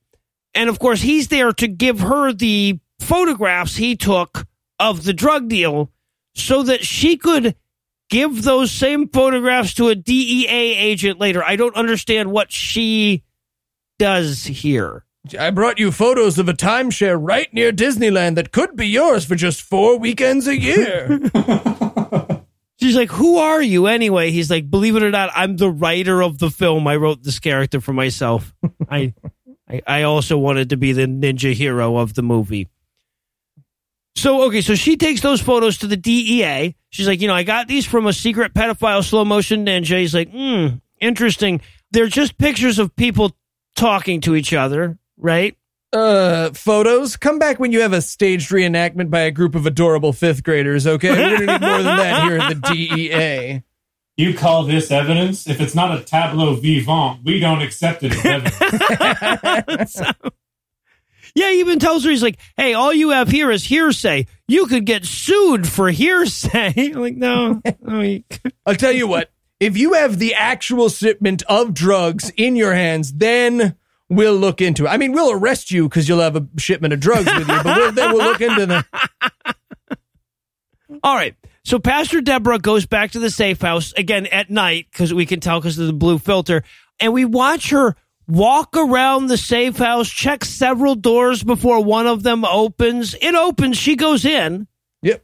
And 0.53 0.69
of 0.69 0.79
course, 0.79 1.01
he's 1.01 1.27
there 1.27 1.51
to 1.53 1.67
give 1.67 1.99
her 1.99 2.31
the 2.33 2.79
photographs 2.99 3.75
he 3.75 3.95
took 3.95 4.45
of 4.79 5.03
the 5.03 5.13
drug 5.13 5.49
deal, 5.49 5.91
so 6.35 6.63
that 6.63 6.85
she 6.85 7.17
could 7.17 7.55
give 8.09 8.43
those 8.43 8.71
same 8.71 9.07
photographs 9.07 9.73
to 9.75 9.89
a 9.89 9.95
DEA 9.95 10.75
agent 10.75 11.19
later. 11.19 11.43
I 11.43 11.55
don't 11.55 11.75
understand 11.75 12.31
what 12.31 12.51
she 12.51 13.23
does 13.97 14.45
here. 14.45 15.05
I 15.37 15.49
brought 15.51 15.79
you 15.79 15.91
photos 15.91 16.39
of 16.39 16.49
a 16.49 16.53
timeshare 16.53 17.17
right 17.19 17.53
near 17.53 17.71
Disneyland 17.71 18.35
that 18.35 18.51
could 18.51 18.75
be 18.75 18.87
yours 18.87 19.25
for 19.25 19.35
just 19.35 19.61
four 19.61 19.99
weekends 19.99 20.47
a 20.47 20.57
year. 20.57 21.19
She's 22.79 22.95
like, 22.95 23.09
Who 23.11 23.37
are 23.37 23.61
you 23.61 23.87
anyway? 23.87 24.31
He's 24.31 24.49
like, 24.49 24.69
Believe 24.69 24.95
it 24.95 25.03
or 25.03 25.11
not, 25.11 25.31
I'm 25.35 25.57
the 25.57 25.69
writer 25.69 26.21
of 26.23 26.39
the 26.39 26.49
film. 26.49 26.87
I 26.87 26.95
wrote 26.95 27.23
this 27.23 27.39
character 27.39 27.81
for 27.81 27.93
myself. 27.93 28.53
I, 28.89 29.13
I 29.69 29.81
I 29.85 30.01
also 30.03 30.37
wanted 30.37 30.69
to 30.69 30.77
be 30.77 30.93
the 30.93 31.05
ninja 31.05 31.53
hero 31.53 31.97
of 31.97 32.13
the 32.13 32.23
movie. 32.23 32.67
So 34.15 34.43
okay, 34.47 34.61
so 34.61 34.75
she 34.75 34.97
takes 34.97 35.21
those 35.21 35.41
photos 35.41 35.77
to 35.79 35.87
the 35.87 35.97
DEA. 35.97 36.75
She's 36.89 37.07
like, 37.07 37.21
you 37.21 37.27
know, 37.27 37.33
I 37.35 37.43
got 37.43 37.67
these 37.67 37.85
from 37.85 38.07
a 38.07 38.13
secret 38.13 38.53
pedophile 38.53 39.03
slow 39.03 39.23
motion 39.23 39.65
ninja. 39.65 39.99
He's 39.99 40.15
like, 40.15 40.31
hmm, 40.31 40.77
interesting. 40.99 41.61
They're 41.91 42.07
just 42.07 42.37
pictures 42.37 42.79
of 42.79 42.95
people 42.95 43.35
talking 43.75 44.21
to 44.21 44.35
each 44.35 44.53
other, 44.53 44.97
right? 45.17 45.55
Uh, 45.93 46.51
photos. 46.51 47.17
Come 47.17 47.39
back 47.39 47.59
when 47.59 47.71
you 47.71 47.81
have 47.81 47.93
a 47.93 48.01
staged 48.01 48.49
reenactment 48.51 49.09
by 49.09 49.21
a 49.21 49.31
group 49.31 49.55
of 49.55 49.65
adorable 49.65 50.13
fifth 50.13 50.43
graders, 50.43 50.85
okay? 50.87 51.09
We're 51.09 51.37
gonna 51.37 51.51
need 51.53 51.61
more 51.61 51.77
than 51.83 51.97
that 51.97 52.23
here 52.23 52.37
at 52.39 52.49
the 52.49 52.55
DEA. 52.73 53.63
You 54.17 54.33
call 54.33 54.63
this 54.65 54.91
evidence? 54.91 55.47
If 55.47 55.61
it's 55.61 55.73
not 55.75 55.97
a 55.97 56.03
tableau 56.03 56.55
vivant, 56.55 57.21
we 57.23 57.39
don't 57.39 57.61
accept 57.61 58.03
it 58.03 58.13
as 58.25 58.25
evidence. 58.25 59.95
So- 59.99 60.11
yeah, 61.35 61.51
he 61.51 61.59
even 61.59 61.77
tells 61.77 62.03
her, 62.03 62.09
he's 62.09 62.23
like, 62.23 62.39
hey, 62.57 62.73
all 62.73 62.91
you 62.91 63.11
have 63.11 63.29
here 63.29 63.51
is 63.51 63.63
hearsay. 63.63 64.25
You 64.47 64.65
could 64.65 64.85
get 64.85 65.05
sued 65.05 65.67
for 65.69 65.89
hearsay. 65.91 66.73
I'm 66.75 66.93
like, 67.01 67.15
no. 67.15 67.61
no 67.81 68.19
I'll 68.65 68.75
tell 68.75 68.91
you 68.91 69.07
what. 69.07 69.31
if 69.59 69.77
you 69.77 69.93
have 69.93 70.17
the 70.17 70.33
actual 70.33 70.89
shipment 70.89 71.43
of 71.43 71.73
drugs 71.75 72.31
in 72.35 72.55
your 72.55 72.73
hands, 72.73 73.13
then 73.13 73.75
we'll 74.09 74.35
look 74.35 74.61
into 74.61 74.85
it. 74.85 74.89
I 74.89 74.97
mean, 74.97 75.13
we'll 75.13 75.31
arrest 75.31 75.71
you 75.71 75.87
because 75.87 76.09
you'll 76.09 76.19
have 76.19 76.35
a 76.35 76.47
shipment 76.57 76.93
of 76.93 76.99
drugs 76.99 77.25
with 77.25 77.47
you, 77.47 77.63
but 77.63 77.65
we'll, 77.65 77.91
then 77.91 78.13
we'll 78.13 78.25
look 78.25 78.41
into 78.41 78.65
the. 78.65 78.85
All 81.03 81.15
right. 81.15 81.35
So 81.63 81.79
Pastor 81.79 82.19
Deborah 82.19 82.59
goes 82.59 82.85
back 82.85 83.11
to 83.11 83.19
the 83.19 83.29
safe 83.29 83.61
house 83.61 83.93
again 83.93 84.25
at 84.25 84.49
night 84.49 84.87
because 84.91 85.13
we 85.13 85.25
can 85.25 85.39
tell 85.39 85.59
because 85.59 85.77
of 85.77 85.87
the 85.87 85.93
blue 85.93 86.17
filter, 86.17 86.63
and 86.99 87.13
we 87.13 87.25
watch 87.25 87.69
her 87.69 87.95
walk 88.27 88.75
around 88.77 89.27
the 89.27 89.37
safe 89.37 89.77
house, 89.77 90.09
check 90.09 90.45
several 90.45 90.95
doors 90.95 91.43
before 91.43 91.83
one 91.83 92.07
of 92.07 92.23
them 92.23 92.45
opens. 92.45 93.15
It 93.21 93.35
opens, 93.35 93.77
she 93.77 93.95
goes 93.95 94.25
in. 94.25 94.67
Yep. 95.01 95.23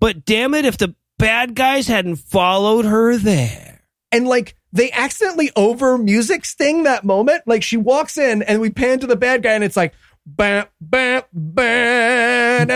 But 0.00 0.24
damn 0.24 0.54
it, 0.54 0.64
if 0.64 0.76
the 0.76 0.94
bad 1.18 1.54
guys 1.54 1.86
hadn't 1.86 2.16
followed 2.16 2.84
her 2.84 3.16
there. 3.16 3.69
And 4.12 4.26
like 4.26 4.56
they 4.72 4.90
accidentally 4.92 5.50
over 5.56 5.98
music 5.98 6.44
sting 6.44 6.84
that 6.84 7.04
moment. 7.04 7.42
Like 7.46 7.62
she 7.62 7.76
walks 7.76 8.18
in 8.18 8.42
and 8.42 8.60
we 8.60 8.70
pan 8.70 9.00
to 9.00 9.06
the 9.06 9.16
bad 9.16 9.42
guy 9.42 9.52
and 9.52 9.64
it's 9.64 9.76
like 9.76 9.94
bam 10.26 10.66
bam 10.80 11.22
bam 11.32 12.70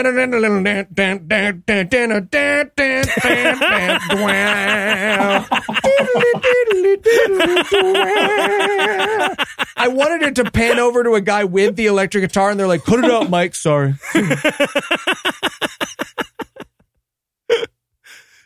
I 9.76 9.88
wanted 9.88 10.22
it 10.22 10.36
to 10.36 10.50
pan 10.50 10.78
over 10.78 11.04
to 11.04 11.14
a 11.14 11.20
guy 11.20 11.44
with 11.44 11.76
the 11.76 11.86
electric 11.86 12.22
guitar 12.22 12.50
and 12.50 12.58
they're 12.58 12.66
like, 12.66 12.84
put 12.84 13.04
it 13.04 13.10
up, 13.10 13.28
Mike. 13.28 13.54
Sorry. 13.54 13.94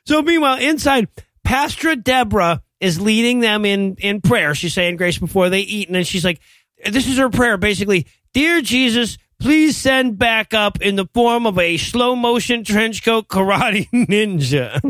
So 0.04 0.22
meanwhile, 0.22 0.58
inside, 0.58 1.08
Pastor 1.44 1.94
Deborah 1.94 2.62
is 2.80 3.00
leading 3.00 3.40
them 3.40 3.64
in 3.64 3.96
in 3.96 4.20
prayer. 4.20 4.54
She's 4.54 4.74
saying 4.74 4.96
grace 4.96 5.18
before 5.18 5.48
they 5.50 5.60
eat, 5.60 5.88
and 5.88 5.94
then 5.94 6.04
she's 6.04 6.24
like, 6.24 6.40
"This 6.90 7.06
is 7.08 7.18
her 7.18 7.30
prayer, 7.30 7.56
basically. 7.56 8.06
Dear 8.34 8.60
Jesus, 8.60 9.18
please 9.40 9.76
send 9.76 10.18
back 10.18 10.52
up 10.54 10.80
in 10.80 10.96
the 10.96 11.06
form 11.14 11.46
of 11.46 11.58
a 11.58 11.76
slow 11.76 12.14
motion 12.14 12.64
trench 12.64 13.04
coat 13.04 13.28
karate 13.28 13.88
ninja." 13.92 14.80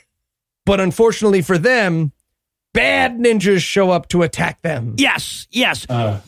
But 0.66 0.80
unfortunately 0.80 1.42
for 1.42 1.58
them, 1.58 2.12
bad 2.72 3.18
ninjas 3.18 3.60
show 3.60 3.90
up 3.90 4.08
to 4.08 4.22
attack 4.22 4.62
them. 4.62 4.94
yes, 4.96 5.46
yes. 5.50 5.84
Uh, 5.90 6.20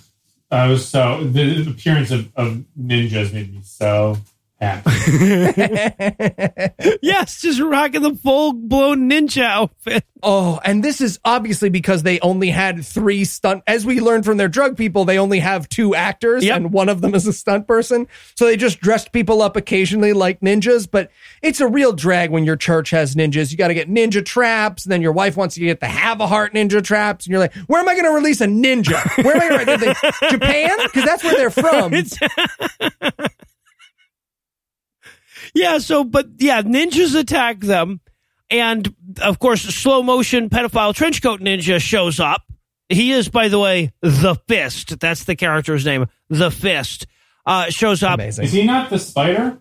I 0.51 0.69
was 0.69 0.87
so 0.87 1.25
the 1.25 1.71
appearance 1.71 2.11
of, 2.11 2.31
of 2.37 2.63
ninjas 2.79 3.33
made 3.33 3.55
me 3.55 3.61
so 3.63 4.19
happy. 4.61 4.91
yes, 7.03 7.41
just 7.41 7.61
rocking 7.61 8.03
the 8.03 8.15
full 8.15 8.53
blown 8.53 9.09
ninja 9.11 9.43
outfit. 9.43 10.05
Oh, 10.23 10.59
and 10.65 10.83
this 10.83 11.01
is 11.01 11.19
obviously 11.25 11.69
because 11.69 12.03
they 12.03 12.19
only 12.21 12.51
had 12.51 12.85
three 12.85 13.25
stunt. 13.25 13.63
As 13.67 13.85
we 13.87 14.01
learned 14.01 14.25
from 14.25 14.39
their 14.39 14.49
drug 14.49 14.77
people, 14.77 15.05
they 15.05 15.19
only 15.19 15.39
have 15.41 15.69
two 15.69 15.95
actors, 15.95 16.45
Yep. 16.45 16.57
and 16.57 16.73
one 16.73 16.89
of 16.89 17.01
them 17.01 17.15
is 17.15 17.27
a 17.27 17.33
stunt 17.33 17.67
person. 17.69 18.09
So 18.37 18.47
they 18.47 18.57
just 18.57 18.81
dressed 18.81 19.13
people 19.13 19.43
up 19.43 19.57
occasionally 19.57 20.13
like 20.13 20.41
ninjas. 20.41 20.89
But 20.91 21.11
it's 21.43 21.61
a 21.61 21.69
real 21.69 21.93
drag 21.93 22.31
when 22.31 22.45
your 22.45 22.57
church 22.57 22.91
has 22.91 23.15
ninjas. 23.15 23.51
You 23.53 23.59
got 23.59 23.69
to 23.69 23.75
get 23.75 23.89
ninja 23.91 24.25
traps, 24.25 24.85
and 24.85 24.93
then 24.93 25.03
your 25.03 25.13
wife 25.13 25.37
wants 25.37 25.57
you 25.57 25.63
to 25.63 25.67
get 25.67 25.81
the 25.81 25.87
have 25.87 26.21
a 26.21 26.27
heart 26.27 26.55
ninja 26.55 26.83
traps, 26.83 27.27
and 27.27 27.31
you're 27.33 27.41
like, 27.41 27.55
where 27.67 27.81
am 27.81 27.89
I 27.89 27.93
going 27.95 28.07
to 28.07 28.11
release 28.13 28.41
a 28.41 28.47
ninja? 28.47 29.25
Where 29.25 29.37
am 29.37 29.53
I 29.61 29.65
going 29.65 29.81
to 29.81 30.13
Japan? 30.31 30.71
Because 30.85 31.05
that's 31.05 31.23
where 31.23 31.37
they're 31.37 31.51
from. 31.51 31.93
Yeah, 35.55 35.79
so 35.79 36.05
but 36.05 36.27
yeah, 36.39 36.63
ninjas 36.63 37.19
attack 37.19 37.61
them, 37.61 38.01
and 38.51 38.95
of 39.23 39.39
course, 39.39 39.63
slow 39.63 40.03
motion 40.03 40.49
pedophile 40.49 40.95
trenchcoat 40.95 41.41
ninja 41.41 41.81
shows 41.81 42.21
up. 42.21 42.43
He 42.89 43.13
is, 43.13 43.29
by 43.29 43.49
the 43.49 43.59
way, 43.59 43.93
the 44.01 44.37
Fist. 44.47 45.01
That's 45.01 45.25
the 45.25 45.35
character's 45.35 45.85
name. 45.85 46.07
The 46.29 46.51
Fist 46.51 47.07
uh, 47.45 47.71
shows 47.71 48.03
up. 48.03 48.15
Amazing. 48.15 48.45
Is 48.45 48.53
he 48.53 48.65
not 48.65 48.91
the 48.91 48.99
spider? 48.99 49.59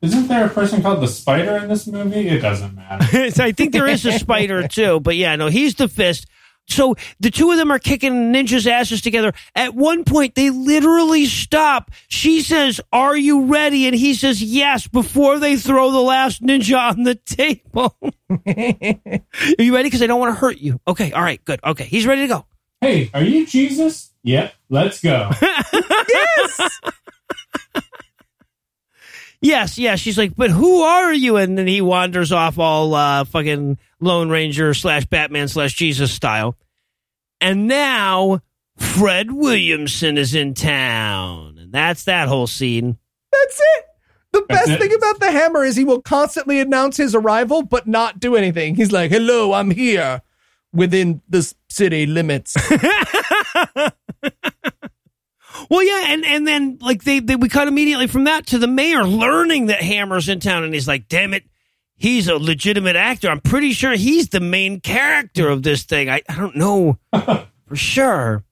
Isn't 0.00 0.28
there 0.28 0.46
a 0.46 0.50
person 0.50 0.80
called 0.80 1.02
the 1.02 1.08
spider 1.08 1.56
in 1.56 1.68
this 1.68 1.86
movie? 1.86 2.28
It 2.28 2.40
doesn't 2.40 2.74
matter. 2.74 3.04
I 3.42 3.52
think 3.52 3.72
there 3.72 3.88
is 3.88 4.06
a 4.06 4.12
spider 4.18 4.68
too, 4.68 5.00
but 5.00 5.16
yeah, 5.16 5.34
no, 5.36 5.48
he's 5.48 5.74
the 5.74 5.88
Fist. 5.88 6.26
So 6.68 6.96
the 7.18 7.30
two 7.30 7.50
of 7.50 7.56
them 7.56 7.70
are 7.70 7.78
kicking 7.78 8.32
ninjas' 8.32 8.66
asses 8.66 9.00
together. 9.00 9.32
At 9.54 9.74
one 9.74 10.04
point, 10.04 10.34
they 10.34 10.50
literally 10.50 11.24
stop. 11.26 11.90
She 12.08 12.42
says, 12.42 12.80
"Are 12.92 13.16
you 13.16 13.46
ready?" 13.46 13.86
And 13.86 13.96
he 13.96 14.14
says, 14.14 14.42
"Yes." 14.42 14.86
Before 14.86 15.38
they 15.38 15.56
throw 15.56 15.90
the 15.90 16.00
last 16.00 16.42
ninja 16.42 16.78
on 16.90 17.02
the 17.04 17.14
table. 17.14 17.96
are 18.00 19.62
you 19.64 19.74
ready? 19.74 19.86
Because 19.88 20.02
I 20.02 20.06
don't 20.06 20.20
want 20.20 20.34
to 20.34 20.40
hurt 20.40 20.58
you. 20.58 20.80
Okay, 20.86 21.12
all 21.12 21.22
right, 21.22 21.42
good. 21.44 21.60
Okay, 21.64 21.84
he's 21.84 22.06
ready 22.06 22.22
to 22.22 22.28
go. 22.28 22.46
hey, 22.80 23.10
are 23.14 23.22
you 23.22 23.46
Jesus? 23.46 24.12
Yep, 24.22 24.52
let's 24.68 25.00
go. 25.00 25.30
Yes, 26.20 26.68
yes. 29.40 29.78
Yeah. 29.78 29.96
She's 29.96 30.18
like, 30.18 30.34
but 30.36 30.50
who 30.50 30.82
are 30.82 31.12
you? 31.12 31.36
And 31.36 31.56
then 31.56 31.66
he 31.66 31.80
wanders 31.80 32.32
off 32.32 32.58
all 32.58 32.94
uh, 32.94 33.24
fucking 33.24 33.78
Lone 34.00 34.28
Ranger 34.30 34.74
slash 34.74 35.06
Batman 35.06 35.48
slash 35.48 35.74
Jesus 35.74 36.12
style. 36.12 36.56
And 37.40 37.66
now 37.66 38.40
Fred 38.76 39.32
Williamson 39.32 40.18
is 40.18 40.34
in 40.34 40.54
town. 40.54 41.58
And 41.58 41.72
that's 41.72 42.04
that 42.04 42.28
whole 42.28 42.46
scene. 42.46 42.98
That's 43.32 43.60
it. 43.60 43.84
The 44.32 44.42
best 44.42 44.78
thing 44.78 44.94
about 44.94 45.20
the 45.20 45.30
hammer 45.30 45.64
is 45.64 45.74
he 45.74 45.84
will 45.84 46.02
constantly 46.02 46.60
announce 46.60 46.96
his 46.98 47.14
arrival, 47.14 47.62
but 47.62 47.86
not 47.86 48.20
do 48.20 48.36
anything. 48.36 48.74
He's 48.74 48.92
like, 48.92 49.10
"Hello, 49.10 49.54
I'm 49.54 49.70
here 49.70 50.20
within 50.72 51.22
the 51.28 51.52
city 51.68 52.06
limits." 52.06 52.54
Well, 55.70 55.82
yeah, 55.82 56.12
and, 56.12 56.24
and 56.24 56.46
then 56.46 56.78
like 56.80 57.04
they, 57.04 57.20
they 57.20 57.36
we 57.36 57.48
cut 57.48 57.68
immediately 57.68 58.06
from 58.06 58.24
that 58.24 58.46
to 58.46 58.58
the 58.58 58.66
mayor 58.66 59.04
learning 59.04 59.66
that 59.66 59.82
Hammer's 59.82 60.28
in 60.28 60.40
town, 60.40 60.64
and 60.64 60.72
he's 60.72 60.88
like, 60.88 61.08
"Damn 61.08 61.34
it, 61.34 61.44
he's 61.98 62.28
a 62.28 62.36
legitimate 62.36 62.96
actor. 62.96 63.28
I'm 63.28 63.40
pretty 63.40 63.72
sure 63.72 63.92
he's 63.92 64.30
the 64.30 64.40
main 64.40 64.80
character 64.80 65.48
of 65.48 65.62
this 65.62 65.82
thing. 65.82 66.08
I, 66.08 66.22
I 66.28 66.36
don't 66.36 66.56
know 66.56 66.98
for 67.66 67.76
sure." 67.76 68.44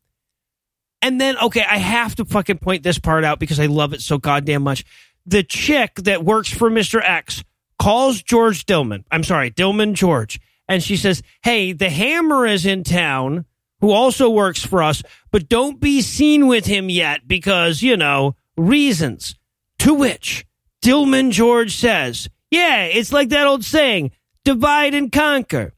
And 1.02 1.20
then, 1.20 1.38
okay, 1.38 1.64
I 1.68 1.76
have 1.76 2.16
to 2.16 2.24
fucking 2.24 2.58
point 2.58 2.82
this 2.82 2.98
part 2.98 3.24
out 3.24 3.38
because 3.38 3.60
I 3.60 3.66
love 3.66 3.92
it 3.92 4.00
so 4.00 4.18
goddamn 4.18 4.62
much. 4.62 4.84
The 5.24 5.42
chick 5.42 5.94
that 5.96 6.24
works 6.24 6.52
for 6.52 6.70
Mr. 6.70 7.00
X 7.02 7.44
calls 7.78 8.22
George 8.22 8.66
Dillman. 8.66 9.04
I'm 9.10 9.22
sorry, 9.22 9.50
Dillman 9.50 9.94
George. 9.94 10.40
And 10.68 10.82
she 10.82 10.96
says, 10.96 11.22
Hey, 11.42 11.72
the 11.72 11.90
hammer 11.90 12.46
is 12.46 12.66
in 12.66 12.82
town, 12.82 13.44
who 13.80 13.90
also 13.90 14.30
works 14.30 14.64
for 14.64 14.82
us, 14.82 15.02
but 15.30 15.48
don't 15.48 15.80
be 15.80 16.02
seen 16.02 16.46
with 16.46 16.66
him 16.66 16.88
yet 16.90 17.28
because, 17.28 17.82
you 17.82 17.96
know, 17.96 18.34
reasons. 18.56 19.36
To 19.80 19.94
which 19.94 20.46
Dillman 20.82 21.30
George 21.30 21.76
says, 21.76 22.28
Yeah, 22.50 22.84
it's 22.84 23.12
like 23.12 23.30
that 23.30 23.46
old 23.46 23.64
saying, 23.64 24.12
divide 24.44 24.94
and 24.94 25.10
conquer. 25.10 25.72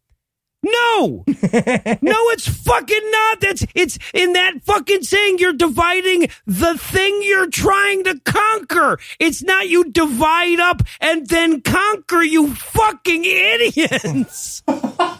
No, 0.62 1.24
no, 1.26 1.32
it's 1.32 2.48
fucking 2.48 3.10
not. 3.10 3.40
That's 3.40 3.64
it's 3.76 3.98
in 4.12 4.32
that 4.32 4.60
fucking 4.64 5.04
saying 5.04 5.38
you're 5.38 5.52
dividing 5.52 6.28
the 6.46 6.76
thing 6.76 7.20
you're 7.22 7.48
trying 7.48 8.02
to 8.04 8.20
conquer. 8.24 8.98
It's 9.20 9.42
not 9.42 9.68
you 9.68 9.84
divide 9.84 10.58
up 10.58 10.82
and 11.00 11.28
then 11.28 11.60
conquer, 11.62 12.22
you 12.22 12.54
fucking 12.54 13.24
idiots. 13.24 14.62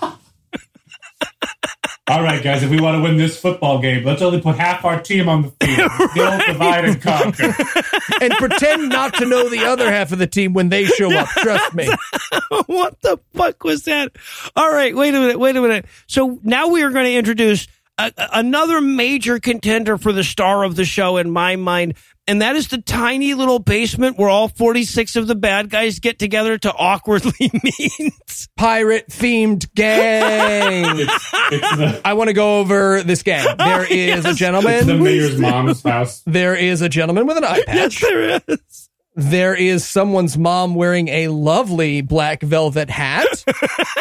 All 2.11 2.23
right, 2.23 2.43
guys, 2.43 2.63
if 2.63 2.71
we 2.71 2.81
want 2.81 2.97
to 2.97 3.03
win 3.03 3.19
this 3.19 3.39
football 3.39 3.81
game, 3.81 4.03
let's 4.03 4.23
only 4.23 4.41
put 4.41 4.57
half 4.57 4.85
our 4.87 4.99
team 4.99 5.29
on 5.29 5.43
the 5.43 5.67
field. 5.67 5.91
Divide 6.47 6.85
and 6.87 7.03
conquer. 7.03 7.55
and 8.23 8.33
pretend 8.35 8.89
not 8.89 9.13
to 9.15 9.27
know 9.27 9.51
the 9.51 9.65
other 9.65 9.91
half 9.91 10.11
of 10.11 10.19
the 10.19 10.27
team 10.27 10.55
when 10.55 10.71
they 10.71 10.87
show 10.87 11.15
up. 11.15 11.29
Trust 11.29 11.75
me. 11.75 11.87
what 12.67 12.99
the 13.03 13.19
fuck 13.35 13.63
was 13.63 13.85
that? 13.85 14.17
All 14.57 14.73
right, 14.73 14.97
wait 14.97 15.15
a 15.15 15.21
minute, 15.21 15.39
wait 15.39 15.57
a 15.57 15.61
minute. 15.61 15.85
So 16.07 16.41
now 16.43 16.69
we 16.69 16.83
are 16.83 16.91
going 16.91 17.05
to 17.05 17.15
introduce 17.15 17.69
a- 17.99 18.13
another 18.33 18.81
major 18.81 19.39
contender 19.39 19.99
for 19.99 20.13
the 20.13 20.25
star 20.25 20.65
of 20.65 20.77
the 20.77 20.87
show 20.87 21.19
in 21.19 21.31
my 21.31 21.57
mind, 21.57 21.95
and 22.29 22.43
that 22.43 22.55
is 22.57 22.69
the 22.69 22.79
tiny 22.81 23.35
little 23.35 23.59
basement 23.59 24.19
where 24.19 24.29
all 24.29 24.49
46 24.49 25.17
of 25.17 25.27
the 25.27 25.35
bad 25.35 25.71
guys 25.71 25.99
get 25.99 26.19
together 26.19 26.59
to 26.59 26.73
awkwardly 26.73 27.51
meet. 27.65 28.13
Pirate 28.57 29.09
themed 29.09 29.73
gang. 29.75 30.85
It's, 31.09 31.33
it's 31.51 31.77
the, 31.77 32.01
I 32.05 32.13
want 32.13 32.29
to 32.29 32.35
go 32.35 32.61
over 32.61 33.03
this 33.03 33.23
gang. 33.23 33.47
There 33.59 33.85
is 33.85 34.15
a 34.15 34.19
it's 34.19 34.23
the 34.29 34.35
gentleman. 34.35 35.03
mayor's 35.03 35.39
mom's 35.39 35.83
house. 35.83 36.23
There 36.27 36.55
is 36.55 36.83
a 36.83 36.89
gentleman 36.89 37.27
with 37.27 37.39
an 37.39 37.45
eye 37.45 37.63
yes, 37.67 37.95
patch. 37.99 38.01
there 38.03 38.41
is. 38.47 38.89
There 39.15 39.55
is 39.55 39.85
someone's 39.87 40.37
mom 40.39 40.75
wearing 40.75 41.09
a 41.09 41.29
lovely 41.29 42.03
black 42.03 42.43
velvet 42.43 42.89
hat. 42.91 43.45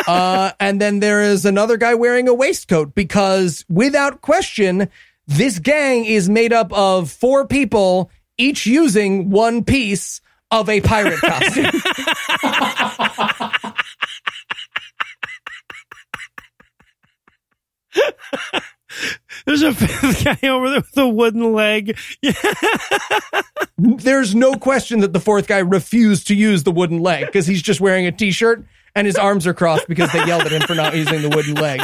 uh, 0.07 0.51
and 0.59 0.79
then 0.79 0.99
there 0.99 1.23
is 1.23 1.45
another 1.45 1.77
guy 1.77 1.95
wearing 1.95 2.27
a 2.27 2.33
waistcoat 2.33 2.93
because 2.93 3.65
without 3.69 4.21
question, 4.21 4.89
this 5.25 5.57
gang 5.59 6.05
is 6.05 6.29
made 6.29 6.53
up 6.53 6.71
of 6.73 7.09
four 7.11 7.47
people, 7.47 8.11
each 8.37 8.65
using 8.65 9.29
one 9.29 9.63
piece 9.63 10.21
of 10.51 10.69
a 10.69 10.81
pirate 10.81 11.19
costume. 11.21 11.71
There's 19.45 19.61
a 19.61 19.73
fifth 19.73 20.23
guy 20.41 20.47
over 20.49 20.69
there 20.69 20.79
with 20.79 20.97
a 20.97 21.07
wooden 21.07 21.53
leg. 21.53 21.97
Yeah. 22.21 22.33
There's 23.77 24.33
no 24.35 24.55
question 24.55 25.01
that 25.01 25.13
the 25.13 25.19
fourth 25.19 25.47
guy 25.47 25.59
refused 25.59 26.27
to 26.27 26.35
use 26.35 26.63
the 26.63 26.71
wooden 26.71 26.99
leg 26.99 27.27
because 27.27 27.47
he's 27.47 27.61
just 27.61 27.79
wearing 27.79 28.07
a 28.07 28.11
t-shirt 28.11 28.65
and 28.95 29.05
his 29.05 29.15
arms 29.15 29.45
are 29.45 29.53
crossed 29.53 29.87
because 29.87 30.11
they 30.11 30.25
yelled 30.25 30.43
at 30.43 30.51
him 30.51 30.61
for 30.61 30.73
not 30.75 30.95
using 30.95 31.21
the 31.21 31.29
wooden 31.29 31.53
leg. 31.55 31.81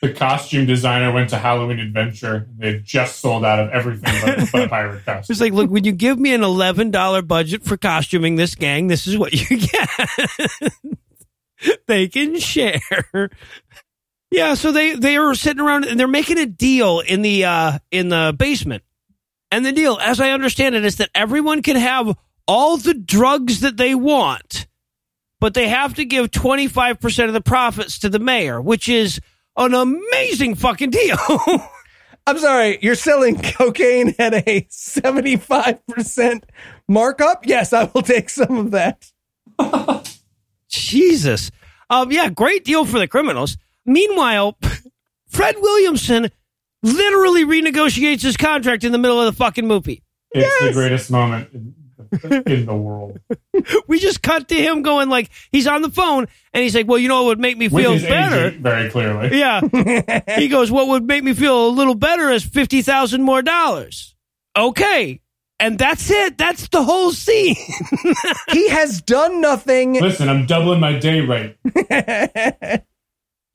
The 0.00 0.12
costume 0.12 0.66
designer 0.66 1.10
went 1.12 1.30
to 1.30 1.38
Halloween 1.38 1.80
Adventure. 1.80 2.46
They 2.56 2.78
just 2.78 3.18
sold 3.18 3.44
out 3.44 3.58
of 3.58 3.70
everything 3.70 4.14
but, 4.22 4.48
but 4.52 4.62
a 4.62 4.68
pirate 4.68 5.04
costume. 5.04 5.32
It's 5.32 5.40
like, 5.40 5.52
look, 5.52 5.70
when 5.70 5.82
you 5.84 5.92
give 5.92 6.20
me 6.20 6.32
an 6.34 6.42
$11 6.42 7.26
budget 7.26 7.64
for 7.64 7.76
costuming 7.76 8.36
this 8.36 8.54
gang, 8.54 8.86
this 8.86 9.08
is 9.08 9.18
what 9.18 9.32
you 9.32 9.58
get. 9.58 10.72
they 11.88 12.06
can 12.06 12.38
share. 12.38 13.30
Yeah, 14.30 14.54
so 14.54 14.72
they 14.72 14.94
they 14.94 15.16
are 15.16 15.34
sitting 15.34 15.60
around 15.60 15.86
and 15.86 15.98
they're 15.98 16.06
making 16.06 16.38
a 16.38 16.46
deal 16.46 17.00
in 17.00 17.22
the 17.22 17.44
uh 17.46 17.78
in 17.90 18.10
the 18.10 18.34
basement. 18.36 18.82
And 19.50 19.64
the 19.64 19.72
deal, 19.72 19.98
as 20.00 20.20
I 20.20 20.30
understand 20.30 20.74
it, 20.74 20.84
is 20.84 20.96
that 20.96 21.10
everyone 21.14 21.62
can 21.62 21.76
have 21.76 22.16
all 22.46 22.76
the 22.76 22.94
drugs 22.94 23.60
that 23.60 23.78
they 23.78 23.94
want, 23.94 24.66
but 25.40 25.54
they 25.54 25.68
have 25.68 25.94
to 25.94 26.04
give 26.04 26.30
25% 26.30 27.26
of 27.26 27.32
the 27.32 27.40
profits 27.40 27.98
to 28.00 28.10
the 28.10 28.18
mayor, 28.18 28.60
which 28.60 28.88
is 28.88 29.20
an 29.58 29.74
amazing 29.74 30.54
fucking 30.54 30.90
deal. 30.90 31.18
I'm 32.26 32.38
sorry, 32.38 32.78
you're 32.82 32.94
selling 32.94 33.40
cocaine 33.40 34.14
at 34.18 34.34
a 34.34 34.62
75% 34.70 36.42
markup? 36.86 37.46
Yes, 37.46 37.72
I 37.72 37.84
will 37.84 38.02
take 38.02 38.28
some 38.30 38.58
of 38.58 38.70
that. 38.72 39.10
Jesus. 40.68 41.50
Um, 41.90 42.12
yeah, 42.12 42.28
great 42.28 42.64
deal 42.64 42.84
for 42.84 42.98
the 42.98 43.08
criminals. 43.08 43.56
Meanwhile, 43.86 44.58
Fred 45.28 45.56
Williamson 45.58 46.30
literally 46.82 47.44
renegotiates 47.44 48.22
his 48.22 48.36
contract 48.36 48.84
in 48.84 48.92
the 48.92 48.98
middle 48.98 49.18
of 49.18 49.26
the 49.26 49.32
fucking 49.32 49.66
movie. 49.66 50.02
It's 50.32 50.66
the 50.66 50.72
greatest 50.72 51.10
moment 51.10 51.48
in, 52.22 52.42
in 52.46 52.66
the 52.66 52.74
world. 52.74 53.18
We 53.86 53.98
just 53.98 54.22
cut 54.22 54.48
to 54.48 54.54
him 54.54 54.82
going 54.82 55.08
like 55.08 55.30
he's 55.52 55.66
on 55.66 55.82
the 55.82 55.90
phone 55.90 56.26
and 56.52 56.62
he's 56.62 56.74
like, 56.74 56.86
"Well, 56.86 56.98
you 56.98 57.08
know 57.08 57.22
what 57.22 57.28
would 57.28 57.40
make 57.40 57.56
me 57.56 57.68
With 57.68 57.82
feel 57.82 57.92
his 57.92 58.02
better?" 58.02 58.46
agent, 58.48 58.62
very 58.62 58.90
clearly. 58.90 59.38
Yeah. 59.38 59.60
he 60.38 60.48
goes, 60.48 60.70
"What 60.70 60.88
would 60.88 61.04
make 61.04 61.24
me 61.24 61.34
feel 61.34 61.68
a 61.68 61.70
little 61.70 61.94
better 61.94 62.30
is 62.30 62.44
50,000 62.44 63.22
more 63.22 63.42
dollars." 63.42 64.14
Okay. 64.56 65.20
And 65.60 65.76
that's 65.76 66.08
it. 66.10 66.38
That's 66.38 66.68
the 66.68 66.82
whole 66.84 67.12
scene. 67.12 67.56
He 68.52 68.68
has 68.68 69.02
done 69.02 69.40
nothing. 69.40 69.94
Listen, 70.00 70.28
I'm 70.28 70.46
doubling 70.46 70.80
my 70.80 70.98
day 70.98 71.20
rate. 71.20 71.56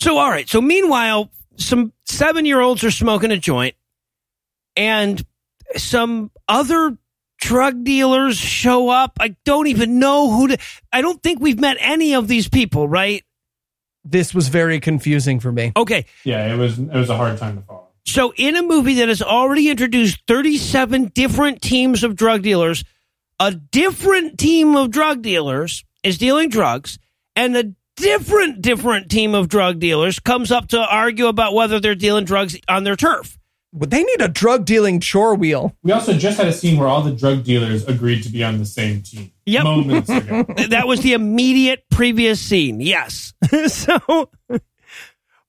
So, 0.04 0.18
all 0.18 0.30
right. 0.30 0.50
So, 0.50 0.60
meanwhile, 0.62 1.30
some 1.56 1.94
seven 2.06 2.46
year 2.46 2.60
olds 2.60 2.84
are 2.84 2.92
smoking 2.92 3.32
a 3.32 3.38
joint, 3.38 3.76
and 4.76 5.26
some 5.78 6.30
other 6.50 6.98
drug 7.44 7.84
dealers 7.84 8.38
show 8.38 8.90
up. 8.90 9.18
I 9.20 9.36
don't 9.44 9.68
even 9.68 10.00
know 10.00 10.32
who 10.32 10.48
to. 10.50 10.58
I 10.92 11.02
don't 11.02 11.22
think 11.22 11.42
we've 11.42 11.60
met 11.60 11.78
any 11.80 12.16
of 12.16 12.28
these 12.28 12.48
people, 12.48 12.88
right? 12.88 13.24
This 14.06 14.34
was 14.34 14.48
very 14.48 14.80
confusing 14.80 15.40
for 15.40 15.52
me. 15.52 15.74
Okay. 15.76 16.06
Yeah, 16.24 16.54
it 16.54 16.58
was 16.58 16.80
it 16.80 16.94
was 16.94 17.10
a 17.10 17.18
hard 17.18 17.38
time 17.38 17.58
to 17.58 17.64
follow. 17.64 17.88
So, 18.06 18.34
in 18.36 18.56
a 18.56 18.64
movie 18.64 18.96
that 18.96 19.08
has 19.08 19.22
already 19.22 19.70
introduced 19.70 20.20
37 20.28 21.12
different 21.14 21.62
teams 21.62 22.04
of 22.04 22.16
drug 22.16 22.42
dealers, 22.42 22.84
a 23.40 23.52
different 23.52 24.38
team 24.38 24.76
of 24.76 24.92
drug 24.92 25.22
dealers 25.22 25.84
is 26.04 26.18
dealing 26.18 26.50
drugs, 26.50 26.98
and 27.36 27.56
a 27.56 27.74
different, 27.96 28.62
different 28.62 29.10
team 29.10 29.36
of 29.36 29.48
drug 29.48 29.80
dealers 29.80 30.20
comes 30.20 30.52
up 30.52 30.70
to 30.70 30.80
argue 30.80 31.28
about 31.28 31.54
whether 31.54 31.80
they're 31.80 31.96
dealing 31.96 32.26
drugs 32.26 32.58
on 32.68 32.84
their 32.84 32.96
turf. 32.96 33.38
But 33.76 33.90
they 33.90 34.04
need 34.04 34.22
a 34.22 34.28
drug 34.28 34.66
dealing 34.66 35.00
chore 35.00 35.34
wheel. 35.34 35.76
We 35.82 35.92
also 35.92 36.14
just 36.14 36.38
had 36.38 36.48
a 36.48 36.54
scene 36.54 36.78
where 36.78 36.88
all 36.88 37.02
the 37.02 37.12
drug 37.12 37.44
dealers 37.44 37.84
agreed 37.86 38.22
to 38.24 38.30
be 38.30 38.44
on 38.44 38.60
the 38.60 38.66
same 38.66 39.02
team. 39.02 39.32
Yep. 39.48 39.64
Moments 39.64 40.10
ago. 40.10 40.44
that 40.70 40.88
was 40.88 41.02
the 41.02 41.14
immediate 41.14 41.84
previous 41.90 42.40
scene. 42.40 42.80
Yes. 42.80 43.34
so, 43.68 44.30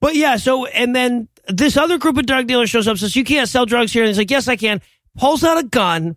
but 0.01 0.15
yeah. 0.15 0.37
So, 0.37 0.65
and 0.67 0.97
then 0.97 1.29
this 1.49 1.77
other 1.77 1.99
group 1.99 2.17
of 2.17 2.25
drug 2.25 2.47
dealers 2.47 2.71
shows 2.71 2.89
up, 2.89 2.97
says, 2.97 3.15
You 3.15 3.25
can't 3.25 3.49
sell 3.49 3.67
drugs 3.67 3.93
here. 3.93 4.03
And 4.03 4.09
he's 4.09 4.19
like, 4.19 4.31
Yes, 4.31 4.49
I 4.49 4.57
can. 4.57 4.81
Pulls 5.19 5.45
out 5.45 5.59
a 5.59 5.65
gun. 5.65 6.17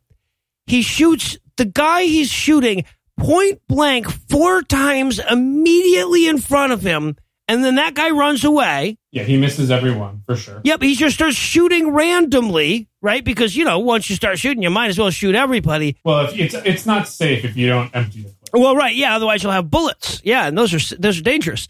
He 0.66 0.82
shoots 0.82 1.38
the 1.58 1.66
guy 1.66 2.04
he's 2.04 2.30
shooting 2.30 2.86
point 3.18 3.62
blank 3.68 4.10
four 4.30 4.62
times 4.62 5.20
immediately 5.20 6.28
in 6.28 6.38
front 6.38 6.72
of 6.72 6.82
him. 6.82 7.18
And 7.50 7.64
then 7.64 7.76
that 7.76 7.94
guy 7.94 8.10
runs 8.10 8.44
away. 8.44 8.98
Yeah, 9.12 9.24
he 9.24 9.38
misses 9.38 9.72
everyone 9.72 10.22
for 10.26 10.36
sure. 10.36 10.60
Yep. 10.66 10.82
He 10.82 10.96
just 10.96 11.16
starts 11.16 11.36
shooting 11.38 11.92
randomly, 11.92 12.90
right? 13.02 13.24
Because, 13.24 13.56
you 13.56 13.64
know, 13.64 13.80
once 13.80 14.10
you 14.10 14.18
start 14.18 14.38
shooting, 14.38 14.62
you 14.64 14.70
might 14.70 14.90
as 14.90 14.98
well 15.00 15.10
shoot 15.12 15.34
everybody. 15.34 15.96
Well, 16.04 16.26
if 16.26 16.38
it's 16.38 16.54
it's 16.54 16.86
not 16.86 17.08
safe 17.08 17.46
if 17.46 17.56
you 17.56 17.68
don't 17.68 17.90
empty 17.96 18.24
the 18.24 18.30
clip. 18.30 18.62
Well, 18.62 18.76
right, 18.76 18.94
yeah. 18.94 19.16
Otherwise, 19.16 19.44
you'll 19.44 19.54
have 19.54 19.72
bullets. 19.72 20.22
Yeah, 20.26 20.48
and 20.48 20.58
those 20.58 20.74
are 20.74 20.96
those 20.98 21.20
are 21.20 21.24
dangerous. 21.24 21.70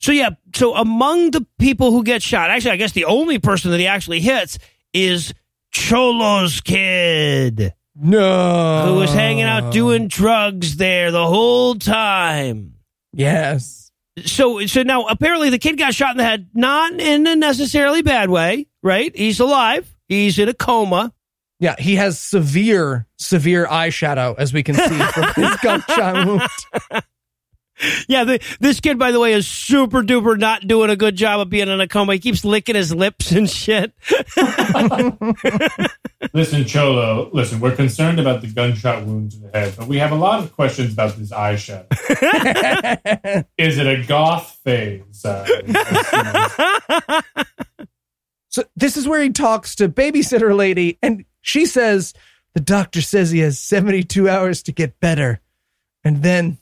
So 0.00 0.12
yeah, 0.12 0.30
so 0.54 0.74
among 0.74 1.30
the 1.30 1.46
people 1.58 1.90
who 1.92 2.04
get 2.04 2.22
shot, 2.22 2.50
actually, 2.50 2.72
I 2.72 2.76
guess 2.76 2.92
the 2.92 3.06
only 3.06 3.38
person 3.38 3.70
that 3.70 3.80
he 3.80 3.86
actually 3.86 4.20
hits 4.20 4.58
is 4.92 5.32
Cholo's 5.74 6.60
kid, 6.60 7.72
No. 7.94 8.84
who 8.86 8.94
was 8.96 9.12
hanging 9.14 9.44
out 9.44 9.72
doing 9.72 10.08
drugs 10.08 10.76
there 10.76 11.10
the 11.10 11.26
whole 11.26 11.74
time. 11.76 12.74
Yes. 13.14 13.85
So, 14.24 14.64
so 14.66 14.82
now 14.82 15.04
apparently 15.06 15.50
the 15.50 15.58
kid 15.58 15.76
got 15.76 15.94
shot 15.94 16.12
in 16.12 16.16
the 16.16 16.24
head, 16.24 16.48
not 16.54 16.92
in 16.98 17.26
a 17.26 17.36
necessarily 17.36 18.02
bad 18.02 18.30
way, 18.30 18.66
right? 18.82 19.14
He's 19.14 19.40
alive. 19.40 19.94
He's 20.08 20.38
in 20.38 20.48
a 20.48 20.54
coma. 20.54 21.12
Yeah, 21.58 21.74
he 21.78 21.96
has 21.96 22.18
severe, 22.18 23.06
severe 23.18 23.66
eyeshadow, 23.66 24.34
as 24.38 24.52
we 24.52 24.62
can 24.62 24.74
see 24.74 24.98
from 24.98 25.24
his 25.44 25.56
gunshot 25.62 26.26
wound. 26.26 26.42
Yeah, 28.08 28.24
the, 28.24 28.40
this 28.60 28.80
kid, 28.80 28.98
by 28.98 29.10
the 29.10 29.20
way, 29.20 29.32
is 29.32 29.46
super 29.46 30.02
duper 30.02 30.38
not 30.38 30.66
doing 30.66 30.90
a 30.90 30.96
good 30.96 31.16
job 31.16 31.40
of 31.40 31.50
being 31.50 31.68
in 31.68 31.80
a 31.80 31.86
coma. 31.86 32.14
He 32.14 32.18
keeps 32.20 32.44
licking 32.44 32.74
his 32.74 32.94
lips 32.94 33.32
and 33.32 33.50
shit. 33.50 33.92
Listen, 36.32 36.64
Cholo, 36.64 37.30
listen, 37.32 37.60
we're 37.60 37.76
concerned 37.76 38.18
about 38.18 38.40
the 38.40 38.48
gunshot 38.48 39.04
wound 39.04 39.32
to 39.32 39.38
the 39.38 39.50
head, 39.50 39.74
but 39.76 39.86
we 39.86 39.98
have 39.98 40.12
a 40.12 40.16
lot 40.16 40.42
of 40.42 40.52
questions 40.54 40.92
about 40.92 41.16
this 41.16 41.32
eye 41.32 41.54
eyeshadow. 41.54 43.44
Is 43.58 43.78
it 43.78 43.86
a 43.86 44.04
goth 44.06 44.58
phase? 44.64 45.24
Uh, 45.24 45.46
So 48.56 48.64
this 48.74 48.96
is 48.96 49.06
where 49.06 49.20
he 49.20 49.28
talks 49.28 49.74
to 49.74 49.86
babysitter 49.86 50.56
lady, 50.56 50.98
and 51.02 51.26
she 51.42 51.66
says 51.66 52.14
the 52.54 52.60
doctor 52.62 53.02
says 53.02 53.30
he 53.30 53.40
has 53.40 53.58
72 53.58 54.30
hours 54.30 54.62
to 54.62 54.72
get 54.72 54.98
better. 54.98 55.42
And 56.04 56.22
then 56.22 56.56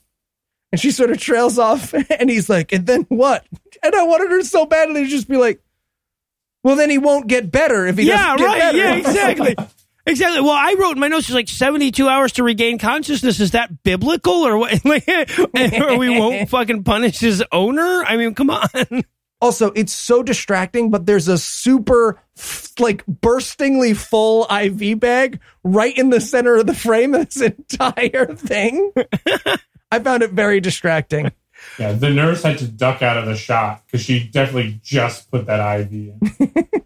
and 0.75 0.79
she 0.81 0.91
sort 0.91 1.09
of 1.09 1.17
trails 1.17 1.57
off 1.57 1.93
and 2.19 2.29
he's 2.29 2.49
like, 2.49 2.73
and 2.73 2.85
then 2.85 3.03
what? 3.03 3.45
And 3.81 3.95
I 3.95 4.03
wanted 4.03 4.29
her 4.29 4.43
so 4.43 4.65
badly 4.65 5.05
to 5.05 5.09
just 5.09 5.29
be 5.29 5.37
like, 5.37 5.61
well, 6.65 6.75
then 6.75 6.89
he 6.89 6.97
won't 6.97 7.27
get 7.27 7.49
better 7.49 7.87
if 7.87 7.97
he 7.97 8.07
yeah, 8.07 8.35
doesn't 8.35 8.37
get 8.39 8.45
right. 8.45 8.59
better. 8.59 8.77
Yeah, 8.77 8.95
exactly. 8.95 9.55
Exactly. 10.05 10.41
Well, 10.41 10.51
I 10.51 10.75
wrote 10.77 10.91
in 10.91 10.99
my 10.99 11.07
notes, 11.07 11.29
it's 11.29 11.33
like 11.33 11.47
72 11.47 12.05
hours 12.09 12.33
to 12.33 12.43
regain 12.43 12.77
consciousness. 12.77 13.39
Is 13.39 13.51
that 13.51 13.83
biblical 13.83 14.33
or 14.33 14.57
what? 14.57 14.81
Or 14.85 15.97
we 15.97 16.09
won't 16.09 16.49
fucking 16.49 16.83
punish 16.83 17.19
his 17.19 17.41
owner? 17.53 18.03
I 18.03 18.17
mean, 18.17 18.35
come 18.35 18.49
on. 18.49 18.67
Also, 19.39 19.71
it's 19.71 19.93
so 19.93 20.23
distracting, 20.23 20.91
but 20.91 21.05
there's 21.05 21.29
a 21.29 21.37
super 21.37 22.21
like 22.79 23.05
burstingly 23.05 23.93
full 23.93 24.45
IV 24.51 24.99
bag 24.99 25.39
right 25.63 25.97
in 25.97 26.09
the 26.09 26.19
center 26.19 26.57
of 26.57 26.67
the 26.67 26.73
frame 26.73 27.15
of 27.15 27.29
this 27.29 27.41
entire 27.41 28.25
thing. 28.35 28.91
I 29.91 29.99
found 29.99 30.23
it 30.23 30.31
very 30.31 30.59
distracting. 30.59 31.31
yeah, 31.79 31.93
the 31.93 32.09
nurse 32.09 32.43
had 32.43 32.57
to 32.59 32.67
duck 32.67 33.01
out 33.01 33.17
of 33.17 33.25
the 33.25 33.35
shot 33.35 33.83
because 33.85 34.01
she 34.01 34.27
definitely 34.27 34.79
just 34.83 35.31
put 35.31 35.45
that 35.45 35.81
IV 35.81 35.91
in. 35.91 36.19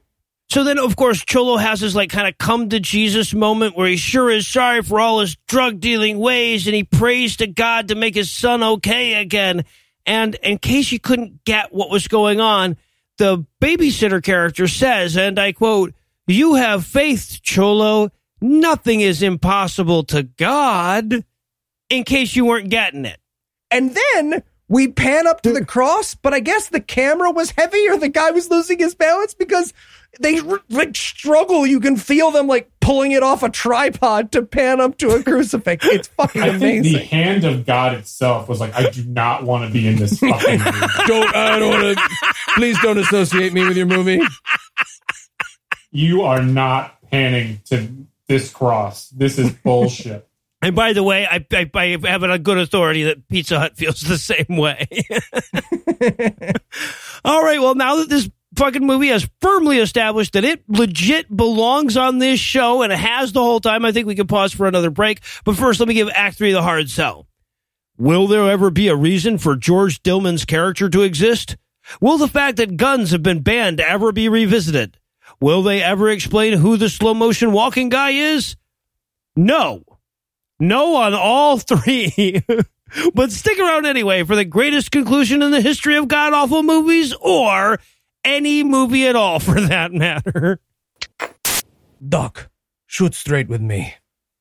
So 0.51 0.63
then, 0.63 0.79
of 0.79 0.95
course, 0.95 1.23
Cholo 1.23 1.57
has 1.57 1.79
his 1.79 1.95
like 1.95 2.09
kind 2.09 2.27
of 2.27 2.39
come 2.39 2.69
to 2.69 2.79
Jesus 2.79 3.35
moment 3.35 3.77
where 3.77 3.87
he 3.87 3.97
sure 3.97 4.31
is 4.31 4.47
sorry 4.47 4.81
for 4.81 4.99
all 4.99 5.19
his 5.19 5.37
drug 5.47 5.79
dealing 5.79 6.17
ways 6.17 6.65
and 6.65 6.75
he 6.75 6.83
prays 6.83 7.37
to 7.37 7.45
God 7.45 7.89
to 7.89 7.95
make 7.95 8.15
his 8.15 8.31
son 8.31 8.63
okay 8.63 9.13
again. 9.21 9.63
And 10.07 10.33
in 10.41 10.57
case 10.57 10.91
you 10.91 10.99
couldn't 10.99 11.43
get 11.45 11.71
what 11.71 11.91
was 11.91 12.07
going 12.07 12.41
on, 12.41 12.77
the 13.19 13.45
babysitter 13.61 14.23
character 14.23 14.67
says, 14.67 15.15
and 15.15 15.37
I 15.37 15.51
quote, 15.51 15.93
You 16.25 16.55
have 16.55 16.83
faith, 16.83 17.41
Cholo. 17.43 18.09
Nothing 18.41 19.01
is 19.01 19.21
impossible 19.21 20.03
to 20.05 20.23
God. 20.23 21.25
In 21.89 22.03
case 22.03 22.35
you 22.35 22.45
weren't 22.45 22.69
getting 22.69 23.05
it. 23.05 23.19
And 23.71 23.95
then 23.95 24.43
we 24.69 24.87
pan 24.87 25.25
up 25.27 25.41
to 25.41 25.51
the 25.51 25.59
hmm. 25.59 25.65
cross, 25.65 26.15
but 26.15 26.33
I 26.33 26.39
guess 26.39 26.69
the 26.69 26.79
camera 26.79 27.31
was 27.31 27.51
heavy 27.51 27.89
or 27.89 27.97
the 27.97 28.07
guy 28.09 28.31
was 28.31 28.49
losing 28.49 28.79
his 28.79 28.95
balance 28.95 29.33
because 29.33 29.73
they 30.19 30.39
like 30.69 30.95
struggle. 30.95 31.65
You 31.65 31.79
can 31.79 31.97
feel 31.97 32.31
them 32.31 32.47
like 32.47 32.71
pulling 32.79 33.11
it 33.11 33.23
off 33.23 33.43
a 33.43 33.49
tripod 33.49 34.31
to 34.31 34.43
pan 34.43 34.79
up 34.79 34.97
to 34.99 35.09
a 35.09 35.23
crucifix. 35.23 35.85
It's 35.85 36.07
fucking 36.09 36.41
I 36.41 36.57
think 36.57 36.83
the 36.83 36.99
hand 36.99 37.43
of 37.43 37.65
God 37.65 37.95
itself 37.95 38.47
was 38.47 38.59
like, 38.59 38.73
I 38.75 38.89
do 38.91 39.03
not 39.05 39.43
want 39.43 39.67
to 39.67 39.73
be 39.73 39.87
in 39.87 39.95
this 39.95 40.19
fucking 40.19 40.59
movie. 40.63 40.87
don't 41.07 41.35
I 41.35 41.59
don't 41.59 41.69
want 41.69 41.97
to. 41.97 42.09
Please 42.55 42.79
don't 42.81 42.99
associate 42.99 43.53
me 43.53 43.67
with 43.67 43.75
your 43.75 43.87
movie. 43.87 44.21
You 45.91 46.21
are 46.21 46.43
not 46.43 47.01
panning 47.09 47.61
to 47.65 47.89
this 48.27 48.51
cross. 48.51 49.09
This 49.09 49.39
is 49.39 49.51
bullshit. 49.51 50.28
And 50.61 50.75
by 50.75 50.93
the 50.93 51.03
way, 51.03 51.25
I, 51.25 51.45
I, 51.53 51.71
I 51.73 51.97
have 52.03 52.23
it 52.23 52.43
good 52.43 52.57
authority 52.57 53.03
that 53.03 53.27
Pizza 53.29 53.59
Hut 53.59 53.77
feels 53.77 54.01
the 54.01 54.17
same 54.17 54.57
way. 54.57 54.87
All 57.23 57.43
right. 57.43 57.61
Well, 57.61 57.75
now 57.75 57.97
that 57.97 58.09
this 58.09 58.29
fucking 58.55 58.85
movie 58.85 59.07
has 59.07 59.29
firmly 59.39 59.77
established 59.77 60.33
that 60.33 60.43
it 60.43 60.63
legit 60.67 61.33
belongs 61.35 61.95
on 61.95 62.19
this 62.19 62.39
show 62.41 62.81
and 62.81 62.91
it 62.91 62.99
has 62.99 63.31
the 63.31 63.41
whole 63.41 63.61
time, 63.61 63.85
I 63.85 63.93
think 63.93 64.05
we 64.05 64.15
can 64.15 64.27
pause 64.27 64.53
for 64.53 64.67
another 64.67 64.89
break. 64.89 65.21
But 65.45 65.55
first, 65.55 65.79
let 65.79 65.87
me 65.87 65.93
give 65.93 66.09
Act 66.13 66.37
Three 66.37 66.51
the 66.51 66.61
hard 66.61 66.89
sell. 66.89 67.27
Will 67.97 68.27
there 68.27 68.49
ever 68.49 68.69
be 68.69 68.87
a 68.87 68.95
reason 68.95 69.37
for 69.37 69.55
George 69.55 70.01
Dillman's 70.03 70.45
character 70.45 70.89
to 70.89 71.01
exist? 71.01 71.57
Will 72.01 72.17
the 72.17 72.27
fact 72.27 72.57
that 72.57 72.77
guns 72.77 73.11
have 73.11 73.23
been 73.23 73.41
banned 73.41 73.79
ever 73.79 74.11
be 74.11 74.29
revisited? 74.29 74.97
Will 75.41 75.63
they 75.63 75.81
ever 75.81 76.09
explain 76.09 76.57
who 76.57 76.77
the 76.77 76.89
slow 76.89 77.13
motion 77.13 77.51
walking 77.51 77.89
guy 77.89 78.11
is? 78.11 78.55
No. 79.35 79.83
No 80.59 80.95
on 80.97 81.13
all 81.13 81.57
three. 81.59 82.43
but 83.13 83.31
stick 83.31 83.59
around 83.59 83.85
anyway 83.85 84.23
for 84.23 84.35
the 84.35 84.45
greatest 84.45 84.91
conclusion 84.91 85.41
in 85.41 85.51
the 85.51 85.61
history 85.61 85.95
of 85.95 86.07
god 86.07 86.33
awful 86.33 86.63
movies 86.63 87.13
or 87.21 87.79
any 88.23 88.63
movie 88.63 89.07
at 89.07 89.15
all 89.15 89.39
for 89.39 89.59
that 89.61 89.93
matter. 89.93 90.59
Doc, 92.07 92.49
shoot 92.87 93.13
straight 93.13 93.47
with 93.47 93.61
me. 93.61 93.93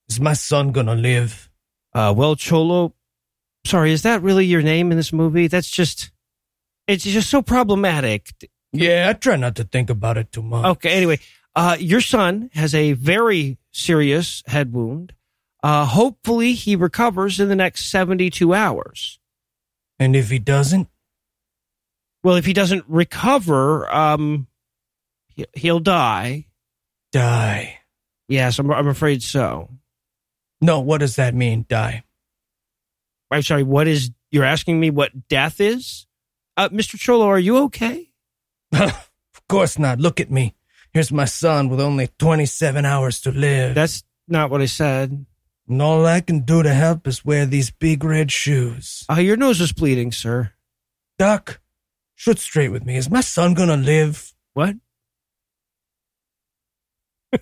Is 0.08 0.20
my 0.20 0.32
son 0.32 0.72
gonna 0.72 0.94
live? 0.94 1.50
Uh, 1.92 2.14
well, 2.16 2.36
Cholo, 2.36 2.94
sorry, 3.64 3.92
is 3.92 4.02
that 4.02 4.22
really 4.22 4.46
your 4.46 4.62
name 4.62 4.90
in 4.90 4.96
this 4.96 5.12
movie? 5.12 5.46
That's 5.48 5.70
just, 5.70 6.10
it's 6.86 7.04
just 7.04 7.28
so 7.28 7.42
problematic. 7.42 8.28
Yeah, 8.72 9.06
I 9.08 9.12
try 9.14 9.36
not 9.36 9.56
to 9.56 9.64
think 9.64 9.90
about 9.90 10.16
it 10.18 10.30
too 10.32 10.42
much. 10.42 10.64
Okay, 10.66 10.90
anyway, 10.90 11.18
uh, 11.56 11.76
your 11.80 12.00
son 12.00 12.50
has 12.54 12.74
a 12.74 12.92
very 12.92 13.58
serious 13.72 14.42
head 14.46 14.72
wound. 14.72 15.12
Uh, 15.62 15.85
hopefully 15.86 16.52
he 16.55 16.76
recovers 16.76 17.40
in 17.40 17.48
the 17.48 17.56
next 17.56 17.90
72 17.90 18.55
hours. 18.55 19.18
And 19.98 20.14
if 20.14 20.30
he 20.30 20.39
doesn't, 20.39 20.89
Well, 22.22 22.36
if 22.36 22.44
he 22.47 22.52
doesn't 22.52 22.85
recover, 22.89 23.93
um, 23.94 24.47
he- 25.28 25.47
he'll 25.55 25.80
die. 25.80 26.47
die. 27.12 27.78
Yes, 28.28 28.59
I'm, 28.59 28.70
I'm 28.70 28.89
afraid 28.89 29.22
so. 29.22 29.70
No, 30.60 30.80
what 30.80 30.98
does 30.98 31.16
that 31.16 31.35
mean, 31.35 31.64
die? 31.68 32.02
I'm 33.30 33.43
sorry, 33.43 33.62
what 33.62 33.86
is, 33.89 34.10
you're 34.30 34.44
asking 34.44 34.78
me 34.80 34.90
what 34.90 35.28
death 35.28 35.60
is? 35.60 36.06
Uh, 36.56 36.68
Mr. 36.70 36.98
Cholo, 36.98 37.26
are 37.26 37.39
you 37.39 37.59
okay? 37.64 38.10
of 38.72 39.09
course 39.48 39.78
not. 39.78 39.98
Look 40.01 40.20
at 40.20 40.30
me. 40.30 40.55
Here's 40.93 41.12
my 41.12 41.24
son 41.24 41.68
with 41.68 41.80
only 41.80 42.09
27 42.18 42.85
hours 42.85 43.20
to 43.22 43.30
live. 43.30 43.74
That's 43.74 44.02
not 44.26 44.51
what 44.51 44.60
I 44.60 44.66
said. 44.66 45.24
And 45.68 45.82
all 45.82 46.06
I 46.06 46.20
can 46.20 46.40
do 46.40 46.62
to 46.62 46.72
help 46.72 47.06
is 47.06 47.24
wear 47.24 47.46
these 47.46 47.70
big 47.70 48.04
red 48.04 48.32
shoes. 48.32 49.04
Uh, 49.10 49.20
your 49.20 49.36
nose 49.36 49.60
is 49.60 49.72
bleeding, 49.72 50.12
sir. 50.12 50.52
Doc, 51.18 51.60
shoot 52.14 52.38
straight 52.38 52.70
with 52.70 52.84
me. 52.84 52.96
Is 52.96 53.10
my 53.10 53.20
son 53.20 53.54
gonna 53.54 53.76
live? 53.76 54.34
What? 54.54 54.76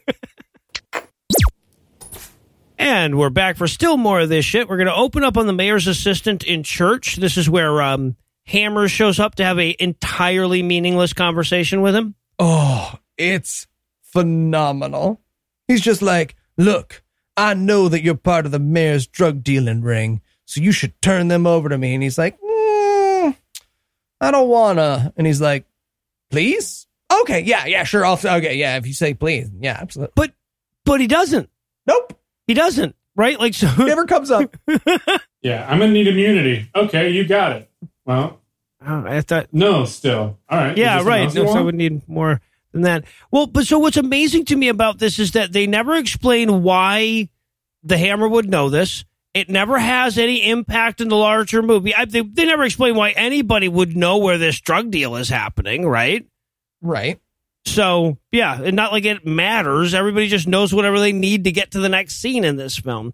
and 2.78 3.18
we're 3.18 3.30
back 3.30 3.56
for 3.56 3.66
still 3.66 3.96
more 3.96 4.20
of 4.20 4.28
this 4.28 4.44
shit. 4.44 4.68
We're 4.68 4.76
going 4.76 4.86
to 4.86 4.94
open 4.94 5.24
up 5.24 5.36
on 5.36 5.46
the 5.46 5.52
mayor's 5.52 5.86
assistant 5.86 6.44
in 6.44 6.62
church. 6.62 7.16
This 7.16 7.36
is 7.36 7.48
where 7.48 7.82
um, 7.82 8.16
Hammer 8.46 8.88
shows 8.88 9.18
up 9.18 9.36
to 9.36 9.44
have 9.44 9.58
a 9.58 9.76
entirely 9.78 10.62
meaningless 10.62 11.12
conversation 11.12 11.82
with 11.82 11.94
him. 11.94 12.14
Oh, 12.38 12.94
it's 13.16 13.66
phenomenal. 14.02 15.20
He's 15.68 15.80
just 15.80 16.02
like, 16.02 16.36
look, 16.56 17.02
I 17.36 17.54
know 17.54 17.88
that 17.88 18.02
you're 18.02 18.14
part 18.14 18.46
of 18.46 18.52
the 18.52 18.58
mayor's 18.58 19.06
drug 19.06 19.42
dealing 19.42 19.82
ring, 19.82 20.22
so 20.44 20.60
you 20.60 20.72
should 20.72 21.00
turn 21.02 21.28
them 21.28 21.46
over 21.46 21.68
to 21.68 21.76
me. 21.78 21.94
And 21.94 22.02
he's 22.02 22.18
like, 22.18 22.38
mm, 22.40 23.36
I 24.20 24.30
don't 24.30 24.48
wanna. 24.48 25.12
And 25.16 25.26
he's 25.26 25.40
like, 25.40 25.66
please? 26.30 26.86
Okay, 27.22 27.40
yeah, 27.40 27.66
yeah, 27.66 27.84
sure. 27.84 28.04
I'll, 28.04 28.14
okay, 28.14 28.54
yeah, 28.56 28.76
if 28.76 28.86
you 28.86 28.92
say 28.92 29.14
please, 29.14 29.50
yeah, 29.60 29.78
absolutely. 29.80 30.12
But 30.16 30.32
but 30.84 31.00
he 31.00 31.06
doesn't. 31.06 31.50
Nope, 31.86 32.18
He 32.46 32.54
doesn't. 32.54 32.96
Right? 33.14 33.38
Like 33.38 33.54
so. 33.54 33.72
never 33.78 34.06
comes 34.06 34.30
up. 34.30 34.56
Yeah, 35.42 35.64
I'm 35.70 35.78
gonna 35.78 35.92
need 35.92 36.08
immunity. 36.08 36.68
Okay, 36.74 37.10
you 37.10 37.24
got 37.24 37.52
it. 37.52 37.70
Well, 38.04 38.40
I 38.84 39.20
thought 39.20 39.46
no, 39.52 39.84
still. 39.84 40.40
All 40.48 40.58
right. 40.58 40.76
Yeah, 40.76 40.96
there 40.96 41.04
right. 41.04 41.32
No, 41.32 41.46
so 41.46 41.56
I 41.56 41.60
would 41.60 41.76
need 41.76 42.08
more 42.08 42.40
than 42.76 42.84
that. 42.84 43.04
Well, 43.30 43.46
but 43.46 43.66
so 43.66 43.78
what's 43.78 43.96
amazing 43.96 44.44
to 44.46 44.56
me 44.56 44.68
about 44.68 44.98
this 44.98 45.18
is 45.18 45.32
that 45.32 45.52
they 45.52 45.66
never 45.66 45.96
explain 45.96 46.62
why 46.62 47.28
the 47.82 47.98
hammer 47.98 48.28
would 48.28 48.48
know 48.48 48.70
this. 48.70 49.04
It 49.34 49.50
never 49.50 49.78
has 49.78 50.16
any 50.16 50.48
impact 50.48 51.00
in 51.00 51.08
the 51.08 51.16
larger 51.16 51.60
movie. 51.60 51.94
I, 51.94 52.06
they, 52.06 52.22
they 52.22 52.46
never 52.46 52.64
explain 52.64 52.94
why 52.94 53.10
anybody 53.10 53.68
would 53.68 53.96
know 53.96 54.18
where 54.18 54.38
this 54.38 54.60
drug 54.60 54.90
deal 54.90 55.16
is 55.16 55.28
happening, 55.28 55.86
right? 55.86 56.26
right. 56.80 57.20
So, 57.66 58.16
yeah, 58.32 58.62
and 58.62 58.76
not 58.76 58.92
like 58.92 59.04
it 59.04 59.26
matters. 59.26 59.92
Everybody 59.92 60.28
just 60.28 60.46
knows 60.46 60.72
whatever 60.72 61.00
they 61.00 61.12
need 61.12 61.44
to 61.44 61.52
get 61.52 61.72
to 61.72 61.80
the 61.80 61.88
next 61.88 62.16
scene 62.16 62.44
in 62.44 62.56
this 62.56 62.78
film. 62.78 63.12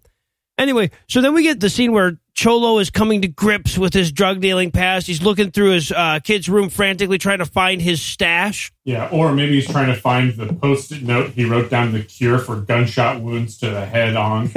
Anyway, 0.57 0.91
so 1.07 1.21
then 1.21 1.33
we 1.33 1.43
get 1.43 1.59
the 1.59 1.69
scene 1.69 1.91
where 1.91 2.17
Cholo 2.35 2.79
is 2.79 2.89
coming 2.89 3.21
to 3.21 3.27
grips 3.27 3.77
with 3.77 3.93
his 3.93 4.11
drug 4.11 4.39
dealing 4.39 4.71
past. 4.71 5.07
He's 5.07 5.21
looking 5.21 5.51
through 5.51 5.71
his 5.71 5.91
uh, 5.91 6.19
kid's 6.23 6.47
room 6.47 6.69
frantically 6.69 7.17
trying 7.17 7.39
to 7.39 7.45
find 7.45 7.81
his 7.81 8.01
stash. 8.01 8.71
Yeah, 8.83 9.09
or 9.11 9.33
maybe 9.33 9.53
he's 9.53 9.69
trying 9.69 9.87
to 9.87 9.95
find 9.99 10.33
the 10.33 10.53
post-it 10.53 11.03
note 11.03 11.31
he 11.31 11.45
wrote 11.45 11.69
down 11.69 11.91
the 11.91 12.01
cure 12.03 12.39
for 12.39 12.57
gunshot 12.57 13.21
wounds 13.21 13.57
to 13.59 13.69
the 13.69 13.85
head 13.85 14.15
on. 14.15 14.47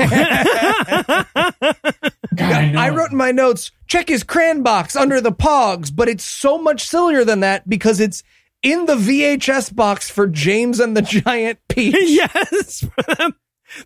God, 2.37 2.53
I, 2.53 2.71
know 2.71 2.81
I 2.81 2.91
wrote 2.91 3.13
in 3.13 3.17
my 3.17 3.33
notes, 3.33 3.71
check 3.87 4.09
his 4.09 4.23
crayon 4.23 4.63
box 4.63 4.97
under 4.97 5.21
the 5.21 5.33
pogs, 5.33 5.95
but 5.95 6.09
it's 6.09 6.25
so 6.25 6.59
much 6.59 6.87
sillier 6.87 7.25
than 7.25 7.41
that 7.41 7.69
because 7.69 8.01
it's 8.01 8.23
in 8.63 8.87
the 8.87 8.97
VHS 8.97 9.75
box 9.75 10.11
for 10.11 10.27
James 10.27 10.81
and 10.81 10.97
the 10.97 11.03
Giant 11.03 11.59
Peach. 11.69 11.95
yes, 12.01 12.85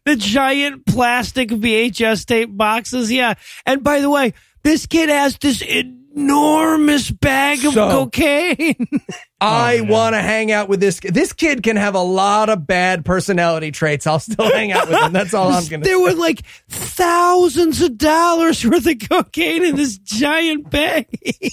the 0.05 0.17
giant 0.17 0.87
plastic 0.87 1.51
VHS 1.51 2.25
tape 2.27 2.57
boxes. 2.57 3.11
Yeah, 3.13 3.35
and 3.67 3.83
by 3.83 4.01
the 4.01 4.11
way, 4.11 4.35
this 4.63 4.87
kid 4.87 5.09
has 5.09 5.37
this 5.39 5.63
enormous 5.63 7.11
bag 7.11 7.65
of 7.65 7.75
So- 7.75 7.89
cocaine. 7.91 8.87
I 9.43 9.79
oh, 9.79 9.83
yeah. 9.85 9.91
want 9.91 10.15
to 10.15 10.21
hang 10.21 10.53
out 10.53 10.69
with 10.69 10.81
this. 10.81 11.01
This 11.01 11.33
kid 11.33 11.63
can 11.63 11.77
have 11.77 11.95
a 11.95 12.03
lot 12.03 12.51
of 12.51 12.67
bad 12.67 13.07
personality 13.07 13.71
traits. 13.71 14.07
I'll 14.07 14.19
still 14.19 14.45
hang 14.53 14.71
out 14.71 14.87
with 14.87 15.01
him. 15.01 15.13
That's 15.15 15.33
all 15.33 15.51
I'm 15.51 15.65
gonna. 15.67 15.83
there 15.83 15.99
were 15.99 16.13
like 16.13 16.43
thousands 16.69 17.81
of 17.81 17.97
dollars 17.97 18.63
worth 18.67 18.87
of 18.87 18.99
cocaine 19.09 19.65
in 19.65 19.77
this 19.77 19.97
giant 19.97 20.69
bag. 20.69 21.07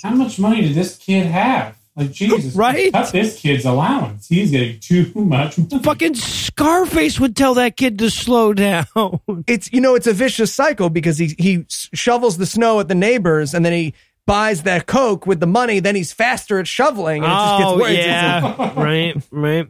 How 0.03 0.09
much 0.15 0.37
money 0.37 0.61
did 0.63 0.75
this 0.75 0.97
kid 0.97 1.27
have? 1.27 1.77
Like 1.97 2.11
Jesus, 2.11 2.53
Right? 2.55 2.93
Cut 2.93 3.11
this 3.11 3.39
kid's 3.39 3.65
allowance. 3.65 4.27
He's 4.27 4.51
getting 4.51 4.79
too 4.79 5.11
much. 5.15 5.57
money. 5.57 5.81
Fucking 5.83 6.13
Scarface 6.13 7.19
would 7.19 7.35
tell 7.35 7.55
that 7.55 7.75
kid 7.75 7.97
to 7.99 8.11
slow 8.11 8.53
down. 8.53 8.85
It's 9.47 9.71
you 9.73 9.81
know 9.81 9.95
it's 9.95 10.05
a 10.07 10.13
vicious 10.13 10.53
cycle 10.53 10.89
because 10.91 11.17
he 11.17 11.35
he 11.39 11.65
shovels 11.69 12.37
the 12.37 12.45
snow 12.45 12.79
at 12.79 12.87
the 12.87 12.95
neighbors 12.95 13.53
and 13.53 13.65
then 13.65 13.73
he 13.73 13.93
buys 14.27 14.63
that 14.63 14.85
coke 14.85 15.25
with 15.25 15.39
the 15.39 15.47
money. 15.47 15.79
Then 15.79 15.95
he's 15.95 16.13
faster 16.13 16.59
at 16.59 16.67
shoveling 16.67 17.23
and 17.23 17.31
it 17.31 17.35
just 17.35 17.57
gets 17.59 17.69
Oh 17.71 17.77
worse. 17.79 17.91
Yeah, 17.97 18.73
right, 18.79 19.15
right. 19.31 19.67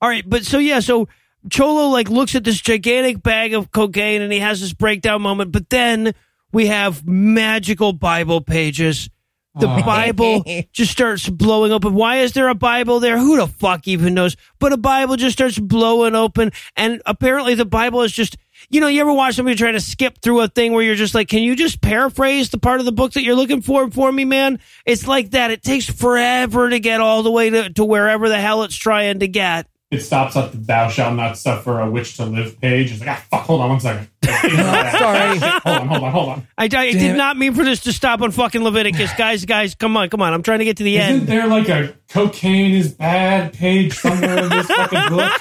All 0.00 0.08
right, 0.08 0.24
but 0.28 0.44
so 0.44 0.58
yeah, 0.58 0.80
so 0.80 1.08
Cholo 1.50 1.88
like 1.88 2.08
looks 2.08 2.34
at 2.36 2.44
this 2.44 2.60
gigantic 2.60 3.22
bag 3.22 3.52
of 3.54 3.72
cocaine 3.72 4.22
and 4.22 4.32
he 4.32 4.38
has 4.38 4.60
this 4.60 4.72
breakdown 4.72 5.22
moment. 5.22 5.50
But 5.52 5.70
then 5.70 6.14
we 6.52 6.66
have 6.66 7.04
magical 7.06 7.92
Bible 7.92 8.40
pages. 8.40 9.10
The. 9.56 9.66
Bible 9.66 10.44
just 10.72 10.90
starts 10.90 11.28
blowing 11.28 11.72
open. 11.72 11.94
Why 11.94 12.18
is 12.18 12.32
there 12.32 12.48
a 12.48 12.54
Bible 12.54 13.00
there? 13.00 13.18
Who 13.18 13.36
the 13.36 13.46
fuck 13.46 13.86
even 13.86 14.14
knows? 14.14 14.36
But 14.58 14.72
a 14.72 14.76
Bible 14.76 15.16
just 15.16 15.36
starts 15.36 15.58
blowing 15.58 16.14
open, 16.14 16.50
and 16.76 17.00
apparently 17.06 17.54
the 17.54 17.64
Bible 17.64 18.02
is 18.02 18.12
just. 18.12 18.36
You 18.70 18.80
know, 18.80 18.86
you 18.86 19.00
ever 19.02 19.12
watch 19.12 19.34
somebody 19.34 19.56
trying 19.56 19.74
to 19.74 19.80
skip 19.80 20.22
through 20.22 20.40
a 20.40 20.48
thing 20.48 20.72
where 20.72 20.82
you're 20.82 20.94
just 20.94 21.14
like, 21.14 21.28
can 21.28 21.42
you 21.42 21.54
just 21.54 21.82
paraphrase 21.82 22.48
the 22.48 22.56
part 22.56 22.80
of 22.80 22.86
the 22.86 22.92
book 22.92 23.12
that 23.12 23.22
you're 23.22 23.34
looking 23.34 23.60
for 23.60 23.90
for 23.90 24.10
me, 24.10 24.24
man? 24.24 24.58
It's 24.86 25.06
like 25.06 25.32
that. 25.32 25.50
It 25.50 25.62
takes 25.62 25.84
forever 25.90 26.70
to 26.70 26.78
get 26.78 27.00
all 27.00 27.22
the 27.22 27.32
way 27.32 27.50
to, 27.50 27.68
to 27.70 27.84
wherever 27.84 28.28
the 28.28 28.40
hell 28.40 28.62
it's 28.62 28.76
trying 28.76 29.18
to 29.18 29.28
get. 29.28 29.66
It 29.94 30.00
stops 30.00 30.36
at 30.36 30.52
the 30.52 30.58
"Thou 30.58 30.88
shalt 30.88 31.14
not 31.14 31.38
suffer 31.38 31.80
a 31.80 31.88
witch 31.90 32.16
to 32.16 32.24
live" 32.26 32.60
page. 32.60 32.90
It's 32.90 33.00
like, 33.00 33.10
ah, 33.10 33.24
fuck. 33.30 33.42
Hold 33.42 33.60
on 33.60 33.68
one 33.70 33.80
second. 33.80 34.08
Sorry. 34.24 35.38
hold 35.38 35.66
on, 35.66 35.88
hold 35.88 36.02
on, 36.02 36.12
hold 36.12 36.28
on. 36.30 36.48
I, 36.58 36.64
I 36.64 36.68
did 36.68 37.02
it. 37.02 37.16
not 37.16 37.36
mean 37.36 37.54
for 37.54 37.64
this 37.64 37.80
to 37.82 37.92
stop 37.92 38.20
on 38.20 38.30
fucking 38.30 38.62
Leviticus, 38.62 39.12
guys. 39.18 39.44
Guys, 39.44 39.74
come 39.74 39.96
on, 39.96 40.10
come 40.10 40.20
on. 40.22 40.32
I'm 40.32 40.42
trying 40.42 40.58
to 40.58 40.64
get 40.64 40.78
to 40.78 40.82
the 40.82 40.98
end. 40.98 41.14
Isn't 41.14 41.26
there 41.26 41.46
like 41.46 41.68
a 41.68 41.94
cocaine 42.08 42.74
is 42.74 42.92
bad 42.92 43.52
page 43.52 43.94
somewhere 43.94 44.42
in 44.44 44.48
this 44.48 44.66
fucking 44.66 45.08
book? 45.08 45.32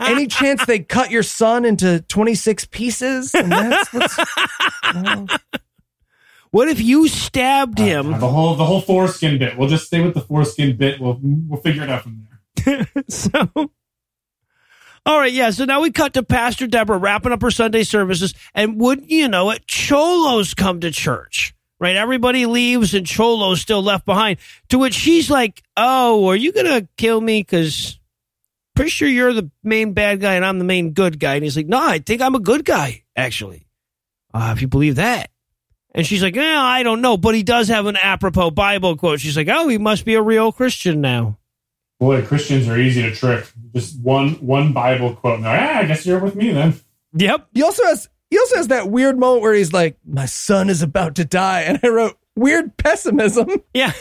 Any 0.00 0.26
chance 0.26 0.64
they 0.66 0.80
cut 0.80 1.10
your 1.10 1.22
son 1.22 1.64
into 1.64 2.00
26 2.08 2.66
pieces? 2.66 3.34
And 3.34 3.52
that's 3.52 3.92
what's. 3.92 4.18
What 6.50 6.68
if 6.68 6.80
you 6.80 7.08
stabbed 7.08 7.78
him? 7.78 8.12
The 8.12 8.28
whole 8.28 8.54
the 8.54 8.64
whole 8.64 8.80
foreskin 8.80 9.38
bit. 9.40 9.58
We'll 9.58 9.68
just 9.68 9.86
stay 9.88 10.00
with 10.02 10.14
the 10.14 10.20
foreskin 10.20 10.76
bit. 10.76 11.00
We'll 11.00 11.18
we'll 11.20 11.60
figure 11.60 11.82
it 11.82 11.90
out 11.90 12.02
from 12.02 12.28
there. 12.64 12.88
so, 13.08 13.30
all 15.06 15.18
right, 15.18 15.32
yeah. 15.32 15.50
So 15.50 15.64
now 15.64 15.82
we 15.82 15.90
cut 15.90 16.14
to 16.14 16.22
Pastor 16.22 16.66
Deborah 16.66 16.96
wrapping 16.96 17.32
up 17.32 17.42
her 17.42 17.50
Sunday 17.50 17.82
services, 17.82 18.32
and 18.54 18.80
wouldn't 18.80 19.10
you 19.10 19.28
know 19.28 19.50
it, 19.50 19.66
Cholos 19.66 20.54
come 20.54 20.80
to 20.80 20.90
church. 20.90 21.54
Right, 21.80 21.96
everybody 21.96 22.46
leaves, 22.46 22.94
and 22.94 23.06
Cholo's 23.06 23.60
still 23.60 23.82
left 23.82 24.06
behind. 24.06 24.38
To 24.70 24.78
which 24.78 24.94
she's 24.94 25.28
like, 25.28 25.62
"Oh, 25.76 26.28
are 26.28 26.36
you 26.36 26.52
gonna 26.52 26.88
kill 26.96 27.20
me? 27.20 27.40
Because 27.40 27.98
pretty 28.74 28.90
sure 28.90 29.08
you're 29.08 29.34
the 29.34 29.50
main 29.62 29.92
bad 29.92 30.20
guy, 30.20 30.34
and 30.34 30.44
I'm 30.44 30.58
the 30.58 30.64
main 30.64 30.92
good 30.92 31.18
guy." 31.18 31.34
And 31.34 31.44
he's 31.44 31.56
like, 31.56 31.66
"No, 31.66 31.82
I 31.82 31.98
think 31.98 32.22
I'm 32.22 32.36
a 32.36 32.40
good 32.40 32.64
guy, 32.64 33.02
actually. 33.14 33.66
Uh, 34.32 34.52
if 34.56 34.62
you 34.62 34.68
believe 34.68 34.96
that." 34.96 35.30
And 35.94 36.06
she's 36.06 36.22
like, 36.22 36.36
"Yeah, 36.36 36.62
I 36.62 36.82
don't 36.82 37.02
know, 37.02 37.18
but 37.18 37.34
he 37.34 37.42
does 37.42 37.68
have 37.68 37.86
an 37.86 37.96
apropos 37.96 38.52
Bible 38.52 38.96
quote." 38.96 39.20
She's 39.20 39.36
like, 39.36 39.48
"Oh, 39.50 39.68
he 39.68 39.76
must 39.76 40.06
be 40.06 40.14
a 40.14 40.22
real 40.22 40.52
Christian 40.52 41.02
now." 41.02 41.38
Boy, 42.00 42.24
Christians 42.24 42.68
are 42.68 42.78
easy 42.78 43.02
to 43.02 43.14
trick. 43.14 43.46
Just 43.74 44.00
one 44.00 44.32
one 44.34 44.72
Bible 44.72 45.14
quote. 45.14 45.36
And 45.36 45.44
they're 45.44 45.56
like, 45.56 45.76
ah, 45.76 45.78
I 45.80 45.84
guess 45.86 46.04
you're 46.04 46.18
with 46.18 46.34
me 46.34 46.52
then. 46.52 46.74
Yep. 47.14 47.48
He 47.54 47.62
also 47.62 47.84
has. 47.84 48.08
He 48.30 48.38
also 48.38 48.56
has 48.56 48.68
that 48.68 48.90
weird 48.90 49.16
moment 49.18 49.42
where 49.42 49.54
he's 49.54 49.72
like, 49.72 49.96
"My 50.04 50.26
son 50.26 50.68
is 50.68 50.82
about 50.82 51.14
to 51.16 51.24
die," 51.24 51.60
and 51.62 51.78
I 51.84 51.88
wrote 51.88 52.18
weird 52.34 52.76
pessimism. 52.76 53.48
Yeah. 53.72 53.92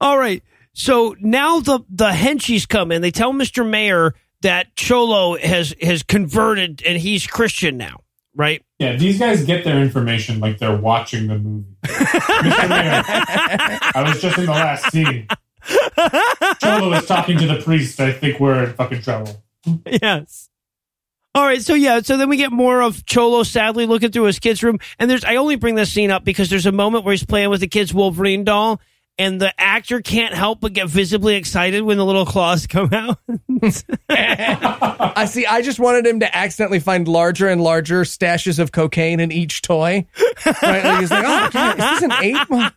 All 0.00 0.18
right. 0.18 0.42
So 0.74 1.14
now 1.20 1.60
the 1.60 1.80
the 1.88 2.10
henchies 2.10 2.66
come 2.68 2.90
in. 2.90 3.02
They 3.02 3.10
tell 3.12 3.32
Mr. 3.32 3.68
Mayor 3.68 4.14
that 4.40 4.74
Cholo 4.74 5.36
has 5.38 5.74
has 5.80 6.02
converted 6.02 6.82
and 6.84 6.98
he's 6.98 7.26
Christian 7.26 7.76
now, 7.76 8.00
right? 8.34 8.64
Yeah, 8.78 8.96
these 8.96 9.18
guys 9.18 9.44
get 9.44 9.64
their 9.64 9.80
information 9.80 10.40
like 10.40 10.58
they're 10.58 10.76
watching 10.76 11.28
the 11.28 11.38
movie. 11.38 11.76
Mr. 11.84 12.68
Mayor, 12.68 13.02
I 13.06 14.04
was 14.04 14.20
just 14.20 14.38
in 14.38 14.46
the 14.46 14.50
last 14.50 14.90
scene. 14.90 15.28
Cholo 16.62 16.92
is 16.94 17.06
talking 17.06 17.38
to 17.38 17.46
the 17.46 17.60
priest. 17.62 18.00
I 18.00 18.12
think 18.12 18.40
we're 18.40 18.64
in 18.64 18.72
fucking 18.74 19.02
trouble. 19.02 19.42
yes. 19.86 20.48
All 21.34 21.44
right, 21.44 21.62
so 21.62 21.72
yeah, 21.72 22.00
so 22.00 22.18
then 22.18 22.28
we 22.28 22.36
get 22.36 22.52
more 22.52 22.82
of 22.82 23.06
Cholo 23.06 23.42
sadly 23.42 23.86
looking 23.86 24.10
through 24.12 24.24
his 24.24 24.38
kid's 24.38 24.62
room, 24.62 24.78
and 24.98 25.10
there's 25.10 25.24
I 25.24 25.36
only 25.36 25.56
bring 25.56 25.76
this 25.76 25.90
scene 25.90 26.10
up 26.10 26.24
because 26.24 26.50
there's 26.50 26.66
a 26.66 26.72
moment 26.72 27.06
where 27.06 27.12
he's 27.12 27.24
playing 27.24 27.48
with 27.48 27.60
the 27.60 27.68
kid's 27.68 27.94
Wolverine 27.94 28.44
doll, 28.44 28.82
and 29.16 29.40
the 29.40 29.58
actor 29.58 30.02
can't 30.02 30.34
help 30.34 30.60
but 30.60 30.74
get 30.74 30.88
visibly 30.88 31.36
excited 31.36 31.84
when 31.84 31.96
the 31.96 32.04
little 32.04 32.26
claws 32.26 32.66
come 32.68 32.92
out. 32.92 33.18
I 34.10 35.24
see. 35.26 35.46
I 35.46 35.62
just 35.62 35.78
wanted 35.78 36.06
him 36.06 36.20
to 36.20 36.36
accidentally 36.36 36.80
find 36.80 37.08
larger 37.08 37.48
and 37.48 37.62
larger 37.62 38.02
stashes 38.02 38.58
of 38.58 38.72
cocaine 38.72 39.18
in 39.18 39.32
each 39.32 39.62
toy. 39.62 40.06
Right? 40.44 40.84
Like 40.84 41.00
he's 41.00 41.10
like, 41.10 41.24
"Oh, 41.26 41.48
God, 41.50 41.78
is 41.78 42.00
this 42.00 42.02
an 42.02 42.12
eight? 42.22 42.50
Well, 42.50 42.70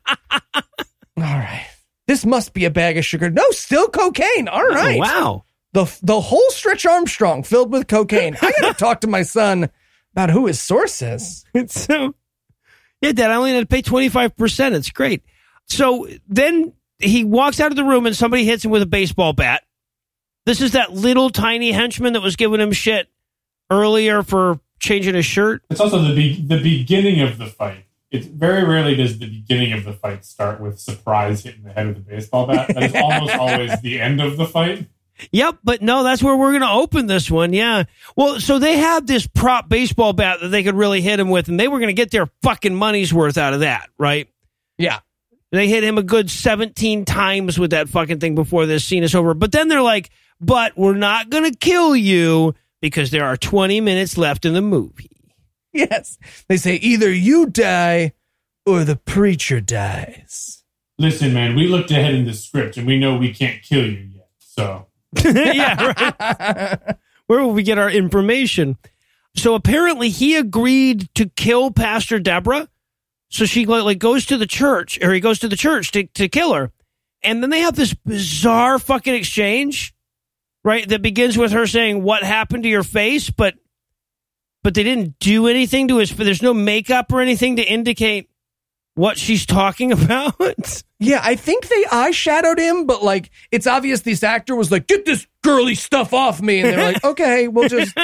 all 1.17 1.23
right. 1.23 1.67
This 2.07 2.25
must 2.25 2.53
be 2.53 2.65
a 2.65 2.69
bag 2.69 2.97
of 2.97 3.05
sugar. 3.05 3.29
No, 3.29 3.43
still 3.51 3.87
cocaine. 3.87 4.47
All 4.47 4.61
oh, 4.61 4.73
right. 4.73 4.97
Oh, 4.97 4.99
wow. 4.99 5.45
The 5.73 5.99
the 6.03 6.21
whole 6.21 6.49
Stretch 6.51 6.85
Armstrong 6.85 7.43
filled 7.43 7.71
with 7.71 7.87
cocaine. 7.87 8.37
I 8.41 8.51
got 8.59 8.67
to 8.67 8.73
talk 8.77 9.01
to 9.01 9.07
my 9.07 9.23
son 9.23 9.69
about 10.13 10.29
who 10.29 10.45
his 10.45 10.61
source 10.61 11.01
is. 11.01 11.43
so 11.67 12.05
uh, 12.05 12.11
yeah, 13.01 13.11
Dad, 13.11 13.31
I 13.31 13.35
only 13.35 13.53
had 13.53 13.59
to 13.61 13.65
pay 13.65 13.81
twenty 13.81 14.09
five 14.09 14.35
percent. 14.37 14.75
It's 14.75 14.89
great. 14.89 15.23
So 15.65 16.07
then 16.27 16.73
he 16.99 17.23
walks 17.23 17.59
out 17.59 17.71
of 17.71 17.75
the 17.75 17.83
room 17.83 18.05
and 18.05 18.15
somebody 18.15 18.45
hits 18.45 18.63
him 18.63 18.71
with 18.71 18.81
a 18.81 18.87
baseball 18.87 19.33
bat. 19.33 19.63
This 20.45 20.61
is 20.61 20.73
that 20.73 20.93
little 20.93 21.29
tiny 21.29 21.71
henchman 21.71 22.13
that 22.13 22.21
was 22.21 22.35
giving 22.35 22.61
him 22.61 22.71
shit 22.71 23.09
earlier 23.69 24.23
for 24.23 24.59
changing 24.79 25.15
his 25.15 25.25
shirt. 25.25 25.63
It's 25.69 25.81
also 25.81 26.01
the 26.01 26.15
be- 26.15 26.41
the 26.41 26.61
beginning 26.61 27.21
of 27.21 27.37
the 27.37 27.47
fight. 27.47 27.85
It's 28.15 28.27
very 28.27 28.63
rarely 28.63 28.95
does 28.95 29.19
the 29.19 29.27
beginning 29.27 29.73
of 29.73 29.83
the 29.83 29.93
fight 29.93 30.25
start 30.25 30.61
with 30.61 30.79
surprise 30.79 31.43
hitting 31.43 31.63
the 31.63 31.71
head 31.71 31.87
with 31.87 31.97
a 31.97 32.01
baseball 32.01 32.47
bat. 32.47 32.73
That 32.73 32.83
is 32.83 32.95
almost 32.95 33.33
always 33.39 33.81
the 33.81 33.99
end 34.01 34.21
of 34.21 34.37
the 34.37 34.45
fight. 34.45 34.87
Yep, 35.31 35.59
but 35.63 35.81
no, 35.81 36.03
that's 36.03 36.21
where 36.21 36.35
we're 36.35 36.51
going 36.51 36.61
to 36.61 36.69
open 36.69 37.07
this 37.07 37.31
one. 37.31 37.53
Yeah. 37.53 37.83
Well, 38.15 38.39
so 38.39 38.59
they 38.59 38.77
had 38.77 39.07
this 39.07 39.25
prop 39.27 39.69
baseball 39.69 40.13
bat 40.13 40.39
that 40.41 40.49
they 40.49 40.63
could 40.63 40.75
really 40.75 41.01
hit 41.01 41.19
him 41.19 41.29
with, 41.29 41.47
and 41.47 41.59
they 41.59 41.67
were 41.67 41.79
going 41.79 41.87
to 41.87 41.93
get 41.93 42.11
their 42.11 42.27
fucking 42.41 42.75
money's 42.75 43.13
worth 43.13 43.37
out 43.37 43.53
of 43.53 43.61
that, 43.61 43.89
right? 43.97 44.27
Yeah. 44.77 44.99
They 45.51 45.69
hit 45.69 45.83
him 45.83 45.97
a 45.97 46.03
good 46.03 46.29
17 46.29 47.05
times 47.05 47.57
with 47.57 47.71
that 47.71 47.87
fucking 47.87 48.19
thing 48.19 48.35
before 48.35 48.65
this 48.65 48.83
scene 48.83 49.03
is 49.03 49.15
over. 49.15 49.33
But 49.33 49.53
then 49.53 49.69
they're 49.69 49.81
like, 49.81 50.09
but 50.41 50.77
we're 50.77 50.95
not 50.95 51.29
going 51.29 51.49
to 51.49 51.57
kill 51.57 51.95
you 51.95 52.55
because 52.81 53.09
there 53.11 53.25
are 53.25 53.37
20 53.37 53.79
minutes 53.79 54.17
left 54.17 54.43
in 54.43 54.53
the 54.53 54.61
movie. 54.61 55.14
Yes. 55.89 56.17
They 56.47 56.55
say 56.55 56.75
either 56.75 57.11
you 57.11 57.47
die 57.47 58.13
or 58.65 58.85
the 58.85 58.95
preacher 58.95 59.59
dies. 59.59 60.63
Listen, 60.97 61.33
man, 61.33 61.53
we 61.53 61.67
looked 61.67 61.91
ahead 61.91 62.15
in 62.15 62.23
the 62.23 62.33
script 62.33 62.77
and 62.77 62.87
we 62.87 62.97
know 62.97 63.17
we 63.17 63.33
can't 63.33 63.61
kill 63.61 63.85
you 63.85 64.09
yet. 64.13 64.29
So 64.39 64.87
yeah, 65.25 65.93
right. 65.99 66.95
Where 67.27 67.41
will 67.41 67.51
we 67.51 67.63
get 67.63 67.77
our 67.77 67.89
information? 67.89 68.77
So 69.35 69.53
apparently 69.53 70.09
he 70.09 70.37
agreed 70.37 71.13
to 71.15 71.27
kill 71.27 71.71
Pastor 71.71 72.19
Deborah. 72.19 72.69
So 73.29 73.43
she 73.43 73.65
like 73.65 73.99
goes 73.99 74.25
to 74.27 74.37
the 74.37 74.47
church, 74.47 74.97
or 75.01 75.11
he 75.11 75.19
goes 75.19 75.39
to 75.39 75.49
the 75.49 75.57
church 75.57 75.91
to, 75.91 76.05
to 76.05 76.29
kill 76.29 76.53
her. 76.53 76.71
And 77.21 77.43
then 77.43 77.49
they 77.49 77.61
have 77.61 77.75
this 77.75 77.93
bizarre 77.93 78.79
fucking 78.79 79.13
exchange, 79.13 79.93
right? 80.63 80.87
That 80.87 81.01
begins 81.01 81.37
with 81.37 81.51
her 81.51 81.67
saying, 81.67 82.01
What 82.01 82.23
happened 82.23 82.63
to 82.63 82.69
your 82.69 82.83
face? 82.83 83.29
But 83.29 83.55
but 84.65 84.73
they 84.73 84.81
didn't 84.81 85.19
do 85.19 85.45
anything 85.45 85.87
to 85.87 85.97
his 85.97 86.09
there's 86.09 86.41
no 86.41 86.51
makeup 86.51 87.13
or 87.13 87.21
anything 87.21 87.57
to 87.57 87.61
indicate 87.61 88.31
what 88.95 89.15
she's 89.15 89.45
talking 89.45 89.91
about. 89.91 90.81
Yeah, 90.97 91.21
I 91.23 91.35
think 91.35 91.67
they 91.67 91.83
eyeshadowed 91.83 92.57
him, 92.57 92.87
but 92.87 93.03
like 93.03 93.29
it's 93.51 93.67
obvious 93.67 94.01
this 94.01 94.23
actor 94.23 94.55
was 94.55 94.71
like, 94.71 94.87
"Get 94.87 95.05
this 95.05 95.27
girly 95.43 95.75
stuff 95.75 96.15
off 96.15 96.41
me," 96.41 96.61
and 96.61 96.69
they're 96.69 96.93
like, 96.93 97.03
"Okay, 97.03 97.47
we'll 97.47 97.69
just 97.69 97.95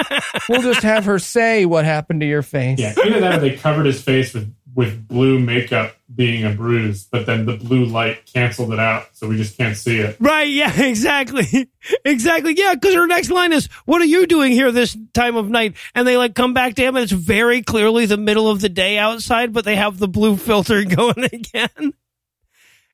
we'll 0.48 0.62
just 0.62 0.84
have 0.84 1.06
her 1.06 1.18
say 1.18 1.66
what 1.66 1.84
happened 1.84 2.22
to 2.22 2.28
your 2.28 2.44
face." 2.44 2.78
yeah, 2.78 2.94
either 3.06 3.22
that 3.22 3.38
or 3.38 3.40
they 3.40 3.58
covered 3.58 3.88
his 3.88 4.04
face 4.04 4.36
with 4.36 4.54
with 4.74 5.08
blue 5.08 5.40
makeup 5.40 5.96
being 6.14 6.46
a 6.46 6.52
bruise, 6.52 7.06
but 7.06 7.26
then 7.26 7.46
the 7.46 7.58
blue 7.58 7.86
light 7.86 8.26
canceled 8.26 8.72
it 8.72 8.80
out, 8.80 9.08
so 9.14 9.28
we 9.28 9.36
just 9.38 9.58
can't 9.58 9.76
see 9.76 10.00
it. 10.00 10.18
Right, 10.20 10.44
yeah, 10.50 10.82
exactly. 10.82 11.70
Exactly. 12.06 12.54
Yeah, 12.56 12.76
because 12.76 12.94
her 12.94 13.08
next 13.08 13.32
line 13.32 13.52
is, 13.52 13.66
What 13.86 14.02
are 14.02 14.06
you 14.06 14.28
doing 14.28 14.52
here 14.52 14.72
this 14.72 14.96
time 15.16 15.36
of 15.36 15.50
night? 15.50 15.76
And 15.96 16.08
they 16.08 16.16
like 16.16 16.36
come 16.36 16.54
back 16.54 16.76
to 16.76 16.84
him 16.84 16.96
and 16.96 17.02
it's 17.02 17.12
very 17.12 17.64
clearly 17.64 18.06
the 18.06 18.18
middle 18.18 18.48
of 18.48 18.62
the 18.62 18.70
day 18.70 19.00
outside, 19.00 19.52
but 19.52 19.66
they 19.66 19.76
have 19.76 19.98
the 19.98 20.08
blue 20.08 20.38
filter 20.38 20.84
going 20.96 21.24
again. 21.24 21.94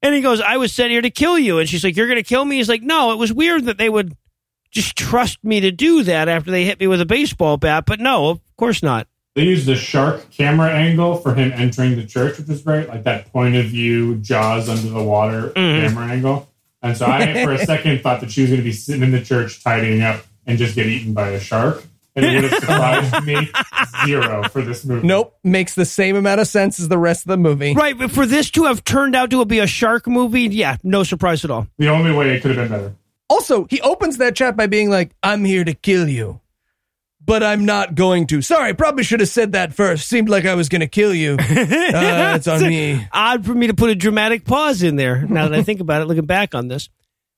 And 0.01 0.15
he 0.15 0.21
goes, 0.21 0.39
I 0.39 0.55
was 0.55 0.73
sent 0.73 0.91
here 0.91 1.01
to 1.01 1.09
kill 1.09 1.37
you. 1.37 1.59
And 1.59 1.67
she's 1.67 1.83
like, 1.83 1.97
You're 1.97 2.07
gonna 2.07 2.23
kill 2.23 2.45
me? 2.45 2.55
He's 2.57 2.69
like, 2.69 2.81
No, 2.81 3.11
it 3.11 3.17
was 3.17 3.33
weird 3.33 3.65
that 3.65 3.77
they 3.77 3.89
would 3.89 4.15
just 4.71 4.95
trust 4.95 5.43
me 5.43 5.59
to 5.59 5.71
do 5.71 6.03
that 6.03 6.29
after 6.29 6.49
they 6.49 6.63
hit 6.63 6.79
me 6.79 6.87
with 6.87 7.01
a 7.01 7.05
baseball 7.05 7.57
bat, 7.57 7.85
but 7.85 7.99
no, 7.99 8.29
of 8.29 8.39
course 8.55 8.81
not. 8.81 9.07
They 9.37 9.43
used 9.43 9.67
the 9.67 9.75
shark 9.75 10.31
camera 10.31 10.71
angle 10.71 11.17
for 11.17 11.35
him 11.35 11.51
entering 11.53 11.95
the 11.95 12.07
church, 12.07 12.39
which 12.39 12.47
was 12.47 12.63
great, 12.63 12.89
like 12.89 13.03
that 13.03 13.31
point 13.31 13.55
of 13.55 13.65
view, 13.65 14.15
jaws 14.15 14.67
under 14.67 14.89
the 14.89 15.03
water 15.03 15.49
mm-hmm. 15.49 15.87
camera 15.87 16.11
angle. 16.11 16.49
And 16.81 16.97
so 16.97 17.05
I, 17.05 17.45
for 17.45 17.51
a 17.51 17.63
second, 17.63 17.99
thought 18.01 18.21
that 18.21 18.31
she 18.31 18.41
was 18.41 18.49
going 18.49 18.61
to 18.61 18.63
be 18.63 18.71
sitting 18.71 19.03
in 19.03 19.11
the 19.11 19.21
church 19.21 19.63
tidying 19.63 20.01
up 20.01 20.23
and 20.47 20.57
just 20.57 20.73
get 20.73 20.87
eaten 20.87 21.13
by 21.13 21.29
a 21.29 21.39
shark. 21.39 21.83
And 22.15 22.25
it 22.25 22.33
would 22.33 22.51
have 22.51 22.59
surprised 22.61 23.25
me 23.27 23.47
zero 24.07 24.49
for 24.49 24.63
this 24.63 24.83
movie. 24.83 25.05
Nope, 25.05 25.37
makes 25.43 25.75
the 25.75 25.85
same 25.85 26.15
amount 26.15 26.41
of 26.41 26.47
sense 26.47 26.79
as 26.79 26.87
the 26.87 26.97
rest 26.97 27.25
of 27.25 27.29
the 27.29 27.37
movie. 27.37 27.75
Right, 27.75 27.95
but 27.95 28.09
for 28.09 28.25
this 28.25 28.49
to 28.49 28.63
have 28.63 28.83
turned 28.85 29.15
out 29.15 29.29
to 29.29 29.45
be 29.45 29.59
a 29.59 29.67
shark 29.67 30.07
movie, 30.07 30.47
yeah, 30.47 30.77
no 30.81 31.03
surprise 31.03 31.45
at 31.45 31.51
all. 31.51 31.67
The 31.77 31.89
only 31.89 32.11
way 32.11 32.35
it 32.35 32.41
could 32.41 32.55
have 32.55 32.67
been 32.67 32.79
better. 32.79 32.95
Also, 33.29 33.67
he 33.69 33.81
opens 33.81 34.17
that 34.17 34.35
chat 34.35 34.57
by 34.57 34.65
being 34.65 34.89
like, 34.89 35.11
"I'm 35.21 35.45
here 35.45 35.63
to 35.63 35.75
kill 35.75 36.09
you." 36.09 36.41
But 37.27 37.43
I'm 37.43 37.65
not 37.65 37.93
going 37.93 38.25
to. 38.27 38.41
Sorry, 38.41 38.73
probably 38.73 39.03
should 39.03 39.19
have 39.19 39.29
said 39.29 39.51
that 39.51 39.73
first. 39.73 40.07
Seemed 40.07 40.29
like 40.29 40.45
I 40.45 40.55
was 40.55 40.69
going 40.69 40.79
to 40.81 40.87
kill 40.87 41.13
you. 41.13 41.37
Uh, 41.47 42.33
it's 42.35 42.47
on 42.47 42.61
me. 42.61 43.05
odd 43.11 43.45
for 43.45 43.53
me 43.53 43.67
to 43.67 43.73
put 43.73 43.89
a 43.89 43.95
dramatic 43.95 44.45
pause 44.45 44.81
in 44.83 44.95
there 44.95 45.21
now 45.27 45.47
that 45.47 45.57
I 45.57 45.63
think 45.63 45.79
about 45.79 46.01
it, 46.01 46.05
looking 46.05 46.25
back 46.25 46.55
on 46.55 46.67
this. 46.67 46.89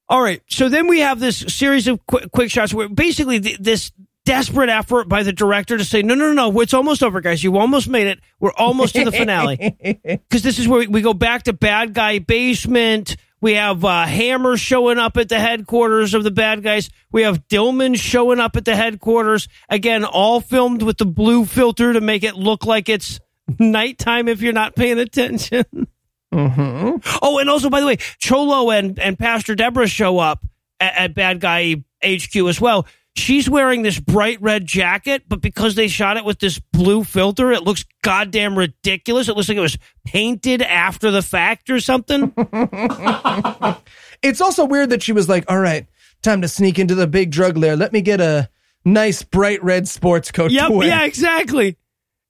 All 0.08 0.22
right. 0.22 0.42
So 0.48 0.70
then 0.70 0.88
we 0.88 1.00
have 1.00 1.20
this 1.20 1.38
series 1.40 1.88
of 1.88 2.06
quick, 2.08 2.32
quick 2.32 2.50
shots 2.52 2.74
where 2.74 2.88
basically 2.90 3.40
th- 3.40 3.58
this 3.60 3.92
desperate 4.26 4.70
effort 4.70 5.08
by 5.08 5.24
the 5.24 5.34
director 5.34 5.78
to 5.78 5.84
say, 5.86 6.02
no, 6.04 6.14
no, 6.16 6.32
no, 6.32 6.50
no, 6.52 6.60
it's 6.62 6.74
almost 6.74 7.02
over, 7.04 7.22
guys. 7.22 7.44
You 7.44 7.58
almost 7.58 7.88
made 7.88 8.08
it. 8.08 8.20
We're 8.40 8.54
almost 8.54 8.94
to 8.96 9.06
the 9.06 9.12
finale. 9.12 9.76
Because 10.04 10.44
this 10.44 10.60
is 10.60 10.68
where 10.68 10.80
we, 10.82 10.88
we 10.88 11.02
go 11.02 11.14
back 11.14 11.44
to 11.44 11.54
bad 11.54 11.94
guy 11.94 12.20
basement. 12.20 13.16
We 13.42 13.54
have 13.54 13.86
uh, 13.86 14.06
Hammer 14.06 14.58
showing 14.58 14.98
up 14.98 15.18
at 15.18 15.30
the 15.30 15.40
headquarters 15.40 16.14
of 16.14 16.24
the 16.24 16.32
bad 16.32 16.64
guys. 16.64 16.90
We 17.12 17.22
have 17.24 17.48
Dillman 17.48 17.98
showing 17.98 18.40
up 18.40 18.56
at 18.56 18.66
the 18.66 18.76
headquarters. 18.76 19.48
Again, 19.70 20.04
all 20.04 20.42
filmed 20.42 20.82
with 20.82 20.98
the 20.98 21.06
blue 21.06 21.46
filter 21.46 21.94
to 21.94 22.02
make 22.02 22.24
it 22.24 22.36
look 22.36 22.66
like 22.66 22.90
it's 22.90 23.20
nighttime 23.58 24.28
if 24.28 24.42
you're 24.42 24.54
not 24.54 24.76
paying 24.76 25.00
attention. 25.00 25.66
Mm-hmm. 26.32 27.18
Oh, 27.24 27.40
and 27.40 27.50
also, 27.50 27.72
by 27.72 27.80
the 27.80 27.88
way, 27.88 27.98
Cholo 28.20 28.70
and, 28.70 29.00
and 29.00 29.18
Pastor 29.18 29.56
Deborah 29.56 29.88
show 29.88 30.20
up 30.20 30.46
at, 30.80 30.94
at 30.96 31.16
Bad 31.16 31.40
Guy 31.40 31.84
HQ 32.06 32.36
as 32.36 32.62
well. 32.62 32.86
She's 33.16 33.50
wearing 33.50 33.82
this 33.82 34.00
bright 34.00 34.42
red 34.42 34.66
jacket, 34.66 35.24
but 35.28 35.42
because 35.42 35.76
they 35.76 35.88
shot 35.88 36.18
it 36.18 36.24
with 36.26 36.40
this 36.40 36.60
blue 36.72 37.04
filter, 37.04 37.52
it 37.52 37.64
looks 37.64 37.84
goddamn 38.02 38.58
ridiculous. 38.58 39.28
It 39.28 39.36
looks 39.36 39.50
like 39.50 39.58
it 39.58 39.62
was 39.62 39.78
painted 40.06 40.62
after 40.62 41.12
the 41.12 41.22
fact 41.22 41.70
or 41.70 41.80
something. 41.80 42.34
It's 44.22 44.42
also 44.42 44.66
weird 44.66 44.90
that 44.90 45.02
she 45.02 45.14
was 45.14 45.30
like, 45.30 45.46
all 45.50 45.60
right, 45.60 45.88
time 46.22 46.42
to 46.42 46.50
sneak 46.50 46.78
into 46.78 46.94
the 46.94 47.08
big 47.08 47.32
drug 47.32 47.56
lair. 47.56 47.78
Let 47.78 47.94
me 47.94 48.02
get 48.02 48.20
a 48.20 48.50
nice 48.84 49.24
bright 49.24 49.64
red 49.64 49.88
sports 49.88 50.30
coat 50.30 50.52
yep, 50.52 50.68
to 50.68 50.74
wear. 50.74 50.88
yeah, 50.90 51.06
exactly. 51.06 51.78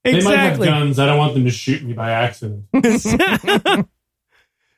They 0.03 0.13
might 0.21 0.37
have 0.37 0.59
Exactly. 0.59 0.67
guns. 0.67 0.99
I 0.99 1.07
don't 1.07 1.17
want 1.17 1.33
them 1.33 1.45
to 1.45 1.49
shoot 1.51 1.81
me 1.83 1.93
by 1.93 2.11
accident. 2.11 2.65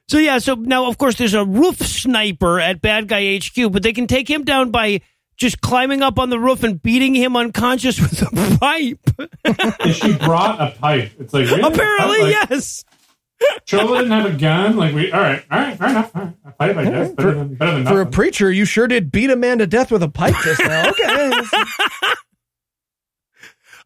So 0.07 0.17
yeah, 0.17 0.39
so 0.39 0.55
now 0.55 0.87
of 0.87 0.97
course 0.97 1.15
there's 1.15 1.33
a 1.35 1.45
roof 1.45 1.77
sniper 1.77 2.59
at 2.59 2.81
Bad 2.81 3.07
Guy 3.07 3.37
HQ, 3.37 3.71
but 3.71 3.81
they 3.81 3.93
can 3.93 4.07
take 4.07 4.29
him 4.29 4.43
down 4.43 4.69
by 4.69 4.99
just 5.41 5.59
climbing 5.61 6.01
up 6.01 6.17
on 6.19 6.29
the 6.29 6.39
roof 6.39 6.63
and 6.63 6.81
beating 6.81 7.13
him 7.15 7.35
unconscious 7.35 7.99
with 8.01 8.21
a 8.21 8.57
pipe. 8.59 8.99
And 9.43 9.93
she 9.95 10.15
brought 10.17 10.61
a 10.61 10.71
pipe. 10.79 11.11
It's 11.19 11.33
like 11.33 11.47
really? 11.47 11.61
Apparently, 11.61 12.19
Like, 12.21 12.49
yes. 12.49 12.85
Cholo 13.65 13.95
didn't 13.97 14.11
have 14.11 14.25
a 14.33 14.37
gun. 14.37 14.77
Like 14.77 14.93
we. 14.93 15.11
All 15.11 15.19
right. 15.19 15.43
All 15.51 15.59
right. 15.59 15.77
Fair 15.77 15.89
enough. 15.89 16.11
All 16.15 16.21
right. 16.21 16.33
A 16.45 16.51
pipe, 16.51 16.77
I 16.77 16.83
guess. 16.85 17.11
Better 17.13 17.33
than 17.33 17.55
better 17.55 17.71
than 17.73 17.85
For 17.87 18.01
a 18.01 18.05
preacher, 18.05 18.51
you 18.51 18.65
sure 18.65 18.87
did 18.87 19.11
beat 19.11 19.31
a 19.31 19.35
man 19.35 19.57
to 19.57 19.67
death 19.67 19.91
with 19.91 20.03
a 20.03 20.09
pipe 20.09 20.35
just 20.43 20.61
now. 20.61 20.91
Okay. 20.91 21.31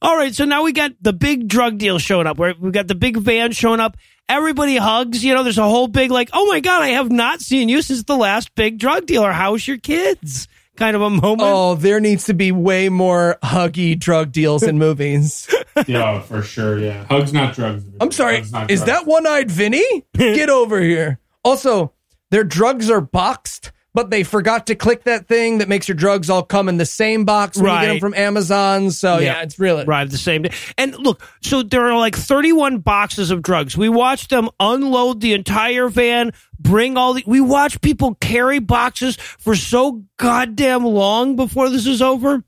All 0.02 0.18
right, 0.18 0.36
so 0.36 0.44
now 0.46 0.62
we 0.64 0.74
got 0.74 0.92
the 1.02 1.14
big 1.14 1.48
drug 1.48 1.78
deal 1.78 1.98
showing 2.00 2.28
up. 2.28 2.38
Where 2.38 2.54
we 2.60 2.70
got 2.72 2.88
the 2.88 2.96
big 2.96 3.18
van 3.18 3.54
showing 3.54 3.80
up. 3.80 3.96
Everybody 4.28 4.76
hugs. 4.76 5.24
You 5.24 5.34
know, 5.34 5.42
there's 5.44 5.58
a 5.58 5.64
whole 5.64 5.88
big 5.88 6.12
like, 6.12 6.30
oh 6.34 6.46
my 6.48 6.60
god, 6.60 6.82
I 6.84 6.90
have 6.90 7.10
not 7.12 7.40
seen 7.42 7.70
you 7.70 7.82
since 7.82 8.04
the 8.04 8.18
last 8.18 8.54
big 8.56 8.78
drug 8.78 9.06
dealer. 9.06 9.32
How's 9.32 9.66
your 9.68 9.78
kids? 9.78 10.48
Kind 10.76 10.96
of 10.96 11.02
a 11.02 11.10
moment. 11.10 11.42
oh, 11.44 11.76
there 11.76 12.00
needs 12.00 12.26
to 12.26 12.34
be 12.34 12.52
way 12.52 12.90
more 12.90 13.38
huggy 13.42 13.98
drug 13.98 14.32
deals 14.32 14.64
in 14.64 14.78
movies. 14.78 15.48
yeah, 15.88 16.20
for 16.20 16.42
sure. 16.42 16.78
Yeah. 16.78 17.06
Hugs, 17.06 17.32
not 17.32 17.56
drugs. 17.56 17.86
I'm 18.02 18.12
sorry. 18.12 18.38
Hugs, 18.38 18.52
not 18.52 18.70
Is 18.70 18.84
that 18.84 19.06
one 19.06 19.26
eyed 19.26 19.50
Vinny? 19.50 20.06
Get 20.14 20.50
over 20.50 20.82
here. 20.82 21.20
Also, 21.44 21.94
their 22.32 22.44
drugs 22.44 22.90
are 22.90 23.02
boxed, 23.02 23.72
but 23.96 24.12
they 24.12 24.22
forgot 24.24 24.68
to 24.68 24.76
click 24.76 25.06
that 25.06 25.28
thing 25.28 25.58
that 25.58 25.68
makes 25.68 25.88
your 25.88 25.96
drugs 25.96 26.30
all 26.30 26.44
come 26.44 26.70
in 26.70 26.78
the 26.78 26.86
same 26.86 27.26
box 27.26 27.58
when 27.58 27.74
you 27.74 27.80
get 27.82 27.88
them 27.88 28.00
from 28.00 28.14
Amazon. 28.14 28.92
So, 28.92 29.18
yeah, 29.18 29.38
Yeah. 29.38 29.42
it's 29.42 29.58
really. 29.58 29.86
arrived 29.86 30.12
the 30.12 30.20
same 30.20 30.44
day. 30.44 30.52
And 30.78 30.96
look, 31.00 31.24
so 31.42 31.64
there 31.64 31.88
are 31.88 31.98
like 31.98 32.16
31 32.16 32.78
boxes 32.80 33.32
of 33.32 33.42
drugs. 33.42 33.76
We 33.76 33.90
watched 33.90 34.30
them 34.30 34.50
unload 34.60 35.22
the 35.22 35.34
entire 35.34 35.90
van, 35.90 36.32
bring 36.60 36.98
all 36.98 37.14
the. 37.14 37.24
We 37.26 37.42
watch 37.42 37.82
people 37.82 38.16
carry 38.16 38.60
boxes 38.60 39.16
for 39.16 39.56
so 39.56 40.04
goddamn 40.18 40.86
long 40.86 41.36
before 41.36 41.70
this 41.70 41.88
is 41.88 42.02
over. 42.02 42.44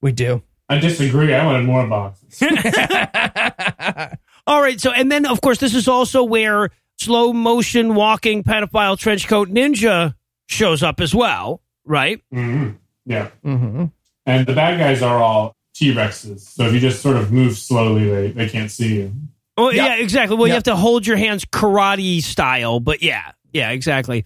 We 0.00 0.12
do. 0.12 0.42
I 0.68 0.78
disagree. 0.78 1.34
I 1.34 1.44
wanted 1.44 1.66
more 1.66 1.86
boxes. 1.86 2.40
All 4.46 4.60
right. 4.60 4.80
So, 4.80 4.90
and 4.92 5.10
then 5.12 5.26
of 5.26 5.40
course, 5.40 5.58
this 5.58 5.74
is 5.74 5.88
also 5.88 6.24
where 6.24 6.70
slow 6.98 7.32
motion 7.32 7.94
walking 7.94 8.42
pedophile 8.42 8.98
trench 8.98 9.28
coat 9.28 9.48
ninja 9.50 10.14
shows 10.48 10.82
up 10.82 11.00
as 11.00 11.14
well, 11.14 11.60
right? 11.84 12.20
hmm 12.30 12.70
Yeah. 13.06 13.30
Mm-hmm. 13.44 13.86
And 14.26 14.46
the 14.46 14.54
bad 14.54 14.78
guys 14.78 15.02
are 15.02 15.18
all 15.22 15.54
T 15.74 15.92
Rexes. 15.92 16.40
So 16.40 16.64
if 16.64 16.72
you 16.72 16.80
just 16.80 17.02
sort 17.02 17.16
of 17.16 17.32
move 17.32 17.56
slowly, 17.58 18.08
they, 18.08 18.30
they 18.30 18.48
can't 18.48 18.70
see 18.70 18.94
you. 18.96 19.12
Oh, 19.56 19.70
yeah, 19.70 19.94
exactly. 19.96 20.36
Well, 20.36 20.48
you 20.48 20.54
have 20.54 20.64
to 20.64 20.74
hold 20.76 21.06
your 21.06 21.16
hands 21.16 21.44
karate 21.44 22.22
style, 22.22 22.80
but 22.80 23.02
yeah, 23.02 23.32
yeah, 23.52 23.70
exactly. 23.70 24.24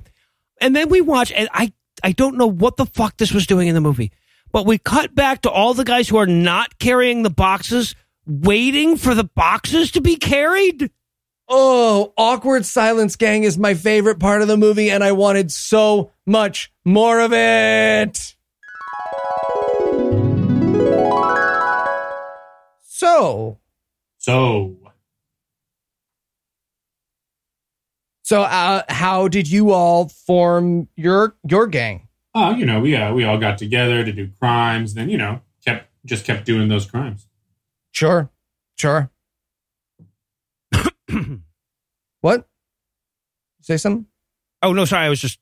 And 0.61 0.74
then 0.74 0.89
we 0.89 1.01
watch, 1.03 1.31
and 1.32 1.49
I, 1.53 1.73
I 2.03 2.12
don't 2.12 2.39
know 2.39 2.47
what 2.47 2.77
the 2.78 2.86
fuck 2.86 3.16
this 3.19 3.32
was 3.32 3.47
doing 3.47 3.69
in 3.69 3.74
the 3.74 3.81
movie, 3.82 4.11
but 4.53 4.65
we 4.65 4.78
cut 4.78 5.15
back 5.15 5.43
to 5.43 5.51
all 5.51 5.74
the 5.74 5.85
guys 5.85 6.09
who 6.09 6.16
are 6.16 6.27
not 6.27 6.78
carrying 6.78 7.24
the 7.24 7.31
boxes, 7.31 7.95
waiting 8.27 8.97
for 8.97 9.15
the 9.15 9.24
boxes 9.24 9.90
to 9.93 10.01
be 10.01 10.16
carried. 10.16 10.90
Oh, 11.49 12.12
awkward 12.16 12.66
silence 12.66 13.16
gang 13.16 13.45
is 13.45 13.57
my 13.57 13.73
favorite 13.75 14.19
part 14.19 14.43
of 14.43 14.49
the 14.49 14.57
movie, 14.57 14.91
and 14.91 15.03
I 15.03 15.12
wanted 15.12 15.51
so 15.51 16.11
much 16.27 16.70
more 16.85 17.20
of 17.20 17.33
it. 17.33 18.35
So, 22.83 23.59
So 24.19 24.77
so 28.29 28.43
uh, 28.43 28.83
how 28.91 29.27
did 29.29 29.51
you 29.51 29.70
all 29.73 30.09
form 30.11 30.89
your 30.97 31.35
your 31.49 31.66
gang? 31.66 32.09
Oh, 32.35 32.51
you 32.55 32.66
know, 32.66 32.79
we 32.79 32.95
uh, 32.95 33.15
we 33.15 33.25
all 33.25 33.39
got 33.39 33.57
together 33.57 34.05
to 34.05 34.12
do 34.12 34.29
crimes. 34.39 34.93
Then 34.93 35.09
you 35.09 35.16
know, 35.16 35.41
kept 35.65 35.89
just 36.05 36.27
kept 36.27 36.45
doing 36.45 36.69
those 36.69 36.85
crimes. 36.85 37.27
Sure, 37.93 38.29
sure. 38.77 39.11
what? 42.21 42.49
Say 43.61 43.77
something. 43.77 44.07
Oh 44.63 44.73
no, 44.73 44.85
sorry, 44.85 45.07
I 45.07 45.09
was 45.09 45.21
just 45.21 45.39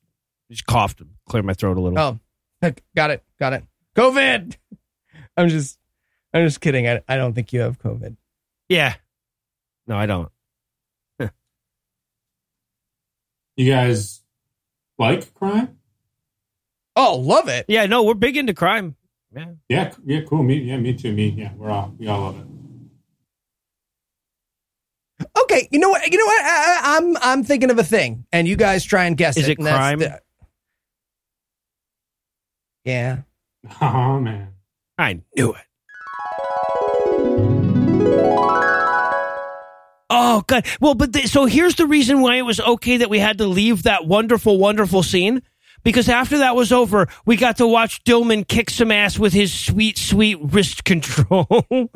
just 0.49 0.65
coughed, 0.65 0.99
to 0.99 1.07
clear 1.27 1.43
my 1.43 1.53
throat 1.53 1.77
a 1.77 1.81
little. 1.81 1.99
Oh, 1.99 2.19
got 2.95 3.11
it, 3.11 3.23
got 3.39 3.53
it. 3.53 3.63
COVID. 3.95 4.55
I'm 5.37 5.49
just, 5.49 5.77
I'm 6.33 6.45
just 6.45 6.61
kidding. 6.61 6.87
I, 6.87 7.01
I 7.07 7.17
don't 7.17 7.33
think 7.33 7.53
you 7.53 7.59
have 7.61 7.79
COVID. 7.79 8.15
Yeah, 8.69 8.95
no, 9.87 9.97
I 9.97 10.05
don't. 10.05 10.31
You 13.57 13.71
guys 13.71 14.21
like 14.99 15.33
crime? 15.33 15.79
Oh, 16.95 17.17
love 17.17 17.47
it. 17.49 17.65
Yeah, 17.67 17.87
no, 17.87 18.03
we're 18.03 18.13
big 18.13 18.37
into 18.37 18.53
crime. 18.53 18.95
Yeah. 19.35 19.45
Yeah, 19.67 19.93
yeah, 20.05 20.21
cool. 20.21 20.43
Me, 20.43 20.57
yeah, 20.57 20.77
me 20.77 20.93
too. 20.93 21.11
Me, 21.11 21.29
yeah, 21.29 21.53
we're 21.55 21.71
all 21.71 21.93
we 21.97 22.07
all 22.07 22.21
love 22.21 22.39
it. 22.39 22.45
Okay, 25.43 25.67
you 25.71 25.79
know 25.79 25.89
what? 25.89 26.09
You 26.11 26.17
know 26.17 26.25
what? 26.25 26.41
I, 26.41 26.45
I, 26.47 26.97
I'm 26.97 27.17
I'm 27.17 27.43
thinking 27.43 27.69
of 27.69 27.77
a 27.79 27.83
thing, 27.83 28.25
and 28.31 28.47
you 28.47 28.55
guys 28.55 28.83
try 28.83 29.05
and 29.05 29.15
guess 29.17 29.37
Is 29.37 29.47
it. 29.47 29.51
it 29.51 29.57
and 29.59 29.67
that's 29.67 29.75
crime? 29.77 29.99
the- 29.99 30.21
yeah. 32.85 33.17
Oh 33.81 34.19
man, 34.19 34.49
I 34.97 35.21
knew 35.35 35.53
it. 35.53 35.61
Oh 40.09 40.43
god. 40.47 40.65
Well, 40.79 40.95
but 40.95 41.11
the, 41.13 41.23
so 41.27 41.45
here's 41.45 41.75
the 41.75 41.85
reason 41.85 42.21
why 42.21 42.37
it 42.37 42.43
was 42.43 42.59
okay 42.61 42.97
that 42.97 43.09
we 43.09 43.19
had 43.19 43.37
to 43.39 43.47
leave 43.47 43.83
that 43.83 44.05
wonderful, 44.05 44.57
wonderful 44.57 45.03
scene. 45.03 45.41
Because 45.83 46.09
after 46.09 46.39
that 46.39 46.55
was 46.55 46.71
over, 46.71 47.07
we 47.25 47.37
got 47.37 47.57
to 47.57 47.67
watch 47.67 48.03
Dillman 48.03 48.47
kick 48.47 48.69
some 48.69 48.91
ass 48.91 49.17
with 49.17 49.33
his 49.33 49.53
sweet, 49.53 49.97
sweet 49.97 50.37
wrist 50.41 50.83
control. 50.85 51.47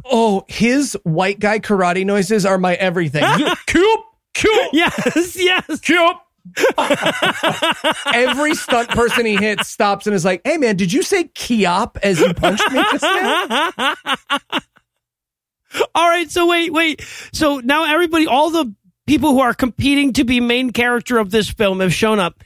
Oh, 0.05 0.45
his 0.47 0.97
white 1.03 1.39
guy 1.39 1.59
karate 1.59 2.05
noises 2.05 2.45
are 2.45 2.57
my 2.57 2.75
everything. 2.75 3.23
Cube, 3.67 3.99
cube, 4.33 4.69
yes, 4.73 5.35
yes. 5.37 5.79
cube. 5.81 6.17
Every 8.13 8.55
stunt 8.55 8.89
person 8.89 9.25
he 9.25 9.35
hits 9.35 9.67
stops 9.67 10.07
and 10.07 10.15
is 10.15 10.25
like, 10.25 10.41
"Hey, 10.43 10.57
man, 10.57 10.75
did 10.75 10.91
you 10.91 11.03
say 11.03 11.25
Kiop 11.25 11.97
as 12.01 12.19
you 12.19 12.33
punched 12.33 12.69
me 12.71 12.83
just 12.91 13.03
now?" 13.03 13.71
All 15.95 16.09
right, 16.09 16.29
so 16.29 16.47
wait, 16.47 16.73
wait. 16.73 17.01
So 17.31 17.59
now 17.59 17.85
everybody, 17.93 18.27
all 18.27 18.49
the 18.49 18.73
people 19.05 19.31
who 19.31 19.39
are 19.39 19.53
competing 19.53 20.13
to 20.13 20.23
be 20.23 20.39
main 20.39 20.71
character 20.71 21.17
of 21.17 21.31
this 21.31 21.49
film 21.49 21.79
have 21.79 21.93
shown 21.93 22.19
up, 22.19 22.43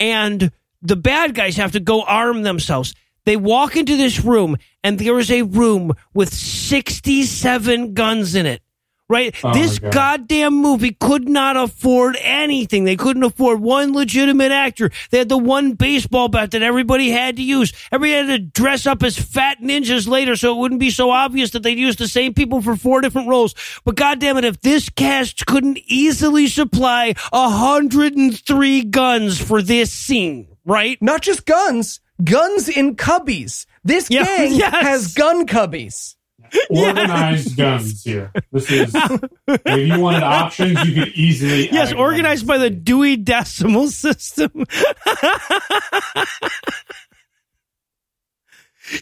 and 0.00 0.50
the 0.84 0.96
bad 0.96 1.34
guys 1.34 1.56
have 1.56 1.72
to 1.72 1.80
go 1.80 2.02
arm 2.02 2.42
themselves. 2.42 2.94
They 3.24 3.36
walk 3.36 3.76
into 3.76 3.96
this 3.96 4.22
room, 4.22 4.56
and 4.82 4.98
there 4.98 5.18
is 5.18 5.30
a 5.30 5.42
room 5.42 5.92
with 6.12 6.32
67 6.32 7.94
guns 7.94 8.34
in 8.34 8.46
it. 8.46 8.60
Right? 9.06 9.34
Oh, 9.44 9.52
this 9.52 9.78
God. 9.78 9.92
goddamn 9.92 10.54
movie 10.54 10.92
could 10.98 11.28
not 11.28 11.58
afford 11.58 12.16
anything. 12.22 12.84
They 12.84 12.96
couldn't 12.96 13.22
afford 13.22 13.60
one 13.60 13.92
legitimate 13.92 14.50
actor. 14.50 14.90
They 15.10 15.18
had 15.18 15.28
the 15.28 15.36
one 15.36 15.72
baseball 15.72 16.28
bat 16.28 16.52
that 16.52 16.62
everybody 16.62 17.10
had 17.10 17.36
to 17.36 17.42
use. 17.42 17.74
Everybody 17.92 18.32
had 18.32 18.38
to 18.38 18.38
dress 18.38 18.86
up 18.86 19.02
as 19.02 19.18
fat 19.18 19.60
ninjas 19.60 20.08
later 20.08 20.36
so 20.36 20.56
it 20.56 20.58
wouldn't 20.58 20.80
be 20.80 20.88
so 20.88 21.10
obvious 21.10 21.50
that 21.50 21.62
they'd 21.62 21.78
use 21.78 21.96
the 21.96 22.08
same 22.08 22.32
people 22.32 22.62
for 22.62 22.76
four 22.76 23.02
different 23.02 23.28
roles. 23.28 23.54
But 23.84 23.96
goddamn 23.96 24.38
it, 24.38 24.44
if 24.46 24.62
this 24.62 24.88
cast 24.88 25.44
couldn't 25.44 25.78
easily 25.84 26.46
supply 26.46 27.14
103 27.30 28.84
guns 28.84 29.38
for 29.38 29.60
this 29.60 29.92
scene, 29.92 30.53
right? 30.64 31.00
Not 31.00 31.22
just 31.22 31.46
guns, 31.46 32.00
guns 32.22 32.68
in 32.68 32.96
cubbies. 32.96 33.66
This 33.84 34.10
Yeah, 34.10 34.24
gang 34.36 34.52
yes. 34.54 34.72
has 34.72 35.14
gun 35.14 35.46
cubbies. 35.46 36.16
Organized 36.70 37.56
guns 37.56 38.04
here. 38.04 38.30
This 38.52 38.70
is 38.70 38.94
if 38.94 39.88
you 39.88 39.98
wanted 39.98 40.22
options, 40.22 40.84
you 40.84 40.94
could 41.04 41.12
easily 41.14 41.68
Yes, 41.72 41.90
add 41.90 41.96
organized 41.96 42.46
by 42.46 42.58
the 42.58 42.70
Dewey 42.70 43.16
Decimal 43.16 43.88
System. 43.88 44.64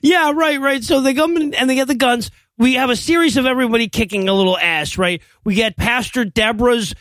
yeah, 0.02 0.32
right, 0.34 0.60
right. 0.60 0.82
So 0.82 1.00
they 1.00 1.14
come 1.14 1.36
in 1.36 1.54
and 1.54 1.68
they 1.68 1.74
get 1.74 1.88
the 1.88 1.94
guns. 1.94 2.30
We 2.58 2.74
have 2.74 2.90
a 2.90 2.96
series 2.96 3.36
of 3.36 3.46
everybody 3.46 3.88
kicking 3.88 4.28
a 4.28 4.32
little 4.34 4.56
ass, 4.58 4.96
right? 4.96 5.20
We 5.44 5.54
get 5.54 5.76
Pastor 5.76 6.24
Deborah's 6.24 6.94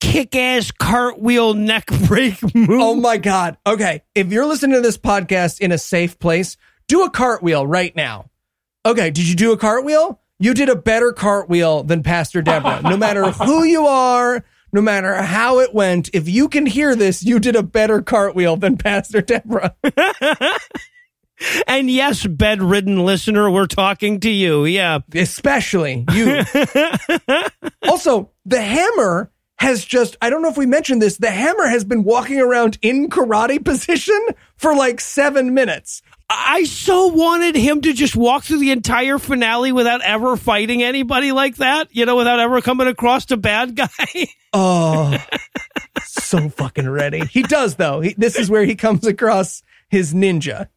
kick 0.00 0.34
ass 0.34 0.70
cartwheel 0.70 1.54
neck 1.54 1.86
break 2.06 2.42
move. 2.54 2.68
Oh 2.70 2.94
my 2.94 3.16
God. 3.16 3.56
Okay. 3.66 4.02
If 4.14 4.32
you're 4.32 4.46
listening 4.46 4.76
to 4.76 4.80
this 4.80 4.98
podcast 4.98 5.60
in 5.60 5.72
a 5.72 5.78
safe 5.78 6.18
place, 6.18 6.56
do 6.88 7.04
a 7.04 7.10
cartwheel 7.10 7.66
right 7.66 7.94
now. 7.96 8.30
Okay. 8.84 9.10
Did 9.10 9.28
you 9.28 9.34
do 9.34 9.52
a 9.52 9.56
cartwheel? 9.56 10.20
You 10.38 10.54
did 10.54 10.68
a 10.68 10.76
better 10.76 11.12
cartwheel 11.12 11.82
than 11.82 12.02
Pastor 12.02 12.42
Deborah. 12.42 12.82
No 12.82 12.96
matter 12.96 13.30
who 13.30 13.64
you 13.64 13.86
are, 13.86 14.44
no 14.72 14.82
matter 14.82 15.14
how 15.14 15.60
it 15.60 15.72
went, 15.74 16.10
if 16.12 16.28
you 16.28 16.48
can 16.48 16.66
hear 16.66 16.94
this, 16.94 17.24
you 17.24 17.38
did 17.38 17.56
a 17.56 17.62
better 17.62 18.02
cartwheel 18.02 18.56
than 18.56 18.76
Pastor 18.76 19.22
Deborah. 19.22 19.74
And 21.66 21.90
yes, 21.90 22.26
bedridden 22.26 23.04
listener, 23.04 23.50
we're 23.50 23.66
talking 23.66 24.20
to 24.20 24.30
you. 24.30 24.64
Yeah. 24.64 25.00
Especially 25.14 26.04
you. 26.12 26.42
also, 27.86 28.30
the 28.46 28.62
hammer 28.62 29.30
has 29.58 29.84
just, 29.84 30.16
I 30.20 30.30
don't 30.30 30.42
know 30.42 30.50
if 30.50 30.56
we 30.56 30.66
mentioned 30.66 31.00
this, 31.00 31.16
the 31.16 31.30
hammer 31.30 31.66
has 31.66 31.84
been 31.84 32.04
walking 32.04 32.40
around 32.40 32.78
in 32.82 33.08
karate 33.08 33.64
position 33.64 34.18
for 34.56 34.74
like 34.74 35.00
seven 35.00 35.54
minutes. 35.54 36.02
I 36.28 36.64
so 36.64 37.06
wanted 37.06 37.54
him 37.54 37.82
to 37.82 37.92
just 37.92 38.16
walk 38.16 38.42
through 38.42 38.58
the 38.58 38.72
entire 38.72 39.18
finale 39.18 39.70
without 39.70 40.02
ever 40.02 40.36
fighting 40.36 40.82
anybody 40.82 41.30
like 41.30 41.56
that, 41.56 41.88
you 41.94 42.04
know, 42.04 42.16
without 42.16 42.40
ever 42.40 42.60
coming 42.60 42.88
across 42.88 43.30
a 43.30 43.36
bad 43.36 43.76
guy. 43.76 43.88
Oh, 44.58 45.14
so 46.04 46.48
fucking 46.48 46.88
ready. 46.88 47.26
He 47.26 47.42
does 47.42 47.74
though. 47.74 48.00
He, 48.00 48.14
this 48.16 48.36
is 48.36 48.48
where 48.48 48.64
he 48.64 48.74
comes 48.74 49.06
across 49.06 49.62
his 49.90 50.14
ninja, 50.14 50.68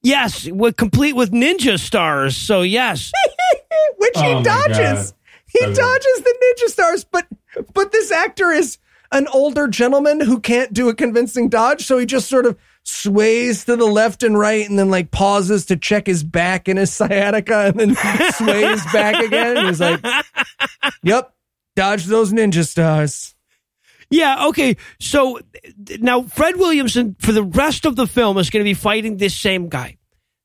yes, 0.00 0.46
with 0.48 0.76
complete 0.76 1.16
with 1.16 1.32
ninja 1.32 1.76
stars. 1.76 2.36
So 2.36 2.62
yes. 2.62 3.10
which 3.96 4.12
Oh 4.14 4.22
he 4.22 4.34
my 4.34 4.42
dodges. 4.42 5.12
He 5.46 5.60
dodges 5.60 5.76
the 6.22 6.34
ninja 6.42 6.68
stars, 6.68 7.04
but 7.04 7.26
but 7.72 7.92
this 7.92 8.10
actor 8.10 8.50
is 8.50 8.78
an 9.12 9.28
older 9.28 9.68
gentleman 9.68 10.20
who 10.20 10.40
can't 10.40 10.72
do 10.72 10.88
a 10.88 10.94
convincing 10.94 11.48
dodge, 11.48 11.86
so 11.86 11.98
he 11.98 12.06
just 12.06 12.28
sort 12.28 12.46
of 12.46 12.58
sways 12.82 13.64
to 13.64 13.76
the 13.76 13.84
left 13.84 14.22
and 14.22 14.38
right 14.38 14.68
and 14.68 14.78
then 14.78 14.90
like 14.90 15.10
pauses 15.10 15.66
to 15.66 15.76
check 15.76 16.06
his 16.06 16.22
back 16.22 16.68
and 16.68 16.78
his 16.78 16.92
sciatica 16.92 17.66
and 17.66 17.80
then 17.80 17.94
sways 18.32 18.84
back 18.92 19.22
again. 19.24 19.56
And 19.56 19.66
he's 19.68 19.80
like, 19.80 20.04
Yep, 21.02 21.34
dodge 21.74 22.04
those 22.04 22.32
ninja 22.32 22.66
stars. 22.66 23.34
Yeah, 24.08 24.46
okay. 24.48 24.76
So 25.00 25.40
now 25.98 26.22
Fred 26.22 26.56
Williamson 26.56 27.16
for 27.18 27.32
the 27.32 27.42
rest 27.42 27.86
of 27.86 27.96
the 27.96 28.06
film 28.06 28.38
is 28.38 28.50
going 28.50 28.64
to 28.64 28.68
be 28.68 28.74
fighting 28.74 29.16
this 29.16 29.34
same 29.34 29.68
guy. 29.68 29.98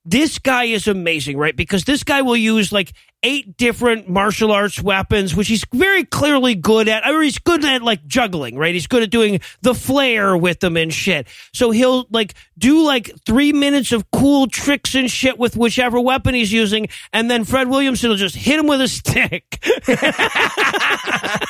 This 0.04 0.40
guy 0.40 0.64
is 0.64 0.88
amazing, 0.88 1.38
right? 1.38 1.56
Because 1.56 1.84
this 1.84 2.04
guy 2.04 2.24
will 2.24 2.38
use 2.38 2.72
like 2.72 2.92
eight 3.24 3.58
different 3.58 4.10
martial 4.10 4.52
arts 4.52 4.82
weapons, 4.82 5.36
which 5.36 5.48
he's 5.48 5.64
very 5.74 6.04
clearly 6.04 6.56
good 6.56 6.88
at. 6.88 7.08
Or 7.08 7.22
he's 7.22 7.38
good 7.38 7.64
at 7.66 7.82
like 7.82 8.06
juggling, 8.08 8.58
right? 8.58 8.74
He's 8.74 8.88
good 8.88 9.04
at 9.04 9.10
doing 9.10 9.40
the 9.62 9.74
flare 9.76 10.36
with 10.36 10.60
them 10.60 10.78
and 10.78 10.94
shit. 10.94 11.28
So 11.54 11.72
he'll 11.72 12.06
like 12.10 12.34
do 12.58 12.84
like 12.86 13.12
three 13.26 13.54
minutes 13.54 13.92
of 13.92 14.10
cool 14.12 14.48
tricks 14.48 14.96
and 14.96 15.10
shit 15.10 15.38
with 15.38 15.56
whichever 15.56 16.00
weapon 16.00 16.34
he's 16.34 16.52
using, 16.52 16.88
and 17.14 17.30
then 17.30 17.44
Fred 17.44 17.68
Williamson 17.70 18.10
will 18.10 18.18
just 18.18 18.36
hit 18.36 18.60
him 18.60 18.68
with 18.68 18.82
a 18.82 18.88
stick. 18.88 19.64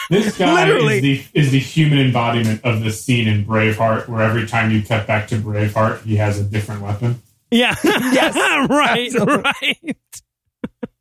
This 0.10 0.38
guy 0.38 0.66
Literally. 0.66 0.98
is 0.98 1.02
the 1.02 1.40
is 1.40 1.52
the 1.52 1.60
human 1.60 2.00
embodiment 2.00 2.62
of 2.66 2.84
the 2.84 2.92
scene 2.92 3.28
in 3.30 3.46
Braveheart, 3.46 4.10
where 4.10 4.22
every 4.22 4.46
time 4.46 4.70
you 4.72 4.84
cut 4.84 5.08
back 5.08 5.28
to 5.30 5.36
Braveheart, 5.38 6.02
he 6.04 6.18
has 6.18 6.38
a 6.38 6.44
different 6.44 6.82
weapon, 6.82 7.22
yeah. 7.50 7.76
Yes, 7.84 8.36
right, 8.70 9.08
absolutely. 9.08 9.44
right. 9.62 9.96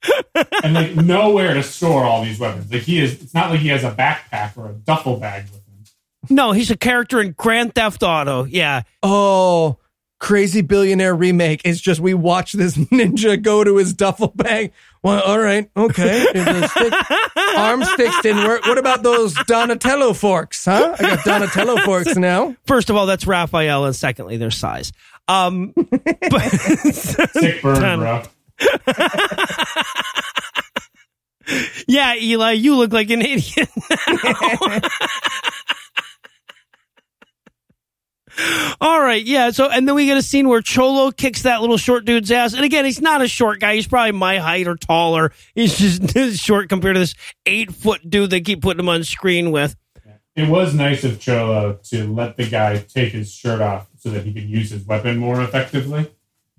and 0.62 0.74
like 0.74 0.94
nowhere 0.96 1.54
to 1.54 1.62
store 1.62 2.04
all 2.04 2.22
these 2.24 2.38
weapons. 2.38 2.72
Like 2.72 2.82
he 2.82 3.00
is, 3.00 3.22
it's 3.22 3.34
not 3.34 3.50
like 3.50 3.60
he 3.60 3.68
has 3.68 3.84
a 3.84 3.90
backpack 3.90 4.56
or 4.56 4.70
a 4.70 4.72
duffel 4.72 5.16
bag 5.16 5.44
with 5.44 5.54
him. 5.66 5.84
No, 6.28 6.52
he's 6.52 6.70
a 6.70 6.76
character 6.76 7.20
in 7.20 7.32
Grand 7.32 7.74
Theft 7.74 8.02
Auto. 8.02 8.44
Yeah. 8.44 8.82
Oh, 9.02 9.78
crazy 10.20 10.60
billionaire 10.60 11.14
remake. 11.14 11.62
It's 11.64 11.80
just 11.80 12.00
we 12.00 12.14
watch 12.14 12.52
this 12.52 12.76
ninja 12.92 13.40
go 13.40 13.64
to 13.64 13.76
his 13.76 13.92
duffel 13.94 14.32
bag. 14.34 14.72
Well, 15.02 15.22
all 15.22 15.38
right, 15.38 15.70
okay. 15.76 16.26
The 16.32 16.68
stick- 16.70 17.56
arm 17.56 17.82
sticks 17.84 18.20
didn't 18.20 18.44
work. 18.44 18.66
What 18.66 18.76
about 18.76 19.02
those 19.02 19.34
Donatello 19.46 20.12
forks? 20.12 20.66
Huh? 20.66 20.94
I 20.98 21.02
got 21.02 21.24
Donatello 21.24 21.78
forks 21.78 22.16
now. 22.16 22.54
First 22.66 22.90
of 22.90 22.96
all, 22.96 23.06
that's 23.06 23.26
Raphael, 23.26 23.86
and 23.86 23.96
secondly, 23.96 24.36
their 24.36 24.50
size. 24.50 24.92
Um, 25.26 25.72
but 25.74 26.40
Sick 26.50 27.62
burn, 27.62 28.00
bro. 28.00 28.22
yeah, 31.88 32.14
Eli, 32.16 32.52
you 32.52 32.76
look 32.76 32.92
like 32.92 33.10
an 33.10 33.22
idiot. 33.22 33.68
All 38.80 39.00
right, 39.00 39.24
yeah. 39.24 39.50
So, 39.50 39.68
and 39.68 39.86
then 39.86 39.94
we 39.94 40.06
get 40.06 40.16
a 40.16 40.22
scene 40.22 40.48
where 40.48 40.62
Cholo 40.62 41.10
kicks 41.10 41.42
that 41.42 41.60
little 41.60 41.76
short 41.76 42.04
dude's 42.04 42.30
ass. 42.30 42.54
And 42.54 42.64
again, 42.64 42.84
he's 42.84 43.00
not 43.00 43.22
a 43.22 43.28
short 43.28 43.60
guy. 43.60 43.74
He's 43.74 43.86
probably 43.86 44.12
my 44.12 44.38
height 44.38 44.66
or 44.66 44.76
taller. 44.76 45.32
He's 45.54 45.76
just 45.76 46.42
short 46.42 46.68
compared 46.68 46.96
to 46.96 47.00
this 47.00 47.14
eight 47.46 47.72
foot 47.72 48.08
dude 48.08 48.30
they 48.30 48.40
keep 48.40 48.62
putting 48.62 48.80
him 48.80 48.88
on 48.88 49.04
screen 49.04 49.50
with. 49.50 49.76
It 50.36 50.48
was 50.48 50.74
nice 50.74 51.04
of 51.04 51.20
Cholo 51.20 51.78
to 51.84 52.12
let 52.12 52.36
the 52.36 52.48
guy 52.48 52.78
take 52.78 53.12
his 53.12 53.32
shirt 53.32 53.60
off 53.60 53.88
so 53.98 54.10
that 54.10 54.24
he 54.24 54.32
could 54.32 54.48
use 54.48 54.70
his 54.70 54.86
weapon 54.86 55.18
more 55.18 55.42
effectively. 55.42 56.10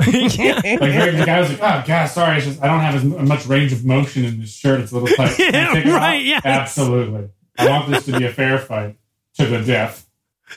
Yeah. 0.08 0.56
Like 0.56 1.16
the 1.18 1.24
guy 1.26 1.40
was 1.40 1.50
like, 1.50 1.60
"Oh 1.60 1.84
God, 1.88 2.06
sorry, 2.08 2.38
it's 2.38 2.46
just 2.46 2.62
I 2.62 2.68
don't 2.68 2.80
have 2.80 2.96
as 2.96 3.04
much 3.04 3.46
range 3.46 3.74
of 3.74 3.86
motion 3.86 4.26
in 4.26 4.40
this 4.40 4.54
shirt. 4.54 4.82
It's 4.82 4.92
a 4.92 5.00
little 5.00 5.16
tight." 5.16 5.36
Yeah, 5.40 5.74
take 5.74 5.86
it 5.86 5.90
off?" 5.90 6.00
right, 6.00 6.24
yes. 6.24 6.42
Absolutely. 6.46 7.30
I 7.58 7.70
want 7.70 7.90
this 7.90 8.06
to 8.06 8.18
be 8.18 8.26
a 8.26 8.32
fair 8.32 8.58
fight 8.58 8.98
to 9.38 9.46
the 9.46 9.62
death. 9.62 10.08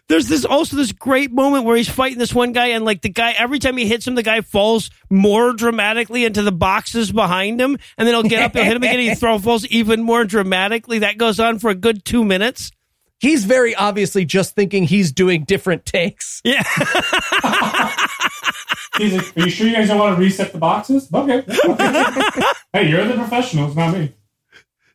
There's 0.09 0.27
this 0.29 0.45
also 0.45 0.77
this 0.77 0.93
great 0.93 1.33
moment 1.33 1.65
where 1.65 1.77
he's 1.77 1.89
fighting 1.89 2.19
this 2.19 2.35
one 2.35 2.53
guy, 2.53 2.67
and 2.69 2.85
like 2.85 3.03
the 3.03 3.09
guy, 3.09 3.33
every 3.33 3.59
time 3.59 3.77
he 3.77 3.87
hits 3.87 4.07
him, 4.07 4.15
the 4.15 4.23
guy 4.23 4.41
falls 4.41 4.91
more 5.11 5.53
dramatically 5.53 6.25
into 6.25 6.43
the 6.43 6.53
boxes 6.53 7.13
behind 7.13 7.61
him, 7.61 7.77
and 7.97 8.07
then 8.07 8.15
he'll 8.15 8.23
get 8.23 8.43
up, 8.43 8.53
he'll 8.55 8.65
hit 8.65 8.77
him 8.77 8.83
again, 8.83 8.99
he 8.99 9.15
throw 9.15 9.39
falls 9.39 9.67
even 9.67 10.03
more 10.03 10.25
dramatically. 10.25 11.01
That 11.01 11.19
goes 11.19 11.39
on 11.39 11.59
for 11.59 11.71
a 11.71 11.75
good 11.75 12.05
two 12.05 12.25
minutes. 12.25 12.73
He's 13.25 13.47
very 13.47 13.75
obviously 13.75 14.27
just 14.27 14.55
thinking 14.55 14.85
he's 14.85 15.11
doing 15.11 15.45
different 15.45 15.87
takes. 15.87 16.43
Yeah, 16.45 16.63
He's 18.99 19.15
like, 19.15 19.39
"Are 19.39 19.45
you 19.45 19.51
sure 19.51 19.67
you 19.67 19.73
guys 19.73 19.89
don't 19.89 19.99
want 19.99 20.15
to 20.15 20.21
reset 20.21 20.53
the 20.53 20.59
boxes?" 20.59 21.09
Okay. 21.11 21.43
hey, 22.75 22.91
you're 22.91 23.07
the 23.07 23.15
professionals, 23.15 23.75
not 23.75 23.95
me. 23.95 24.13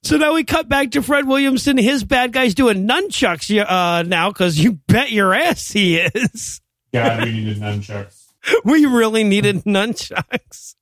so 0.03 0.17
now 0.17 0.35
we 0.35 0.43
cut 0.43 0.69
back 0.69 0.91
to 0.91 1.01
Fred 1.01 1.27
Williamson. 1.27 1.79
His 1.79 2.03
bad 2.03 2.31
guy's 2.31 2.53
doing 2.53 2.87
nunchucks 2.87 3.49
uh, 3.67 4.03
now 4.03 4.29
because 4.29 4.59
you 4.59 4.73
bet 4.87 5.11
your 5.11 5.33
ass 5.33 5.71
he 5.71 5.97
is. 5.97 6.61
God, 6.93 7.23
we 7.23 7.31
needed 7.31 7.57
nunchucks. 7.57 8.25
we 8.63 8.85
really 8.85 9.23
needed 9.23 9.63
nunchucks. 9.63 10.75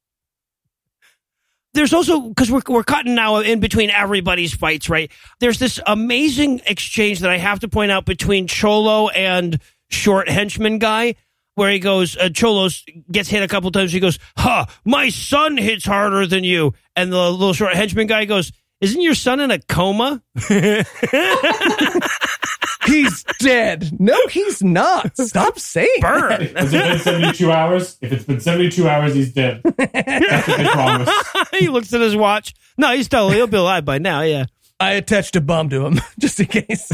There's 1.73 1.93
also 1.93 2.21
because 2.21 2.49
we're 2.51 2.61
we're 2.67 2.83
cutting 2.83 3.13
now 3.15 3.37
in 3.37 3.59
between 3.59 3.89
everybody's 3.89 4.53
fights, 4.53 4.89
right? 4.89 5.11
There's 5.39 5.59
this 5.59 5.79
amazing 5.85 6.61
exchange 6.65 7.19
that 7.19 7.29
I 7.29 7.37
have 7.37 7.59
to 7.59 7.67
point 7.67 7.91
out 7.91 8.05
between 8.05 8.47
Cholo 8.47 9.09
and 9.09 9.59
short 9.89 10.27
henchman 10.29 10.79
guy, 10.79 11.15
where 11.55 11.69
he 11.69 11.79
goes, 11.79 12.17
uh, 12.17 12.29
Cholo 12.29 12.69
gets 13.11 13.29
hit 13.29 13.43
a 13.43 13.47
couple 13.47 13.71
times. 13.71 13.91
He 13.91 13.99
goes, 13.99 14.17
"Huh, 14.37 14.65
my 14.85 15.09
son 15.09 15.57
hits 15.57 15.85
harder 15.85 16.25
than 16.25 16.43
you," 16.43 16.73
and 16.95 17.11
the 17.11 17.31
little 17.31 17.53
short 17.53 17.75
henchman 17.75 18.07
guy 18.07 18.25
goes, 18.25 18.51
"Isn't 18.81 19.01
your 19.01 19.15
son 19.15 19.39
in 19.39 19.51
a 19.51 19.59
coma?" 19.59 20.23
He's 22.87 23.23
dead. 23.39 23.91
No, 23.99 24.17
he's 24.27 24.63
not. 24.63 25.17
Stop 25.17 25.59
saying. 25.59 25.89
Burn. 25.99 26.41
Has 26.55 26.73
it 26.73 26.83
been 26.83 26.99
72 26.99 27.51
hours? 27.51 27.97
If 28.01 28.11
it's 28.11 28.23
been 28.23 28.39
72 28.39 28.87
hours, 28.87 29.13
he's 29.13 29.33
dead. 29.33 29.61
That's 29.77 30.47
what 30.47 30.57
they 30.57 30.63
promised. 30.65 31.27
he 31.55 31.67
looks 31.67 31.93
at 31.93 32.01
his 32.01 32.15
watch. 32.15 32.55
No, 32.77 32.95
he's 32.95 33.05
still 33.05 33.29
he'll 33.29 33.47
be 33.47 33.57
alive 33.57 33.85
by 33.85 33.97
now. 33.97 34.21
Yeah. 34.21 34.45
I 34.79 34.93
attached 34.93 35.35
a 35.35 35.41
bomb 35.41 35.69
to 35.69 35.85
him 35.85 35.99
just 36.19 36.39
in 36.39 36.45
case. 36.45 36.91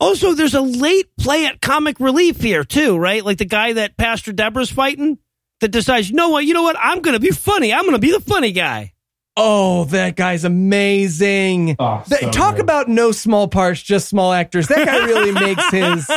Also, 0.00 0.34
there's 0.34 0.54
a 0.54 0.60
late 0.60 1.16
play 1.16 1.46
at 1.46 1.60
comic 1.60 2.00
relief 2.00 2.40
here 2.40 2.64
too, 2.64 2.98
right? 2.98 3.24
Like 3.24 3.38
the 3.38 3.44
guy 3.44 3.74
that 3.74 3.96
Pastor 3.96 4.32
Deborah's 4.32 4.70
fighting 4.70 5.18
that 5.60 5.68
decides, 5.68 6.10
you 6.10 6.16
know 6.16 6.30
what, 6.30 6.44
you 6.44 6.54
know 6.54 6.64
what, 6.64 6.76
I'm 6.78 7.00
gonna 7.00 7.20
be 7.20 7.30
funny. 7.30 7.72
I'm 7.72 7.84
gonna 7.84 8.00
be 8.00 8.10
the 8.10 8.20
funny 8.20 8.50
guy. 8.50 8.91
Oh, 9.36 9.84
that 9.84 10.16
guy's 10.16 10.44
amazing. 10.44 11.76
Oh, 11.78 12.02
so 12.06 12.30
talk 12.30 12.56
good. 12.56 12.62
about 12.62 12.88
no 12.88 13.12
small 13.12 13.48
parts, 13.48 13.80
just 13.82 14.08
small 14.08 14.32
actors. 14.32 14.68
That 14.68 14.86
guy 14.86 15.06
really 15.06 15.32
makes 15.32 15.70
his 15.70 16.10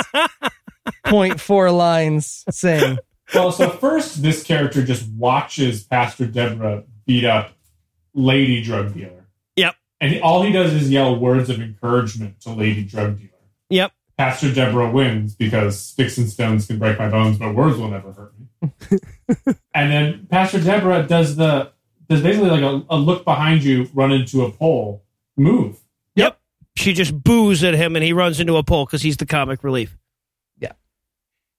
point 1.06 1.40
four 1.40 1.72
lines 1.72 2.44
sing. 2.50 2.98
Well, 3.34 3.52
so 3.52 3.70
first, 3.70 4.22
this 4.22 4.44
character 4.44 4.84
just 4.84 5.10
watches 5.10 5.84
Pastor 5.84 6.28
Deborah 6.28 6.84
beat 7.06 7.26
up 7.26 7.54
Lady 8.14 8.62
Drug 8.62 8.94
Dealer. 8.94 9.28
Yep. 9.56 9.76
And 10.02 10.22
all 10.22 10.44
he 10.44 10.52
does 10.52 10.74
is 10.74 10.92
yell 10.92 11.18
words 11.18 11.50
of 11.50 11.62
encouragement 11.62 12.42
to 12.42 12.52
Lady 12.52 12.84
Drug 12.84 13.18
Dealer. 13.18 13.30
Yep. 13.70 13.94
Pastor 14.18 14.54
Deborah 14.54 14.92
wins 14.92 15.36
because 15.36 15.80
sticks 15.80 16.18
and 16.18 16.30
stones 16.30 16.68
can 16.68 16.80
break 16.80 16.98
my 16.98 17.10
bones, 17.10 17.38
but 17.38 17.54
words 17.54 17.78
will 17.78 17.90
never 17.90 18.14
hurt 18.14 18.34
me. 18.40 19.00
and 19.74 19.92
then 19.92 20.28
Pastor 20.30 20.62
Deborah 20.62 21.06
does 21.06 21.36
the 21.36 21.72
does 22.08 22.22
basically 22.22 22.50
like 22.50 22.62
a, 22.62 22.84
a 22.90 22.98
look 22.98 23.26
behind 23.26 23.64
you, 23.64 23.90
run 23.94 24.12
into 24.12 24.44
a 24.44 24.52
pole, 24.52 25.04
move. 25.38 25.78
Yep. 26.16 26.40
She 26.76 26.94
just 26.94 27.24
boos 27.24 27.64
at 27.64 27.74
him 27.74 27.96
and 27.96 28.04
he 28.04 28.14
runs 28.14 28.40
into 28.40 28.58
a 28.58 28.64
pole 28.64 28.86
because 28.86 29.02
he's 29.02 29.18
the 29.18 29.26
comic 29.26 29.64
relief. 29.64 29.98
Yeah. 30.60 30.74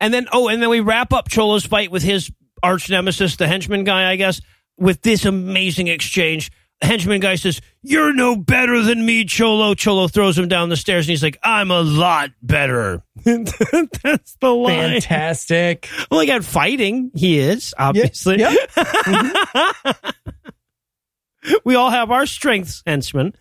And 0.00 0.12
then, 0.12 0.28
oh, 0.32 0.48
and 0.48 0.62
then 0.62 0.68
we 0.68 0.80
wrap 0.80 1.12
up 1.12 1.28
Cholo's 1.30 1.64
fight 1.64 1.90
with 1.90 2.02
his 2.02 2.30
arch 2.62 2.90
nemesis, 2.90 3.36
the 3.36 3.46
henchman 3.46 3.84
guy, 3.84 4.10
I 4.10 4.16
guess, 4.16 4.40
with 4.76 5.02
this 5.02 5.24
amazing 5.24 5.88
exchange. 5.88 6.50
Henchman 6.82 7.20
guy 7.20 7.36
says, 7.36 7.62
You're 7.82 8.12
no 8.12 8.36
better 8.36 8.82
than 8.82 9.04
me, 9.04 9.24
Cholo. 9.24 9.74
Cholo 9.74 10.08
throws 10.08 10.38
him 10.38 10.48
down 10.48 10.68
the 10.68 10.76
stairs 10.76 11.06
and 11.06 11.10
he's 11.10 11.22
like, 11.22 11.38
I'm 11.42 11.70
a 11.70 11.80
lot 11.80 12.32
better. 12.42 13.02
That's 13.24 14.36
the 14.40 14.50
line. 14.50 15.00
Fantastic. 15.00 15.88
Well, 16.10 16.20
he 16.20 16.26
got 16.26 16.44
fighting. 16.44 17.10
He 17.14 17.38
is, 17.38 17.74
obviously. 17.78 18.38
Yep. 18.40 18.70
Mm-hmm. 19.06 20.30
We 21.64 21.74
all 21.74 21.90
have 21.90 22.10
our 22.10 22.26
strengths, 22.26 22.82
henchman. 22.86 23.34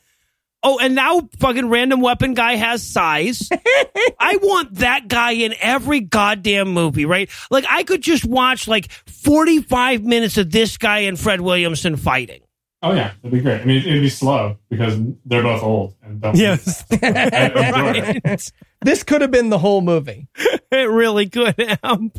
Oh, 0.68 0.80
and 0.80 0.96
now 0.96 1.30
fucking 1.40 1.70
random 1.70 2.02
weapon 2.02 2.34
guy 2.34 2.56
has 2.56 2.82
sais. 2.82 3.50
I 4.20 4.38
want 4.42 4.76
that 4.76 5.08
guy 5.08 5.34
in 5.34 5.54
every 5.62 6.02
goddamn 6.02 6.70
movie, 6.70 7.06
right? 7.06 7.30
Like 7.52 7.66
I 7.70 7.84
could 7.84 8.02
just 8.02 8.26
watch 8.26 8.68
like 8.68 8.92
45 8.92 10.04
minutes 10.04 10.38
of 10.38 10.52
this 10.52 10.78
guy 10.78 11.00
and 11.00 11.20
Fred 11.20 11.42
Williamson 11.42 11.98
fighting. 11.98 12.42
Oh 12.82 12.94
yeah, 12.94 13.14
it'd 13.22 13.32
be 13.32 13.42
great. 13.42 13.62
I 13.62 13.66
mean, 13.66 13.78
it'd 13.78 14.02
be 14.02 14.10
slow 14.10 14.58
because 14.70 15.00
they're 15.26 15.44
both 15.44 15.62
old 15.62 15.96
and 16.02 16.20
don't. 16.20 16.36
Yes. 16.36 16.84
I 16.92 16.96
enjoy 16.96 18.20
it. 18.24 18.52
This 18.82 19.04
could 19.04 19.22
have 19.22 19.32
been 19.32 19.50
the 19.50 19.58
whole 19.60 19.82
movie. 19.82 20.28
it 20.72 20.90
really 20.90 21.30
could 21.30 21.78
have. 21.84 22.12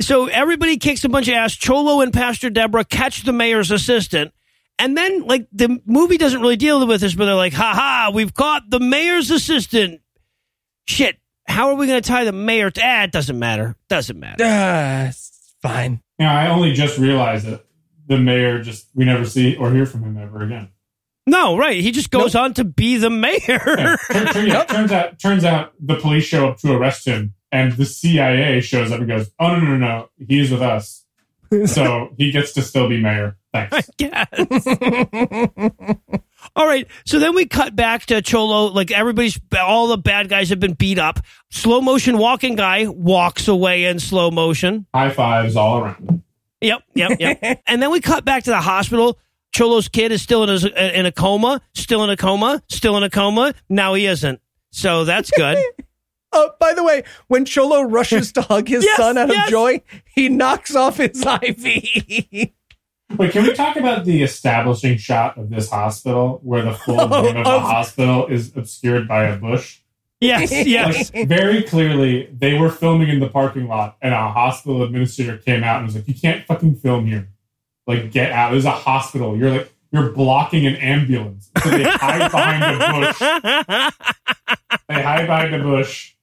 So 0.00 0.26
everybody 0.26 0.78
kicks 0.78 1.04
a 1.04 1.08
bunch 1.08 1.28
of 1.28 1.34
ass. 1.34 1.54
Cholo 1.54 2.00
and 2.00 2.12
Pastor 2.12 2.50
Deborah 2.50 2.84
catch 2.84 3.24
the 3.24 3.32
mayor's 3.32 3.70
assistant. 3.70 4.32
And 4.78 4.96
then, 4.96 5.22
like, 5.22 5.48
the 5.52 5.80
movie 5.86 6.18
doesn't 6.18 6.40
really 6.40 6.56
deal 6.56 6.86
with 6.86 7.00
this, 7.00 7.14
but 7.14 7.24
they're 7.26 7.34
like, 7.34 7.52
ha 7.52 7.72
ha, 7.74 8.10
we've 8.14 8.32
caught 8.32 8.70
the 8.70 8.78
mayor's 8.80 9.30
assistant. 9.30 10.00
Shit. 10.86 11.18
How 11.46 11.68
are 11.68 11.74
we 11.74 11.86
going 11.86 12.00
to 12.00 12.06
tie 12.08 12.24
the 12.24 12.32
mayor 12.32 12.70
to? 12.70 12.80
Ah, 12.84 13.04
it 13.04 13.12
doesn't 13.12 13.38
matter. 13.38 13.74
Doesn't 13.88 14.18
matter. 14.20 14.44
It's 15.08 15.54
fine. 15.62 16.02
Yeah, 16.18 16.32
I 16.32 16.48
only 16.48 16.72
just 16.74 16.98
realized 16.98 17.46
that 17.46 17.64
the 18.06 18.18
mayor 18.18 18.62
just 18.62 18.86
we 18.94 19.04
never 19.04 19.24
see 19.24 19.56
or 19.56 19.72
hear 19.72 19.86
from 19.86 20.02
him 20.02 20.18
ever 20.18 20.42
again. 20.42 20.68
No, 21.26 21.56
right. 21.58 21.80
He 21.80 21.90
just 21.90 22.10
goes 22.10 22.34
on 22.34 22.54
to 22.54 22.64
be 22.64 22.96
the 22.96 23.10
mayor. 23.10 23.38
Yeah. 23.48 23.96
Turn- 24.12 24.26
turn- 24.28 24.46
yeah, 24.46 24.64
Turns 24.68 24.92
out, 24.92 25.18
turns 25.18 25.44
out 25.44 25.72
the 25.80 25.96
police 25.96 26.24
show 26.24 26.48
up 26.48 26.58
to 26.58 26.72
arrest 26.72 27.06
him, 27.06 27.34
and 27.52 27.72
the 27.72 27.84
CIA 27.84 28.60
shows 28.60 28.90
up 28.92 28.98
and 29.00 29.08
goes, 29.08 29.30
"Oh 29.38 29.48
no, 29.56 29.60
no, 29.60 29.76
no, 29.76 29.76
no, 29.78 30.08
he's 30.26 30.50
with 30.50 30.62
us." 30.62 31.04
So 31.66 32.14
he 32.18 32.30
gets 32.30 32.52
to 32.52 32.62
still 32.62 32.88
be 32.88 33.00
mayor. 33.00 33.36
Thanks. 33.52 33.90
Yes. 33.98 34.28
All 36.56 36.66
right. 36.66 36.86
So 37.06 37.18
then 37.18 37.34
we 37.34 37.46
cut 37.46 37.74
back 37.74 38.06
to 38.06 38.20
Cholo. 38.22 38.66
Like 38.66 38.90
everybody's, 38.90 39.38
all 39.58 39.88
the 39.88 39.96
bad 39.98 40.28
guys 40.28 40.50
have 40.50 40.60
been 40.60 40.74
beat 40.74 40.98
up. 40.98 41.20
Slow 41.50 41.80
motion 41.80 42.18
walking 42.18 42.54
guy 42.54 42.86
walks 42.86 43.48
away 43.48 43.84
in 43.86 43.98
slow 43.98 44.30
motion. 44.30 44.86
High 44.94 45.10
fives 45.10 45.56
all 45.56 45.84
around. 45.84 46.22
Yep, 46.60 46.82
yep, 46.94 47.20
yep. 47.20 47.62
and 47.66 47.80
then 47.80 47.90
we 47.90 48.00
cut 48.00 48.24
back 48.24 48.44
to 48.44 48.50
the 48.50 48.60
hospital. 48.60 49.18
Cholo's 49.56 49.88
kid 49.88 50.12
is 50.12 50.20
still 50.22 50.44
in 50.44 50.50
a, 50.50 50.98
in 50.98 51.06
a 51.06 51.12
coma, 51.12 51.62
still 51.74 52.04
in 52.04 52.10
a 52.10 52.16
coma, 52.16 52.62
still 52.68 52.96
in 52.96 53.02
a 53.02 53.10
coma. 53.10 53.54
Now 53.68 53.94
he 53.94 54.06
isn't. 54.06 54.40
So 54.70 55.04
that's 55.04 55.30
good. 55.30 55.56
Oh, 56.40 56.50
by 56.60 56.72
the 56.72 56.84
way, 56.84 57.02
when 57.26 57.44
Cholo 57.44 57.82
rushes 57.82 58.30
to 58.32 58.42
hug 58.42 58.68
his 58.68 58.84
Yes, 58.88 58.96
son 58.96 59.18
out 59.18 59.28
yes. 59.28 59.46
of 59.46 59.50
joy, 59.50 59.82
he 60.04 60.28
knocks 60.28 60.76
off 60.76 60.98
his 60.98 61.20
IV. 61.26 61.64
Wait, 63.16 63.32
can 63.32 63.42
we 63.42 63.52
talk 63.54 63.76
about 63.76 64.04
the 64.04 64.22
establishing 64.22 64.96
shot 64.98 65.36
of 65.36 65.50
this 65.50 65.68
hospital 65.70 66.40
where 66.44 66.62
the 66.62 66.74
full 66.74 66.96
name 66.96 67.08
oh, 67.10 67.26
of 67.28 67.44
the 67.44 67.60
hospital 67.60 68.26
is 68.28 68.56
obscured 68.56 69.08
by 69.08 69.24
a 69.24 69.36
bush? 69.36 69.80
Yes, 70.20 70.52
yes. 70.52 71.12
Like, 71.12 71.26
very 71.26 71.62
clearly, 71.62 72.28
they 72.32 72.54
were 72.54 72.70
filming 72.70 73.08
in 73.08 73.18
the 73.18 73.28
parking 73.28 73.66
lot, 73.66 73.96
and 74.00 74.14
a 74.14 74.30
hospital 74.30 74.82
administrator 74.82 75.38
came 75.38 75.64
out 75.64 75.78
and 75.78 75.86
was 75.86 75.94
like, 75.94 76.08
"You 76.08 76.14
can't 76.14 76.44
fucking 76.46 76.76
film 76.76 77.06
here. 77.06 77.28
Like, 77.86 78.10
get 78.12 78.32
out. 78.32 78.50
This 78.50 78.60
is 78.60 78.64
a 78.64 78.72
hospital. 78.72 79.36
You're 79.36 79.50
like, 79.50 79.72
you're 79.92 80.10
blocking 80.10 80.66
an 80.66 80.76
ambulance." 80.76 81.50
So 81.62 81.70
they 81.70 81.84
hide 81.84 82.30
behind 82.30 82.82
a 82.82 82.92
bush. 82.92 83.18
They 84.88 85.02
hide 85.02 85.26
behind 85.26 85.54
a 85.54 85.62
bush, 85.62 86.14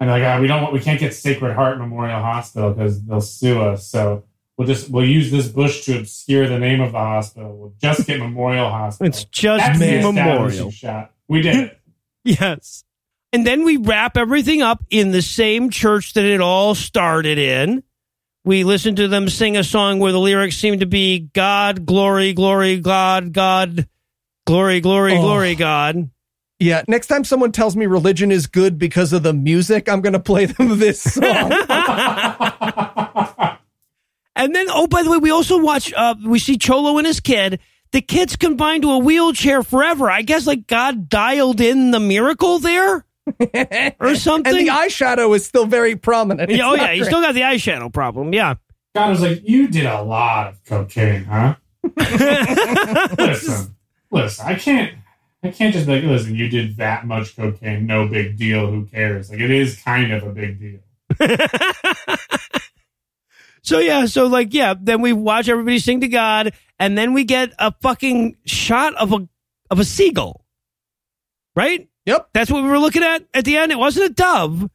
and 0.00 0.08
they're 0.08 0.18
like, 0.18 0.26
ah, 0.26 0.40
"We 0.40 0.46
don't. 0.48 0.62
want 0.62 0.72
We 0.74 0.80
can't 0.80 0.98
get 0.98 1.14
Sacred 1.14 1.54
Heart 1.54 1.78
Memorial 1.78 2.20
Hospital 2.20 2.72
because 2.72 3.02
they'll 3.04 3.20
sue 3.20 3.60
us. 3.60 3.86
So." 3.86 4.24
We'll 4.58 4.66
just 4.66 4.90
we'll 4.90 5.06
use 5.06 5.30
this 5.30 5.48
bush 5.48 5.86
to 5.86 5.98
obscure 6.00 6.46
the 6.46 6.58
name 6.58 6.82
of 6.82 6.92
the 6.92 6.98
hospital. 6.98 7.56
We'll 7.56 7.72
just 7.80 8.06
get 8.06 8.18
Memorial 8.18 8.68
Hospital. 8.68 9.08
It's 9.08 9.24
just 9.24 9.64
That's 9.64 9.78
the 9.78 10.02
memorial. 10.02 10.70
shot. 10.70 11.12
We 11.28 11.40
did 11.40 11.56
it. 11.56 11.80
Yes. 12.24 12.84
And 13.32 13.46
then 13.46 13.64
we 13.64 13.78
wrap 13.78 14.18
everything 14.18 14.60
up 14.60 14.84
in 14.90 15.12
the 15.12 15.22
same 15.22 15.70
church 15.70 16.12
that 16.12 16.26
it 16.26 16.42
all 16.42 16.74
started 16.74 17.38
in. 17.38 17.82
We 18.44 18.64
listen 18.64 18.96
to 18.96 19.08
them 19.08 19.30
sing 19.30 19.56
a 19.56 19.64
song 19.64 19.98
where 19.98 20.12
the 20.12 20.20
lyrics 20.20 20.58
seem 20.58 20.80
to 20.80 20.86
be 20.86 21.20
God, 21.20 21.86
glory, 21.86 22.34
glory, 22.34 22.80
God, 22.80 23.32
God, 23.32 23.88
glory, 24.46 24.80
glory, 24.82 25.16
Oh. 25.16 25.22
glory, 25.22 25.54
God. 25.54 26.10
Yeah, 26.60 26.82
next 26.86 27.06
time 27.06 27.24
someone 27.24 27.52
tells 27.52 27.74
me 27.74 27.86
religion 27.86 28.30
is 28.30 28.46
good 28.46 28.78
because 28.78 29.14
of 29.14 29.22
the 29.22 29.32
music, 29.32 29.88
I'm 29.88 30.02
going 30.02 30.12
to 30.12 30.20
play 30.20 30.44
them 30.44 30.78
this 30.78 31.02
song. 31.02 31.52
And 34.36 34.54
then, 34.54 34.66
oh, 34.68 34.86
by 34.86 35.02
the 35.02 35.10
way, 35.10 35.16
we 35.16 35.30
also 35.30 35.58
watch, 35.58 35.92
uh, 35.94 36.14
we 36.24 36.38
see 36.38 36.58
Cholo 36.58 36.98
and 36.98 37.06
his 37.06 37.18
kid. 37.20 37.60
The 37.92 38.02
kid's 38.02 38.36
confined 38.36 38.82
to 38.82 38.90
a 38.90 38.98
wheelchair 38.98 39.62
forever. 39.62 40.10
I 40.10 40.22
guess 40.22 40.46
like 40.46 40.66
God 40.66 41.08
dialed 41.08 41.60
in 41.60 41.90
the 41.90 41.98
miracle 41.98 42.58
there 42.58 43.04
or 44.00 44.14
something. 44.14 44.54
and 44.54 44.66
the 44.66 44.70
eyeshadow 44.70 45.34
is 45.34 45.44
still 45.44 45.66
very 45.66 45.96
prominent. 45.96 46.50
Yeah, 46.50 46.68
oh, 46.68 46.74
yeah. 46.74 46.82
not 46.82 46.94
He's 46.94 47.06
still 47.06 47.20
got 47.22 47.34
the 47.34 47.40
eyeshadow 47.40 47.92
problem. 47.92 48.32
Yeah. 48.32 48.54
God 48.94 49.10
was 49.10 49.20
like, 49.20 49.48
"You 49.48 49.68
did 49.68 49.86
a 49.86 50.02
lot 50.02 50.48
of 50.48 50.64
cocaine, 50.64 51.24
huh?" 51.24 51.54
listen, 53.18 53.76
listen. 54.10 54.46
I 54.46 54.54
can't. 54.56 54.94
I 55.42 55.50
can't 55.50 55.72
just 55.72 55.86
be 55.86 55.94
like, 55.94 56.04
listen. 56.04 56.34
You 56.34 56.48
did 56.48 56.76
that 56.76 57.06
much 57.06 57.34
cocaine. 57.36 57.86
No 57.86 58.06
big 58.08 58.36
deal. 58.36 58.70
Who 58.70 58.86
cares? 58.86 59.30
Like, 59.30 59.40
it 59.40 59.50
is 59.50 59.80
kind 59.82 60.12
of 60.12 60.22
a 60.22 60.32
big 60.32 60.60
deal. 60.60 60.80
So 63.62 63.78
yeah, 63.78 64.06
so 64.06 64.26
like 64.26 64.54
yeah, 64.54 64.74
then 64.78 65.00
we 65.00 65.12
watch 65.12 65.48
everybody 65.48 65.78
sing 65.78 66.00
to 66.00 66.08
God, 66.08 66.54
and 66.78 66.96
then 66.96 67.12
we 67.12 67.24
get 67.24 67.52
a 67.58 67.72
fucking 67.80 68.36
shot 68.46 68.94
of 68.94 69.12
a 69.12 69.28
of 69.70 69.78
a 69.78 69.84
seagull, 69.84 70.44
right? 71.54 71.88
Yep. 72.06 72.30
That's 72.32 72.50
what 72.50 72.64
we 72.64 72.70
were 72.70 72.78
looking 72.78 73.02
at 73.02 73.24
at 73.34 73.44
the 73.44 73.56
end. 73.58 73.70
It 73.70 73.78
wasn't 73.78 74.10
a 74.10 74.14
dove. 74.14 74.70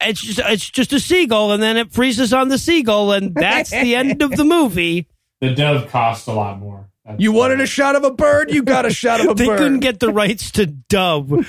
It's 0.00 0.20
just 0.20 0.40
it's 0.40 0.68
just 0.68 0.92
a 0.92 1.00
seagull, 1.00 1.52
and 1.52 1.62
then 1.62 1.76
it 1.76 1.92
freezes 1.92 2.32
on 2.32 2.48
the 2.48 2.58
seagull, 2.58 3.12
and 3.12 3.34
that's 3.34 3.70
the 3.70 3.94
end 3.94 4.20
of 4.22 4.32
the 4.32 4.44
movie. 4.44 5.08
The 5.38 5.54
dove 5.54 5.90
cost 5.90 6.28
a 6.28 6.32
lot 6.32 6.58
more. 6.58 6.88
That's 7.06 7.20
You 7.20 7.32
why. 7.32 7.38
wanted 7.38 7.60
a 7.60 7.66
shot 7.66 7.94
of 7.96 8.04
a 8.04 8.10
bird, 8.10 8.50
you 8.50 8.62
got 8.62 8.84
a 8.84 8.90
shot 8.90 9.20
of 9.20 9.26
a 9.28 9.34
They 9.34 9.46
bird. 9.46 9.58
They 9.58 9.62
couldn't 9.62 9.80
get 9.80 10.00
the 10.00 10.10
rights 10.10 10.50
to 10.52 10.66
dove. 10.66 11.28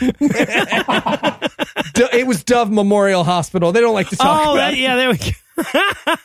Du- 1.94 2.16
it 2.16 2.28
was 2.28 2.44
Dove 2.44 2.70
Memorial 2.72 3.24
Hospital. 3.24 3.72
They 3.72 3.82
don't 3.82 3.94
like 3.96 4.10
to 4.10 4.16
talk 4.16 4.46
oh, 4.46 4.54
about 4.54 4.56
that, 4.58 4.74
it. 4.74 4.80
yeah, 4.80 4.96
there 4.96 5.10
we 5.10 5.18
go. 5.18 5.32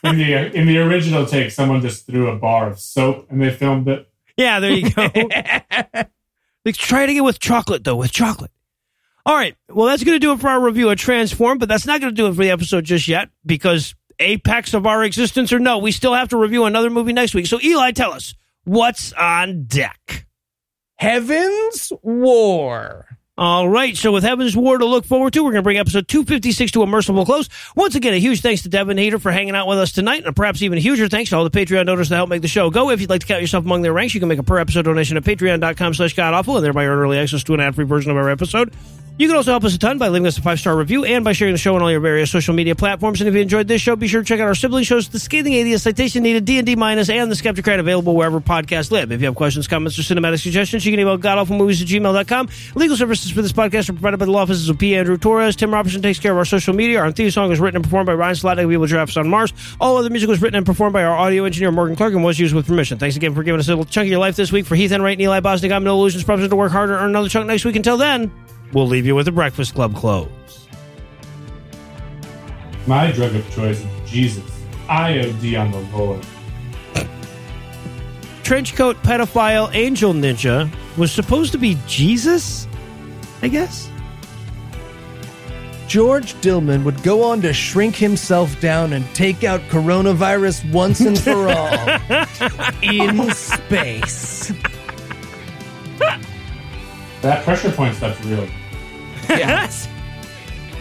in 0.09 0.17
the 0.17 0.55
in 0.55 0.67
the 0.67 0.77
original 0.77 1.25
take. 1.25 1.49
Someone 1.49 1.81
just 1.81 2.05
threw 2.05 2.29
a 2.29 2.35
bar 2.35 2.69
of 2.69 2.79
soap 2.79 3.31
and 3.31 3.41
they 3.41 3.49
filmed 3.49 3.87
it. 3.87 4.07
Yeah, 4.37 4.59
there 4.59 4.71
you 4.71 4.91
go. 4.91 5.07
Let's 6.63 6.77
try 6.77 7.03
it 7.03 7.09
again 7.09 7.23
with 7.23 7.39
chocolate, 7.39 7.83
though, 7.83 7.95
with 7.95 8.11
chocolate. 8.11 8.51
All 9.25 9.35
right. 9.35 9.55
Well, 9.69 9.87
that's 9.87 10.03
going 10.03 10.15
to 10.15 10.19
do 10.19 10.33
it 10.33 10.39
for 10.39 10.49
our 10.49 10.61
review 10.63 10.89
of 10.89 10.97
Transform, 10.97 11.57
but 11.57 11.69
that's 11.69 11.85
not 11.87 12.01
going 12.01 12.13
to 12.13 12.15
do 12.15 12.27
it 12.27 12.35
for 12.35 12.43
the 12.43 12.51
episode 12.51 12.83
just 12.85 13.07
yet 13.07 13.29
because 13.45 13.95
apex 14.19 14.73
of 14.73 14.85
our 14.85 15.03
existence 15.03 15.51
or 15.51 15.59
no, 15.59 15.79
we 15.79 15.91
still 15.91 16.13
have 16.13 16.29
to 16.29 16.37
review 16.37 16.65
another 16.65 16.89
movie 16.89 17.13
next 17.13 17.33
week. 17.33 17.47
So, 17.47 17.59
Eli, 17.61 17.91
tell 17.91 18.11
us 18.11 18.33
what's 18.63 19.13
on 19.13 19.65
deck. 19.65 20.25
Heaven's 20.97 21.91
War. 22.01 23.07
All 23.35 23.67
right. 23.67 23.97
So, 23.97 24.11
with 24.11 24.23
Heaven's 24.23 24.55
War 24.55 24.77
to 24.77 24.85
look 24.85 25.05
forward 25.05 25.33
to, 25.33 25.43
we're 25.43 25.51
going 25.51 25.61
to 25.61 25.63
bring 25.63 25.77
episode 25.77 26.07
256 26.07 26.71
to 26.73 26.83
a 26.83 26.87
merciful 26.87 27.25
close. 27.25 27.49
Once 27.75 27.95
again, 27.95 28.13
a 28.13 28.19
huge 28.19 28.41
thanks 28.41 28.61
to 28.61 28.69
Devin 28.69 28.97
Hader 28.97 29.19
for 29.19 29.31
hanging 29.31 29.55
out 29.55 29.67
with 29.67 29.79
us 29.79 29.91
tonight, 29.91 30.23
and 30.23 30.35
perhaps 30.35 30.61
even 30.61 30.77
a 30.77 30.81
huger 30.81 31.09
thanks 31.09 31.31
to 31.31 31.37
all 31.37 31.43
the 31.43 31.49
Patreon 31.49 31.87
donors 31.87 32.09
that 32.09 32.15
help 32.15 32.29
make 32.29 32.43
the 32.43 32.47
show 32.47 32.69
go. 32.69 32.91
If 32.91 33.01
you'd 33.01 33.09
like 33.09 33.21
to 33.21 33.27
count 33.27 33.41
yourself 33.41 33.65
among 33.65 33.81
their 33.81 33.93
ranks, 33.93 34.13
you 34.13 34.19
can 34.19 34.29
make 34.29 34.39
a 34.39 34.43
per 34.43 34.59
episode 34.59 34.83
donation 34.83 35.17
at 35.17 35.23
patreon.com 35.23 35.95
slash 35.95 36.13
godawful 36.13 36.57
and 36.57 36.63
thereby 36.63 36.85
earn 36.85 36.99
early 36.99 37.17
access 37.17 37.43
to 37.45 37.55
an 37.55 37.59
ad 37.59 37.73
free 37.73 37.85
version 37.85 38.11
of 38.11 38.17
our 38.17 38.29
episode. 38.29 38.71
You 39.15 39.27
can 39.27 39.37
also 39.37 39.51
help 39.51 39.63
us 39.63 39.75
a 39.75 39.77
ton 39.77 39.99
by 39.99 40.07
leaving 40.07 40.25
us 40.25 40.39
a 40.39 40.41
five 40.41 40.59
star 40.59 40.75
review 40.75 41.05
and 41.05 41.23
by 41.23 41.33
sharing 41.33 41.53
the 41.53 41.59
show 41.59 41.75
on 41.75 41.83
all 41.83 41.91
your 41.91 41.99
various 41.99 42.31
social 42.31 42.55
media 42.55 42.73
platforms. 42.73 43.21
And 43.21 43.27
if 43.27 43.35
you 43.35 43.41
enjoyed 43.41 43.67
this 43.67 43.79
show, 43.79 43.95
be 43.95 44.07
sure 44.07 44.21
to 44.21 44.25
check 44.25 44.39
out 44.39 44.47
our 44.47 44.55
sibling 44.55 44.85
shows, 44.85 45.07
The 45.07 45.19
Scathing 45.19 45.53
Atheist, 45.53 45.83
Citation 45.83 46.23
Needed, 46.23 46.45
D&D 46.45 46.75
Minus, 46.75 47.09
and 47.09 47.31
The 47.31 47.35
Skepticrat, 47.35 47.79
available 47.79 48.15
wherever 48.15 48.41
podcasts 48.41 48.89
live. 48.89 49.11
If 49.11 49.21
you 49.21 49.27
have 49.27 49.35
questions, 49.35 49.67
comments, 49.67 49.99
or 49.99 50.01
cinematic 50.01 50.41
suggestions, 50.41 50.83
you 50.83 50.91
can 50.91 50.99
email 50.99 51.19
godawfulmovies 51.19 51.83
at 51.83 51.87
gmail.com. 51.89 52.49
Legal 52.73 52.97
services 52.97 53.29
for 53.29 53.43
this 53.43 53.51
podcast 53.51 53.87
are 53.89 53.93
provided 53.93 54.17
by 54.17 54.25
the 54.25 54.31
law 54.31 54.41
offices 54.41 54.67
of 54.67 54.79
P. 54.79 54.95
Andrew 54.95 55.17
Torres. 55.17 55.55
Tim 55.55 55.71
Robertson 55.71 56.01
takes 56.01 56.17
care 56.17 56.31
of 56.31 56.39
our 56.39 56.45
social 56.45 56.73
media. 56.73 56.99
Our 56.99 57.11
theme 57.11 57.29
song 57.29 57.51
is 57.51 57.59
written 57.59 57.75
and 57.75 57.83
performed 57.83 58.07
by 58.07 58.15
Ryan 58.15 58.35
Slotnick 58.35 58.63
of 58.63 58.71
Evil 58.71 58.87
Giraffes 58.87 59.15
on 59.15 59.29
Mars. 59.29 59.53
All 59.79 59.95
other 59.95 60.09
music 60.09 60.27
was 60.27 60.41
written 60.41 60.57
and 60.57 60.65
performed 60.65 60.93
by 60.93 61.03
our 61.03 61.15
audio 61.15 61.43
engineer, 61.43 61.71
Morgan 61.71 61.95
Clarke, 61.95 62.15
and 62.15 62.23
was 62.23 62.39
used 62.39 62.55
with 62.55 62.65
permission. 62.65 62.97
Thanks 62.97 63.15
again 63.15 63.35
for 63.35 63.43
giving 63.43 63.59
us 63.59 63.67
a 63.67 63.71
little 63.71 63.85
chunk 63.85 64.07
of 64.07 64.09
your 64.09 64.19
life 64.19 64.35
this 64.35 64.51
week. 64.51 64.65
For 64.65 64.73
Heath 64.73 64.91
Enright 64.91 65.13
and 65.13 65.21
Eli 65.21 65.39
Bosnick, 65.39 65.71
I'm 65.71 65.83
Noah 65.83 66.01
Lugeons. 66.01 66.23
Promise 66.23 66.49
to 66.49 66.55
work 66.55 66.71
harder, 66.71 66.97
earn 66.97 67.11
another 67.11 67.29
chunk 67.29 67.45
next 67.45 67.63
week. 67.63 67.75
Until 67.75 67.97
then, 67.97 68.31
we'll 68.73 68.87
leave 68.87 69.05
you 69.05 69.15
with 69.15 69.25
the 69.25 69.31
Breakfast 69.31 69.73
Club 69.73 69.95
close. 69.95 70.29
My 72.85 73.11
drug 73.11 73.35
of 73.35 73.49
choice 73.51 73.79
is 73.79 74.09
Jesus. 74.09 74.43
IOD 74.87 75.59
on 75.59 75.71
the 75.71 75.79
Lord. 75.97 76.21
Trenchcoat 78.43 78.95
pedophile 78.95 79.73
angel 79.73 80.13
ninja 80.13 80.69
was 80.97 81.11
supposed 81.11 81.53
to 81.53 81.57
be 81.57 81.77
Jesus, 81.87 82.67
I 83.41 83.47
guess. 83.47 83.89
George 85.87 86.33
Dillman 86.35 86.83
would 86.83 87.01
go 87.03 87.23
on 87.23 87.41
to 87.41 87.53
shrink 87.53 87.95
himself 87.95 88.59
down 88.59 88.93
and 88.93 89.05
take 89.15 89.43
out 89.43 89.61
coronavirus 89.69 90.69
once 90.71 90.99
and 90.99 91.17
for 91.17 91.47
all 91.55 91.77
in 92.81 93.31
space. 93.31 94.51
That 97.21 97.43
pressure 97.45 97.71
point 97.71 97.95
stuff's 97.95 98.23
real. 98.25 98.47
Yes. 99.29 99.87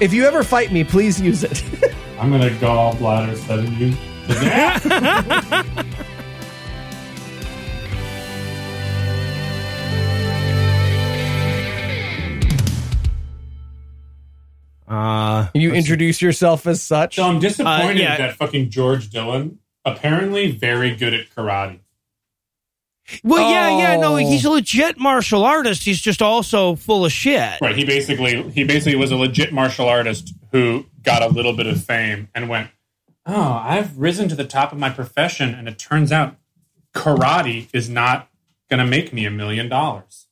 If 0.00 0.12
you 0.12 0.24
ever 0.26 0.42
fight 0.42 0.72
me, 0.72 0.84
please 0.84 1.20
use 1.20 1.44
it. 1.44 1.62
I'm 2.18 2.30
gonna 2.30 2.50
gallbladder 2.50 3.36
setting 3.36 3.72
you 3.74 3.94
to. 4.28 5.96
Uh, 14.88 15.48
you 15.54 15.72
introduce 15.72 16.20
yourself 16.20 16.66
as 16.66 16.82
such. 16.82 17.14
so 17.16 17.22
I'm 17.24 17.38
disappointed 17.38 17.96
Uh, 17.98 18.00
yeah. 18.00 18.16
that 18.18 18.36
fucking 18.36 18.70
George 18.70 19.08
Dillman 19.10 19.56
apparently 19.84 20.50
very 20.50 20.94
good 20.94 21.14
at 21.14 21.30
karate. 21.34 21.78
Well, 23.24 23.50
yeah, 23.50 23.78
yeah, 23.78 23.96
no, 23.96 24.14
Oh. 24.14 24.16
he's 24.16 24.44
a 24.44 24.50
legit 24.50 24.98
martial 24.98 25.44
artist. 25.44 25.82
He's 25.84 26.00
just 26.00 26.22
also 26.22 26.76
full 26.76 27.04
of 27.04 27.12
shit. 27.12 27.60
Right. 27.60 27.76
He 27.76 27.84
basically 27.84 28.48
he 28.50 28.64
basically 28.64 28.96
was 28.96 29.10
a 29.10 29.16
legit 29.16 29.52
martial 29.52 29.88
artist 29.88 30.32
who 30.52 30.86
got 31.02 31.22
a 31.22 31.28
little 31.28 31.52
bit 31.52 31.66
of 31.66 31.82
fame 31.82 32.28
and 32.34 32.48
went, 32.48 32.70
Oh, 33.26 33.60
I've 33.64 33.96
risen 33.98 34.28
to 34.30 34.34
the 34.34 34.44
top 34.44 34.72
of 34.72 34.78
my 34.78 34.90
profession, 34.90 35.54
and 35.54 35.68
it 35.68 35.78
turns 35.78 36.10
out 36.12 36.36
karate 36.94 37.68
is 37.72 37.88
not 37.88 38.28
gonna 38.70 38.86
make 38.86 39.12
me 39.12 39.24
a 39.26 39.30
million 39.30 39.68
dollars. 39.68 40.26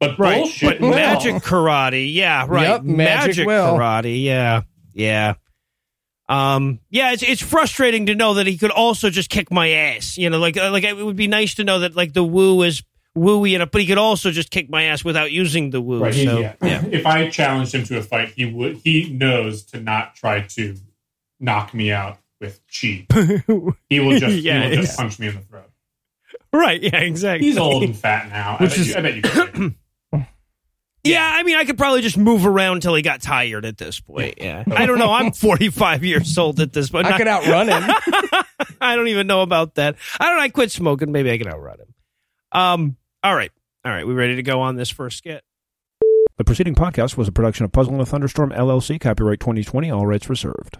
But 0.00 0.18
Right, 0.18 0.38
bullshit. 0.42 0.68
but 0.68 0.80
will. 0.80 0.90
magic 0.90 1.36
karate, 1.36 2.12
yeah, 2.12 2.46
right. 2.48 2.68
Yep, 2.68 2.82
magic 2.82 3.46
will. 3.46 3.74
karate, 3.78 4.22
yeah, 4.22 4.62
yeah. 4.92 5.34
Um, 6.28 6.80
yeah, 6.90 7.12
it's 7.12 7.22
it's 7.22 7.42
frustrating 7.42 8.06
to 8.06 8.14
know 8.14 8.34
that 8.34 8.46
he 8.46 8.56
could 8.56 8.70
also 8.70 9.10
just 9.10 9.28
kick 9.30 9.50
my 9.50 9.68
ass. 9.70 10.16
You 10.16 10.30
know, 10.30 10.38
like 10.38 10.56
uh, 10.56 10.70
like 10.70 10.84
it 10.84 10.96
would 10.96 11.16
be 11.16 11.26
nice 11.28 11.54
to 11.56 11.64
know 11.64 11.80
that 11.80 11.94
like 11.94 12.12
the 12.14 12.24
woo 12.24 12.62
is 12.62 12.82
wooey, 13.16 13.58
and 13.60 13.70
but 13.70 13.80
he 13.80 13.86
could 13.86 13.98
also 13.98 14.30
just 14.30 14.50
kick 14.50 14.70
my 14.70 14.84
ass 14.84 15.04
without 15.04 15.30
using 15.32 15.70
the 15.70 15.80
woo. 15.80 16.00
Right, 16.00 16.14
so 16.14 16.38
yeah. 16.38 16.54
yeah. 16.62 16.82
If 16.90 17.04
I 17.06 17.28
challenged 17.28 17.74
him 17.74 17.84
to 17.84 17.98
a 17.98 18.02
fight, 18.02 18.30
he 18.36 18.46
would. 18.46 18.76
He 18.84 19.10
knows 19.10 19.64
to 19.66 19.80
not 19.80 20.14
try 20.14 20.40
to 20.40 20.76
knock 21.40 21.74
me 21.74 21.92
out 21.92 22.18
with 22.40 22.60
chi. 22.72 23.06
He 23.90 24.00
will 24.00 24.18
just, 24.18 24.36
Yeah, 24.36 24.64
he 24.68 24.76
will 24.76 24.82
just 24.84 24.96
punch 24.96 25.18
me 25.18 25.28
in 25.28 25.34
the 25.34 25.40
throat. 25.42 25.70
right, 26.52 26.82
yeah, 26.82 26.96
exactly. 26.98 27.46
He's 27.46 27.58
old 27.58 27.82
and 27.82 27.96
fat 27.96 28.30
now. 28.30 28.56
I 28.58 28.62
Which 28.62 28.70
bet, 28.70 28.78
is- 28.78 28.88
you, 28.88 28.94
I 28.96 29.00
bet 29.02 29.14
you 29.16 29.22
could. 29.22 29.74
Yeah, 31.04 31.30
I 31.32 31.42
mean, 31.42 31.56
I 31.56 31.64
could 31.64 31.76
probably 31.76 32.00
just 32.00 32.16
move 32.16 32.46
around 32.46 32.76
until 32.76 32.94
he 32.94 33.02
got 33.02 33.20
tired 33.20 33.66
at 33.66 33.76
this 33.76 34.00
point. 34.00 34.36
Yeah, 34.38 34.64
I 34.72 34.86
don't 34.86 34.98
know. 34.98 35.12
I'm 35.12 35.32
45 35.34 36.02
years 36.02 36.36
old 36.38 36.60
at 36.60 36.72
this 36.72 36.88
point. 36.88 37.06
I 37.06 37.18
could 37.18 37.28
outrun 37.28 37.68
him. 37.68 37.82
I 38.80 38.96
don't 38.96 39.08
even 39.08 39.26
know 39.26 39.42
about 39.42 39.74
that. 39.74 39.96
I 40.18 40.26
don't 40.26 40.36
know. 40.36 40.42
I 40.42 40.48
quit 40.48 40.70
smoking. 40.70 41.12
Maybe 41.12 41.30
I 41.30 41.38
can 41.38 41.48
outrun 41.48 41.80
him. 41.80 41.94
Um. 42.52 42.96
All 43.22 43.34
right. 43.34 43.52
All 43.84 43.92
right. 43.92 44.06
We 44.06 44.14
ready 44.14 44.36
to 44.36 44.42
go 44.42 44.60
on 44.60 44.76
this 44.76 44.90
first 44.90 45.18
skit? 45.18 45.44
The 46.36 46.44
preceding 46.44 46.74
podcast 46.74 47.16
was 47.16 47.28
a 47.28 47.32
production 47.32 47.64
of 47.64 47.72
Puzzle 47.72 47.94
in 47.94 48.00
a 48.00 48.06
Thunderstorm 48.06 48.50
LLC, 48.50 49.00
copyright 49.00 49.40
2020, 49.40 49.90
all 49.90 50.06
rights 50.06 50.28
reserved. 50.28 50.78